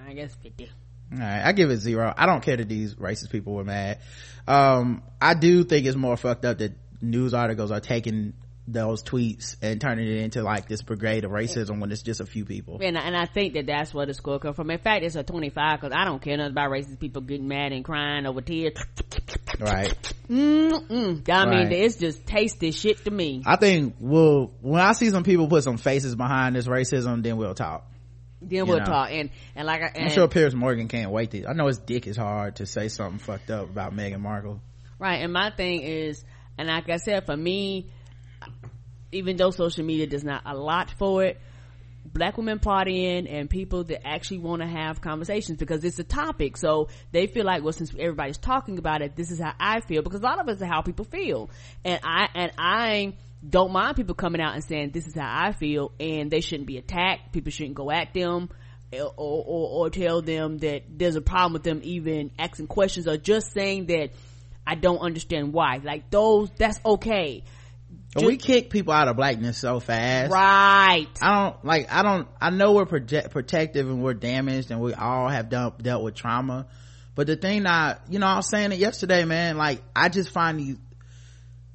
I 0.08 0.14
guess 0.14 0.34
50. 0.36 0.70
All 1.12 1.18
right, 1.18 1.42
I 1.44 1.52
give 1.52 1.70
it 1.70 1.78
zero. 1.78 2.12
I 2.16 2.26
don't 2.26 2.42
care 2.42 2.56
that 2.56 2.68
these 2.68 2.94
racist 2.94 3.30
people 3.30 3.54
were 3.54 3.64
mad. 3.64 3.98
Um, 4.46 5.02
I 5.20 5.34
do 5.34 5.64
think 5.64 5.86
it's 5.86 5.96
more 5.96 6.16
fucked 6.16 6.44
up 6.44 6.58
that 6.58 6.72
news 7.00 7.34
articles 7.34 7.70
are 7.70 7.80
taking 7.80 8.34
those 8.66 9.02
tweets 9.02 9.56
and 9.62 9.80
turning 9.80 10.06
it 10.06 10.18
into 10.18 10.42
like 10.42 10.68
this 10.68 10.82
brigade 10.82 11.24
of 11.24 11.30
racism 11.30 11.80
when 11.80 11.90
it's 11.90 12.02
just 12.02 12.20
a 12.20 12.26
few 12.26 12.44
people. 12.44 12.78
And, 12.82 12.96
and 12.98 13.16
I 13.16 13.24
think 13.24 13.54
that 13.54 13.66
that's 13.66 13.94
where 13.94 14.06
the 14.06 14.14
score 14.14 14.38
comes 14.38 14.56
from. 14.56 14.70
In 14.70 14.78
fact, 14.78 15.04
it's 15.04 15.16
a 15.16 15.22
25 15.22 15.80
because 15.80 15.96
I 15.96 16.04
don't 16.04 16.20
care 16.20 16.36
nothing 16.36 16.52
about 16.52 16.70
racist 16.70 17.00
people 17.00 17.22
getting 17.22 17.48
mad 17.48 17.72
and 17.72 17.84
crying 17.84 18.26
over 18.26 18.40
tears. 18.42 18.74
Right. 19.58 20.14
Mm-mm. 20.28 21.28
I 21.28 21.46
mean, 21.46 21.72
it's 21.72 21.96
just 21.96 22.26
tasty 22.26 22.70
shit 22.70 23.04
to 23.04 23.10
me. 23.10 23.42
I 23.46 23.56
think 23.56 23.96
we'll, 23.98 24.52
when 24.60 24.80
I 24.80 24.92
see 24.92 25.08
some 25.10 25.24
people 25.24 25.48
put 25.48 25.64
some 25.64 25.78
faces 25.78 26.14
behind 26.14 26.54
this 26.54 26.66
racism, 26.66 27.22
then 27.22 27.38
we'll 27.38 27.54
talk. 27.54 27.90
Then 28.40 28.66
we'll 28.66 28.78
know. 28.78 28.84
talk. 28.84 29.10
And, 29.10 29.30
and 29.56 29.66
like 29.66 29.82
I, 29.82 29.86
and, 29.94 30.04
I'm 30.04 30.10
sure 30.10 30.28
Piers 30.28 30.54
Morgan 30.54 30.88
can't 30.88 31.10
wait 31.10 31.30
to, 31.32 31.46
I 31.46 31.52
know 31.52 31.66
his 31.66 31.78
dick 31.78 32.06
is 32.06 32.16
hard 32.16 32.56
to 32.56 32.66
say 32.66 32.88
something 32.88 33.18
fucked 33.18 33.50
up 33.50 33.64
about 33.64 33.94
Meghan 33.94 34.20
Markle. 34.20 34.60
Right. 34.98 35.22
And 35.22 35.32
my 35.32 35.50
thing 35.50 35.82
is, 35.82 36.24
and 36.56 36.68
like 36.68 36.88
I 36.88 36.96
said, 36.96 37.26
for 37.26 37.36
me, 37.36 37.90
even 39.12 39.36
though 39.36 39.50
social 39.50 39.84
media 39.84 40.06
does 40.06 40.24
not 40.24 40.42
a 40.44 40.56
lot 40.56 40.90
for 40.98 41.24
it, 41.24 41.40
black 42.04 42.36
women 42.36 42.58
partying 42.58 43.30
and 43.30 43.48
people 43.50 43.84
that 43.84 44.06
actually 44.06 44.38
want 44.38 44.62
to 44.62 44.68
have 44.68 45.00
conversations 45.00 45.58
because 45.58 45.84
it's 45.84 45.98
a 45.98 46.04
topic. 46.04 46.56
So 46.56 46.88
they 47.12 47.26
feel 47.26 47.44
like, 47.44 47.62
well, 47.62 47.72
since 47.72 47.92
everybody's 47.98 48.38
talking 48.38 48.78
about 48.78 49.02
it, 49.02 49.16
this 49.16 49.30
is 49.30 49.40
how 49.40 49.54
I 49.58 49.80
feel 49.80 50.02
because 50.02 50.20
a 50.20 50.24
lot 50.24 50.40
of 50.40 50.48
us 50.48 50.62
are 50.62 50.66
how 50.66 50.82
people 50.82 51.04
feel. 51.04 51.50
And 51.84 52.00
I, 52.02 52.28
and 52.34 52.52
I 52.58 53.14
don't 53.46 53.72
mind 53.72 53.96
people 53.96 54.14
coming 54.14 54.40
out 54.40 54.54
and 54.54 54.64
saying, 54.64 54.90
this 54.90 55.06
is 55.06 55.14
how 55.14 55.28
I 55.28 55.52
feel 55.52 55.92
and 56.00 56.30
they 56.30 56.40
shouldn't 56.40 56.66
be 56.66 56.78
attacked. 56.78 57.32
People 57.32 57.50
shouldn't 57.52 57.74
go 57.74 57.90
at 57.90 58.12
them. 58.14 58.50
Eh, 58.92 59.00
or, 59.00 59.12
or, 59.16 59.86
or 59.86 59.90
tell 59.90 60.22
them 60.22 60.58
that 60.58 60.84
there's 60.88 61.16
a 61.16 61.20
problem 61.20 61.52
with 61.52 61.62
them 61.62 61.80
even 61.84 62.30
asking 62.38 62.66
questions 62.66 63.06
or 63.06 63.16
just 63.16 63.52
saying 63.52 63.86
that 63.86 64.10
I 64.66 64.74
don't 64.74 64.98
understand 64.98 65.52
why. 65.52 65.80
Like 65.82 66.10
those, 66.10 66.50
that's 66.56 66.80
okay. 66.84 67.44
But 68.14 68.24
we 68.24 68.36
kick 68.38 68.70
people 68.70 68.92
out 68.92 69.08
of 69.08 69.16
blackness 69.16 69.58
so 69.58 69.80
fast. 69.80 70.32
Right. 70.32 71.06
I 71.20 71.42
don't 71.42 71.64
like. 71.64 71.92
I 71.92 72.02
don't. 72.02 72.28
I 72.40 72.50
know 72.50 72.72
we're 72.72 72.86
project, 72.86 73.30
protective 73.30 73.88
and 73.88 74.02
we're 74.02 74.14
damaged, 74.14 74.70
and 74.70 74.80
we 74.80 74.94
all 74.94 75.28
have 75.28 75.50
done, 75.50 75.72
dealt 75.80 76.02
with 76.02 76.14
trauma. 76.14 76.66
But 77.14 77.26
the 77.26 77.36
thing 77.36 77.66
I, 77.66 77.98
you 78.08 78.18
know, 78.18 78.26
I 78.26 78.36
was 78.36 78.48
saying 78.48 78.72
it 78.72 78.78
yesterday, 78.78 79.24
man. 79.24 79.58
Like 79.58 79.82
I 79.94 80.08
just 80.08 80.30
find 80.30 80.58
these 80.58 80.76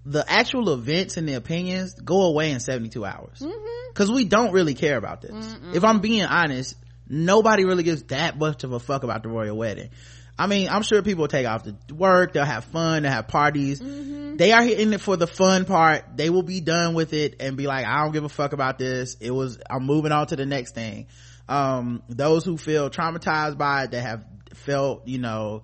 the 0.05 0.23
actual 0.29 0.73
events 0.73 1.17
and 1.17 1.27
the 1.27 1.33
opinions 1.35 1.93
go 1.93 2.23
away 2.23 2.51
in 2.51 2.59
seventy 2.59 2.89
two 2.89 3.05
hours 3.05 3.41
because 3.89 4.11
we 4.11 4.25
don't 4.25 4.51
really 4.51 4.73
care 4.73 4.97
about 4.97 5.21
this. 5.21 5.31
If 5.73 5.83
I'm 5.83 5.99
being 5.99 6.25
honest, 6.25 6.75
nobody 7.07 7.63
really 7.65 7.83
gives 7.83 8.03
that 8.03 8.37
much 8.37 8.63
of 8.63 8.71
a 8.73 8.79
fuck 8.79 9.03
about 9.03 9.23
the 9.23 9.29
royal 9.29 9.55
wedding. 9.55 9.89
I 10.37 10.47
mean, 10.47 10.67
I'm 10.67 10.81
sure 10.81 11.01
people 11.03 11.21
will 11.21 11.27
take 11.27 11.45
off 11.45 11.63
to 11.63 11.93
work, 11.93 12.33
they'll 12.33 12.43
have 12.43 12.65
fun, 12.65 13.03
they'll 13.03 13.11
have 13.11 13.27
parties. 13.27 13.79
They 13.79 14.51
are 14.51 14.63
in 14.63 14.91
it 14.93 14.99
for 14.99 15.15
the 15.15 15.27
fun 15.27 15.65
part. 15.65 16.17
They 16.17 16.31
will 16.31 16.41
be 16.41 16.59
done 16.59 16.95
with 16.95 17.13
it 17.13 17.35
and 17.39 17.55
be 17.55 17.67
like, 17.67 17.85
I 17.85 18.01
don't 18.03 18.13
give 18.13 18.23
a 18.23 18.29
fuck 18.29 18.53
about 18.53 18.79
this. 18.79 19.15
It 19.19 19.29
was, 19.29 19.59
I'm 19.69 19.85
moving 19.85 20.11
on 20.11 20.25
to 20.27 20.35
the 20.35 20.47
next 20.47 20.73
thing. 20.73 21.05
Um, 21.47 22.01
those 22.09 22.43
who 22.43 22.57
feel 22.57 22.89
traumatized 22.89 23.59
by 23.59 23.83
it, 23.83 23.91
that 23.91 24.01
have 24.01 24.25
felt, 24.55 25.07
you 25.07 25.19
know, 25.19 25.63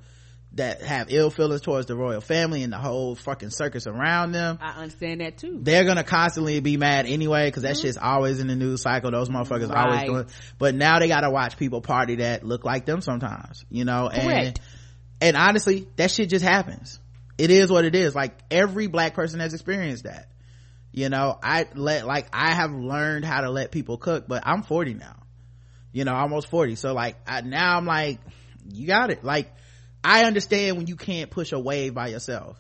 that 0.60 0.82
have 0.82 1.08
ill 1.10 1.30
feelings 1.30 1.62
towards 1.62 1.88
the 1.88 1.96
royal 1.96 2.22
family 2.22 2.64
and 2.64 2.72
the 2.72 2.78
whole 2.78 3.16
fucking 3.16 3.50
circus 3.50 3.88
around 3.88 4.32
them 4.32 4.60
I 4.62 4.82
understand 4.82 5.22
that 5.22 5.38
too. 5.38 5.60
they're 5.62 5.86
gonna 5.86 6.04
constantly 6.04 6.60
be 6.60 6.78
mad 6.78 7.06
anyway 7.06 7.48
because 7.48 7.64
that 7.64 7.74
mm-hmm. 7.74 7.82
shit's 7.82 7.98
always 7.98 8.40
in 8.40 8.48
the 8.48 8.56
news 8.56 8.82
cycle. 8.82 9.12
Those 9.12 9.30
motherfuckers 9.30 9.74
always 9.74 10.04
doing 10.04 10.28
but 10.58 10.76
now 10.76 11.00
they 11.00 11.08
gotta 11.08 11.30
watch 11.30 11.58
people 11.58 11.82
party 11.82 12.16
that 12.16 12.44
look 12.44 12.64
like 12.64 12.86
them 12.86 13.02
sometimes 13.02 13.66
you 13.70 13.86
know? 13.86 14.08
And 14.10 14.22
Correct. 14.22 14.60
and 15.22 15.36
honestly 15.36 15.88
that 15.96 16.12
shit 16.12 16.30
just 16.30 16.46
happens. 16.46 17.00
It 17.38 17.52
is 17.52 17.72
what 17.72 17.86
it 17.86 17.96
is. 17.96 18.14
Like 18.14 18.38
every 18.52 18.88
black 18.88 19.14
person 19.14 19.40
has 19.40 19.54
experienced 19.54 20.04
that 20.04 20.30
you 20.92 21.10
know? 21.10 21.38
I 21.42 21.68
let 21.74 22.06
like 22.06 22.28
i 22.34 22.54
have 22.54 22.72
learned 22.72 23.26
how 23.26 23.42
to 23.42 23.50
let 23.50 23.72
people 23.72 23.98
cook 23.98 24.26
but 24.28 24.44
i'm 24.46 24.64
40 24.64 24.96
now 24.96 25.16
you 25.92 26.04
know 26.04 26.14
almost 26.14 26.50
40 26.50 26.76
so 26.76 26.94
like 26.94 27.16
I, 27.28 27.42
now 27.42 27.78
i'm 27.78 27.86
like 27.86 28.20
you 28.74 28.88
got 28.88 29.12
it. 29.12 29.24
Like 29.24 29.52
i 30.04 30.24
understand 30.26 30.78
when 30.78 30.88
you 30.88 30.96
can't 30.96 31.30
push 31.30 31.52
a 31.52 31.60
wave 31.60 31.94
by 31.94 32.08
yourself 32.08 32.58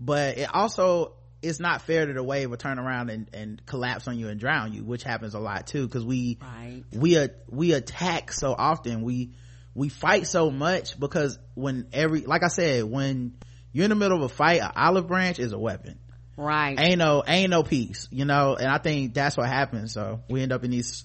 but 0.00 0.38
it 0.38 0.48
also 0.54 1.12
it's 1.42 1.60
not 1.60 1.82
fair 1.82 2.06
that 2.06 2.16
a 2.16 2.22
wave 2.22 2.50
will 2.50 2.56
turn 2.56 2.78
around 2.78 3.08
and, 3.10 3.28
and 3.32 3.64
collapse 3.66 4.08
on 4.08 4.18
you 4.18 4.28
and 4.28 4.40
drown 4.40 4.72
you 4.72 4.82
which 4.84 5.02
happens 5.02 5.34
a 5.34 5.38
lot 5.38 5.66
too 5.66 5.86
because 5.86 6.04
we 6.04 6.38
Right. 6.42 6.82
we 6.92 7.28
we 7.48 7.72
attack 7.72 8.32
so 8.32 8.54
often 8.56 9.02
we 9.02 9.32
we 9.74 9.88
fight 9.88 10.26
so 10.26 10.50
much 10.50 10.98
because 10.98 11.38
when 11.54 11.86
every 11.92 12.22
like 12.22 12.42
i 12.42 12.48
said 12.48 12.84
when 12.84 13.34
you're 13.72 13.84
in 13.84 13.90
the 13.90 13.96
middle 13.96 14.16
of 14.16 14.22
a 14.24 14.28
fight 14.34 14.60
an 14.60 14.70
olive 14.74 15.06
branch 15.06 15.38
is 15.38 15.52
a 15.52 15.58
weapon 15.58 15.98
Right. 16.38 16.78
ain't 16.78 16.98
no 16.98 17.22
ain't 17.26 17.50
no 17.50 17.62
peace 17.62 18.08
you 18.10 18.24
know 18.26 18.56
and 18.56 18.68
i 18.68 18.78
think 18.78 19.14
that's 19.14 19.36
what 19.36 19.48
happens 19.48 19.92
so 19.92 20.22
we 20.28 20.42
end 20.42 20.52
up 20.52 20.64
in 20.64 20.70
these 20.70 21.04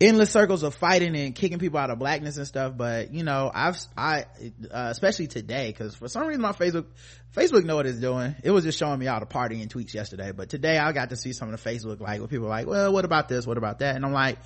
endless 0.00 0.30
circles 0.30 0.62
of 0.62 0.74
fighting 0.74 1.16
and 1.16 1.34
kicking 1.34 1.58
people 1.58 1.78
out 1.78 1.88
of 1.90 1.98
blackness 1.98 2.36
and 2.36 2.46
stuff 2.46 2.72
but 2.76 3.14
you 3.14 3.22
know 3.22 3.50
i've 3.54 3.78
i 3.96 4.24
uh, 4.70 4.88
especially 4.90 5.28
today 5.28 5.68
because 5.68 5.94
for 5.94 6.08
some 6.08 6.26
reason 6.26 6.42
my 6.42 6.52
facebook 6.52 6.86
facebook 7.34 7.64
know 7.64 7.76
what 7.76 7.86
it's 7.86 8.00
doing 8.00 8.34
it 8.42 8.50
was 8.50 8.64
just 8.64 8.78
showing 8.78 8.98
me 8.98 9.06
all 9.06 9.20
the 9.20 9.26
partying 9.26 9.68
tweets 9.68 9.94
yesterday 9.94 10.32
but 10.32 10.48
today 10.48 10.78
i 10.78 10.90
got 10.92 11.10
to 11.10 11.16
see 11.16 11.32
some 11.32 11.52
of 11.52 11.62
the 11.62 11.70
facebook 11.70 12.00
like 12.00 12.18
where 12.18 12.28
people 12.28 12.46
are 12.46 12.50
like 12.50 12.66
well 12.66 12.92
what 12.92 13.04
about 13.04 13.28
this 13.28 13.46
what 13.46 13.56
about 13.56 13.78
that 13.78 13.94
and 13.94 14.04
i'm 14.04 14.12
like 14.12 14.38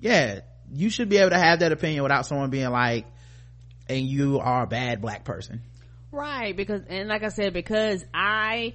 yeah 0.00 0.40
you 0.72 0.90
should 0.90 1.08
be 1.08 1.18
able 1.18 1.30
to 1.30 1.38
have 1.38 1.60
that 1.60 1.70
opinion 1.70 2.02
without 2.02 2.26
someone 2.26 2.50
being 2.50 2.70
like 2.70 3.06
and 3.88 4.06
you 4.06 4.40
are 4.40 4.64
a 4.64 4.66
bad 4.66 5.00
black 5.00 5.24
person 5.24 5.62
Right, 6.12 6.54
because 6.54 6.82
and 6.88 7.08
like 7.08 7.22
I 7.24 7.28
said, 7.28 7.54
because 7.54 8.04
I 8.12 8.74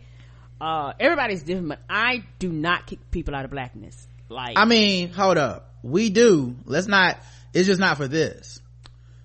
uh 0.59 0.93
everybody's 0.99 1.43
different, 1.43 1.69
but 1.69 1.79
I 1.87 2.25
do 2.39 2.51
not 2.51 2.87
kick 2.87 3.11
people 3.11 3.35
out 3.35 3.45
of 3.45 3.51
blackness. 3.51 4.07
Like 4.27 4.57
I 4.57 4.65
mean, 4.65 5.09
hold 5.09 5.37
up. 5.37 5.66
We 5.83 6.09
do. 6.09 6.55
Let's 6.65 6.87
not, 6.87 7.17
it's 7.53 7.67
just 7.67 7.79
not 7.79 7.97
for 7.97 8.07
this. 8.07 8.59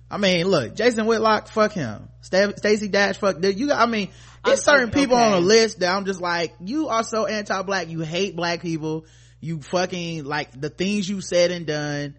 I 0.09 0.17
mean, 0.17 0.47
look, 0.47 0.75
Jason 0.75 1.05
Whitlock, 1.05 1.47
fuck 1.47 1.71
him. 1.71 2.09
Stacey 2.21 2.87
Dash, 2.87 3.17
fuck 3.17 3.39
this. 3.39 3.55
You 3.55 3.67
got, 3.67 3.81
I 3.81 3.89
mean, 3.89 4.09
it's 4.45 4.67
I'm- 4.67 4.77
certain 4.77 4.91
people 4.91 5.15
okay. 5.15 5.25
on 5.25 5.31
the 5.31 5.41
list 5.41 5.79
that 5.79 5.93
I'm 5.93 6.05
just 6.05 6.21
like, 6.21 6.53
you 6.59 6.89
are 6.89 7.03
so 7.03 7.25
anti-black. 7.25 7.89
You 7.89 8.01
hate 8.01 8.35
black 8.35 8.61
people. 8.61 9.05
You 9.39 9.61
fucking, 9.61 10.23
like, 10.23 10.59
the 10.59 10.69
things 10.69 11.09
you 11.09 11.19
said 11.19 11.51
and 11.51 11.65
done 11.65 12.15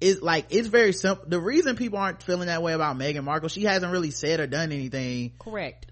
is 0.00 0.20
like 0.20 0.46
it's 0.50 0.68
very 0.68 0.92
simple 0.92 1.24
the 1.26 1.40
reason 1.40 1.76
people 1.76 1.98
aren't 1.98 2.22
feeling 2.22 2.48
that 2.48 2.62
way 2.62 2.74
about 2.74 2.98
Meghan 2.98 3.24
Markle 3.24 3.48
she 3.48 3.64
hasn't 3.64 3.90
really 3.90 4.10
said 4.10 4.40
or 4.40 4.46
done 4.46 4.72
anything 4.72 5.32
correct 5.38 5.86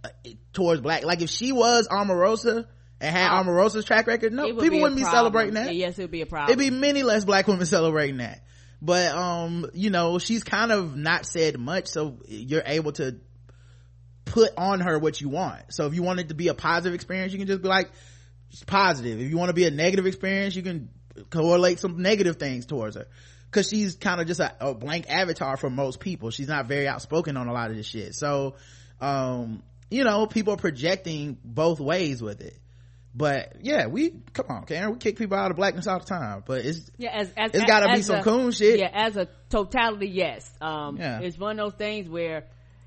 towards 0.53 0.81
black 0.81 1.05
like 1.05 1.23
if 1.23 1.31
she 1.31 1.53
was 1.53 1.89
Omarosa 1.89 2.67
and 3.05 3.17
had. 3.17 3.31
Omarosa's 3.31 3.85
track 3.85 4.07
record? 4.07 4.33
No 4.33 4.47
would 4.47 4.61
people 4.61 4.81
wouldn't 4.81 4.99
be 4.99 5.05
celebrating 5.05 5.55
that. 5.55 5.75
Yes 5.75 5.99
it 5.99 6.03
would 6.03 6.11
be 6.11 6.23
a 6.23 6.27
problem 6.27 6.51
it'd 6.51 6.59
be 6.59 6.77
many 6.77 7.03
less 7.03 7.25
black 7.25 7.47
women 7.47 7.67
celebrating 7.67 8.19
that. 8.19 8.43
But 8.81 9.15
um 9.15 9.71
you 9.75 9.91
know 9.91 10.19
she's 10.19 10.43
kind 10.43 10.73
of 10.73 10.97
not 10.97 11.27
said 11.27 11.59
much 11.59 11.89
so 11.89 12.19
you're 12.27 12.63
able 12.65 12.93
to 12.93 13.17
put 14.25 14.53
on 14.57 14.81
her 14.81 14.99
what 14.99 15.21
you 15.21 15.29
want. 15.29 15.63
So 15.71 15.87
if 15.87 15.95
you 15.95 16.03
want 16.03 16.21
it 16.21 16.29
to 16.29 16.35
be 16.35 16.49
a 16.49 16.55
positive 16.55 16.95
experience 16.95 17.33
you 17.33 17.39
can 17.39 17.47
just 17.47 17.63
be 17.63 17.69
like 17.69 17.91
positive. 18.67 19.21
If 19.21 19.31
you 19.31 19.37
want 19.37 19.51
to 19.51 19.55
be 19.55 19.67
a 19.67 19.71
negative 19.71 20.07
experience 20.07 20.57
you 20.57 20.63
can 20.63 20.89
correlate 21.31 21.79
some 21.79 22.01
negative 22.01 22.37
things 22.37 22.67
towards 22.67 22.97
her. 22.97 23.07
Because 23.51 23.69
she's 23.69 23.95
kind 23.95 24.21
of 24.21 24.27
just 24.27 24.41
a, 24.41 24.53
a, 24.59 24.75
blank 24.75 25.07
avatar 25.09 25.57
for 25.57 25.71
most 25.71 26.01
people. 26.01 26.31
She's 26.31 26.49
not 26.49 26.67
very 26.67 26.89
outspoken 26.89 27.37
on 27.37 27.47
a 27.47 27.53
lot 27.53 27.71
of 27.71 27.77
this 27.77 27.87
shit. 27.87 28.15
So 28.15 28.55
um 29.01 29.63
you 29.91 30.05
know 30.05 30.27
people 30.27 30.55
are 30.55 30.59
projecting 30.59 31.39
both 31.45 31.79
ways 31.79 32.23
with 32.23 32.41
it 32.41 32.59
but 33.15 33.57
yeah 33.61 33.87
we 33.87 34.13
come 34.33 34.47
on 34.49 34.65
karen 34.65 34.93
we 34.93 34.99
kick 34.99 35.17
people 35.17 35.37
out 35.37 35.51
of 35.51 35.57
blackness 35.57 35.87
all 35.87 35.99
the 35.99 36.05
time 36.05 36.43
but 36.47 36.65
it's 36.65 36.91
yeah 36.99 37.11
as, 37.11 37.33
as 37.37 37.51
it's 37.55 37.65
gotta 37.65 37.91
as 37.91 37.99
be 37.99 38.03
some 38.03 38.21
a, 38.21 38.23
coon 38.23 38.51
shit 38.51 38.79
yeah 38.79 38.91
as 38.93 39.17
a 39.17 39.29
totality 39.49 40.09
yes 40.09 40.51
um 40.61 40.97
yeah. 40.97 41.21
it's 41.21 41.39
one 41.39 41.59
of 41.59 41.73
those 41.73 41.79
things 41.79 42.09
where 42.09 42.45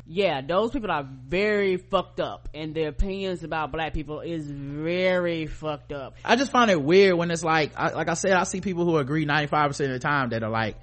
yeah, 0.10 0.41
those 0.41 0.72
people 0.72 0.90
are 0.90 1.04
very 1.04 1.76
fucked 1.76 2.22
up 2.22 2.48
and 2.54 2.74
their 2.74 2.88
opinions 2.88 3.44
about 3.44 3.74
black 3.74 3.94
people 3.94 4.22
is 4.22 4.49
very 4.49 5.48
fucked 5.48 5.91
up. 5.91 6.16
I 6.24 6.38
just 6.38 6.52
find 6.52 6.72
it 6.72 6.82
weird 6.82 7.16
when 7.16 7.30
it's 7.30 7.44
like, 7.44 7.74
I, 7.76 7.91
like 7.91 8.08
I 8.08 8.14
said, 8.14 8.32
I 8.32 8.44
see 8.44 8.62
people 8.62 8.86
who 8.86 8.98
agree 8.98 9.26
95% 9.26 9.68
of 9.68 9.76
the 9.76 9.99
time 9.99 10.30
that 10.30 10.44
are 10.44 10.49
like, 10.49 10.78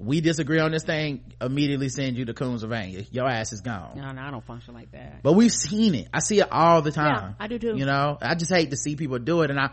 we 0.00 0.20
disagree 0.20 0.58
on 0.58 0.72
this 0.72 0.82
thing, 0.82 1.34
immediately 1.40 1.90
send 1.90 2.16
you 2.16 2.24
to 2.24 2.34
Coonsylvania. 2.34 3.04
Your 3.10 3.28
ass 3.28 3.52
is 3.52 3.60
gone. 3.60 3.92
No, 3.96 4.10
no, 4.10 4.22
I 4.22 4.30
don't 4.30 4.44
function 4.44 4.74
like 4.74 4.92
that. 4.92 5.22
But 5.22 5.34
we've 5.34 5.52
seen 5.52 5.94
it. 5.94 6.08
I 6.12 6.20
see 6.20 6.40
it 6.40 6.48
all 6.50 6.80
the 6.80 6.90
time. 6.90 7.36
Yeah, 7.38 7.44
I 7.44 7.48
do 7.48 7.58
too. 7.58 7.76
You 7.76 7.84
know, 7.84 8.16
I 8.20 8.34
just 8.34 8.50
hate 8.50 8.70
to 8.70 8.76
see 8.76 8.96
people 8.96 9.18
do 9.18 9.42
it 9.42 9.50
and 9.50 9.60
I, 9.60 9.70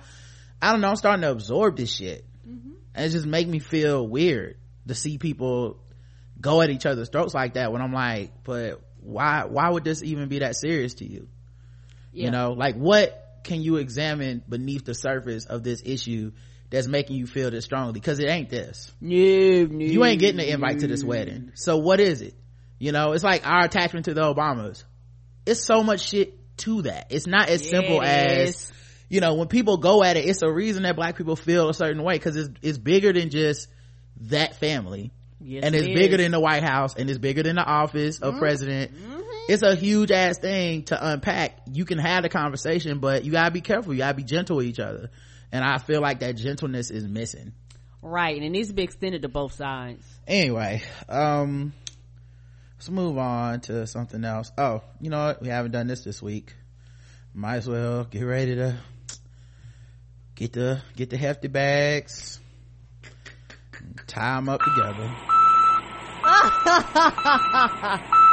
I 0.62 0.72
don't 0.72 0.82
know, 0.82 0.90
I'm 0.90 0.98
starting 0.98 1.22
to 1.22 1.32
absorb 1.32 1.78
this 1.78 1.92
shit. 1.92 2.26
Mm-hmm. 2.48 2.72
And 2.94 3.06
it 3.06 3.10
just 3.10 3.26
make 3.26 3.48
me 3.48 3.60
feel 3.60 4.06
weird 4.06 4.58
to 4.88 4.96
see 4.96 5.18
people 5.18 5.80
go 6.40 6.62
at 6.62 6.70
each 6.70 6.86
other's 6.86 7.10
throats 7.10 7.34
like 7.34 7.54
that 7.54 7.72
when 7.72 7.82
I'm 7.82 7.94
like, 7.94 8.32
but 8.44 8.82
why 9.08 9.46
why 9.46 9.70
would 9.70 9.84
this 9.84 10.04
even 10.04 10.28
be 10.28 10.40
that 10.40 10.56
serious 10.56 10.96
to 10.96 11.06
you 11.06 11.28
yeah. 12.12 12.26
you 12.26 12.32
know 12.32 12.52
like 12.52 12.76
what 12.76 13.40
can 13.44 13.62
you 13.62 13.78
examine 13.78 14.44
beneath 14.48 14.84
the 14.84 14.94
surface 14.94 15.46
of 15.46 15.64
this 15.64 15.82
issue 15.86 16.32
that's 16.70 16.88
making 16.88 17.16
you 17.16 17.26
feel 17.26 17.50
this 17.52 17.66
strongly 17.66 17.94
because 17.94 18.20
it 18.20 18.28
ain't 18.28 18.50
this 18.50 18.94
no, 19.66 19.86
you 19.86 20.04
ain't 20.04 20.20
getting 20.20 20.38
the 20.38 20.50
invite 20.50 20.80
to 20.80 20.88
this 20.88 21.04
wedding 21.04 21.52
so 21.56 21.78
what 21.78 22.00
is 22.00 22.22
it 22.22 22.36
you 22.80 22.92
know 22.92 23.14
it's 23.14 23.24
like 23.24 23.48
our 23.48 23.64
attachment 23.64 24.06
to 24.06 24.14
the 24.14 24.22
obamas 24.22 24.84
it's 25.46 25.64
so 25.64 25.84
much 25.84 26.02
shit 26.02 26.34
to 26.58 26.82
that 26.84 27.08
it's 27.10 27.28
not 27.28 27.50
as 27.50 27.68
simple 27.68 28.02
as 28.02 28.72
you 29.10 29.22
know 29.22 29.36
when 29.36 29.48
people 29.48 29.78
go 29.78 30.04
at 30.04 30.18
it 30.18 30.26
it's 30.26 30.42
a 30.42 30.52
reason 30.52 30.84
that 30.84 30.96
black 30.96 31.16
people 31.16 31.36
feel 31.36 31.70
a 31.70 31.74
certain 31.74 32.04
way 32.04 32.16
because 32.16 32.36
it's, 32.36 32.50
it's 32.62 32.78
bigger 32.78 33.14
than 33.14 33.30
just 33.30 33.68
that 34.22 34.56
family 34.56 35.12
Yes, 35.40 35.64
and 35.64 35.76
it's 35.76 35.88
it 35.88 35.96
bigger 35.96 36.18
than 36.18 36.32
the 36.32 36.40
White 36.40 36.64
House 36.64 36.96
and 36.96 37.10
it's 37.10 37.20
bigger 37.20 37.44
than 37.44 37.58
the 37.58 37.64
office 37.64 38.20
of 38.20 38.32
mm-hmm. 38.34 38.40
president. 38.40 38.96
Mm-hmm. 38.96 39.22
It's 39.50 39.64
a 39.64 39.76
huge 39.76 40.12
ass 40.12 40.40
thing 40.40 40.84
to 40.86 41.08
unpack. 41.10 41.60
You 41.72 41.86
can 41.86 42.00
have 42.00 42.24
the 42.24 42.30
conversation, 42.30 43.00
but 43.00 43.24
you 43.24 43.32
gotta 43.32 43.52
be 43.52 43.62
careful. 43.62 43.94
You 43.94 44.00
gotta 44.00 44.16
be 44.16 44.24
gentle 44.24 44.58
with 44.58 44.66
each 44.66 44.80
other. 44.80 45.10
And 45.52 45.64
I 45.64 45.78
feel 45.78 46.02
like 46.02 46.20
that 46.20 46.36
gentleness 46.36 46.92
is 46.92 47.06
missing. 47.06 47.54
Right. 48.02 48.36
And 48.36 48.46
it 48.46 48.50
needs 48.50 48.68
to 48.70 48.74
be 48.74 48.84
extended 48.84 49.22
to 49.24 49.30
both 49.30 49.54
sides. 49.54 50.06
Anyway, 50.28 50.84
um, 51.10 51.74
let's 52.76 52.90
move 52.90 53.18
on 53.18 53.62
to 53.62 53.88
something 53.88 54.24
else. 54.24 54.52
Oh, 54.58 54.82
you 55.00 55.10
know 55.10 55.28
what? 55.28 55.42
We 55.42 55.48
haven't 55.48 55.72
done 55.72 55.88
this 55.88 56.04
this 56.04 56.22
week. 56.22 56.54
Might 57.34 57.58
as 57.58 57.68
well 57.68 58.04
get 58.04 58.24
ready 58.24 58.56
to 58.56 58.78
get 60.36 60.54
the, 60.54 60.82
get 60.96 61.10
the 61.10 61.18
hefty 61.18 61.48
bags 61.48 62.40
tie 64.08 64.36
them 64.36 64.50
up 64.50 64.62
together 64.62 65.16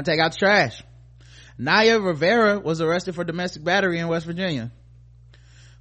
time 0.00 0.04
to 0.04 0.10
take 0.10 0.20
out 0.20 0.32
the 0.32 0.38
trash 0.38 0.82
naya 1.58 2.00
rivera 2.00 2.58
was 2.58 2.80
arrested 2.80 3.14
for 3.14 3.24
domestic 3.24 3.62
battery 3.62 3.98
in 3.98 4.08
west 4.08 4.26
virginia 4.26 4.70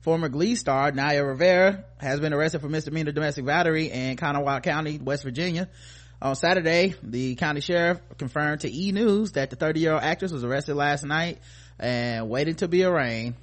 former 0.01 0.29
glee 0.29 0.55
star 0.55 0.91
naya 0.91 1.23
rivera 1.23 1.85
has 1.99 2.19
been 2.19 2.33
arrested 2.33 2.59
for 2.61 2.69
misdemeanor 2.69 3.11
domestic 3.11 3.45
battery 3.45 3.89
in 3.89 4.17
kanawha 4.17 4.61
county 4.61 4.97
west 4.97 5.23
virginia 5.23 5.69
on 6.21 6.35
saturday 6.35 6.93
the 7.01 7.35
county 7.35 7.61
sheriff 7.61 7.99
confirmed 8.17 8.61
to 8.61 8.73
e 8.73 8.91
news 8.91 9.33
that 9.33 9.49
the 9.49 9.55
30 9.55 9.79
year 9.79 9.93
old 9.93 10.03
actress 10.03 10.31
was 10.31 10.43
arrested 10.43 10.75
last 10.75 11.05
night 11.05 11.39
and 11.79 12.29
waiting 12.29 12.55
to 12.55 12.67
be 12.67 12.83
arraigned 12.83 13.35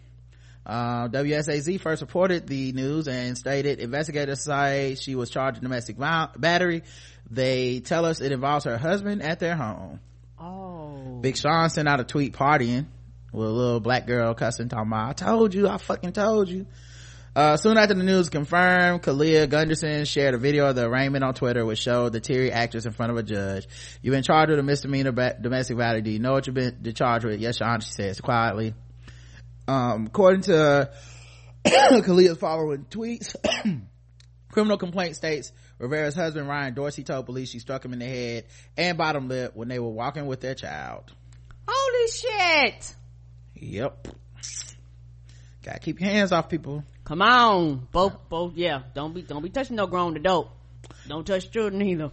uh, 0.66 1.06
WSAZ 1.06 1.80
first 1.80 2.02
reported 2.02 2.48
the 2.48 2.72
news 2.72 3.06
and 3.06 3.38
stated 3.38 3.78
investigators 3.78 4.42
say 4.42 4.96
she 5.00 5.14
was 5.14 5.30
charged 5.30 5.58
with 5.58 5.62
domestic 5.62 5.96
battery. 5.96 6.82
They 7.30 7.78
tell 7.78 8.04
us 8.04 8.20
it 8.20 8.32
involves 8.32 8.64
her 8.64 8.76
husband 8.76 9.22
at 9.22 9.38
their 9.38 9.54
home. 9.54 10.00
Big 11.26 11.36
Sean 11.36 11.68
sent 11.70 11.88
out 11.88 11.98
a 11.98 12.04
tweet 12.04 12.34
partying 12.34 12.86
with 13.32 13.48
a 13.48 13.50
little 13.50 13.80
black 13.80 14.06
girl 14.06 14.32
cussing 14.32 14.68
talking 14.68 14.86
about, 14.86 15.08
I 15.08 15.12
told 15.12 15.54
you, 15.54 15.66
I 15.66 15.76
fucking 15.76 16.12
told 16.12 16.48
you. 16.48 16.66
Uh, 17.34 17.56
soon 17.56 17.76
after 17.76 17.94
the 17.94 18.04
news 18.04 18.28
confirmed, 18.28 19.02
Kalia 19.02 19.48
Gunderson 19.48 20.04
shared 20.04 20.34
a 20.34 20.38
video 20.38 20.68
of 20.68 20.76
the 20.76 20.86
arraignment 20.86 21.24
on 21.24 21.34
Twitter 21.34 21.66
which 21.66 21.80
showed 21.80 22.12
the 22.12 22.20
teary 22.20 22.52
actress 22.52 22.86
in 22.86 22.92
front 22.92 23.10
of 23.10 23.18
a 23.18 23.24
judge. 23.24 23.66
You've 24.02 24.12
been 24.12 24.22
charged 24.22 24.50
with 24.50 24.60
a 24.60 24.62
misdemeanor 24.62 25.10
domestic 25.10 25.76
battery. 25.76 26.02
Do 26.02 26.12
you 26.12 26.20
know 26.20 26.30
what 26.30 26.46
you've 26.46 26.54
been 26.54 26.94
charged 26.94 27.24
with? 27.24 27.40
Yes, 27.40 27.56
Sean, 27.56 27.80
she 27.80 27.90
says 27.90 28.20
quietly. 28.20 28.74
Um, 29.66 30.06
according 30.06 30.42
to 30.42 30.92
Kalia's 31.66 32.38
following 32.38 32.86
tweets, 32.88 33.34
criminal 34.52 34.78
complaint 34.78 35.16
states 35.16 35.50
Rivera's 35.78 36.14
husband 36.14 36.48
Ryan 36.48 36.74
Dorsey 36.74 37.02
told 37.02 37.26
police 37.26 37.50
she 37.50 37.58
struck 37.58 37.84
him 37.84 37.92
in 37.92 37.98
the 37.98 38.06
head 38.06 38.44
and 38.76 38.96
bottom 38.96 39.28
lip 39.28 39.52
when 39.54 39.68
they 39.68 39.78
were 39.78 39.90
walking 39.90 40.26
with 40.26 40.40
their 40.40 40.54
child. 40.54 41.12
Holy 41.68 42.08
shit! 42.10 42.94
Yep. 43.54 44.08
Gotta 45.62 45.78
keep 45.80 46.00
your 46.00 46.08
hands 46.08 46.32
off 46.32 46.48
people. 46.48 46.84
Come 47.04 47.22
on, 47.22 47.88
both, 47.92 48.28
both, 48.28 48.54
yeah. 48.54 48.82
Don't 48.94 49.14
be, 49.14 49.22
don't 49.22 49.42
be 49.42 49.50
touching 49.50 49.76
no 49.76 49.86
grown 49.86 50.16
adult. 50.16 50.48
Don't 51.08 51.26
touch 51.26 51.50
children 51.50 51.82
either. 51.82 52.10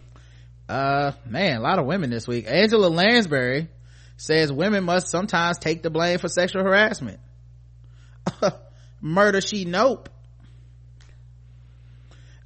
Uh, 0.68 1.12
man, 1.26 1.58
a 1.58 1.60
lot 1.60 1.78
of 1.78 1.86
women 1.86 2.10
this 2.10 2.26
week. 2.26 2.46
Angela 2.48 2.88
Lansbury 2.88 3.68
says 4.16 4.52
women 4.52 4.84
must 4.84 5.08
sometimes 5.08 5.58
take 5.58 5.82
the 5.82 5.90
blame 5.90 6.18
for 6.18 6.28
sexual 6.28 6.62
harassment. 6.62 7.20
Murder 9.00 9.40
she 9.40 9.64
nope. 9.64 10.08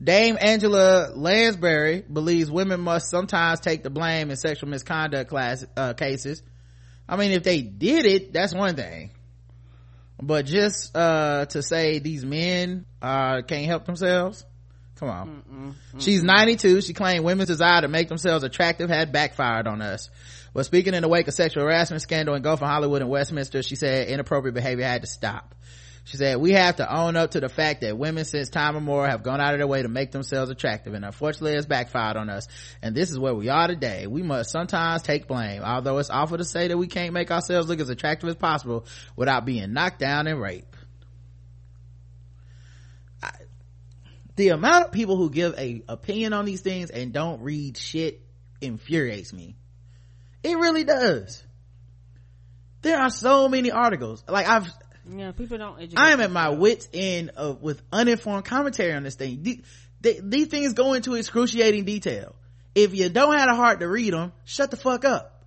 Dame 0.02 0.38
Angela 0.40 1.12
Lansbury 1.14 2.02
believes 2.02 2.50
women 2.50 2.80
must 2.80 3.10
sometimes 3.10 3.60
take 3.60 3.82
the 3.82 3.90
blame 3.90 4.30
in 4.30 4.36
sexual 4.36 4.68
misconduct 4.68 5.28
class, 5.28 5.64
uh, 5.76 5.92
cases. 5.94 6.42
I 7.08 7.16
mean, 7.16 7.32
if 7.32 7.42
they 7.42 7.62
did 7.62 8.06
it, 8.06 8.32
that's 8.32 8.54
one 8.54 8.76
thing. 8.76 9.10
But 10.20 10.46
just, 10.46 10.96
uh, 10.96 11.46
to 11.46 11.62
say 11.62 11.98
these 11.98 12.24
men, 12.24 12.86
uh, 13.02 13.42
can't 13.42 13.66
help 13.66 13.86
themselves. 13.86 14.44
Come 14.96 15.10
on. 15.10 15.28
Mm-mm, 15.28 15.74
mm-mm. 15.94 16.00
She's 16.00 16.22
92. 16.22 16.80
She 16.82 16.92
claimed 16.92 17.24
women's 17.24 17.48
desire 17.48 17.82
to 17.82 17.88
make 17.88 18.08
themselves 18.08 18.42
attractive 18.42 18.90
had 18.90 19.12
backfired 19.12 19.68
on 19.68 19.80
us. 19.80 20.10
But 20.52 20.66
speaking 20.66 20.94
in 20.94 21.02
the 21.02 21.08
wake 21.08 21.28
of 21.28 21.34
sexual 21.34 21.62
harassment 21.62 22.02
scandal 22.02 22.34
engulfing 22.34 22.66
Hollywood 22.66 23.00
and 23.00 23.10
Westminster, 23.10 23.62
she 23.62 23.76
said 23.76 24.08
inappropriate 24.08 24.54
behavior 24.54 24.84
had 24.84 25.02
to 25.02 25.06
stop. 25.06 25.54
She 26.08 26.16
said, 26.16 26.38
we 26.38 26.52
have 26.52 26.76
to 26.76 26.90
own 26.90 27.16
up 27.16 27.32
to 27.32 27.40
the 27.40 27.50
fact 27.50 27.82
that 27.82 27.98
women 27.98 28.24
since 28.24 28.48
time 28.48 28.76
immemorial 28.76 29.10
have 29.10 29.22
gone 29.22 29.42
out 29.42 29.52
of 29.52 29.60
their 29.60 29.66
way 29.66 29.82
to 29.82 29.88
make 29.88 30.10
themselves 30.10 30.50
attractive 30.50 30.94
and 30.94 31.04
unfortunately 31.04 31.52
it's 31.52 31.66
backfired 31.66 32.16
on 32.16 32.30
us. 32.30 32.48
And 32.80 32.94
this 32.94 33.10
is 33.10 33.18
where 33.18 33.34
we 33.34 33.50
are 33.50 33.68
today. 33.68 34.06
We 34.06 34.22
must 34.22 34.50
sometimes 34.50 35.02
take 35.02 35.28
blame, 35.28 35.60
although 35.62 35.98
it's 35.98 36.08
awful 36.08 36.38
to 36.38 36.44
say 36.44 36.68
that 36.68 36.78
we 36.78 36.86
can't 36.86 37.12
make 37.12 37.30
ourselves 37.30 37.68
look 37.68 37.78
as 37.80 37.90
attractive 37.90 38.26
as 38.26 38.36
possible 38.36 38.86
without 39.16 39.44
being 39.44 39.74
knocked 39.74 39.98
down 39.98 40.26
and 40.26 40.40
raped. 40.40 40.74
I, 43.22 43.32
the 44.36 44.48
amount 44.48 44.86
of 44.86 44.92
people 44.92 45.18
who 45.18 45.28
give 45.28 45.58
a 45.58 45.82
opinion 45.90 46.32
on 46.32 46.46
these 46.46 46.62
things 46.62 46.88
and 46.88 47.12
don't 47.12 47.42
read 47.42 47.76
shit 47.76 48.22
infuriates 48.62 49.34
me 49.34 49.56
it 50.42 50.56
really 50.56 50.84
does 50.84 51.44
there 52.82 52.98
are 52.98 53.10
so 53.10 53.48
many 53.48 53.70
articles 53.70 54.24
like 54.28 54.48
i've 54.48 54.68
yeah 55.10 55.32
people 55.32 55.58
don't 55.58 55.78
educate 55.78 55.98
i 55.98 56.10
am 56.10 56.20
at 56.20 56.30
my 56.30 56.48
wits 56.50 56.88
end 56.92 57.30
of, 57.30 57.62
with 57.62 57.82
uninformed 57.92 58.44
commentary 58.44 58.92
on 58.92 59.02
this 59.02 59.14
thing 59.14 59.42
the, 59.42 59.60
the, 60.00 60.20
these 60.22 60.46
things 60.48 60.74
go 60.74 60.92
into 60.92 61.14
excruciating 61.14 61.84
detail 61.84 62.34
if 62.74 62.94
you 62.94 63.08
don't 63.08 63.36
have 63.36 63.48
a 63.50 63.56
heart 63.56 63.80
to 63.80 63.88
read 63.88 64.12
them 64.12 64.32
shut 64.44 64.70
the 64.70 64.76
fuck 64.76 65.04
up 65.04 65.38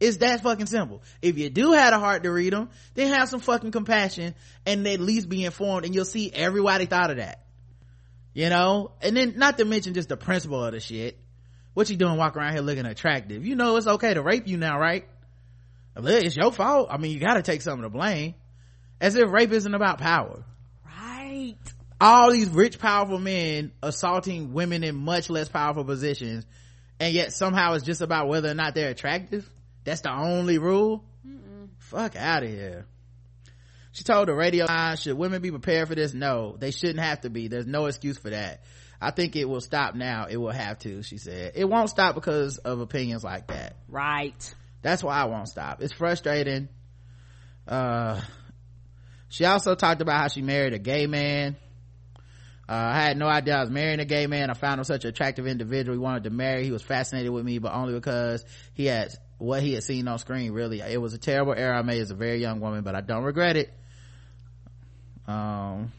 it's 0.00 0.16
that 0.16 0.40
fucking 0.40 0.66
simple. 0.66 1.02
If 1.20 1.36
you 1.36 1.50
do 1.50 1.72
have 1.72 1.92
a 1.92 1.98
heart 1.98 2.22
to 2.22 2.32
read 2.32 2.54
them, 2.54 2.70
then 2.94 3.12
have 3.12 3.28
some 3.28 3.40
fucking 3.40 3.70
compassion 3.70 4.34
and 4.64 4.86
at 4.88 4.98
least 4.98 5.28
be 5.28 5.44
informed 5.44 5.84
and 5.84 5.94
you'll 5.94 6.06
see 6.06 6.32
everybody 6.32 6.86
thought 6.86 7.10
of 7.10 7.18
that. 7.18 7.44
You 8.32 8.48
know? 8.48 8.92
And 9.02 9.14
then 9.14 9.34
not 9.36 9.58
to 9.58 9.66
mention 9.66 9.92
just 9.92 10.08
the 10.08 10.16
principle 10.16 10.64
of 10.64 10.72
the 10.72 10.80
shit. 10.80 11.18
What 11.74 11.90
you 11.90 11.96
doing 11.96 12.16
walking 12.16 12.40
around 12.40 12.54
here 12.54 12.62
looking 12.62 12.86
attractive? 12.86 13.44
You 13.44 13.56
know 13.56 13.76
it's 13.76 13.86
okay 13.86 14.14
to 14.14 14.22
rape 14.22 14.48
you 14.48 14.56
now, 14.56 14.78
right? 14.78 15.06
It's 15.96 16.36
your 16.36 16.50
fault. 16.50 16.88
I 16.90 16.96
mean, 16.96 17.12
you 17.12 17.20
gotta 17.20 17.42
take 17.42 17.60
some 17.60 17.78
of 17.78 17.82
the 17.82 17.90
blame. 17.90 18.34
As 19.00 19.16
if 19.16 19.30
rape 19.30 19.52
isn't 19.52 19.74
about 19.74 19.98
power. 19.98 20.44
Right. 20.84 21.56
All 22.00 22.32
these 22.32 22.48
rich, 22.48 22.78
powerful 22.78 23.18
men 23.18 23.72
assaulting 23.82 24.52
women 24.52 24.84
in 24.84 24.94
much 24.96 25.30
less 25.30 25.48
powerful 25.48 25.84
positions, 25.84 26.44
and 26.98 27.14
yet 27.14 27.32
somehow 27.32 27.74
it's 27.74 27.84
just 27.84 28.00
about 28.00 28.28
whether 28.28 28.50
or 28.50 28.54
not 28.54 28.74
they're 28.74 28.90
attractive? 28.90 29.48
That's 29.84 30.02
the 30.02 30.12
only 30.12 30.58
rule? 30.58 31.04
Mm-mm. 31.26 31.68
fuck 31.78 32.16
out 32.16 32.42
of 32.42 32.50
here. 32.50 32.86
She 33.92 34.04
told 34.04 34.28
the 34.28 34.34
radio 34.34 34.66
line 34.66 34.96
should 34.96 35.16
women 35.16 35.42
be 35.42 35.50
prepared 35.50 35.88
for 35.88 35.94
this? 35.94 36.14
No 36.14 36.56
they 36.58 36.70
shouldn't 36.70 37.00
have 37.00 37.22
to 37.22 37.30
be. 37.30 37.48
There's 37.48 37.66
no 37.66 37.86
excuse 37.86 38.18
for 38.18 38.30
that. 38.30 38.62
I 39.00 39.10
think 39.10 39.34
it 39.34 39.48
will 39.48 39.60
stop 39.60 39.94
now. 39.94 40.26
It 40.30 40.36
will 40.36 40.52
have 40.52 40.78
to 40.80 41.02
she 41.02 41.18
said. 41.18 41.52
It 41.56 41.64
won't 41.64 41.90
stop 41.90 42.14
because 42.14 42.58
of 42.58 42.80
opinions 42.80 43.24
like 43.24 43.48
that. 43.48 43.76
Right. 43.88 44.54
That's 44.82 45.02
why 45.02 45.20
i 45.20 45.24
won't 45.24 45.48
stop. 45.48 45.82
It's 45.82 45.92
frustrating. 45.92 46.68
Uh 47.66 48.20
she 49.30 49.46
also 49.46 49.74
talked 49.74 50.02
about 50.02 50.20
how 50.20 50.28
she 50.28 50.42
married 50.42 50.74
a 50.74 50.78
gay 50.78 51.06
man 51.06 51.56
uh, 52.68 52.92
I 52.92 53.00
had 53.00 53.16
no 53.16 53.26
idea 53.26 53.56
I 53.56 53.60
was 53.62 53.70
marrying 53.70 53.98
a 53.98 54.04
gay 54.04 54.28
man. 54.28 54.48
I 54.48 54.54
found 54.54 54.78
him 54.78 54.84
such 54.84 55.02
an 55.02 55.08
attractive 55.08 55.44
individual. 55.44 55.92
He 55.92 55.98
wanted 55.98 56.22
to 56.22 56.30
marry. 56.30 56.62
He 56.62 56.70
was 56.70 56.82
fascinated 56.82 57.32
with 57.32 57.44
me, 57.44 57.58
but 57.58 57.72
only 57.74 57.94
because 57.94 58.44
he 58.74 58.86
had 58.86 59.10
what 59.40 59.62
he 59.62 59.72
had 59.72 59.82
seen 59.82 60.06
on 60.06 60.18
screen 60.18 60.52
really 60.52 60.80
it 60.80 61.00
was 61.00 61.14
a 61.14 61.18
terrible 61.18 61.54
error 61.56 61.74
i 61.74 61.82
made 61.82 62.00
as 62.00 62.10
a 62.10 62.14
very 62.14 62.40
young 62.40 62.60
woman 62.60 62.82
but 62.82 62.94
i 62.94 63.00
don't 63.00 63.24
regret 63.24 63.56
it 63.56 63.72
um 65.26 65.90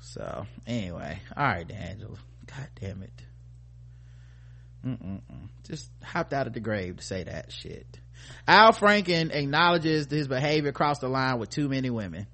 so 0.00 0.46
anyway 0.66 1.18
all 1.36 1.44
right 1.44 1.70
angela 1.70 2.16
god 2.46 2.68
damn 2.80 3.02
it 3.02 3.22
Mm-mm-mm. 4.86 5.48
just 5.68 5.90
hopped 6.02 6.32
out 6.32 6.46
of 6.46 6.54
the 6.54 6.60
grave 6.60 6.96
to 6.96 7.04
say 7.04 7.24
that 7.24 7.52
shit 7.52 8.00
al 8.46 8.72
franken 8.72 9.34
acknowledges 9.34 10.06
his 10.06 10.28
behavior 10.28 10.72
crossed 10.72 11.00
the 11.00 11.08
line 11.08 11.38
with 11.38 11.50
too 11.50 11.68
many 11.68 11.90
women. 11.90 12.26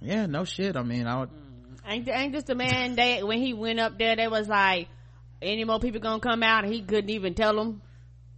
Yeah 0.00 0.26
no 0.26 0.44
shit. 0.44 0.76
I 0.76 0.82
mean 0.82 1.06
i 1.06 1.20
would 1.20 1.30
mm. 1.30 1.90
ain't, 1.90 2.08
ain't 2.08 2.34
just 2.34 2.50
a 2.50 2.54
man 2.54 2.96
that 2.96 3.26
when 3.26 3.40
he 3.40 3.54
went 3.54 3.80
up 3.80 3.98
there 3.98 4.16
they 4.16 4.28
was 4.28 4.48
like 4.48 4.88
any 5.42 5.64
more 5.64 5.78
people 5.78 6.00
gonna 6.00 6.20
come 6.20 6.42
out? 6.42 6.64
And 6.64 6.72
he 6.72 6.82
couldn't 6.82 7.10
even 7.10 7.34
tell 7.34 7.54
them 7.54 7.82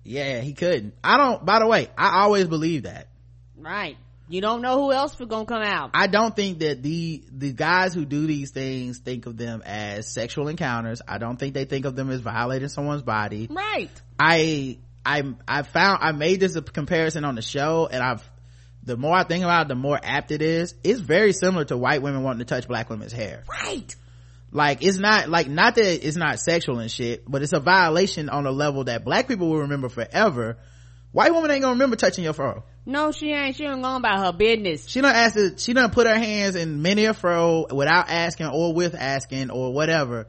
yeah 0.04 0.40
he 0.40 0.54
couldn't. 0.54 0.94
I 1.02 1.16
don't 1.16 1.44
by 1.44 1.58
the 1.58 1.66
way 1.66 1.88
i 1.96 2.22
always 2.22 2.46
believe 2.46 2.84
that. 2.84 3.08
Right. 3.56 3.96
You 4.28 4.40
don't 4.40 4.60
know 4.60 4.82
who 4.82 4.92
else 4.92 5.16
was 5.18 5.28
gonna 5.28 5.46
come 5.46 5.62
out. 5.62 5.90
I 5.94 6.08
don't 6.08 6.34
think 6.34 6.58
that 6.58 6.82
the 6.82 7.22
the 7.30 7.52
guys 7.52 7.94
who 7.94 8.04
do 8.04 8.26
these 8.26 8.50
things 8.50 8.98
think 8.98 9.26
of 9.26 9.36
them 9.36 9.62
as 9.64 10.12
sexual 10.12 10.48
encounters. 10.48 11.00
I 11.06 11.18
don't 11.18 11.36
think 11.36 11.54
they 11.54 11.64
think 11.64 11.84
of 11.84 11.94
them 11.94 12.10
as 12.10 12.20
violating 12.20 12.68
someone's 12.68 13.02
body. 13.02 13.48
Right. 13.48 13.90
I 14.18 14.78
i 15.06 15.22
i 15.46 15.62
found 15.62 16.00
i 16.02 16.12
made 16.12 16.40
this 16.40 16.56
a 16.56 16.62
comparison 16.62 17.24
on 17.24 17.36
the 17.36 17.42
show 17.42 17.88
and 17.90 18.02
i've 18.02 18.28
the 18.82 18.96
more 18.96 19.14
i 19.14 19.22
think 19.22 19.44
about 19.44 19.66
it 19.66 19.68
the 19.68 19.74
more 19.74 19.98
apt 20.02 20.30
it 20.30 20.42
is. 20.42 20.74
It's 20.84 21.00
very 21.00 21.32
similar 21.32 21.64
to 21.66 21.76
white 21.76 22.02
women 22.02 22.22
wanting 22.22 22.40
to 22.40 22.44
touch 22.44 22.68
black 22.68 22.88
women's 22.88 23.12
hair. 23.12 23.42
Right. 23.48 23.94
Like 24.52 24.82
it's 24.82 24.98
not 24.98 25.28
like 25.28 25.48
not 25.48 25.74
that 25.74 26.06
it's 26.06 26.16
not 26.16 26.38
sexual 26.38 26.78
and 26.78 26.90
shit 26.90 27.28
but 27.28 27.42
it's 27.42 27.52
a 27.52 27.60
violation 27.60 28.28
on 28.28 28.46
a 28.46 28.52
level 28.52 28.84
that 28.84 29.04
black 29.04 29.28
people 29.28 29.48
will 29.48 29.62
remember 29.62 29.88
forever. 29.88 30.58
White 31.12 31.32
woman 31.32 31.50
ain't 31.50 31.62
gonna 31.62 31.72
remember 31.72 31.96
touching 31.96 32.24
your 32.24 32.32
fro. 32.32 32.62
No 32.84 33.10
she 33.10 33.32
ain't. 33.32 33.56
She 33.56 33.64
ain't 33.64 33.82
going 33.82 33.96
about 33.96 34.24
her 34.24 34.32
business. 34.32 34.88
She 34.88 35.00
don't 35.00 35.14
ask 35.14 35.34
to, 35.34 35.58
she 35.58 35.72
don't 35.72 35.92
put 35.92 36.06
her 36.06 36.18
hands 36.18 36.54
in 36.54 36.82
many 36.82 37.06
a 37.06 37.14
fro 37.14 37.66
without 37.70 38.08
asking 38.08 38.46
or 38.46 38.72
with 38.72 38.94
asking 38.94 39.50
or 39.50 39.72
whatever. 39.72 40.28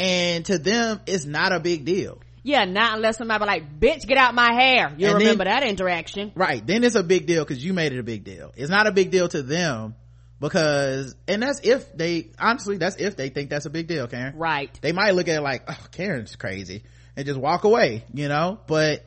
And 0.00 0.44
to 0.46 0.58
them 0.58 1.00
it's 1.06 1.24
not 1.24 1.52
a 1.52 1.60
big 1.60 1.84
deal 1.84 2.20
yeah 2.44 2.64
not 2.66 2.96
unless 2.96 3.18
somebody 3.18 3.44
like 3.44 3.80
bitch 3.80 4.06
get 4.06 4.16
out 4.16 4.34
my 4.34 4.52
hair. 4.52 4.94
You 4.96 5.14
remember 5.14 5.44
then, 5.44 5.60
that 5.60 5.62
interaction. 5.64 6.30
Right. 6.36 6.64
Then 6.64 6.84
it's 6.84 6.94
a 6.94 7.02
big 7.02 7.26
deal 7.26 7.42
because 7.42 7.64
you 7.64 7.72
made 7.72 7.92
it 7.92 7.98
a 7.98 8.04
big 8.04 8.22
deal. 8.22 8.52
It's 8.56 8.70
not 8.70 8.86
a 8.86 8.92
big 8.92 9.10
deal 9.10 9.26
to 9.28 9.42
them 9.42 9.96
because 10.38 11.16
and 11.26 11.42
that's 11.42 11.60
if 11.64 11.96
they 11.96 12.30
honestly 12.38 12.76
that's 12.76 12.96
if 12.96 13.16
they 13.16 13.30
think 13.30 13.50
that's 13.50 13.66
a 13.66 13.70
big 13.70 13.88
deal 13.88 14.06
karen. 14.06 14.36
Right. 14.36 14.78
They 14.80 14.92
might 14.92 15.14
look 15.14 15.26
at 15.26 15.36
it 15.36 15.40
like 15.40 15.64
oh 15.68 15.86
karen's 15.90 16.36
crazy 16.36 16.84
and 17.16 17.26
just 17.26 17.40
walk 17.40 17.64
away 17.64 18.04
you 18.12 18.28
know? 18.28 18.60
But 18.66 19.04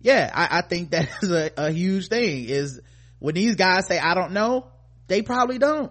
yeah 0.00 0.30
i, 0.32 0.58
I 0.58 0.60
think 0.62 0.90
that 0.92 1.08
is 1.22 1.30
a, 1.30 1.50
a 1.56 1.70
huge 1.70 2.08
thing 2.08 2.44
is 2.48 2.80
when 3.18 3.34
these 3.34 3.56
guys 3.56 3.86
say 3.86 3.98
i 3.98 4.14
don't 4.14 4.32
know 4.32 4.68
they 5.08 5.22
probably 5.22 5.58
don't. 5.58 5.90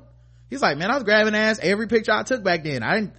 He's 0.49 0.61
like 0.61 0.77
man 0.77 0.89
i 0.89 0.95
was 0.95 1.03
grabbing 1.03 1.35
ass 1.35 1.59
every 1.61 1.87
picture 1.87 2.13
i 2.13 2.23
took 2.23 2.43
back 2.43 2.63
then. 2.63 2.81
I 2.81 2.95
didn't 2.95 3.13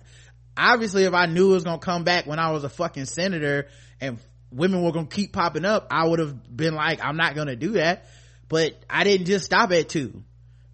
obviously 0.58 1.04
if 1.04 1.14
i 1.14 1.26
knew 1.26 1.50
it 1.50 1.54
was 1.54 1.64
gonna 1.64 1.78
come 1.78 2.04
back 2.04 2.26
when 2.26 2.38
i 2.38 2.50
was 2.50 2.64
a 2.64 2.68
fucking 2.68 3.06
senator 3.06 3.68
and 4.00 4.18
women 4.50 4.82
were 4.82 4.92
gonna 4.92 5.06
keep 5.06 5.32
popping 5.32 5.64
up 5.64 5.86
i 5.90 6.06
would 6.06 6.18
have 6.18 6.56
been 6.56 6.74
like 6.74 7.04
i'm 7.04 7.16
not 7.16 7.34
gonna 7.34 7.56
do 7.56 7.72
that 7.72 8.06
but 8.48 8.74
i 8.90 9.04
didn't 9.04 9.26
just 9.26 9.44
stop 9.44 9.72
at 9.72 9.88
two 9.88 10.22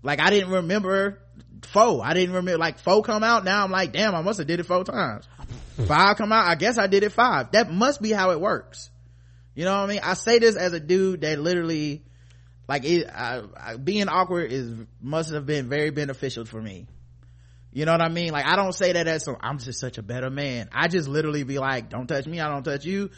like 0.04 0.20
I 0.20 0.30
didn't 0.30 0.50
remember 0.50 1.18
four. 1.62 2.04
I 2.04 2.12
didn't 2.12 2.34
remember 2.34 2.58
like 2.58 2.78
four 2.78 3.02
come 3.02 3.24
out. 3.24 3.44
Now 3.44 3.64
I'm 3.64 3.72
like, 3.72 3.92
damn, 3.92 4.14
I 4.14 4.20
must 4.20 4.38
have 4.38 4.46
did 4.46 4.60
it 4.60 4.64
four 4.64 4.84
times. 4.84 5.26
Hmm. 5.76 5.86
five 5.86 6.16
come 6.18 6.30
out. 6.30 6.46
I 6.46 6.54
guess 6.54 6.78
I 6.78 6.86
did 6.86 7.02
it 7.02 7.10
five. 7.10 7.50
That 7.52 7.72
must 7.72 8.00
be 8.00 8.12
how 8.12 8.30
it 8.30 8.40
works. 8.40 8.90
You 9.54 9.64
know 9.64 9.72
what 9.72 9.84
I 9.84 9.86
mean? 9.86 10.00
I 10.04 10.14
say 10.14 10.38
this 10.38 10.56
as 10.56 10.72
a 10.72 10.80
dude 10.80 11.22
that 11.22 11.38
literally, 11.40 12.04
like, 12.68 12.84
it, 12.84 13.08
I, 13.08 13.42
I, 13.56 13.76
being 13.76 14.08
awkward 14.08 14.52
is 14.52 14.72
must 15.00 15.32
have 15.32 15.46
been 15.46 15.68
very 15.68 15.90
beneficial 15.90 16.44
for 16.44 16.60
me. 16.60 16.86
You 17.74 17.86
know 17.86 17.92
what 17.92 18.02
I 18.02 18.08
mean? 18.08 18.30
Like, 18.30 18.46
I 18.46 18.54
don't 18.54 18.72
say 18.72 18.92
that 18.92 19.08
as 19.08 19.24
some, 19.24 19.36
I'm 19.40 19.58
just 19.58 19.80
such 19.80 19.98
a 19.98 20.02
better 20.02 20.30
man. 20.30 20.68
I 20.72 20.86
just 20.86 21.08
literally 21.08 21.42
be 21.42 21.58
like, 21.58 21.90
don't 21.90 22.06
touch 22.06 22.24
me. 22.24 22.40
I 22.40 22.48
don't 22.48 22.62
touch 22.62 22.84
you. 22.84 23.10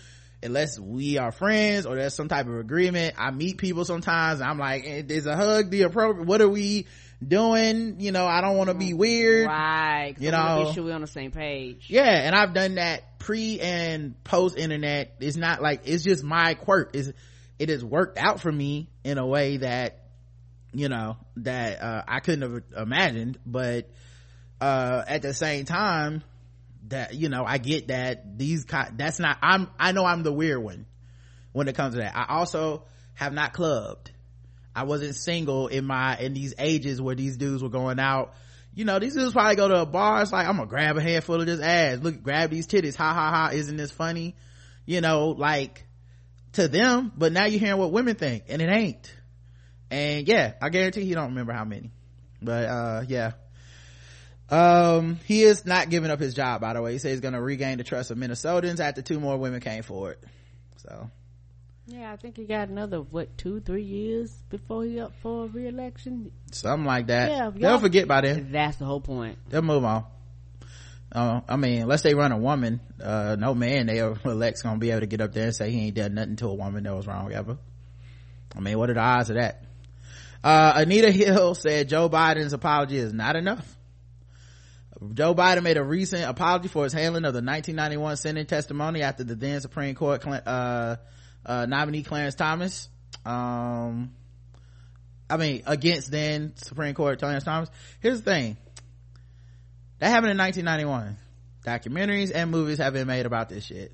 Unless 0.42 0.78
we 0.78 1.18
are 1.18 1.30
friends 1.30 1.84
or 1.84 1.94
there's 1.94 2.14
some 2.14 2.28
type 2.28 2.46
of 2.46 2.54
agreement. 2.54 3.16
I 3.18 3.32
meet 3.32 3.58
people 3.58 3.84
sometimes. 3.84 4.40
I'm 4.40 4.58
like, 4.58 4.84
is 4.86 5.26
a 5.26 5.36
hug 5.36 5.70
the 5.70 5.82
appropriate? 5.82 6.26
What 6.26 6.40
are 6.40 6.48
we 6.48 6.86
doing? 7.26 8.00
You 8.00 8.12
know, 8.12 8.26
I 8.26 8.40
don't 8.40 8.56
want 8.56 8.68
to 8.68 8.74
be 8.74 8.94
weird. 8.94 9.46
Right. 9.46 10.14
You 10.18 10.30
know, 10.30 10.64
be 10.68 10.72
sure 10.72 10.84
we're 10.84 10.94
on 10.94 11.02
the 11.02 11.06
same 11.06 11.32
page. 11.32 11.88
Yeah. 11.90 12.08
And 12.08 12.34
I've 12.34 12.54
done 12.54 12.76
that 12.76 13.18
pre 13.18 13.60
and 13.60 14.22
post 14.24 14.56
internet. 14.56 15.16
It's 15.20 15.36
not 15.36 15.60
like, 15.60 15.82
it's 15.84 16.02
just 16.02 16.24
my 16.24 16.54
quirk. 16.54 16.96
Is 16.96 17.12
it 17.58 17.68
has 17.68 17.84
worked 17.84 18.16
out 18.16 18.40
for 18.40 18.52
me 18.52 18.88
in 19.04 19.18
a 19.18 19.26
way 19.26 19.58
that, 19.58 20.00
you 20.72 20.88
know, 20.88 21.18
that, 21.36 21.82
uh, 21.82 22.02
I 22.08 22.20
couldn't 22.20 22.50
have 22.50 22.62
imagined. 22.74 23.38
But, 23.44 23.90
uh, 24.60 25.04
at 25.06 25.22
the 25.22 25.34
same 25.34 25.64
time, 25.64 26.22
that 26.88 27.14
you 27.14 27.28
know 27.28 27.44
i 27.44 27.58
get 27.58 27.88
that 27.88 28.38
these 28.38 28.64
that's 28.92 29.18
not 29.18 29.38
i'm 29.42 29.68
i 29.76 29.90
know 29.90 30.04
i'm 30.04 30.22
the 30.22 30.32
weird 30.32 30.62
one 30.62 30.86
when 31.56 31.68
it 31.68 31.74
comes 31.74 31.94
to 31.94 32.00
that. 32.00 32.14
I 32.14 32.26
also 32.36 32.82
have 33.14 33.32
not 33.32 33.54
clubbed. 33.54 34.10
I 34.74 34.82
wasn't 34.82 35.14
single 35.14 35.68
in 35.68 35.86
my 35.86 36.18
in 36.18 36.34
these 36.34 36.52
ages 36.58 37.00
where 37.00 37.14
these 37.14 37.38
dudes 37.38 37.62
were 37.62 37.70
going 37.70 37.98
out. 37.98 38.34
You 38.74 38.84
know 38.84 38.98
these 38.98 39.14
dudes 39.14 39.32
probably 39.32 39.56
go 39.56 39.68
to 39.68 39.80
a 39.80 39.86
bar. 39.86 40.20
It's 40.20 40.32
like 40.32 40.46
i'm 40.46 40.56
gonna 40.56 40.68
grab 40.68 40.98
a 40.98 41.00
handful 41.00 41.40
of 41.40 41.46
this 41.46 41.60
ass. 41.60 42.00
Look 42.00 42.22
grab 42.22 42.50
these 42.50 42.66
titties. 42.66 42.94
Ha 42.96 43.14
ha 43.14 43.30
ha. 43.30 43.50
Isn't 43.54 43.78
this 43.78 43.90
funny? 43.90 44.36
You 44.84 45.00
know 45.00 45.28
like 45.28 45.86
to 46.52 46.68
them. 46.68 47.10
But 47.16 47.32
now 47.32 47.46
you're 47.46 47.58
hearing 47.58 47.78
what 47.78 47.90
women 47.90 48.16
think 48.16 48.44
and 48.48 48.60
it 48.60 48.68
ain't. 48.68 49.14
And 49.90 50.28
yeah 50.28 50.54
i 50.60 50.68
guarantee 50.68 51.06
he 51.06 51.14
don't 51.14 51.28
remember 51.28 51.54
how 51.54 51.64
many. 51.64 51.90
But 52.42 52.64
uh 52.68 53.04
yeah 53.08 53.32
um, 54.48 55.18
he 55.24 55.42
is 55.42 55.66
not 55.66 55.90
giving 55.90 56.10
up 56.10 56.20
his 56.20 56.34
job, 56.34 56.60
by 56.60 56.72
the 56.72 56.82
way. 56.82 56.92
He 56.92 56.98
says 56.98 57.12
he's 57.12 57.20
going 57.20 57.34
to 57.34 57.40
regain 57.40 57.78
the 57.78 57.84
trust 57.84 58.10
of 58.10 58.18
Minnesotans 58.18 58.80
after 58.80 59.02
two 59.02 59.18
more 59.18 59.36
women 59.36 59.60
came 59.60 59.82
forward. 59.82 60.18
So. 60.76 61.10
Yeah, 61.86 62.12
I 62.12 62.16
think 62.16 62.36
he 62.36 62.44
got 62.44 62.68
another, 62.68 63.00
what, 63.00 63.36
two, 63.38 63.60
three 63.60 63.82
years 63.82 64.32
before 64.50 64.84
he 64.84 65.00
up 65.00 65.12
for 65.22 65.46
re-election? 65.46 66.32
Something 66.52 66.86
like 66.86 67.08
that. 67.08 67.30
Yeah. 67.30 67.50
They'll 67.54 67.78
forget 67.78 68.08
by 68.08 68.22
then. 68.22 68.50
That's 68.50 68.76
the 68.76 68.84
whole 68.84 69.00
point. 69.00 69.38
They'll 69.48 69.62
move 69.62 69.84
on. 69.84 70.04
Uh, 71.12 71.40
I 71.48 71.56
mean, 71.56 71.82
unless 71.82 72.02
they 72.02 72.14
run 72.14 72.32
a 72.32 72.36
woman, 72.36 72.80
uh, 73.02 73.36
no 73.38 73.54
man 73.54 73.86
they 73.86 73.98
elect's 73.98 74.62
gonna 74.62 74.78
be 74.78 74.90
able 74.90 75.00
to 75.00 75.06
get 75.06 75.20
up 75.20 75.32
there 75.32 75.44
and 75.44 75.54
say 75.54 75.70
he 75.70 75.86
ain't 75.86 75.94
done 75.94 76.14
nothing 76.14 76.36
to 76.36 76.48
a 76.48 76.54
woman 76.54 76.82
that 76.82 76.94
was 76.94 77.06
wrong 77.06 77.32
ever. 77.32 77.58
I 78.56 78.60
mean, 78.60 78.76
what 78.76 78.90
are 78.90 78.94
the 78.94 79.00
odds 79.00 79.30
of 79.30 79.36
that? 79.36 79.62
Uh, 80.42 80.72
Anita 80.76 81.12
Hill 81.12 81.54
said 81.54 81.88
Joe 81.88 82.10
Biden's 82.10 82.52
apology 82.52 82.96
is 82.98 83.12
not 83.12 83.36
enough 83.36 83.75
Joe 85.12 85.34
Biden 85.34 85.62
made 85.62 85.76
a 85.76 85.82
recent 85.82 86.24
apology 86.24 86.68
for 86.68 86.84
his 86.84 86.92
handling 86.92 87.24
of 87.24 87.34
the 87.34 87.42
1991 87.42 88.16
Senate 88.16 88.48
testimony 88.48 89.02
after 89.02 89.24
the 89.24 89.34
then 89.34 89.60
Supreme 89.60 89.94
Court 89.94 90.26
uh, 90.26 90.96
uh, 91.44 91.66
nominee 91.66 92.02
Clarence 92.02 92.34
Thomas. 92.34 92.88
Um, 93.24 94.12
I 95.28 95.36
mean, 95.36 95.62
against 95.66 96.10
then 96.10 96.56
Supreme 96.56 96.94
Court 96.94 97.18
Clarence 97.18 97.44
Thomas. 97.44 97.68
Here's 98.00 98.22
the 98.22 98.30
thing. 98.30 98.56
That 99.98 100.08
happened 100.08 100.32
in 100.32 100.38
1991. 100.38 101.16
Documentaries 101.64 102.32
and 102.34 102.50
movies 102.50 102.78
have 102.78 102.92
been 102.92 103.06
made 103.06 103.26
about 103.26 103.48
this 103.48 103.64
shit. 103.64 103.92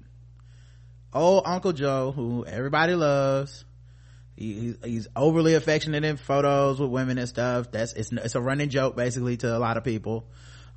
Old 1.12 1.44
Uncle 1.46 1.72
Joe, 1.72 2.12
who 2.12 2.44
everybody 2.44 2.94
loves, 2.94 3.64
he, 4.36 4.74
he's 4.84 5.08
overly 5.16 5.54
affectionate 5.54 6.04
in 6.04 6.16
photos 6.16 6.80
with 6.80 6.90
women 6.90 7.18
and 7.18 7.28
stuff. 7.28 7.70
That's, 7.70 7.92
it's, 7.94 8.12
it's 8.12 8.34
a 8.34 8.40
running 8.40 8.68
joke 8.68 8.96
basically 8.96 9.36
to 9.38 9.56
a 9.56 9.58
lot 9.58 9.76
of 9.76 9.84
people. 9.84 10.26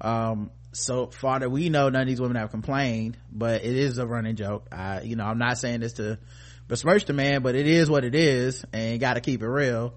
Um, 0.01 0.51
so 0.75 1.07
far 1.07 1.39
that 1.39 1.49
we 1.49 1.69
know, 1.69 1.89
none 1.89 2.01
of 2.01 2.07
these 2.07 2.19
women 2.19 2.35
have 2.37 2.51
complained, 2.51 3.17
but 3.31 3.63
it 3.63 3.75
is 3.75 3.97
a 3.97 4.05
running 4.05 4.35
joke. 4.35 4.67
I, 4.71 5.01
you 5.01 5.15
know, 5.15 5.25
I'm 5.25 5.37
not 5.37 5.57
saying 5.57 5.79
this 5.79 5.93
to 5.93 6.19
besmirch 6.67 7.05
the 7.05 7.13
man, 7.13 7.41
but 7.41 7.55
it 7.55 7.67
is 7.67 7.89
what 7.89 8.03
it 8.03 8.13
is 8.13 8.65
and 8.73 8.99
gotta 8.99 9.21
keep 9.21 9.41
it 9.41 9.47
real. 9.47 9.93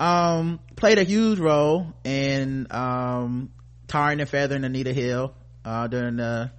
Um, 0.00 0.60
played 0.74 0.98
a 0.98 1.04
huge 1.04 1.38
role 1.38 1.92
in, 2.04 2.66
um, 2.70 3.50
tarring 3.88 4.20
and 4.20 4.28
feathering 4.28 4.64
Anita 4.64 4.92
Hill, 4.92 5.34
uh, 5.64 5.86
during 5.88 6.16
the 6.16 6.50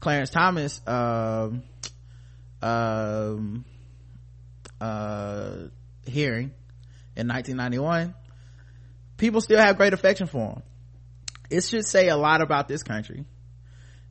Clarence 0.00 0.30
Thomas, 0.30 0.80
um, 0.86 1.62
um, 2.62 3.64
uh, 4.80 5.56
hearing 6.06 6.52
in 7.14 7.28
1991. 7.28 8.14
People 9.16 9.40
still 9.40 9.58
have 9.58 9.76
great 9.76 9.92
affection 9.92 10.26
for 10.26 10.54
him 10.54 10.62
it 11.52 11.64
should 11.64 11.86
say 11.86 12.08
a 12.08 12.16
lot 12.16 12.40
about 12.40 12.68
this 12.68 12.82
country. 12.82 13.24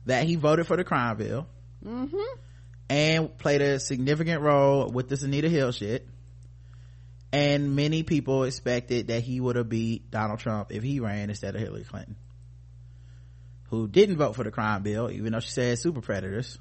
That 0.06 0.24
he 0.24 0.36
voted 0.36 0.66
for 0.66 0.76
the 0.76 0.84
crime 0.84 1.16
bill. 1.16 1.46
Mm-hmm. 1.84 2.38
and 2.88 3.38
played 3.38 3.60
a 3.60 3.80
significant 3.80 4.40
role 4.40 4.88
with 4.88 5.08
this 5.08 5.24
Anita 5.24 5.48
Hill 5.48 5.72
shit. 5.72 6.06
And 7.32 7.74
many 7.74 8.04
people 8.04 8.44
expected 8.44 9.08
that 9.08 9.22
he 9.22 9.40
would 9.40 9.56
have 9.56 9.68
beat 9.68 10.10
Donald 10.10 10.38
Trump 10.38 10.70
if 10.70 10.82
he 10.84 11.00
ran 11.00 11.28
instead 11.28 11.56
of 11.56 11.60
Hillary 11.60 11.82
Clinton, 11.82 12.14
who 13.70 13.88
didn't 13.88 14.18
vote 14.18 14.36
for 14.36 14.44
the 14.44 14.50
crime 14.50 14.82
bill, 14.82 15.10
even 15.10 15.32
though 15.32 15.40
she 15.40 15.50
said 15.50 15.78
super 15.78 16.02
predators, 16.02 16.58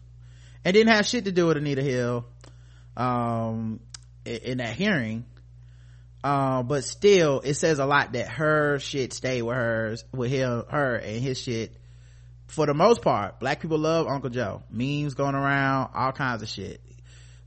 and 0.64 0.74
didn't 0.74 0.94
have 0.94 1.06
shit 1.06 1.26
to 1.26 1.32
do 1.32 1.48
with 1.48 1.58
Anita 1.58 1.84
Hill 1.84 2.26
um, 2.98 3.80
in 4.26 4.58
that 4.60 4.74
hearing 4.74 5.26
uh, 6.24 6.62
but 6.64 6.84
still 6.84 7.42
it 7.44 7.56
says 7.56 7.80
a 7.80 7.86
lot 7.86 8.14
that 8.14 8.28
her 8.28 8.80
shit 8.80 9.14
stayed 9.14 9.42
with 9.42 9.56
hers 9.56 10.04
with 10.14 10.30
him 10.30 10.64
her 10.70 10.96
and 10.96 11.22
his 11.22 11.40
shit. 11.40 11.76
For 12.48 12.66
the 12.66 12.74
most 12.74 13.02
part 13.02 13.40
black 13.40 13.62
people 13.62 13.80
love 13.80 14.08
uncle 14.08 14.30
joe. 14.30 14.62
Memes 14.70 15.16
going 15.16 15.36
around 15.36 15.92
all 15.96 16.12
kinds 16.12 16.42
of 16.42 16.50
shit. 16.50 16.82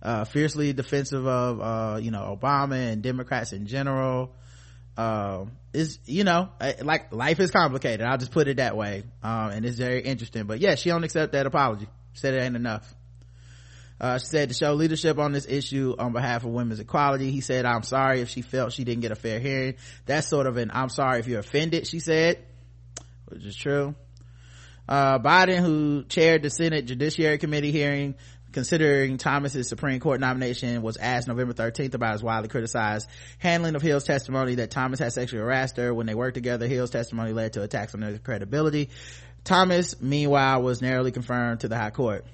Uh, 0.02 0.24
fiercely 0.24 0.72
defensive 0.72 1.26
of 1.26 1.60
uh, 1.60 1.98
you 1.98 2.10
know 2.10 2.36
obama 2.40 2.92
and 2.92 3.02
democrats 3.02 3.52
in 3.52 3.66
general. 3.66 4.34
Uh, 4.96 5.46
is 5.72 5.98
you 6.06 6.24
know 6.24 6.48
like 6.82 7.12
life 7.12 7.38
is 7.40 7.50
complicated. 7.50 8.06
I'll 8.06 8.18
just 8.18 8.32
put 8.32 8.48
it 8.48 8.56
that 8.56 8.76
way. 8.76 9.04
Um, 9.22 9.50
and 9.50 9.64
it's 9.64 9.78
very 9.78 10.02
interesting. 10.02 10.44
But 10.44 10.60
yeah 10.60 10.74
she 10.74 10.88
don't 10.88 11.04
accept 11.04 11.32
that 11.32 11.46
apology. 11.46 11.86
Said 12.14 12.34
it 12.34 12.42
ain't 12.42 12.56
enough 12.56 12.92
uh, 14.00 14.18
said 14.18 14.48
to 14.48 14.54
show 14.54 14.74
leadership 14.74 15.18
on 15.18 15.32
this 15.32 15.46
issue 15.46 15.94
on 15.98 16.12
behalf 16.12 16.44
of 16.44 16.50
women's 16.50 16.80
equality. 16.80 17.30
He 17.30 17.40
said, 17.40 17.64
I'm 17.64 17.82
sorry 17.82 18.20
if 18.20 18.28
she 18.28 18.42
felt 18.42 18.72
she 18.72 18.84
didn't 18.84 19.02
get 19.02 19.12
a 19.12 19.16
fair 19.16 19.38
hearing. 19.38 19.74
That's 20.06 20.28
sort 20.28 20.46
of 20.46 20.56
an 20.56 20.70
I'm 20.72 20.88
sorry 20.88 21.20
if 21.20 21.28
you're 21.28 21.40
offended, 21.40 21.86
she 21.86 22.00
said, 22.00 22.44
which 23.26 23.44
is 23.44 23.56
true. 23.56 23.94
Uh, 24.88 25.18
Biden, 25.18 25.60
who 25.60 26.04
chaired 26.04 26.42
the 26.42 26.50
Senate 26.50 26.84
Judiciary 26.84 27.38
Committee 27.38 27.72
hearing 27.72 28.14
considering 28.52 29.18
Thomas's 29.18 29.68
Supreme 29.68 29.98
Court 29.98 30.20
nomination, 30.20 30.80
was 30.80 30.96
asked 30.96 31.26
November 31.26 31.52
13th 31.52 31.94
about 31.94 32.12
his 32.12 32.22
widely 32.22 32.48
criticized 32.48 33.08
handling 33.38 33.74
of 33.74 33.82
Hill's 33.82 34.04
testimony 34.04 34.54
that 34.56 34.70
Thomas 34.70 35.00
had 35.00 35.12
sexually 35.12 35.42
harassed 35.42 35.76
her. 35.76 35.92
When 35.92 36.06
they 36.06 36.14
worked 36.14 36.34
together, 36.34 36.68
Hill's 36.68 36.90
testimony 36.90 37.32
led 37.32 37.54
to 37.54 37.62
attacks 37.62 37.94
on 37.94 38.02
her 38.02 38.16
credibility. 38.18 38.90
Thomas, 39.42 40.00
meanwhile, 40.00 40.62
was 40.62 40.80
narrowly 40.80 41.10
confirmed 41.10 41.60
to 41.60 41.68
the 41.68 41.76
High 41.76 41.90
Court 41.90 42.24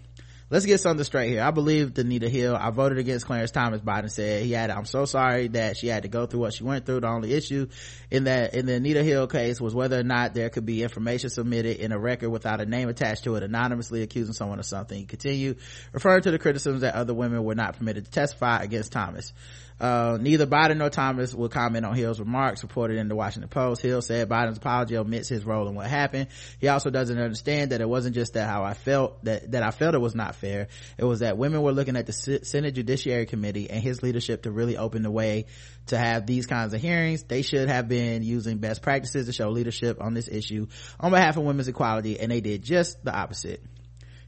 let's 0.51 0.67
get 0.67 0.81
something 0.81 1.05
straight 1.05 1.31
here. 1.31 1.43
I 1.43 1.53
believe 1.53 1.97
Anita 1.97 2.29
Hill. 2.29 2.57
I 2.57 2.71
voted 2.71 2.99
against 2.99 3.25
Clarence 3.25 3.53
Thomas. 3.53 3.81
Biden 3.81 4.11
said 4.11 4.43
he 4.43 4.53
had. 4.53 4.71
I'm 4.71 4.85
so 4.85 5.05
sorry 5.05 5.49
that 5.49 5.77
she 5.77 5.87
had 5.87 6.03
to 6.03 6.09
go 6.09 6.27
through 6.27 6.41
what 6.41 6.55
she 6.55 6.65
went 6.65 6.85
through. 6.85 7.01
The 7.01 7.09
only 7.09 7.33
issue 7.33 7.69
in 8.11 8.25
that 8.25 8.55
in 8.55 8.67
the 8.67 8.75
Anita 8.75 9.03
Hill 9.03 9.29
case 9.29 9.61
was 9.61 9.75
whether 9.75 9.99
or 9.99 10.03
not 10.03 10.35
there 10.35 10.51
could 10.51 10.67
be 10.67 10.83
information 10.83 11.31
submitted 11.31 11.79
in 11.79 11.93
a 11.93 11.99
record 11.99 12.31
without 12.31 12.61
a 12.61 12.67
name 12.67 12.89
attached 12.89 13.25
to 13.25 13.37
it, 13.37 13.43
anonymously 13.43 14.03
accusing 14.03 14.35
someone 14.35 14.59
of 14.59 14.67
something. 14.67 14.99
He 14.99 15.07
continued 15.07 15.59
referring 15.93 16.23
to 16.23 16.31
the 16.31 16.39
criticisms 16.39 16.83
that 16.83 16.95
other 16.95 17.15
women 17.15 17.45
were 17.45 17.55
not 17.55 17.79
permitted 17.79 18.07
to 18.07 18.11
testify 18.11 18.63
against 18.63 18.93
Thomas. 18.93 19.33
Uh, 19.81 20.19
neither 20.21 20.47
Biden 20.47 20.77
nor 20.77 20.91
Thomas 20.91 21.35
will 21.35 21.49
comment 21.49 21.87
on 21.87 21.95
Hill's 21.95 22.21
remarks 22.21 22.63
reported 22.63 22.99
in 22.99 23.09
the 23.09 23.17
Washington 23.17 23.49
Post. 23.49 23.81
Hill 23.81 24.03
said 24.03 24.29
Biden's 24.29 24.59
apology 24.59 24.97
omits 24.97 25.29
his 25.29 25.45
role 25.45 25.69
in 25.69 25.75
what 25.75 25.87
happened. 25.87 26.29
He 26.59 26.69
also 26.69 26.91
doesn't 26.91 27.19
understand 27.19 27.73
that 27.73 27.81
it 27.81 27.89
wasn't 27.89 28.15
just 28.15 28.35
that 28.35 28.49
how 28.49 28.63
I 28.63 28.75
felt, 28.75 29.25
that, 29.25 29.53
that 29.53 29.63
I 29.63 29.71
felt 29.71 29.95
it 29.95 30.01
was 30.01 30.15
not 30.15 30.35
fair. 30.35 30.69
It 30.99 31.05
was 31.05 31.21
that 31.21 31.39
women 31.39 31.63
were 31.63 31.73
looking 31.73 31.97
at 31.97 32.07
the 32.07 32.13
Senate 32.13 32.75
Judiciary 32.75 33.25
Committee 33.25 33.71
and 33.71 33.83
his 33.83 34.03
leadership 34.03 34.43
to 34.43 34.51
really 34.51 34.77
open 34.77 35.03
the 35.03 35.11
way 35.11 35.47
to 35.87 35.97
have 35.97 36.27
these 36.27 36.47
kinds 36.47 36.75
of 36.75 36.81
hearings. 36.81 37.23
They 37.23 37.43
should 37.43 37.69
have 37.69 37.89
been 37.89 38.23
using 38.23 38.59
best 38.59 38.83
practices 38.83 39.27
to 39.27 39.33
show 39.33 39.49
leadership 39.49 40.03
on 40.03 40.13
this 40.13 40.29
issue 40.29 40.67
on 40.99 41.11
behalf 41.11 41.37
of 41.37 41.45
women's 41.45 41.69
equality 41.69 42.21
and 42.21 42.31
they 42.31 42.41
did 42.41 42.63
just 42.63 43.03
the 43.03 43.15
opposite. 43.15 43.63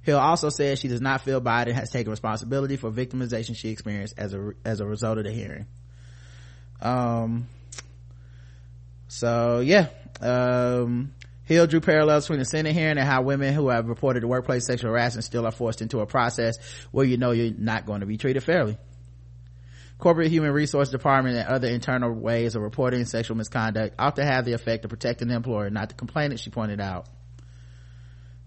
Hill 0.03 0.19
also 0.19 0.49
said 0.49 0.79
she 0.79 0.89
does 0.89 1.01
not 1.01 1.21
feel 1.21 1.41
Biden 1.41 1.73
has 1.73 1.91
taken 1.91 2.11
responsibility 2.11 2.77
for 2.77 2.91
victimization 2.91 3.57
she 3.57 3.69
experienced 3.71 4.15
as 4.19 4.35
a 4.35 4.53
as 4.65 4.81
a 4.81 4.87
result 4.87 5.19
of 5.19 5.25
the 5.25 5.31
hearing. 5.31 5.67
Um. 6.81 7.49
So 9.09 9.61
yeah, 9.61 9.89
um, 10.21 11.13
Hill 11.45 11.67
drew 11.67 11.81
parallels 11.81 12.25
between 12.25 12.39
the 12.39 12.45
Senate 12.47 12.73
hearing 12.73 12.99
and 12.99 13.07
how 13.07 13.23
women 13.23 13.53
who 13.53 13.69
have 13.69 13.87
reported 13.87 14.25
workplace 14.25 14.67
sexual 14.67 14.91
harassment 14.91 15.25
still 15.25 15.47
are 15.47 15.53
forced 15.53 15.83
into 15.83 16.01
a 16.01 16.07
process 16.07 16.57
where 16.91 17.05
you 17.05 17.17
know 17.17 17.33
you're 17.33 17.53
not 17.57 17.85
going 17.85 18.01
to 18.01 18.07
be 18.07 18.17
treated 18.17 18.43
fairly. 18.43 18.79
Corporate 19.99 20.33
Human 20.33 20.51
Resource 20.51 20.89
Department 20.89 21.37
and 21.37 21.47
other 21.47 21.69
internal 21.69 22.13
ways 22.13 22.57
of 22.57 22.63
reporting 22.63 23.05
sexual 23.05 23.37
misconduct 23.37 23.95
ought 24.01 24.17
to 24.17 24.25
have 24.25 24.45
the 24.45 24.53
effect 24.53 24.85
of 24.85 24.89
protecting 24.89 25.29
the 25.29 25.35
employer, 25.35 25.71
not 25.71 25.91
the 25.91 25.95
complainant, 25.95 26.41
she 26.41 26.51
pointed 26.51 26.81
out. 26.81 27.07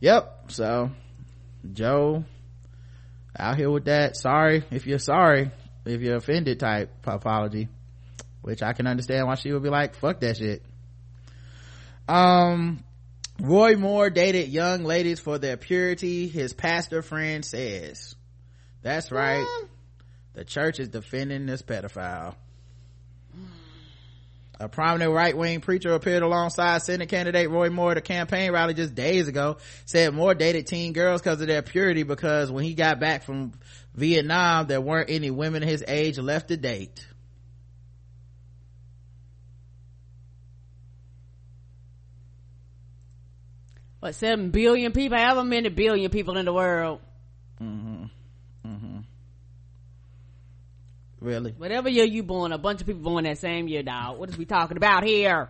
Yep, 0.01 0.51
so 0.51 0.91
joe 1.73 2.23
out 3.37 3.57
here 3.57 3.69
with 3.69 3.85
that. 3.85 4.15
Sorry 4.15 4.63
if 4.71 4.85
you're 4.85 4.99
sorry 4.99 5.51
if 5.85 6.01
you're 6.01 6.15
offended 6.15 6.59
type 6.59 6.89
apology 7.05 7.67
which 8.41 8.63
i 8.63 8.73
can 8.73 8.87
understand 8.87 9.27
why 9.27 9.35
she 9.35 9.51
would 9.51 9.61
be 9.61 9.69
like 9.69 9.95
fuck 9.95 10.19
that 10.21 10.37
shit. 10.37 10.63
Um 12.07 12.83
roy 13.39 13.75
moore 13.75 14.09
dated 14.09 14.49
young 14.49 14.83
ladies 14.83 15.19
for 15.19 15.37
their 15.37 15.57
purity 15.57 16.27
his 16.27 16.53
pastor 16.53 17.01
friend 17.01 17.43
says. 17.43 18.15
That's 18.81 19.11
right. 19.11 19.45
The 20.33 20.45
church 20.45 20.79
is 20.79 20.89
defending 20.89 21.45
this 21.45 21.61
pedophile 21.61 22.35
a 24.59 24.69
prominent 24.69 25.11
right-wing 25.11 25.61
preacher 25.61 25.93
appeared 25.93 26.23
alongside 26.23 26.81
Senate 26.81 27.09
candidate 27.09 27.49
Roy 27.49 27.69
Moore 27.69 27.91
at 27.91 27.97
a 27.97 28.01
campaign 28.01 28.51
rally 28.51 28.73
just 28.73 28.95
days 28.95 29.27
ago. 29.27 29.57
Said 29.85 30.13
Moore 30.13 30.33
dated 30.33 30.67
teen 30.67 30.93
girls 30.93 31.21
because 31.21 31.41
of 31.41 31.47
their 31.47 31.61
purity 31.61 32.03
because 32.03 32.49
when 32.51 32.63
he 32.63 32.73
got 32.73 32.99
back 32.99 33.23
from 33.23 33.53
Vietnam, 33.93 34.67
there 34.67 34.81
weren't 34.81 35.09
any 35.09 35.29
women 35.29 35.61
his 35.61 35.83
age 35.87 36.17
left 36.17 36.49
to 36.49 36.57
date. 36.57 37.05
What, 43.99 44.15
seven 44.15 44.51
billion 44.51 44.91
people? 44.91 45.17
However 45.17 45.43
many 45.43 45.69
billion 45.69 46.11
people 46.11 46.37
in 46.37 46.45
the 46.45 46.53
world. 46.53 47.01
Mm-hmm. 47.61 48.03
Mm-hmm. 48.65 48.99
Really? 51.25 51.53
Whatever 51.57 51.89
year 51.89 52.05
you 52.05 52.21
born, 52.21 52.51
a 52.51 52.57
bunch 52.59 52.81
of 52.81 52.87
people 52.87 53.01
born 53.01 53.23
that 53.23 53.39
same 53.39 53.67
year, 53.67 53.81
dog. 53.81 54.19
What 54.19 54.29
is 54.29 54.37
we 54.37 54.45
talking 54.45 54.77
about 54.77 55.03
here? 55.03 55.49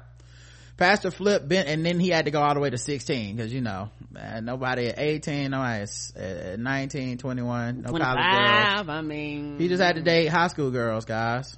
Pastor 0.78 1.12
Flip 1.12 1.46
Benham, 1.46 1.68
and 1.68 1.86
then 1.86 2.00
he 2.00 2.10
had 2.10 2.26
to 2.26 2.32
go 2.32 2.42
all 2.42 2.54
the 2.54 2.60
way 2.62 2.70
to 2.70 2.78
16, 2.78 3.38
cause 3.38 3.52
you 3.52 3.62
know, 3.62 3.90
man, 4.12 4.46
nobody 4.46 4.88
at 4.88 5.00
18, 5.00 5.52
nobody 5.52 5.86
at 6.16 6.60
19, 6.60 7.18
21, 7.18 7.82
no 7.82 7.90
25, 7.90 8.16
college 8.16 8.76
girls. 8.78 8.90
I 8.90 9.02
mean. 9.02 9.60
He 9.60 9.68
just 9.68 9.82
had 9.82 9.96
to 9.96 10.02
date 10.02 10.28
high 10.28 10.48
school 10.48 10.72
girls, 10.72 11.06
guys. 11.06 11.58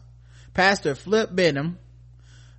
Pastor 0.54 0.96
Flip 0.96 1.30
Benham, 1.34 1.78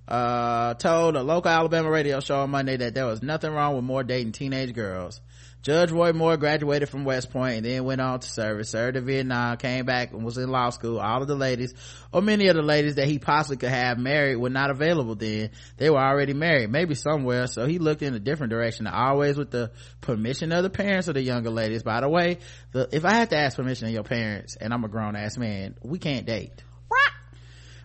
uh, 0.07 0.73
told 0.75 1.15
a 1.15 1.23
local 1.23 1.51
Alabama 1.51 1.89
radio 1.89 2.19
show 2.19 2.41
on 2.41 2.49
Monday 2.49 2.77
that 2.77 2.93
there 2.93 3.05
was 3.05 3.21
nothing 3.21 3.51
wrong 3.51 3.75
with 3.75 3.83
Moore 3.83 4.03
dating 4.03 4.31
teenage 4.31 4.73
girls. 4.73 5.21
Judge 5.61 5.91
Roy 5.91 6.13
Moore 6.13 6.37
graduated 6.37 6.87
from 6.87 7.03
West 7.03 7.31
Point 7.31 7.57
and 7.57 7.65
then 7.65 7.83
went 7.83 7.99
on 7.99 8.21
to 8.21 8.27
service, 8.27 8.69
served 8.69 8.95
in 8.95 9.05
Vietnam, 9.05 9.57
came 9.57 9.85
back 9.85 10.13
and 10.13 10.23
was 10.23 10.37
in 10.37 10.49
law 10.49 10.69
school. 10.69 10.99
All 10.99 11.21
of 11.21 11.27
the 11.27 11.35
ladies, 11.35 11.73
or 12.13 12.21
many 12.21 12.47
of 12.47 12.55
the 12.55 12.61
ladies 12.61 12.95
that 12.95 13.07
he 13.07 13.19
possibly 13.19 13.57
could 13.57 13.69
have 13.69 13.97
married 13.97 14.37
were 14.37 14.49
not 14.49 14.69
available 14.69 15.15
then. 15.15 15.49
They 15.75 15.89
were 15.89 15.99
already 15.99 16.33
married, 16.33 16.71
maybe 16.71 16.95
somewhere. 16.95 17.47
So 17.47 17.65
he 17.65 17.77
looked 17.77 18.01
in 18.01 18.13
a 18.13 18.19
different 18.19 18.51
direction, 18.51 18.87
always 18.87 19.37
with 19.37 19.51
the 19.51 19.71
permission 19.99 20.53
of 20.53 20.63
the 20.63 20.69
parents 20.69 21.09
of 21.09 21.15
the 21.15 21.21
younger 21.21 21.49
ladies. 21.49 21.83
By 21.83 21.99
the 21.99 22.09
way, 22.09 22.37
the, 22.71 22.87
if 22.93 23.03
I 23.03 23.11
had 23.11 23.31
to 23.31 23.37
ask 23.37 23.57
permission 23.57 23.87
of 23.87 23.93
your 23.93 24.03
parents 24.03 24.55
and 24.55 24.73
I'm 24.73 24.85
a 24.85 24.87
grown 24.87 25.17
ass 25.17 25.37
man, 25.37 25.75
we 25.83 25.99
can't 25.99 26.25
date. 26.25 26.63
What? 26.87 27.11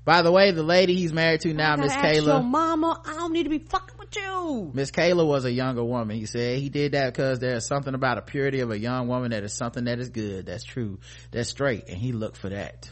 By 0.05 0.23
the 0.23 0.31
way, 0.31 0.53
the 0.53 0.63
lady 0.63 0.95
he's 0.95 1.13
married 1.13 1.41
to 1.41 1.53
now, 1.53 1.75
Miss 1.75 1.93
Kayla. 1.93 2.27
Your 2.27 2.43
mama, 2.43 3.01
I 3.05 3.15
don't 3.15 3.33
need 3.33 3.45
to 3.45 3.51
be 3.51 3.59
fucking 3.59 3.97
you. 4.16 4.70
Miss 4.74 4.91
Kayla 4.91 5.27
was 5.27 5.45
a 5.45 5.53
younger 5.53 5.85
woman. 5.85 6.16
He 6.16 6.27
said 6.27 6.59
he 6.59 6.69
did 6.69 6.93
that 6.93 7.12
because 7.12 7.39
there's 7.39 7.66
something 7.66 7.95
about 7.95 8.19
a 8.19 8.23
purity 8.23 8.61
of 8.61 8.70
a 8.70 8.78
young 8.78 9.09
woman 9.09 9.31
that 9.31 9.45
is 9.45 9.53
something 9.53 9.85
that 9.85 9.99
is 9.99 10.11
good. 10.11 10.47
That's 10.47 10.65
true. 10.65 10.99
That's 11.31 11.49
straight. 11.49 11.89
And 11.89 11.99
he 11.99 12.12
looked 12.12 12.36
for 12.36 12.49
that. 12.49 12.91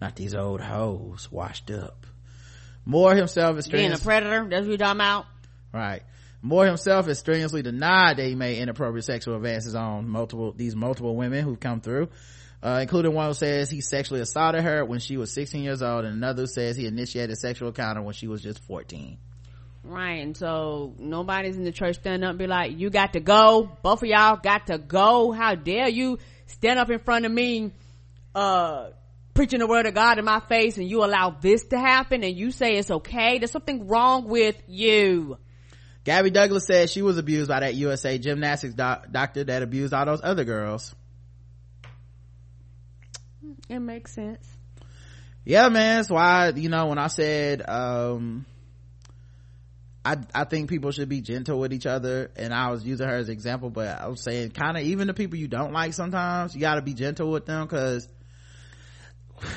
Not 0.00 0.16
these 0.16 0.34
old 0.34 0.60
hoes 0.60 1.28
washed 1.30 1.70
up. 1.70 2.06
Moore 2.84 3.14
himself 3.14 3.58
is 3.58 3.68
being 3.68 3.92
a 3.92 3.98
predator. 3.98 4.46
That's 4.48 4.62
what 4.62 4.68
you're 4.68 4.78
talking 4.78 4.96
about. 4.96 5.26
Right. 5.72 6.02
Moore 6.42 6.66
himself 6.66 7.06
has 7.06 7.18
strenuously 7.18 7.62
denied 7.62 8.16
that 8.16 8.26
he 8.26 8.34
made 8.34 8.58
inappropriate 8.58 9.04
sexual 9.04 9.36
advances 9.36 9.74
on 9.74 10.08
multiple 10.08 10.52
these 10.52 10.74
multiple 10.74 11.14
women 11.14 11.44
who've 11.44 11.60
come 11.60 11.80
through 11.82 12.08
uh, 12.62 12.78
including 12.82 13.14
one 13.14 13.28
who 13.28 13.34
says 13.34 13.70
he 13.70 13.80
sexually 13.80 14.20
assaulted 14.20 14.62
her 14.62 14.84
when 14.84 15.00
she 15.00 15.16
was 15.16 15.32
16 15.32 15.62
years 15.62 15.82
old 15.82 16.04
and 16.04 16.14
another 16.14 16.42
who 16.42 16.46
says 16.46 16.76
he 16.76 16.86
initiated 16.86 17.36
sexual 17.38 17.68
encounter 17.68 18.02
when 18.02 18.14
she 18.14 18.26
was 18.26 18.42
just 18.42 18.62
14 18.64 19.18
right 19.82 20.22
and 20.22 20.36
so 20.36 20.94
nobody's 20.98 21.56
in 21.56 21.64
the 21.64 21.72
church 21.72 21.96
stand 21.96 22.24
up 22.24 22.30
and 22.30 22.38
be 22.38 22.46
like 22.46 22.78
you 22.78 22.90
got 22.90 23.14
to 23.14 23.20
go. 23.20 23.70
Both 23.82 24.02
of 24.02 24.08
y'all 24.08 24.36
got 24.36 24.66
to 24.66 24.78
go. 24.78 25.32
How 25.32 25.54
dare 25.54 25.88
you 25.88 26.18
stand 26.46 26.78
up 26.78 26.90
in 26.90 26.98
front 26.98 27.26
of 27.26 27.32
me 27.32 27.72
uh 28.34 28.90
preaching 29.34 29.58
the 29.60 29.66
word 29.66 29.86
of 29.86 29.94
god 29.94 30.18
in 30.18 30.24
my 30.24 30.40
face 30.40 30.76
and 30.76 30.88
you 30.88 31.04
allow 31.04 31.30
this 31.30 31.64
to 31.64 31.78
happen 31.78 32.22
and 32.22 32.36
you 32.36 32.50
say 32.50 32.76
it's 32.76 32.90
okay? 32.90 33.38
There's 33.38 33.50
something 33.50 33.88
wrong 33.88 34.28
with 34.28 34.60
you. 34.68 35.38
Gabby 36.04 36.30
douglas 36.30 36.66
said 36.66 36.90
she 36.90 37.02
was 37.02 37.18
abused 37.18 37.48
by 37.48 37.60
that 37.60 37.74
usa 37.74 38.18
gymnastics 38.18 38.74
doc- 38.74 39.06
doctor 39.10 39.44
that 39.44 39.62
abused 39.62 39.94
all 39.94 40.06
those 40.06 40.20
other 40.22 40.44
girls. 40.44 40.94
It 43.68 43.78
makes 43.78 44.12
sense. 44.12 44.46
Yeah 45.44 45.68
man 45.68 45.98
that's 45.98 46.10
why 46.10 46.50
you 46.50 46.68
know 46.68 46.86
when 46.86 46.98
i 46.98 47.06
said 47.06 47.62
um 47.66 48.44
I, 50.04 50.16
I 50.34 50.44
think 50.44 50.70
people 50.70 50.92
should 50.92 51.08
be 51.08 51.20
gentle 51.20 51.58
with 51.60 51.72
each 51.72 51.86
other 51.86 52.30
and 52.36 52.54
I 52.54 52.70
was 52.70 52.84
using 52.84 53.06
her 53.06 53.16
as 53.16 53.28
an 53.28 53.34
example, 53.34 53.70
but 53.70 54.00
I 54.00 54.08
was 54.08 54.22
saying 54.22 54.52
kind 54.52 54.76
of 54.76 54.84
even 54.84 55.08
the 55.08 55.14
people 55.14 55.38
you 55.38 55.48
don't 55.48 55.72
like 55.72 55.92
sometimes, 55.92 56.54
you 56.54 56.60
gotta 56.60 56.82
be 56.82 56.94
gentle 56.94 57.30
with 57.30 57.46
them 57.46 57.66
cause 57.68 58.08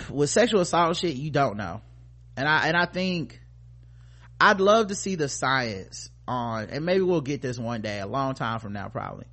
with 0.09 0.29
sexual 0.29 0.61
assault 0.61 0.97
shit, 0.97 1.15
you 1.15 1.31
don't 1.31 1.57
know. 1.57 1.81
And 2.35 2.47
I, 2.47 2.67
and 2.67 2.75
I 2.75 2.85
think 2.85 3.39
I'd 4.39 4.59
love 4.59 4.87
to 4.87 4.95
see 4.95 5.15
the 5.15 5.29
science 5.29 6.09
on, 6.27 6.69
and 6.69 6.85
maybe 6.85 7.01
we'll 7.01 7.21
get 7.21 7.41
this 7.41 7.57
one 7.57 7.81
day, 7.81 7.99
a 7.99 8.07
long 8.07 8.33
time 8.33 8.59
from 8.59 8.73
now 8.73 8.89
probably. 8.89 9.25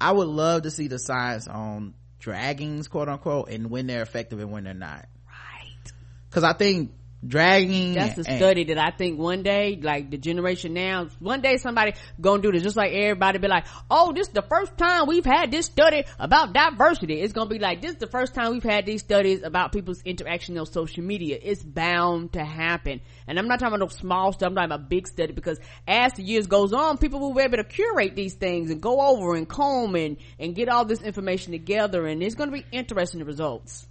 I 0.00 0.12
would 0.12 0.28
love 0.28 0.62
to 0.62 0.70
see 0.70 0.88
the 0.88 0.98
science 0.98 1.48
on 1.48 1.94
draggings 2.20 2.88
quote 2.88 3.08
unquote 3.08 3.48
and 3.48 3.70
when 3.70 3.86
they're 3.86 4.02
effective 4.02 4.40
and 4.40 4.50
when 4.50 4.64
they're 4.64 4.74
not 4.74 5.08
right 5.26 5.92
because 6.28 6.44
i 6.44 6.52
think 6.52 6.92
dragging 7.26 7.94
that's 7.94 8.18
a 8.18 8.24
study 8.24 8.64
that 8.64 8.78
i 8.78 8.90
think 8.90 9.18
one 9.18 9.42
day 9.42 9.78
like 9.82 10.10
the 10.10 10.16
generation 10.16 10.72
now 10.72 11.06
one 11.18 11.40
day 11.40 11.56
somebody 11.56 11.92
gonna 12.20 12.40
do 12.40 12.50
this 12.50 12.62
just 12.62 12.76
like 12.76 12.92
everybody 12.92 13.38
be 13.38 13.48
like 13.48 13.66
oh 13.90 14.12
this 14.12 14.28
is 14.28 14.32
the 14.32 14.42
first 14.42 14.76
time 14.78 15.06
we've 15.06 15.24
had 15.24 15.50
this 15.50 15.66
study 15.66 16.04
about 16.18 16.52
diversity. 16.52 17.20
It's 17.20 17.32
gonna 17.32 17.48
be 17.48 17.58
like 17.58 17.80
this 17.82 17.92
is 17.92 17.96
the 17.98 18.06
first 18.06 18.34
time 18.34 18.52
we've 18.52 18.62
had 18.62 18.86
these 18.86 19.00
studies 19.00 19.42
about 19.42 19.72
people's 19.72 20.02
interaction 20.02 20.58
on 20.58 20.66
social 20.66 21.02
media. 21.02 21.38
It's 21.40 21.62
bound 21.62 22.32
to 22.34 22.44
happen. 22.44 23.00
And 23.26 23.38
i'm 23.38 23.48
not 23.48 23.58
talking 23.60 23.74
about 23.74 23.80
no 23.80 23.88
small 23.88 24.32
stuff 24.32 24.48
i'm 24.48 24.54
talking 24.54 24.72
about 24.72 24.88
big 24.88 25.06
study 25.06 25.32
because 25.32 25.58
as 25.86 26.12
the 26.14 26.22
years 26.22 26.46
goes 26.46 26.72
on 26.72 26.98
people 26.98 27.20
will 27.20 27.34
be 27.34 27.42
able 27.42 27.58
to 27.58 27.64
curate 27.64 28.16
these 28.16 28.34
things 28.34 28.70
and 28.70 28.80
go 28.80 29.00
over 29.00 29.34
and 29.36 29.48
comb 29.48 29.94
and 29.94 30.16
and 30.38 30.54
get 30.54 30.68
all 30.68 30.84
this 30.84 31.00
information 31.02 31.52
together 31.52 32.06
and 32.06 32.22
it's 32.22 32.34
gonna 32.34 32.50
be 32.50 32.64
interesting 32.72 33.20
the 33.20 33.24
results 33.24 33.86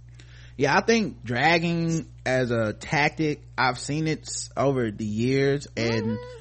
yeah 0.60 0.76
i 0.76 0.82
think 0.82 1.24
dragging 1.24 2.06
as 2.26 2.50
a 2.50 2.74
tactic 2.74 3.42
i've 3.56 3.78
seen 3.78 4.06
it 4.06 4.28
over 4.58 4.90
the 4.90 5.06
years 5.06 5.66
and 5.74 6.04
mm-hmm. 6.04 6.38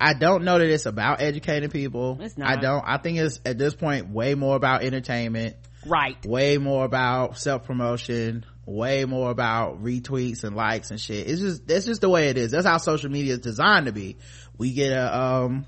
i 0.00 0.14
don't 0.14 0.44
know 0.44 0.56
that 0.56 0.68
it's 0.68 0.86
about 0.86 1.20
educating 1.20 1.68
people. 1.68 2.18
It's 2.20 2.38
not. 2.38 2.48
i 2.48 2.60
don't. 2.60 2.84
I 2.86 2.98
think 2.98 3.18
it's 3.18 3.40
at 3.44 3.58
this 3.58 3.74
point 3.74 4.10
way 4.10 4.36
more 4.36 4.54
about 4.54 4.84
entertainment. 4.84 5.56
Right. 5.84 6.24
Way 6.24 6.58
more 6.58 6.84
about 6.84 7.38
self-promotion. 7.38 8.44
Way 8.66 9.04
more 9.04 9.30
about 9.30 9.82
retweets 9.82 10.42
and 10.44 10.56
likes 10.56 10.90
and 10.90 11.00
shit. 11.00 11.28
It's 11.28 11.40
just 11.40 11.66
that's 11.66 11.86
just 11.86 12.00
the 12.00 12.08
way 12.08 12.28
it 12.28 12.38
is. 12.38 12.50
That's 12.50 12.66
how 12.66 12.78
social 12.78 13.10
media 13.10 13.34
is 13.34 13.40
designed 13.40 13.86
to 13.86 13.92
be. 13.92 14.16
We 14.58 14.72
get 14.72 14.92
a 14.92 15.16
um 15.16 15.66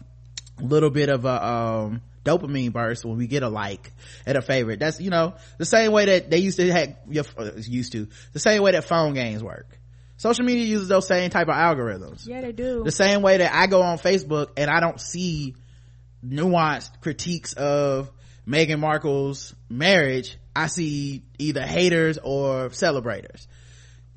little 0.61 0.91
bit 0.91 1.09
of 1.09 1.25
a 1.25 1.47
um 1.47 2.03
dopamine 2.29 2.73
burst 2.73 3.05
when 3.05 3.17
we 3.17 3.27
get 3.27 3.43
a 3.43 3.49
like 3.49 3.93
and 4.27 4.37
a 4.37 4.43
favorite. 4.43 4.81
That's, 4.81 5.01
you 5.01 5.11
know, 5.11 5.35
the 5.59 5.65
same 5.65 5.93
way 5.93 6.07
that 6.07 6.31
they 6.31 6.39
used 6.39 6.59
to 6.59 6.71
have, 6.73 6.97
uh, 7.39 7.51
used 7.57 7.93
to, 7.93 8.09
the 8.33 8.39
same 8.39 8.63
way 8.63 8.73
that 8.73 8.85
phone 8.85 9.15
games 9.15 9.43
work. 9.43 9.79
Social 10.17 10.45
media 10.45 10.65
uses 10.65 10.89
those 10.89 11.07
same 11.07 11.31
type 11.31 11.49
of 11.49 11.55
algorithms. 11.55 12.27
Yeah, 12.27 12.41
they 12.41 12.53
do. 12.53 12.83
The 12.83 12.91
same 12.91 13.23
way 13.23 13.39
that 13.39 13.55
I 13.55 13.69
go 13.69 13.83
on 13.83 13.99
Facebook 13.99 14.49
and 14.57 14.69
I 14.69 14.81
don't 14.81 15.01
see 15.01 15.55
nuanced 16.27 17.01
critiques 17.01 17.53
of 17.53 18.11
Meghan 18.47 18.81
Markle's 18.81 19.55
marriage. 19.69 20.37
I 20.57 20.67
see 20.67 21.23
either 21.39 21.63
haters 21.63 22.19
or 22.19 22.71
celebrators 22.71 23.47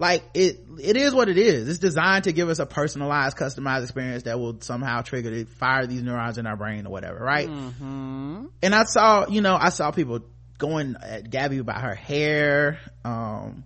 like 0.02 0.24
it 0.34 0.60
it 0.80 0.98
is 0.98 1.14
what 1.14 1.30
it 1.30 1.38
is. 1.38 1.70
It's 1.70 1.78
designed 1.78 2.24
to 2.24 2.32
give 2.32 2.50
us 2.50 2.58
a 2.58 2.66
personalized 2.66 3.38
customized 3.38 3.84
experience 3.84 4.24
that 4.24 4.40
will 4.40 4.60
somehow 4.60 5.04
trigger 5.04 5.30
to 5.30 5.46
fire 5.46 5.86
these 5.86 6.02
neurons 6.02 6.40
in 6.40 6.48
our 6.48 6.58
brain 6.58 6.88
or 6.88 6.90
whatever 6.90 7.20
right? 7.20 7.48
Mm-hmm. 7.48 8.46
and 8.64 8.76
i 8.76 8.84
saw 8.84 9.28
you 9.28 9.42
know 9.42 9.56
i 9.56 9.70
saw 9.70 9.92
people 9.92 10.22
going 10.58 10.96
at 11.02 11.30
gabby 11.30 11.60
about 11.60 11.82
her 11.82 11.94
hair 11.94 12.80
um 13.06 13.64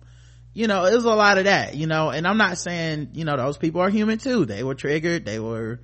you 0.52 0.66
know 0.66 0.84
it 0.84 0.94
was 0.94 1.04
a 1.04 1.14
lot 1.14 1.38
of 1.38 1.44
that 1.44 1.74
you 1.74 1.86
know 1.86 2.10
and 2.10 2.26
i'm 2.26 2.36
not 2.36 2.58
saying 2.58 3.08
you 3.14 3.24
know 3.24 3.36
those 3.36 3.56
people 3.56 3.80
are 3.80 3.90
human 3.90 4.18
too. 4.18 4.44
They 4.44 4.62
were 4.62 4.74
triggered 4.74 5.24
they 5.24 5.38
were 5.38 5.80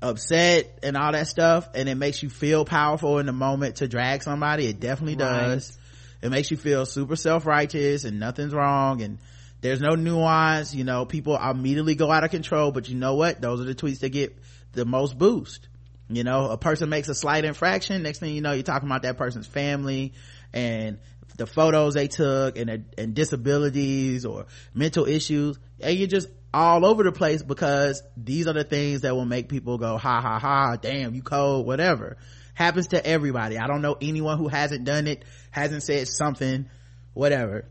upset 0.00 0.78
and 0.84 0.96
all 0.96 1.10
that 1.12 1.26
stuff 1.26 1.68
and 1.74 1.88
it 1.88 1.96
makes 1.96 2.22
you 2.22 2.30
feel 2.30 2.64
powerful 2.64 3.18
in 3.18 3.26
the 3.26 3.32
moment 3.32 3.76
to 3.76 3.88
drag 3.88 4.22
somebody. 4.22 4.66
It 4.66 4.78
definitely 4.78 5.16
right. 5.16 5.48
does. 5.48 5.76
It 6.22 6.30
makes 6.30 6.50
you 6.50 6.56
feel 6.56 6.86
super 6.86 7.16
self-righteous 7.16 8.04
and 8.04 8.20
nothing's 8.20 8.54
wrong 8.54 9.02
and 9.02 9.18
there's 9.60 9.80
no 9.80 9.94
nuance 9.94 10.74
you 10.74 10.84
know 10.84 11.04
people 11.04 11.36
immediately 11.36 11.94
go 11.94 12.10
out 12.10 12.24
of 12.24 12.30
control 12.30 12.72
but 12.72 12.88
you 12.88 12.96
know 12.96 13.14
what? 13.14 13.40
Those 13.40 13.60
are 13.60 13.64
the 13.64 13.74
tweets 13.74 14.00
that 14.00 14.10
get 14.10 14.36
the 14.72 14.84
most 14.84 15.18
boost. 15.18 15.68
You 16.08 16.24
know 16.24 16.50
a 16.50 16.58
person 16.58 16.88
makes 16.88 17.08
a 17.08 17.14
slight 17.14 17.44
infraction 17.44 18.02
next 18.02 18.18
thing 18.18 18.34
you 18.34 18.40
know 18.40 18.52
you're 18.52 18.62
talking 18.62 18.88
about 18.88 19.02
that 19.02 19.16
person's 19.16 19.46
family 19.46 20.12
and 20.52 20.98
the 21.36 21.46
photos 21.46 21.94
they 21.94 22.08
took 22.08 22.58
and 22.58 22.86
and 22.98 23.14
disabilities 23.14 24.24
or 24.24 24.46
mental 24.74 25.06
issues 25.06 25.58
and 25.78 25.96
you're 25.96 26.08
just 26.08 26.28
all 26.52 26.84
over 26.84 27.04
the 27.04 27.12
place 27.12 27.44
because 27.44 28.02
these 28.16 28.48
are 28.48 28.52
the 28.52 28.64
things 28.64 29.02
that 29.02 29.14
will 29.14 29.24
make 29.24 29.48
people 29.48 29.78
go 29.78 29.96
ha 29.96 30.20
ha 30.20 30.38
ha 30.40 30.76
damn 30.76 31.14
you 31.14 31.22
cold 31.22 31.66
whatever. 31.66 32.16
Happens 32.54 32.88
to 32.88 33.06
everybody. 33.06 33.56
I 33.56 33.68
don't 33.68 33.80
know 33.80 33.96
anyone 34.00 34.36
who 34.36 34.48
hasn't 34.48 34.84
done 34.84 35.06
it 35.06 35.24
hasn't 35.50 35.82
said 35.82 36.08
something 36.08 36.68
whatever 37.14 37.66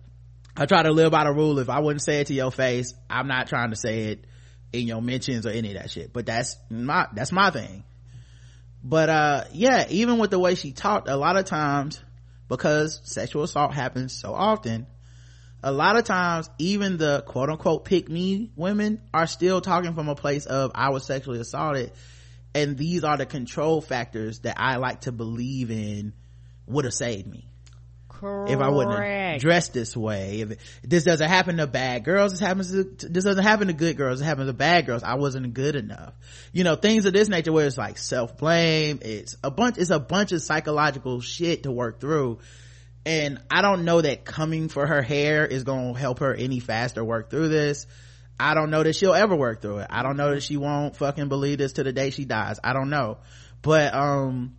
I 0.59 0.65
try 0.65 0.83
to 0.83 0.91
live 0.91 1.13
by 1.13 1.23
the 1.23 1.31
rule. 1.31 1.57
If 1.59 1.69
I 1.69 1.79
wouldn't 1.79 2.01
say 2.01 2.19
it 2.19 2.27
to 2.27 2.33
your 2.33 2.51
face, 2.51 2.93
I'm 3.09 3.29
not 3.29 3.47
trying 3.47 3.69
to 3.69 3.77
say 3.77 4.11
it 4.11 4.25
in 4.73 4.87
your 4.87 5.01
mentions 5.01 5.45
or 5.45 5.51
any 5.51 5.69
of 5.73 5.81
that 5.81 5.89
shit. 5.89 6.11
But 6.11 6.25
that's 6.25 6.57
my, 6.69 7.07
that's 7.13 7.31
my 7.31 7.49
thing. 7.49 7.85
But, 8.83 9.09
uh, 9.09 9.43
yeah, 9.53 9.85
even 9.89 10.17
with 10.17 10.31
the 10.31 10.39
way 10.39 10.55
she 10.55 10.73
talked, 10.73 11.07
a 11.07 11.15
lot 11.15 11.37
of 11.37 11.45
times, 11.45 12.01
because 12.49 12.99
sexual 13.05 13.43
assault 13.43 13.73
happens 13.73 14.11
so 14.11 14.33
often, 14.33 14.85
a 15.63 15.71
lot 15.71 15.95
of 15.95 16.03
times, 16.03 16.49
even 16.57 16.97
the 16.97 17.23
quote 17.25 17.49
unquote 17.49 17.85
pick 17.85 18.09
me 18.09 18.51
women 18.57 19.01
are 19.13 19.27
still 19.27 19.61
talking 19.61 19.93
from 19.93 20.09
a 20.09 20.15
place 20.15 20.45
of, 20.45 20.71
I 20.75 20.89
was 20.89 21.05
sexually 21.05 21.39
assaulted. 21.39 21.93
And 22.53 22.77
these 22.77 23.05
are 23.05 23.15
the 23.15 23.25
control 23.25 23.79
factors 23.79 24.39
that 24.39 24.55
I 24.59 24.75
like 24.75 25.01
to 25.01 25.13
believe 25.13 25.71
in 25.71 26.11
would 26.67 26.83
have 26.83 26.93
saved 26.93 27.27
me. 27.27 27.48
Correct. 28.19 28.51
if 28.51 28.59
I 28.59 28.67
wouldn't 28.67 29.39
dress 29.39 29.69
this 29.69 29.95
way. 29.95 30.41
If 30.41 30.51
it, 30.51 30.59
this 30.83 31.05
doesn't 31.05 31.29
happen 31.29 31.55
to 31.57 31.67
bad 31.67 32.03
girls, 32.03 32.31
this 32.31 32.41
happens 32.41 32.69
to, 32.71 32.83
this 32.83 33.23
doesn't 33.23 33.43
happen 33.43 33.67
to 33.67 33.73
good 33.73 33.95
girls, 33.95 34.19
it 34.19 34.25
happens 34.25 34.49
to 34.49 34.53
bad 34.53 34.85
girls. 34.85 35.03
I 35.03 35.15
wasn't 35.15 35.53
good 35.53 35.77
enough. 35.77 36.13
You 36.51 36.65
know, 36.65 36.75
things 36.75 37.05
of 37.05 37.13
this 37.13 37.29
nature 37.29 37.53
where 37.53 37.65
it's 37.65 37.77
like 37.77 37.97
self-blame, 37.97 38.99
it's 39.03 39.37
a 39.41 39.49
bunch, 39.49 39.77
it's 39.77 39.89
a 39.89 40.01
bunch 40.01 40.33
of 40.33 40.41
psychological 40.41 41.21
shit 41.21 41.63
to 41.63 41.71
work 41.71 42.01
through. 42.01 42.39
And 43.05 43.39
I 43.49 43.61
don't 43.61 43.85
know 43.85 44.01
that 44.01 44.25
coming 44.25 44.67
for 44.67 44.85
her 44.85 45.01
hair 45.01 45.45
is 45.45 45.63
gonna 45.63 45.97
help 45.97 46.19
her 46.19 46.35
any 46.35 46.59
faster 46.59 47.03
work 47.05 47.29
through 47.29 47.47
this. 47.47 47.87
I 48.37 48.53
don't 48.53 48.69
know 48.69 48.83
that 48.83 48.97
she'll 48.97 49.13
ever 49.13 49.35
work 49.35 49.61
through 49.61 49.79
it. 49.79 49.87
I 49.89 50.03
don't 50.03 50.17
know 50.17 50.33
that 50.33 50.43
she 50.43 50.57
won't 50.57 50.97
fucking 50.97 51.29
believe 51.29 51.59
this 51.59 51.73
to 51.73 51.83
the 51.83 51.93
day 51.93 52.09
she 52.09 52.25
dies. 52.25 52.59
I 52.61 52.73
don't 52.73 52.89
know. 52.89 53.19
But, 53.61 53.93
um, 53.93 54.55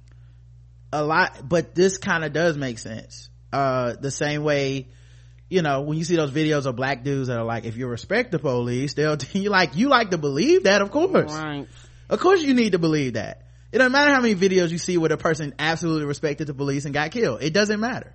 a 0.93 1.05
lot 1.05 1.49
but 1.49 1.75
this 1.75 1.99
kind 1.99 2.25
of 2.25 2.33
does 2.33 2.57
make 2.57 2.79
sense 2.79 3.30
uh 3.53 3.95
the 4.01 4.11
same 4.11 4.43
way 4.43 4.89
you 5.49 5.63
know 5.63 5.83
when 5.83 5.99
you 5.99 6.05
see 6.05 6.17
those 6.17 6.31
videos 6.31 6.67
of 6.67 6.77
black 6.77 7.03
dudes 7.03 7.29
that 7.29 7.39
are 7.39 7.45
like 7.45 7.65
if 7.65 7.77
you 7.77 7.87
respect 7.87 8.31
the 8.31 8.39
police 8.39 8.95
they'll 8.95 9.17
you 9.33 9.51
like 9.51 9.77
you 9.77 9.89
like 9.89 10.11
to 10.11 10.19
believe 10.19 10.65
that 10.65 10.81
of 10.81 10.91
course. 10.91 11.33
Right. 11.33 11.67
of 12.09 12.21
course 12.21 12.43
you 12.43 12.55
need 12.55 12.73
to 12.73 12.79
believe 12.79 13.15
that. 13.15 13.43
It 13.73 13.79
doesn't 13.79 13.93
matter 13.93 14.13
how 14.13 14.21
many 14.21 14.35
videos 14.35 14.71
you 14.71 14.79
see 14.79 14.99
where 14.99 15.11
the 15.11 15.17
person 15.17 15.55
absolutely 15.59 16.05
respected 16.05 16.49
the 16.49 16.55
police 16.55 16.87
and 16.87 16.95
got 16.95 17.13
killed. 17.13 17.41
It 17.41 17.53
doesn't 17.53 17.79
matter. 17.79 18.13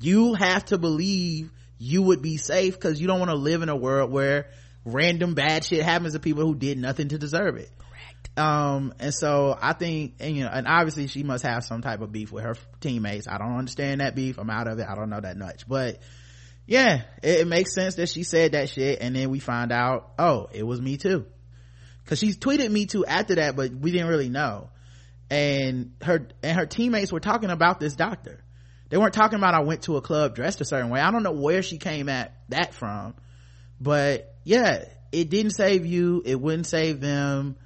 You 0.00 0.32
have 0.32 0.64
to 0.66 0.78
believe 0.78 1.52
you 1.78 2.02
would 2.02 2.22
be 2.22 2.38
safe 2.38 2.74
because 2.74 2.98
you 2.98 3.06
don't 3.06 3.18
want 3.18 3.30
to 3.30 3.36
live 3.36 3.60
in 3.60 3.68
a 3.68 3.76
world 3.76 4.10
where 4.10 4.48
random 4.86 5.34
bad 5.34 5.64
shit 5.64 5.82
happens 5.82 6.14
to 6.14 6.18
people 6.18 6.44
who 6.44 6.54
did 6.54 6.78
nothing 6.78 7.08
to 7.08 7.18
deserve 7.18 7.56
it 7.56 7.70
um 8.36 8.92
and 8.98 9.14
so 9.14 9.56
i 9.60 9.72
think 9.72 10.14
and 10.20 10.36
you 10.36 10.44
know 10.44 10.50
and 10.52 10.66
obviously 10.66 11.06
she 11.06 11.22
must 11.22 11.44
have 11.44 11.64
some 11.64 11.80
type 11.80 12.02
of 12.02 12.12
beef 12.12 12.30
with 12.30 12.44
her 12.44 12.54
teammates. 12.80 13.26
I 13.28 13.38
don't 13.38 13.56
understand 13.56 14.00
that 14.00 14.14
beef. 14.14 14.38
I'm 14.38 14.50
out 14.50 14.68
of 14.68 14.78
it. 14.78 14.86
I 14.88 14.94
don't 14.94 15.10
know 15.10 15.20
that 15.20 15.36
much. 15.36 15.66
But 15.66 16.00
yeah 16.66 17.02
it, 17.22 17.40
it 17.40 17.46
makes 17.46 17.74
sense 17.74 17.94
that 17.96 18.08
she 18.08 18.22
said 18.22 18.52
that 18.52 18.68
shit 18.68 19.00
and 19.00 19.14
then 19.16 19.30
we 19.30 19.38
find 19.38 19.72
out 19.72 20.12
oh 20.18 20.48
it 20.52 20.64
was 20.64 20.80
me 20.80 20.96
too. 20.96 21.26
Because 22.04 22.18
she 22.18 22.32
tweeted 22.32 22.70
me 22.70 22.86
too 22.86 23.04
after 23.06 23.36
that 23.36 23.56
but 23.56 23.72
we 23.72 23.90
didn't 23.90 24.08
really 24.08 24.28
know. 24.28 24.70
And 25.30 25.94
her 26.02 26.28
and 26.42 26.58
her 26.58 26.66
teammates 26.66 27.10
were 27.10 27.20
talking 27.20 27.50
about 27.50 27.80
this 27.80 27.94
doctor. 27.96 28.42
They 28.88 28.98
weren't 28.98 29.14
talking 29.14 29.38
about 29.38 29.54
i 29.54 29.60
went 29.60 29.82
to 29.82 29.96
a 29.96 30.00
club 30.00 30.34
dressed 30.34 30.60
a 30.60 30.64
certain 30.64 30.90
way. 30.90 31.00
I 31.00 31.10
don't 31.10 31.22
know 31.22 31.32
where 31.32 31.62
she 31.62 31.78
came 31.78 32.08
at 32.08 32.36
that 32.50 32.74
from. 32.74 33.14
But 33.80 34.36
yeah 34.44 34.84
it 35.10 35.30
didn't 35.30 35.52
save 35.52 35.86
you. 35.86 36.22
It 36.24 36.38
wouldn't 36.38 36.66
save 36.66 37.00
them 37.00 37.56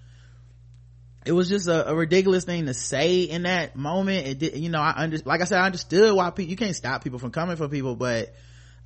it 1.26 1.32
was 1.32 1.48
just 1.48 1.68
a, 1.68 1.90
a 1.90 1.94
ridiculous 1.94 2.44
thing 2.44 2.66
to 2.66 2.74
say 2.74 3.22
in 3.22 3.42
that 3.42 3.76
moment. 3.76 4.26
It 4.26 4.38
did 4.38 4.56
you 4.56 4.68
know 4.68 4.80
i 4.80 4.94
under 4.96 5.18
like 5.24 5.40
i 5.40 5.44
said 5.44 5.58
i 5.58 5.66
understood 5.66 6.14
why 6.14 6.30
people 6.30 6.50
you 6.50 6.56
can't 6.56 6.74
stop 6.76 7.04
people 7.04 7.18
from 7.18 7.30
coming 7.30 7.56
for 7.56 7.68
people 7.68 7.94
but 7.94 8.34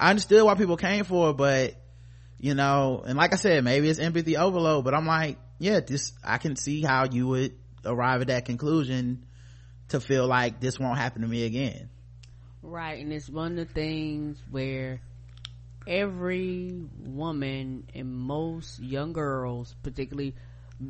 i 0.01 0.11
understood 0.11 0.43
why 0.43 0.55
people 0.55 0.77
came 0.77 1.05
for 1.05 1.31
it 1.31 1.37
but 1.37 1.75
you 2.39 2.55
know 2.55 3.03
and 3.07 3.17
like 3.17 3.33
i 3.33 3.37
said 3.37 3.63
maybe 3.63 3.89
it's 3.89 4.01
empathy 4.01 4.37
overload 4.37 4.85
but 4.85 4.95
i'm 4.95 5.07
like 5.07 5.39
yeah 5.59 5.81
this 5.81 6.13
i 6.25 6.39
can 6.39 6.57
see 6.57 6.83
how 6.83 7.05
you 7.05 7.29
would 7.29 7.53
arrive 7.87 8.21
at 8.23 8.27
that 8.29 8.45
conclusion 8.45 9.25
to 9.89 10.01
feel 10.01 10.27
like 10.27 10.61
this 10.61 10.79
won't 10.79 10.99
happen 10.99 11.23
to 11.23 11.29
me 11.29 11.45
again. 11.45 11.89
Right, 12.63 13.01
and 13.01 13.13
it's 13.13 13.29
one 13.29 13.59
of 13.59 13.69
the 13.69 13.73
things 13.73 14.43
where 14.51 15.01
every 15.87 16.75
woman 16.99 17.87
and 17.95 18.15
most 18.15 18.81
young 18.81 19.13
girls, 19.13 19.75
particularly 19.83 20.35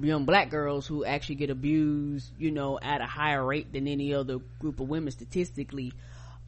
young 0.03 0.25
black 0.25 0.51
girls 0.51 0.87
who 0.87 1.05
actually 1.05 1.37
get 1.37 1.51
abused, 1.51 2.33
you 2.39 2.51
know, 2.51 2.79
at 2.81 3.01
a 3.01 3.07
higher 3.07 3.45
rate 3.45 3.73
than 3.73 3.87
any 3.89 4.15
other 4.15 4.39
group 4.59 4.81
of 4.81 4.89
women 4.89 5.11
statistically, 5.11 5.93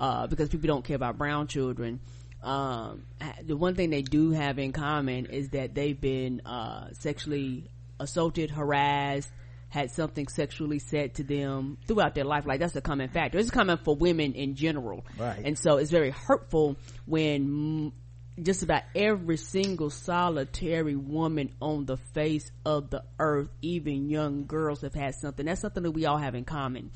uh, 0.00 0.26
because 0.26 0.48
people 0.48 0.66
don't 0.66 0.84
care 0.84 0.96
about 0.96 1.18
brown 1.18 1.46
children. 1.46 2.00
Um, 2.42 3.04
the 3.44 3.56
one 3.56 3.74
thing 3.74 3.90
they 3.90 4.02
do 4.02 4.30
have 4.30 4.58
in 4.58 4.72
common 4.72 5.26
is 5.26 5.50
that 5.50 5.74
they've 5.74 6.00
been, 6.00 6.42
uh, 6.46 6.92
sexually 6.92 7.68
assaulted, 7.98 8.50
harassed, 8.50 9.30
had 9.68 9.90
something 9.90 10.28
sexually 10.28 10.78
said 10.78 11.14
to 11.14 11.24
them 11.24 11.76
throughout 11.86 12.14
their 12.14 12.24
life. 12.24 12.46
Like 12.46 12.60
that's 12.60 12.76
a 12.76 12.80
common 12.80 13.08
factor. 13.08 13.38
It's 13.38 13.50
common 13.50 13.78
for 13.78 13.96
women 13.96 14.34
in 14.34 14.54
general. 14.54 15.04
Right. 15.18 15.42
And 15.44 15.58
so 15.58 15.76
it's 15.78 15.90
very 15.90 16.10
hurtful 16.10 16.76
when 17.04 17.92
just 18.42 18.62
about 18.62 18.82
every 18.94 19.36
single 19.36 19.90
solitary 19.90 20.94
woman 20.94 21.52
on 21.60 21.86
the 21.86 21.96
face 21.96 22.50
of 22.64 22.90
the 22.90 23.02
earth, 23.18 23.48
even 23.62 24.10
young 24.10 24.46
girls 24.46 24.82
have 24.82 24.94
had 24.94 25.14
something. 25.14 25.46
That's 25.46 25.60
something 25.60 25.82
that 25.82 25.92
we 25.92 26.04
all 26.04 26.18
have 26.18 26.34
in 26.34 26.44
common. 26.44 26.90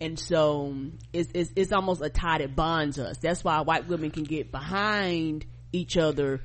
And 0.00 0.18
so 0.18 0.74
it's, 1.12 1.30
it's, 1.32 1.52
it's 1.56 1.72
almost 1.72 2.02
a 2.02 2.10
tie 2.10 2.38
that 2.38 2.54
bonds 2.54 2.98
us. 2.98 3.18
That's 3.18 3.42
why 3.42 3.60
white 3.60 3.88
women 3.88 4.10
can 4.10 4.24
get 4.24 4.52
behind 4.52 5.46
each 5.72 5.96
other 5.96 6.40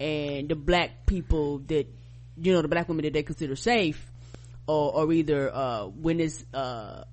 and 0.00 0.48
the 0.48 0.54
black 0.54 1.04
people 1.06 1.58
that, 1.66 1.86
you 2.36 2.52
know, 2.52 2.62
the 2.62 2.68
black 2.68 2.88
women 2.88 3.04
that 3.04 3.12
they 3.12 3.22
consider 3.22 3.56
safe 3.56 4.10
or, 4.66 4.94
or 4.94 5.12
either, 5.12 5.54
uh, 5.54 5.86
when 5.86 6.20
it's, 6.20 6.42
uh, 6.54 7.04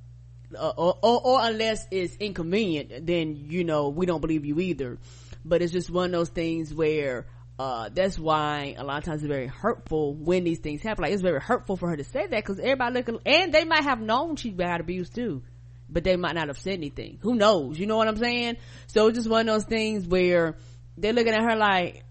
uh, 0.58 0.74
or, 0.78 0.98
or, 1.02 1.22
or 1.26 1.40
unless 1.42 1.86
it's 1.92 2.16
inconvenient, 2.18 3.06
then, 3.06 3.46
you 3.50 3.64
know, 3.64 3.90
we 3.90 4.06
don't 4.06 4.22
believe 4.22 4.46
you 4.46 4.60
either. 4.60 4.98
But 5.44 5.62
it's 5.62 5.74
just 5.74 5.90
one 5.90 6.06
of 6.06 6.12
those 6.12 6.30
things 6.30 6.74
where, 6.74 7.28
uh, 7.60 7.90
that's 7.94 8.18
why 8.18 8.76
a 8.78 8.84
lot 8.84 9.00
of 9.00 9.04
times 9.04 9.22
it's 9.22 9.28
very 9.28 9.48
hurtful 9.48 10.16
when 10.16 10.44
these 10.44 10.60
things 10.60 10.82
happen. 10.82 11.04
Like, 11.04 11.14
it's 11.14 11.22
very 11.22 11.40
hurtful 11.40 11.78
for 11.78 11.90
her 11.90 11.98
to 11.98 12.04
say 12.04 12.28
that 12.28 12.30
because 12.32 12.60
everybody 12.60 12.96
looking, 12.96 13.20
and 13.26 13.54
they 13.54 13.66
might 13.66 13.84
have 13.84 14.00
known 14.02 14.36
she 14.36 14.52
got 14.52 14.82
abused 14.82 15.14
too, 15.16 15.44
but 15.90 16.04
they 16.04 16.16
might 16.16 16.36
not 16.36 16.48
have 16.48 16.58
said 16.58 16.74
anything. 16.74 17.20
Who 17.22 17.36
knows? 17.36 17.78
You 17.78 17.86
know 17.88 17.98
what 17.98 18.08
I'm 18.08 18.18
saying? 18.18 18.58
So 18.88 19.08
it's 19.08 19.18
just 19.18 19.30
one 19.30 19.48
of 19.48 19.54
those 19.54 19.66
things 19.66 20.08
where 20.08 20.56
they're 20.98 21.14
looking 21.14 21.34
at 21.34 21.44
her 21.44 21.56
like, 21.56 22.04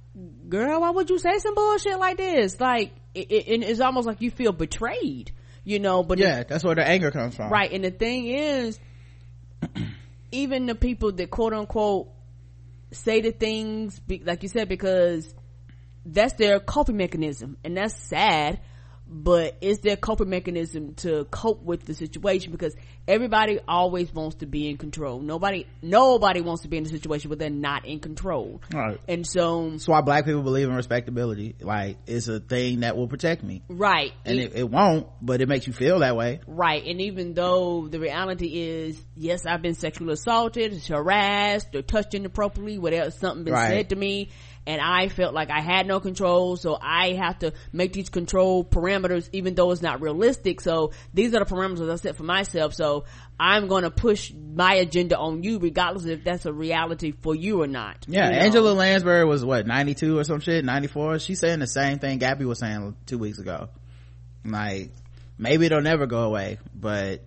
girl, 0.48 0.80
why 0.80 0.90
would 0.90 1.10
you 1.10 1.18
say 1.18 1.38
some 1.38 1.54
bullshit 1.54 1.98
like 1.98 2.16
this? 2.16 2.60
Like, 2.60 2.92
it, 3.14 3.30
it, 3.30 3.62
it's 3.62 3.80
almost 3.80 4.06
like 4.06 4.20
you 4.20 4.30
feel 4.30 4.52
betrayed, 4.52 5.32
you 5.64 5.78
know, 5.78 6.02
but 6.02 6.18
yeah 6.18 6.42
that's 6.44 6.62
where 6.64 6.74
the 6.74 6.86
anger 6.86 7.10
comes 7.10 7.34
from 7.34 7.50
Right. 7.50 7.72
And 7.72 7.84
the 7.84 7.90
thing 7.90 8.26
is, 8.26 8.78
even 10.32 10.66
the 10.66 10.74
people 10.74 11.12
that 11.12 11.30
quote 11.30 11.52
unquote 11.52 12.08
say 12.92 13.20
the 13.20 13.32
things, 13.32 14.00
like 14.24 14.42
you 14.42 14.48
said, 14.48 14.68
because 14.68 15.32
that's 16.04 16.34
their 16.34 16.60
coping 16.60 16.96
mechanism. 16.96 17.56
And 17.64 17.76
that's 17.76 17.94
sad, 17.94 18.60
but 19.10 19.56
it's 19.60 19.80
their 19.80 19.96
coping 19.96 20.30
mechanism 20.30 20.94
to 20.94 21.24
cope 21.30 21.62
with 21.62 21.84
the 21.84 21.94
situation 21.94 22.52
because 22.52 22.74
everybody 23.08 23.58
always 23.66 24.12
wants 24.14 24.36
to 24.36 24.46
be 24.46 24.68
in 24.68 24.76
control. 24.76 25.20
Nobody, 25.20 25.66
nobody 25.82 26.40
wants 26.40 26.62
to 26.62 26.68
be 26.68 26.76
in 26.76 26.86
a 26.86 26.88
situation 26.88 27.28
where 27.28 27.36
they're 27.36 27.50
not 27.50 27.86
in 27.86 27.98
control. 28.00 28.62
Right. 28.72 29.00
And 29.08 29.26
so, 29.26 29.70
that's 29.70 29.88
why 29.88 30.00
black 30.00 30.24
people 30.24 30.42
believe 30.42 30.68
in 30.68 30.74
respectability 30.74 31.56
like 31.60 31.98
it's 32.06 32.28
a 32.28 32.40
thing 32.40 32.80
that 32.80 32.96
will 32.96 33.08
protect 33.08 33.42
me 33.42 33.62
right. 33.68 34.12
and 34.24 34.38
it, 34.38 34.54
it 34.54 34.70
won't 34.70 35.06
but 35.20 35.40
it 35.40 35.48
makes 35.48 35.66
you 35.66 35.72
feel 35.72 36.00
that 36.00 36.16
way 36.16 36.40
Right. 36.46 36.84
And 36.86 37.00
even 37.00 37.34
though 37.34 37.88
the 37.88 37.98
reality 37.98 38.60
is, 38.60 39.02
yes, 39.16 39.46
I've 39.46 39.62
been 39.62 39.74
sexually 39.74 40.12
assaulted, 40.12 40.84
harassed, 40.86 41.74
or 41.74 41.82
touched 41.82 42.14
inappropriately, 42.14 42.78
whatever, 42.78 43.10
something 43.10 43.44
been 43.44 43.54
Right. 43.54 43.68
said 43.68 43.88
to 43.90 43.96
me, 43.96 44.30
and 44.70 44.80
I 44.80 45.08
felt 45.08 45.34
like 45.34 45.50
I 45.50 45.60
had 45.60 45.88
no 45.88 45.98
control, 45.98 46.56
so 46.56 46.78
I 46.80 47.14
have 47.14 47.40
to 47.40 47.52
make 47.72 47.92
these 47.92 48.08
control 48.08 48.64
parameters, 48.64 49.28
even 49.32 49.56
though 49.56 49.72
it's 49.72 49.82
not 49.82 50.00
realistic. 50.00 50.60
So 50.60 50.92
these 51.12 51.34
are 51.34 51.40
the 51.40 51.44
parameters 51.44 51.90
I 51.90 51.96
set 51.96 52.14
for 52.14 52.22
myself. 52.22 52.74
So 52.74 53.04
I'm 53.40 53.66
going 53.66 53.82
to 53.82 53.90
push 53.90 54.32
my 54.32 54.74
agenda 54.74 55.18
on 55.18 55.42
you, 55.42 55.58
regardless 55.58 56.04
if 56.06 56.22
that's 56.22 56.46
a 56.46 56.52
reality 56.52 57.10
for 57.10 57.34
you 57.34 57.60
or 57.62 57.66
not. 57.66 58.04
yeah 58.06 58.26
You 58.26 58.32
know? 58.32 58.38
angela 58.38 58.70
lansbury 58.70 59.24
was 59.24 59.44
what 59.44 59.66
92 59.66 60.16
or 60.16 60.22
some 60.22 60.38
shit 60.38 60.64
94 60.64 61.18
she's 61.18 61.40
saying 61.40 61.58
the 61.58 61.66
same 61.66 61.98
thing 61.98 62.18
gabby 62.18 62.44
was 62.44 62.60
saying 62.60 62.94
two 63.06 63.18
weeks 63.18 63.40
ago 63.40 63.70
like 64.44 64.90
maybe 65.36 65.66
it'll 65.66 65.80
never 65.80 66.06
go 66.06 66.22
away 66.22 66.58
but 66.72 67.24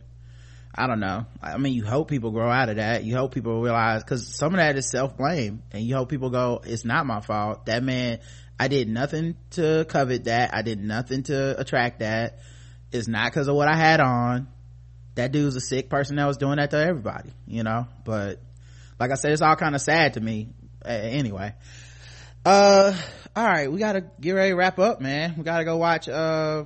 i 0.76 0.88
don't 0.88 1.00
know. 1.00 1.26
I 1.42 1.58
mean 1.58 1.74
you 1.74 1.86
hope 1.86 2.10
people 2.10 2.32
grow 2.32 2.50
out 2.50 2.70
of 2.70 2.78
that. 2.78 3.04
You 3.04 3.16
hope 3.16 3.34
people 3.34 3.62
realize 3.62 4.04
because 4.04 4.36
some 4.36 4.54
of 4.54 4.58
that 4.58 4.76
is 4.76 4.90
self-blame. 4.90 5.62
And 5.72 5.84
you 5.84 5.96
hope 5.96 6.10
people 6.10 6.30
go 6.30 6.62
it's 6.64 6.86
not 6.86 7.06
my 7.06 7.22
fault. 7.22 7.68
That 7.68 7.84
man 7.84 8.20
i 8.60 8.68
did 8.68 8.90
nothing 8.90 9.36
to 9.52 9.86
covet 9.88 10.26
that. 10.26 10.54
I 10.54 10.62
did 10.62 10.80
nothing 10.80 11.24
to 11.24 11.60
attract 11.60 12.00
that. 12.00 12.40
It's 12.92 13.08
not 13.08 13.32
because 13.32 13.48
of 13.48 13.56
what 13.56 13.68
i 13.68 13.76
had 13.76 14.00
on. 14.00 14.48
That 15.16 15.32
dude's 15.32 15.56
a 15.56 15.62
sick 15.62 15.90
person 15.90 16.16
that 16.16 16.26
was 16.26 16.38
doing 16.38 16.58
that 16.58 16.72
to 16.72 16.78
everybody 16.78 17.30
you 17.46 17.64
know? 17.64 17.88
But 18.04 18.42
like 19.00 19.12
i 19.12 19.16
said 19.16 19.32
it's 19.32 19.42
all 19.42 19.56
kind 19.56 19.76
of 19.76 19.82
sad 19.82 20.14
to 20.14 20.22
me. 20.22 20.50
Uh, 20.84 20.90
anyway. 20.90 21.54
Uh 22.46 22.96
all 23.36 23.46
right. 23.46 23.72
We 23.72 23.80
gotta 23.80 24.06
get 24.20 24.32
ready 24.32 24.52
to 24.52 24.56
wrap 24.56 24.80
up 24.80 25.02
man. 25.02 25.36
We 25.38 25.44
gotta 25.44 25.66
go 25.66 25.78
watch 25.78 26.10
uh 26.10 26.64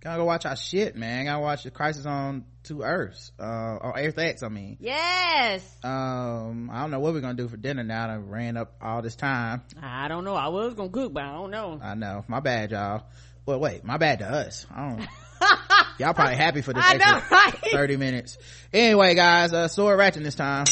gotta 0.00 0.18
go 0.18 0.24
watch 0.24 0.46
our 0.46 0.56
shit 0.56 0.96
man. 0.96 1.26
Gotta 1.26 1.40
watch 1.40 1.64
the 1.64 1.70
crisis 1.70 2.06
on 2.06 2.44
two 2.64 2.82
earths 2.82 3.32
uh 3.40 3.42
or 3.80 3.94
earth 3.98 4.18
x 4.18 4.42
i 4.42 4.48
mean 4.48 4.76
Yes. 4.80 5.64
um 5.82 6.70
i 6.72 6.80
don't 6.80 6.90
know 6.92 7.00
what 7.00 7.12
we're 7.12 7.20
gonna 7.20 7.34
do 7.34 7.48
for 7.48 7.56
dinner 7.56 7.82
now 7.82 8.06
that 8.06 8.12
I 8.12 8.16
ran 8.16 8.56
up 8.56 8.74
all 8.80 9.02
this 9.02 9.16
time 9.16 9.62
I 9.82 10.06
don't 10.08 10.24
know. 10.24 10.34
I 10.34 10.48
was 10.48 10.74
going 10.74 10.90
to 10.90 10.94
cook, 10.94 11.12
but 11.12 11.24
I 11.24 11.32
don't 11.32 11.50
know. 11.50 11.80
i 11.82 11.94
know 11.94 12.24
my 12.28 12.40
bad 12.40 12.70
y'all 12.70 13.04
well 13.46 13.58
wait 13.58 13.82
my 13.84 13.96
bad 13.96 14.20
to 14.20 14.26
us 14.30 14.66
i 14.74 14.88
don't 14.90 15.00
y'all 15.98 16.14
probably 16.14 16.36
happy 16.36 16.62
for 16.62 16.72
this 16.72 16.84
I 16.86 16.94
know, 16.98 17.20
right? 17.30 17.54
30 17.72 17.96
minutes 17.96 18.38
anyway 18.72 19.14
guys 19.14 19.52
uh 19.52 19.66
sword 19.68 19.98
ratchet 19.98 20.22
this 20.22 20.36
time 20.36 20.64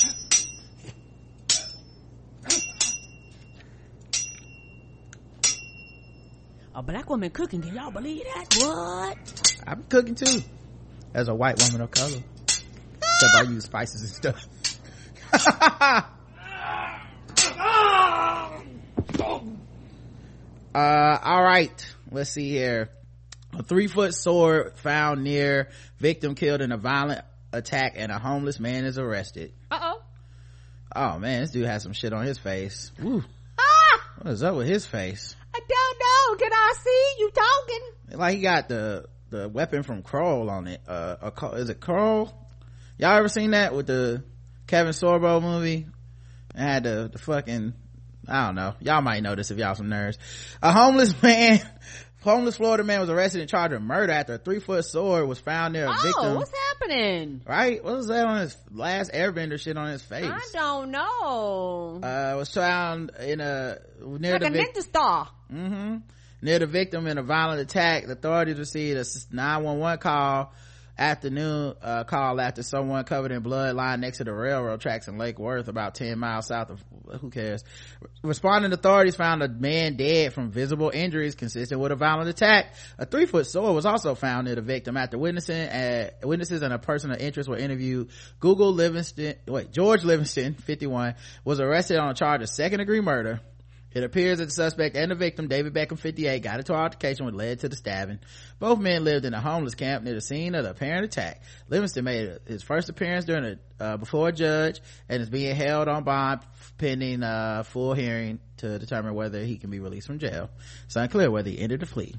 A 6.74 6.82
black 6.82 7.10
woman 7.10 7.30
cooking. 7.30 7.60
Can 7.62 7.74
y'all 7.74 7.90
believe 7.90 8.22
that? 8.34 8.46
What? 8.60 9.18
i'm 9.66 9.82
cooking 9.90 10.14
too 10.14 10.40
as 11.14 11.28
a 11.28 11.34
white 11.34 11.62
woman 11.62 11.80
of 11.80 11.90
color 11.90 12.18
except 12.44 13.34
i 13.34 13.42
use 13.42 13.64
spices 13.64 14.02
and 14.02 14.10
stuff 14.10 14.46
uh 20.74 21.18
all 21.22 21.42
right 21.42 21.94
let's 22.10 22.30
see 22.30 22.48
here 22.48 22.90
a 23.58 23.62
three 23.62 23.86
foot 23.88 24.14
sword 24.14 24.76
found 24.78 25.24
near 25.24 25.68
victim 25.98 26.34
killed 26.34 26.60
in 26.60 26.72
a 26.72 26.76
violent 26.76 27.24
attack 27.52 27.94
and 27.96 28.12
a 28.12 28.18
homeless 28.18 28.60
man 28.60 28.84
is 28.84 28.98
arrested. 28.98 29.52
Uh-oh. 29.70 30.02
Oh 30.94 31.18
man, 31.18 31.42
this 31.42 31.50
dude 31.50 31.66
has 31.66 31.82
some 31.82 31.92
shit 31.92 32.12
on 32.12 32.24
his 32.24 32.38
face. 32.38 32.92
Woo. 33.00 33.22
Ah! 33.58 34.04
What 34.18 34.32
is 34.32 34.42
up 34.42 34.56
with 34.56 34.66
his 34.66 34.86
face? 34.86 35.34
I 35.54 35.60
don't 35.60 35.98
know. 35.98 36.44
Can 36.44 36.52
I 36.52 36.74
see 36.82 37.14
you 37.18 37.30
talking? 37.30 38.18
Like 38.18 38.36
he 38.36 38.42
got 38.42 38.68
the, 38.68 39.06
the 39.30 39.48
weapon 39.48 39.82
from 39.82 40.02
Krull 40.02 40.50
on 40.50 40.66
it. 40.66 40.80
Uh, 40.86 41.30
a, 41.42 41.46
is 41.56 41.70
it 41.70 41.80
Krull? 41.80 42.32
Y'all 42.98 43.16
ever 43.16 43.28
seen 43.28 43.52
that 43.52 43.74
with 43.74 43.86
the 43.86 44.22
Kevin 44.66 44.92
Sorbo 44.92 45.40
movie? 45.40 45.86
I 46.54 46.60
had 46.62 46.84
the, 46.84 47.08
the 47.12 47.18
fucking, 47.18 47.74
I 48.28 48.46
don't 48.46 48.56
know. 48.56 48.74
Y'all 48.80 49.02
might 49.02 49.22
know 49.22 49.34
this 49.34 49.50
if 49.50 49.58
y'all 49.58 49.74
some 49.74 49.86
nerds. 49.86 50.18
A 50.62 50.72
homeless 50.72 51.20
man 51.22 51.60
homeless 52.22 52.56
Florida 52.56 52.84
man 52.84 53.00
was 53.00 53.10
arrested 53.10 53.40
and 53.40 53.50
charged 53.50 53.72
with 53.72 53.82
murder 53.82 54.12
after 54.12 54.34
a 54.34 54.38
three 54.38 54.60
foot 54.60 54.84
sword 54.84 55.26
was 55.26 55.38
found 55.38 55.72
near 55.72 55.86
a 55.86 55.90
oh, 55.90 56.02
victim. 56.02 56.34
what's 56.36 56.52
happening? 56.68 57.40
Right? 57.46 57.82
What 57.82 57.96
was 57.96 58.08
that 58.08 58.26
on 58.26 58.40
his 58.40 58.56
last 58.70 59.12
airbender 59.12 59.58
shit 59.58 59.76
on 59.76 59.88
his 59.88 60.02
face? 60.02 60.30
I 60.30 60.40
don't 60.52 60.90
know. 60.90 62.00
Uh, 62.02 62.34
was 62.36 62.52
found 62.52 63.12
in 63.20 63.40
a, 63.40 63.78
near 64.04 64.32
like 64.32 64.40
the 64.40 64.46
a 64.46 64.50
vic- 64.50 64.74
ninja 64.74 64.82
star. 64.82 65.28
hmm 65.50 65.96
Near 66.42 66.58
the 66.58 66.66
victim 66.66 67.06
in 67.06 67.18
a 67.18 67.22
violent 67.22 67.60
attack. 67.60 68.06
The 68.06 68.12
authorities 68.12 68.58
received 68.58 68.98
a 68.98 69.34
911 69.34 69.98
call 69.98 70.52
afternoon 71.00 71.74
uh, 71.82 72.04
call 72.04 72.40
after 72.40 72.62
someone 72.62 73.02
covered 73.04 73.32
in 73.32 73.40
blood 73.40 73.74
lying 73.74 74.00
next 74.00 74.18
to 74.18 74.24
the 74.24 74.32
railroad 74.32 74.80
tracks 74.80 75.08
in 75.08 75.16
Lake 75.16 75.38
Worth 75.38 75.68
about 75.68 75.94
10 75.94 76.18
miles 76.18 76.46
south 76.46 76.70
of 76.70 76.84
who 77.20 77.30
cares? 77.30 77.64
Responding 78.22 78.72
authorities 78.72 79.16
found 79.16 79.42
a 79.42 79.48
man 79.48 79.96
dead 79.96 80.32
from 80.32 80.50
visible 80.50 80.90
injuries 80.92 81.34
consistent 81.34 81.80
with 81.80 81.90
a 81.90 81.96
violent 81.96 82.28
attack. 82.28 82.74
A 82.98 83.06
three 83.06 83.26
foot 83.26 83.46
sword 83.46 83.74
was 83.74 83.86
also 83.86 84.14
found 84.14 84.46
near 84.46 84.56
the 84.56 84.62
victim. 84.62 84.96
After 84.96 85.18
witnessing 85.18 85.68
uh, 85.68 86.10
witnesses 86.22 86.62
and 86.62 86.72
a 86.72 86.78
person 86.78 87.10
of 87.10 87.18
interest 87.18 87.48
were 87.48 87.56
interviewed 87.56 88.10
google 88.38 88.72
livingston 88.72 89.34
wait 89.46 89.72
george 89.72 90.04
livingston 90.04 90.54
51 90.54 91.14
was 91.44 91.60
arrested 91.60 91.98
on 91.98 92.10
a 92.10 92.14
charge 92.14 92.42
of 92.42 92.48
second 92.48 92.78
degree 92.78 93.00
murder 93.00 93.40
it 93.92 94.04
appears 94.04 94.38
that 94.38 94.46
the 94.46 94.50
suspect 94.50 94.96
and 94.96 95.10
the 95.10 95.16
victim, 95.16 95.48
David 95.48 95.74
Beckham, 95.74 95.98
58, 95.98 96.42
got 96.42 96.58
into 96.58 96.72
an 96.72 96.80
altercation 96.80 97.26
which 97.26 97.34
led 97.34 97.60
to 97.60 97.68
the 97.68 97.76
stabbing. 97.76 98.20
Both 98.58 98.78
men 98.78 99.02
lived 99.04 99.24
in 99.24 99.34
a 99.34 99.40
homeless 99.40 99.74
camp 99.74 100.04
near 100.04 100.14
the 100.14 100.20
scene 100.20 100.54
of 100.54 100.64
the 100.64 100.70
apparent 100.70 101.04
attack. 101.04 101.42
Livingston 101.68 102.04
made 102.04 102.38
his 102.46 102.62
first 102.62 102.88
appearance 102.88 103.24
during 103.24 103.44
a, 103.80 103.82
uh, 103.82 103.96
before 103.96 104.28
a 104.28 104.32
judge 104.32 104.80
and 105.08 105.20
is 105.20 105.30
being 105.30 105.56
held 105.56 105.88
on 105.88 106.04
bond 106.04 106.40
pending 106.78 107.22
a 107.22 107.64
full 107.64 107.94
hearing 107.94 108.38
to 108.58 108.78
determine 108.78 109.14
whether 109.14 109.42
he 109.42 109.58
can 109.58 109.70
be 109.70 109.80
released 109.80 110.06
from 110.06 110.18
jail. 110.18 110.50
It's 110.86 110.96
unclear 110.96 111.30
whether 111.30 111.50
he 111.50 111.58
entered 111.58 111.82
a 111.82 111.86
plea. 111.86 112.14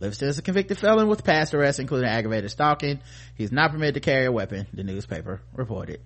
Livingston 0.00 0.28
is 0.28 0.38
a 0.38 0.42
convicted 0.42 0.78
felon 0.78 1.08
with 1.08 1.24
past 1.24 1.54
arrests, 1.54 1.78
including 1.78 2.08
aggravated 2.08 2.50
stalking. 2.50 3.00
He's 3.34 3.52
not 3.52 3.70
permitted 3.70 3.94
to 3.94 4.00
carry 4.00 4.26
a 4.26 4.32
weapon, 4.32 4.66
the 4.72 4.82
newspaper 4.82 5.42
reported. 5.54 6.00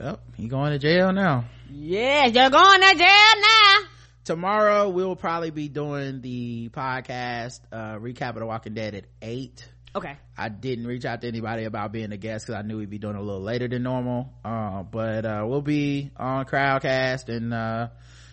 Well, 0.00 0.18
he 0.34 0.48
going 0.48 0.72
to 0.72 0.78
jail 0.78 1.12
now. 1.12 1.44
Yeah, 1.70 2.24
you're 2.24 2.48
going 2.48 2.80
to 2.80 2.94
jail 2.96 3.06
now. 3.06 3.88
Tomorrow 4.24 4.88
we 4.88 5.04
will 5.04 5.16
probably 5.16 5.50
be 5.50 5.68
doing 5.68 6.22
the 6.22 6.70
podcast 6.70 7.60
uh 7.70 7.96
recap 7.96 8.30
of 8.30 8.36
The 8.36 8.46
Walking 8.46 8.72
Dead 8.72 8.94
at 8.94 9.04
eight. 9.20 9.68
Okay. 9.94 10.16
I 10.38 10.48
didn't 10.48 10.86
reach 10.86 11.04
out 11.04 11.20
to 11.20 11.28
anybody 11.28 11.64
about 11.64 11.92
being 11.92 12.12
a 12.12 12.16
guest 12.16 12.46
because 12.46 12.58
I 12.58 12.62
knew 12.62 12.78
we'd 12.78 12.88
be 12.88 12.98
doing 12.98 13.16
it 13.16 13.18
a 13.18 13.22
little 13.22 13.42
later 13.42 13.68
than 13.68 13.82
normal. 13.82 14.32
Uh, 14.42 14.84
but 14.84 15.26
uh, 15.26 15.44
we'll 15.46 15.60
be 15.62 16.10
on 16.16 16.46
Crowdcast 16.46 17.28
and 17.28 17.52
uh, 17.52 17.88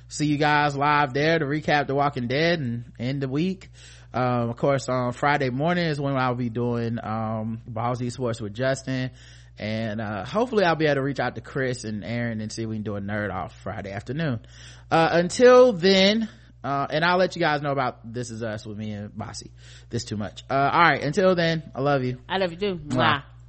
see 0.08 0.28
you 0.28 0.38
guys 0.38 0.74
live 0.76 1.14
there 1.14 1.40
to 1.40 1.46
recap 1.46 1.88
The 1.88 1.96
Walking 1.96 2.28
Dead 2.28 2.60
and 2.60 2.94
end 2.98 3.22
the 3.22 3.28
week. 3.28 3.72
Um, 4.14 4.52
of 4.52 4.56
course, 4.56 4.88
on 4.88 5.12
Friday 5.12 5.50
morning 5.50 5.88
is 5.88 6.00
when 6.00 6.16
I'll 6.16 6.36
be 6.36 6.50
doing 6.50 6.98
um, 7.04 7.62
Ballsy 7.70 8.12
Sports 8.12 8.40
with 8.40 8.54
Justin 8.54 9.12
and 9.60 10.00
uh, 10.02 10.26
hopefully 10.26 10.64
i'll 10.64 10.76
be 10.76 10.86
able 10.86 10.96
to 10.96 11.02
reach 11.02 11.20
out 11.20 11.36
to 11.36 11.42
chris 11.42 11.84
and 11.84 12.04
aaron 12.04 12.42
and 12.42 12.52
see 12.52 12.64
if 12.64 12.70
we 12.70 12.76
can 12.76 12.84
do 12.84 12.96
a 12.96 13.02
nerd 13.02 13.34
off 13.34 13.56
friday 13.62 13.92
afternoon 13.92 14.40
uh, 14.92 15.10
until 15.12 15.74
then 15.74 16.28
uh, 16.64 16.88
and 16.90 17.04
i'll 17.06 17.18
let 17.18 17.36
you 17.36 17.40
guys 17.40 17.62
know 17.62 17.72
about 17.72 18.14
this 18.14 18.30
is 18.30 18.44
us 18.44 18.66
with 18.66 18.78
me 18.78 18.92
and 18.92 19.16
bossy 19.18 19.52
this 19.90 20.04
too 20.04 20.18
much 20.18 20.44
uh, 20.50 20.70
all 20.74 20.82
right 20.82 21.04
until 21.04 21.36
then 21.36 21.64
i 21.76 21.82
love 21.82 22.04
you 22.04 22.18
I 22.30 22.38
love 22.38 22.52
you 22.52 22.58
too. 22.58 22.76
Mwah. 22.76 22.96
Mwah. 22.96 23.24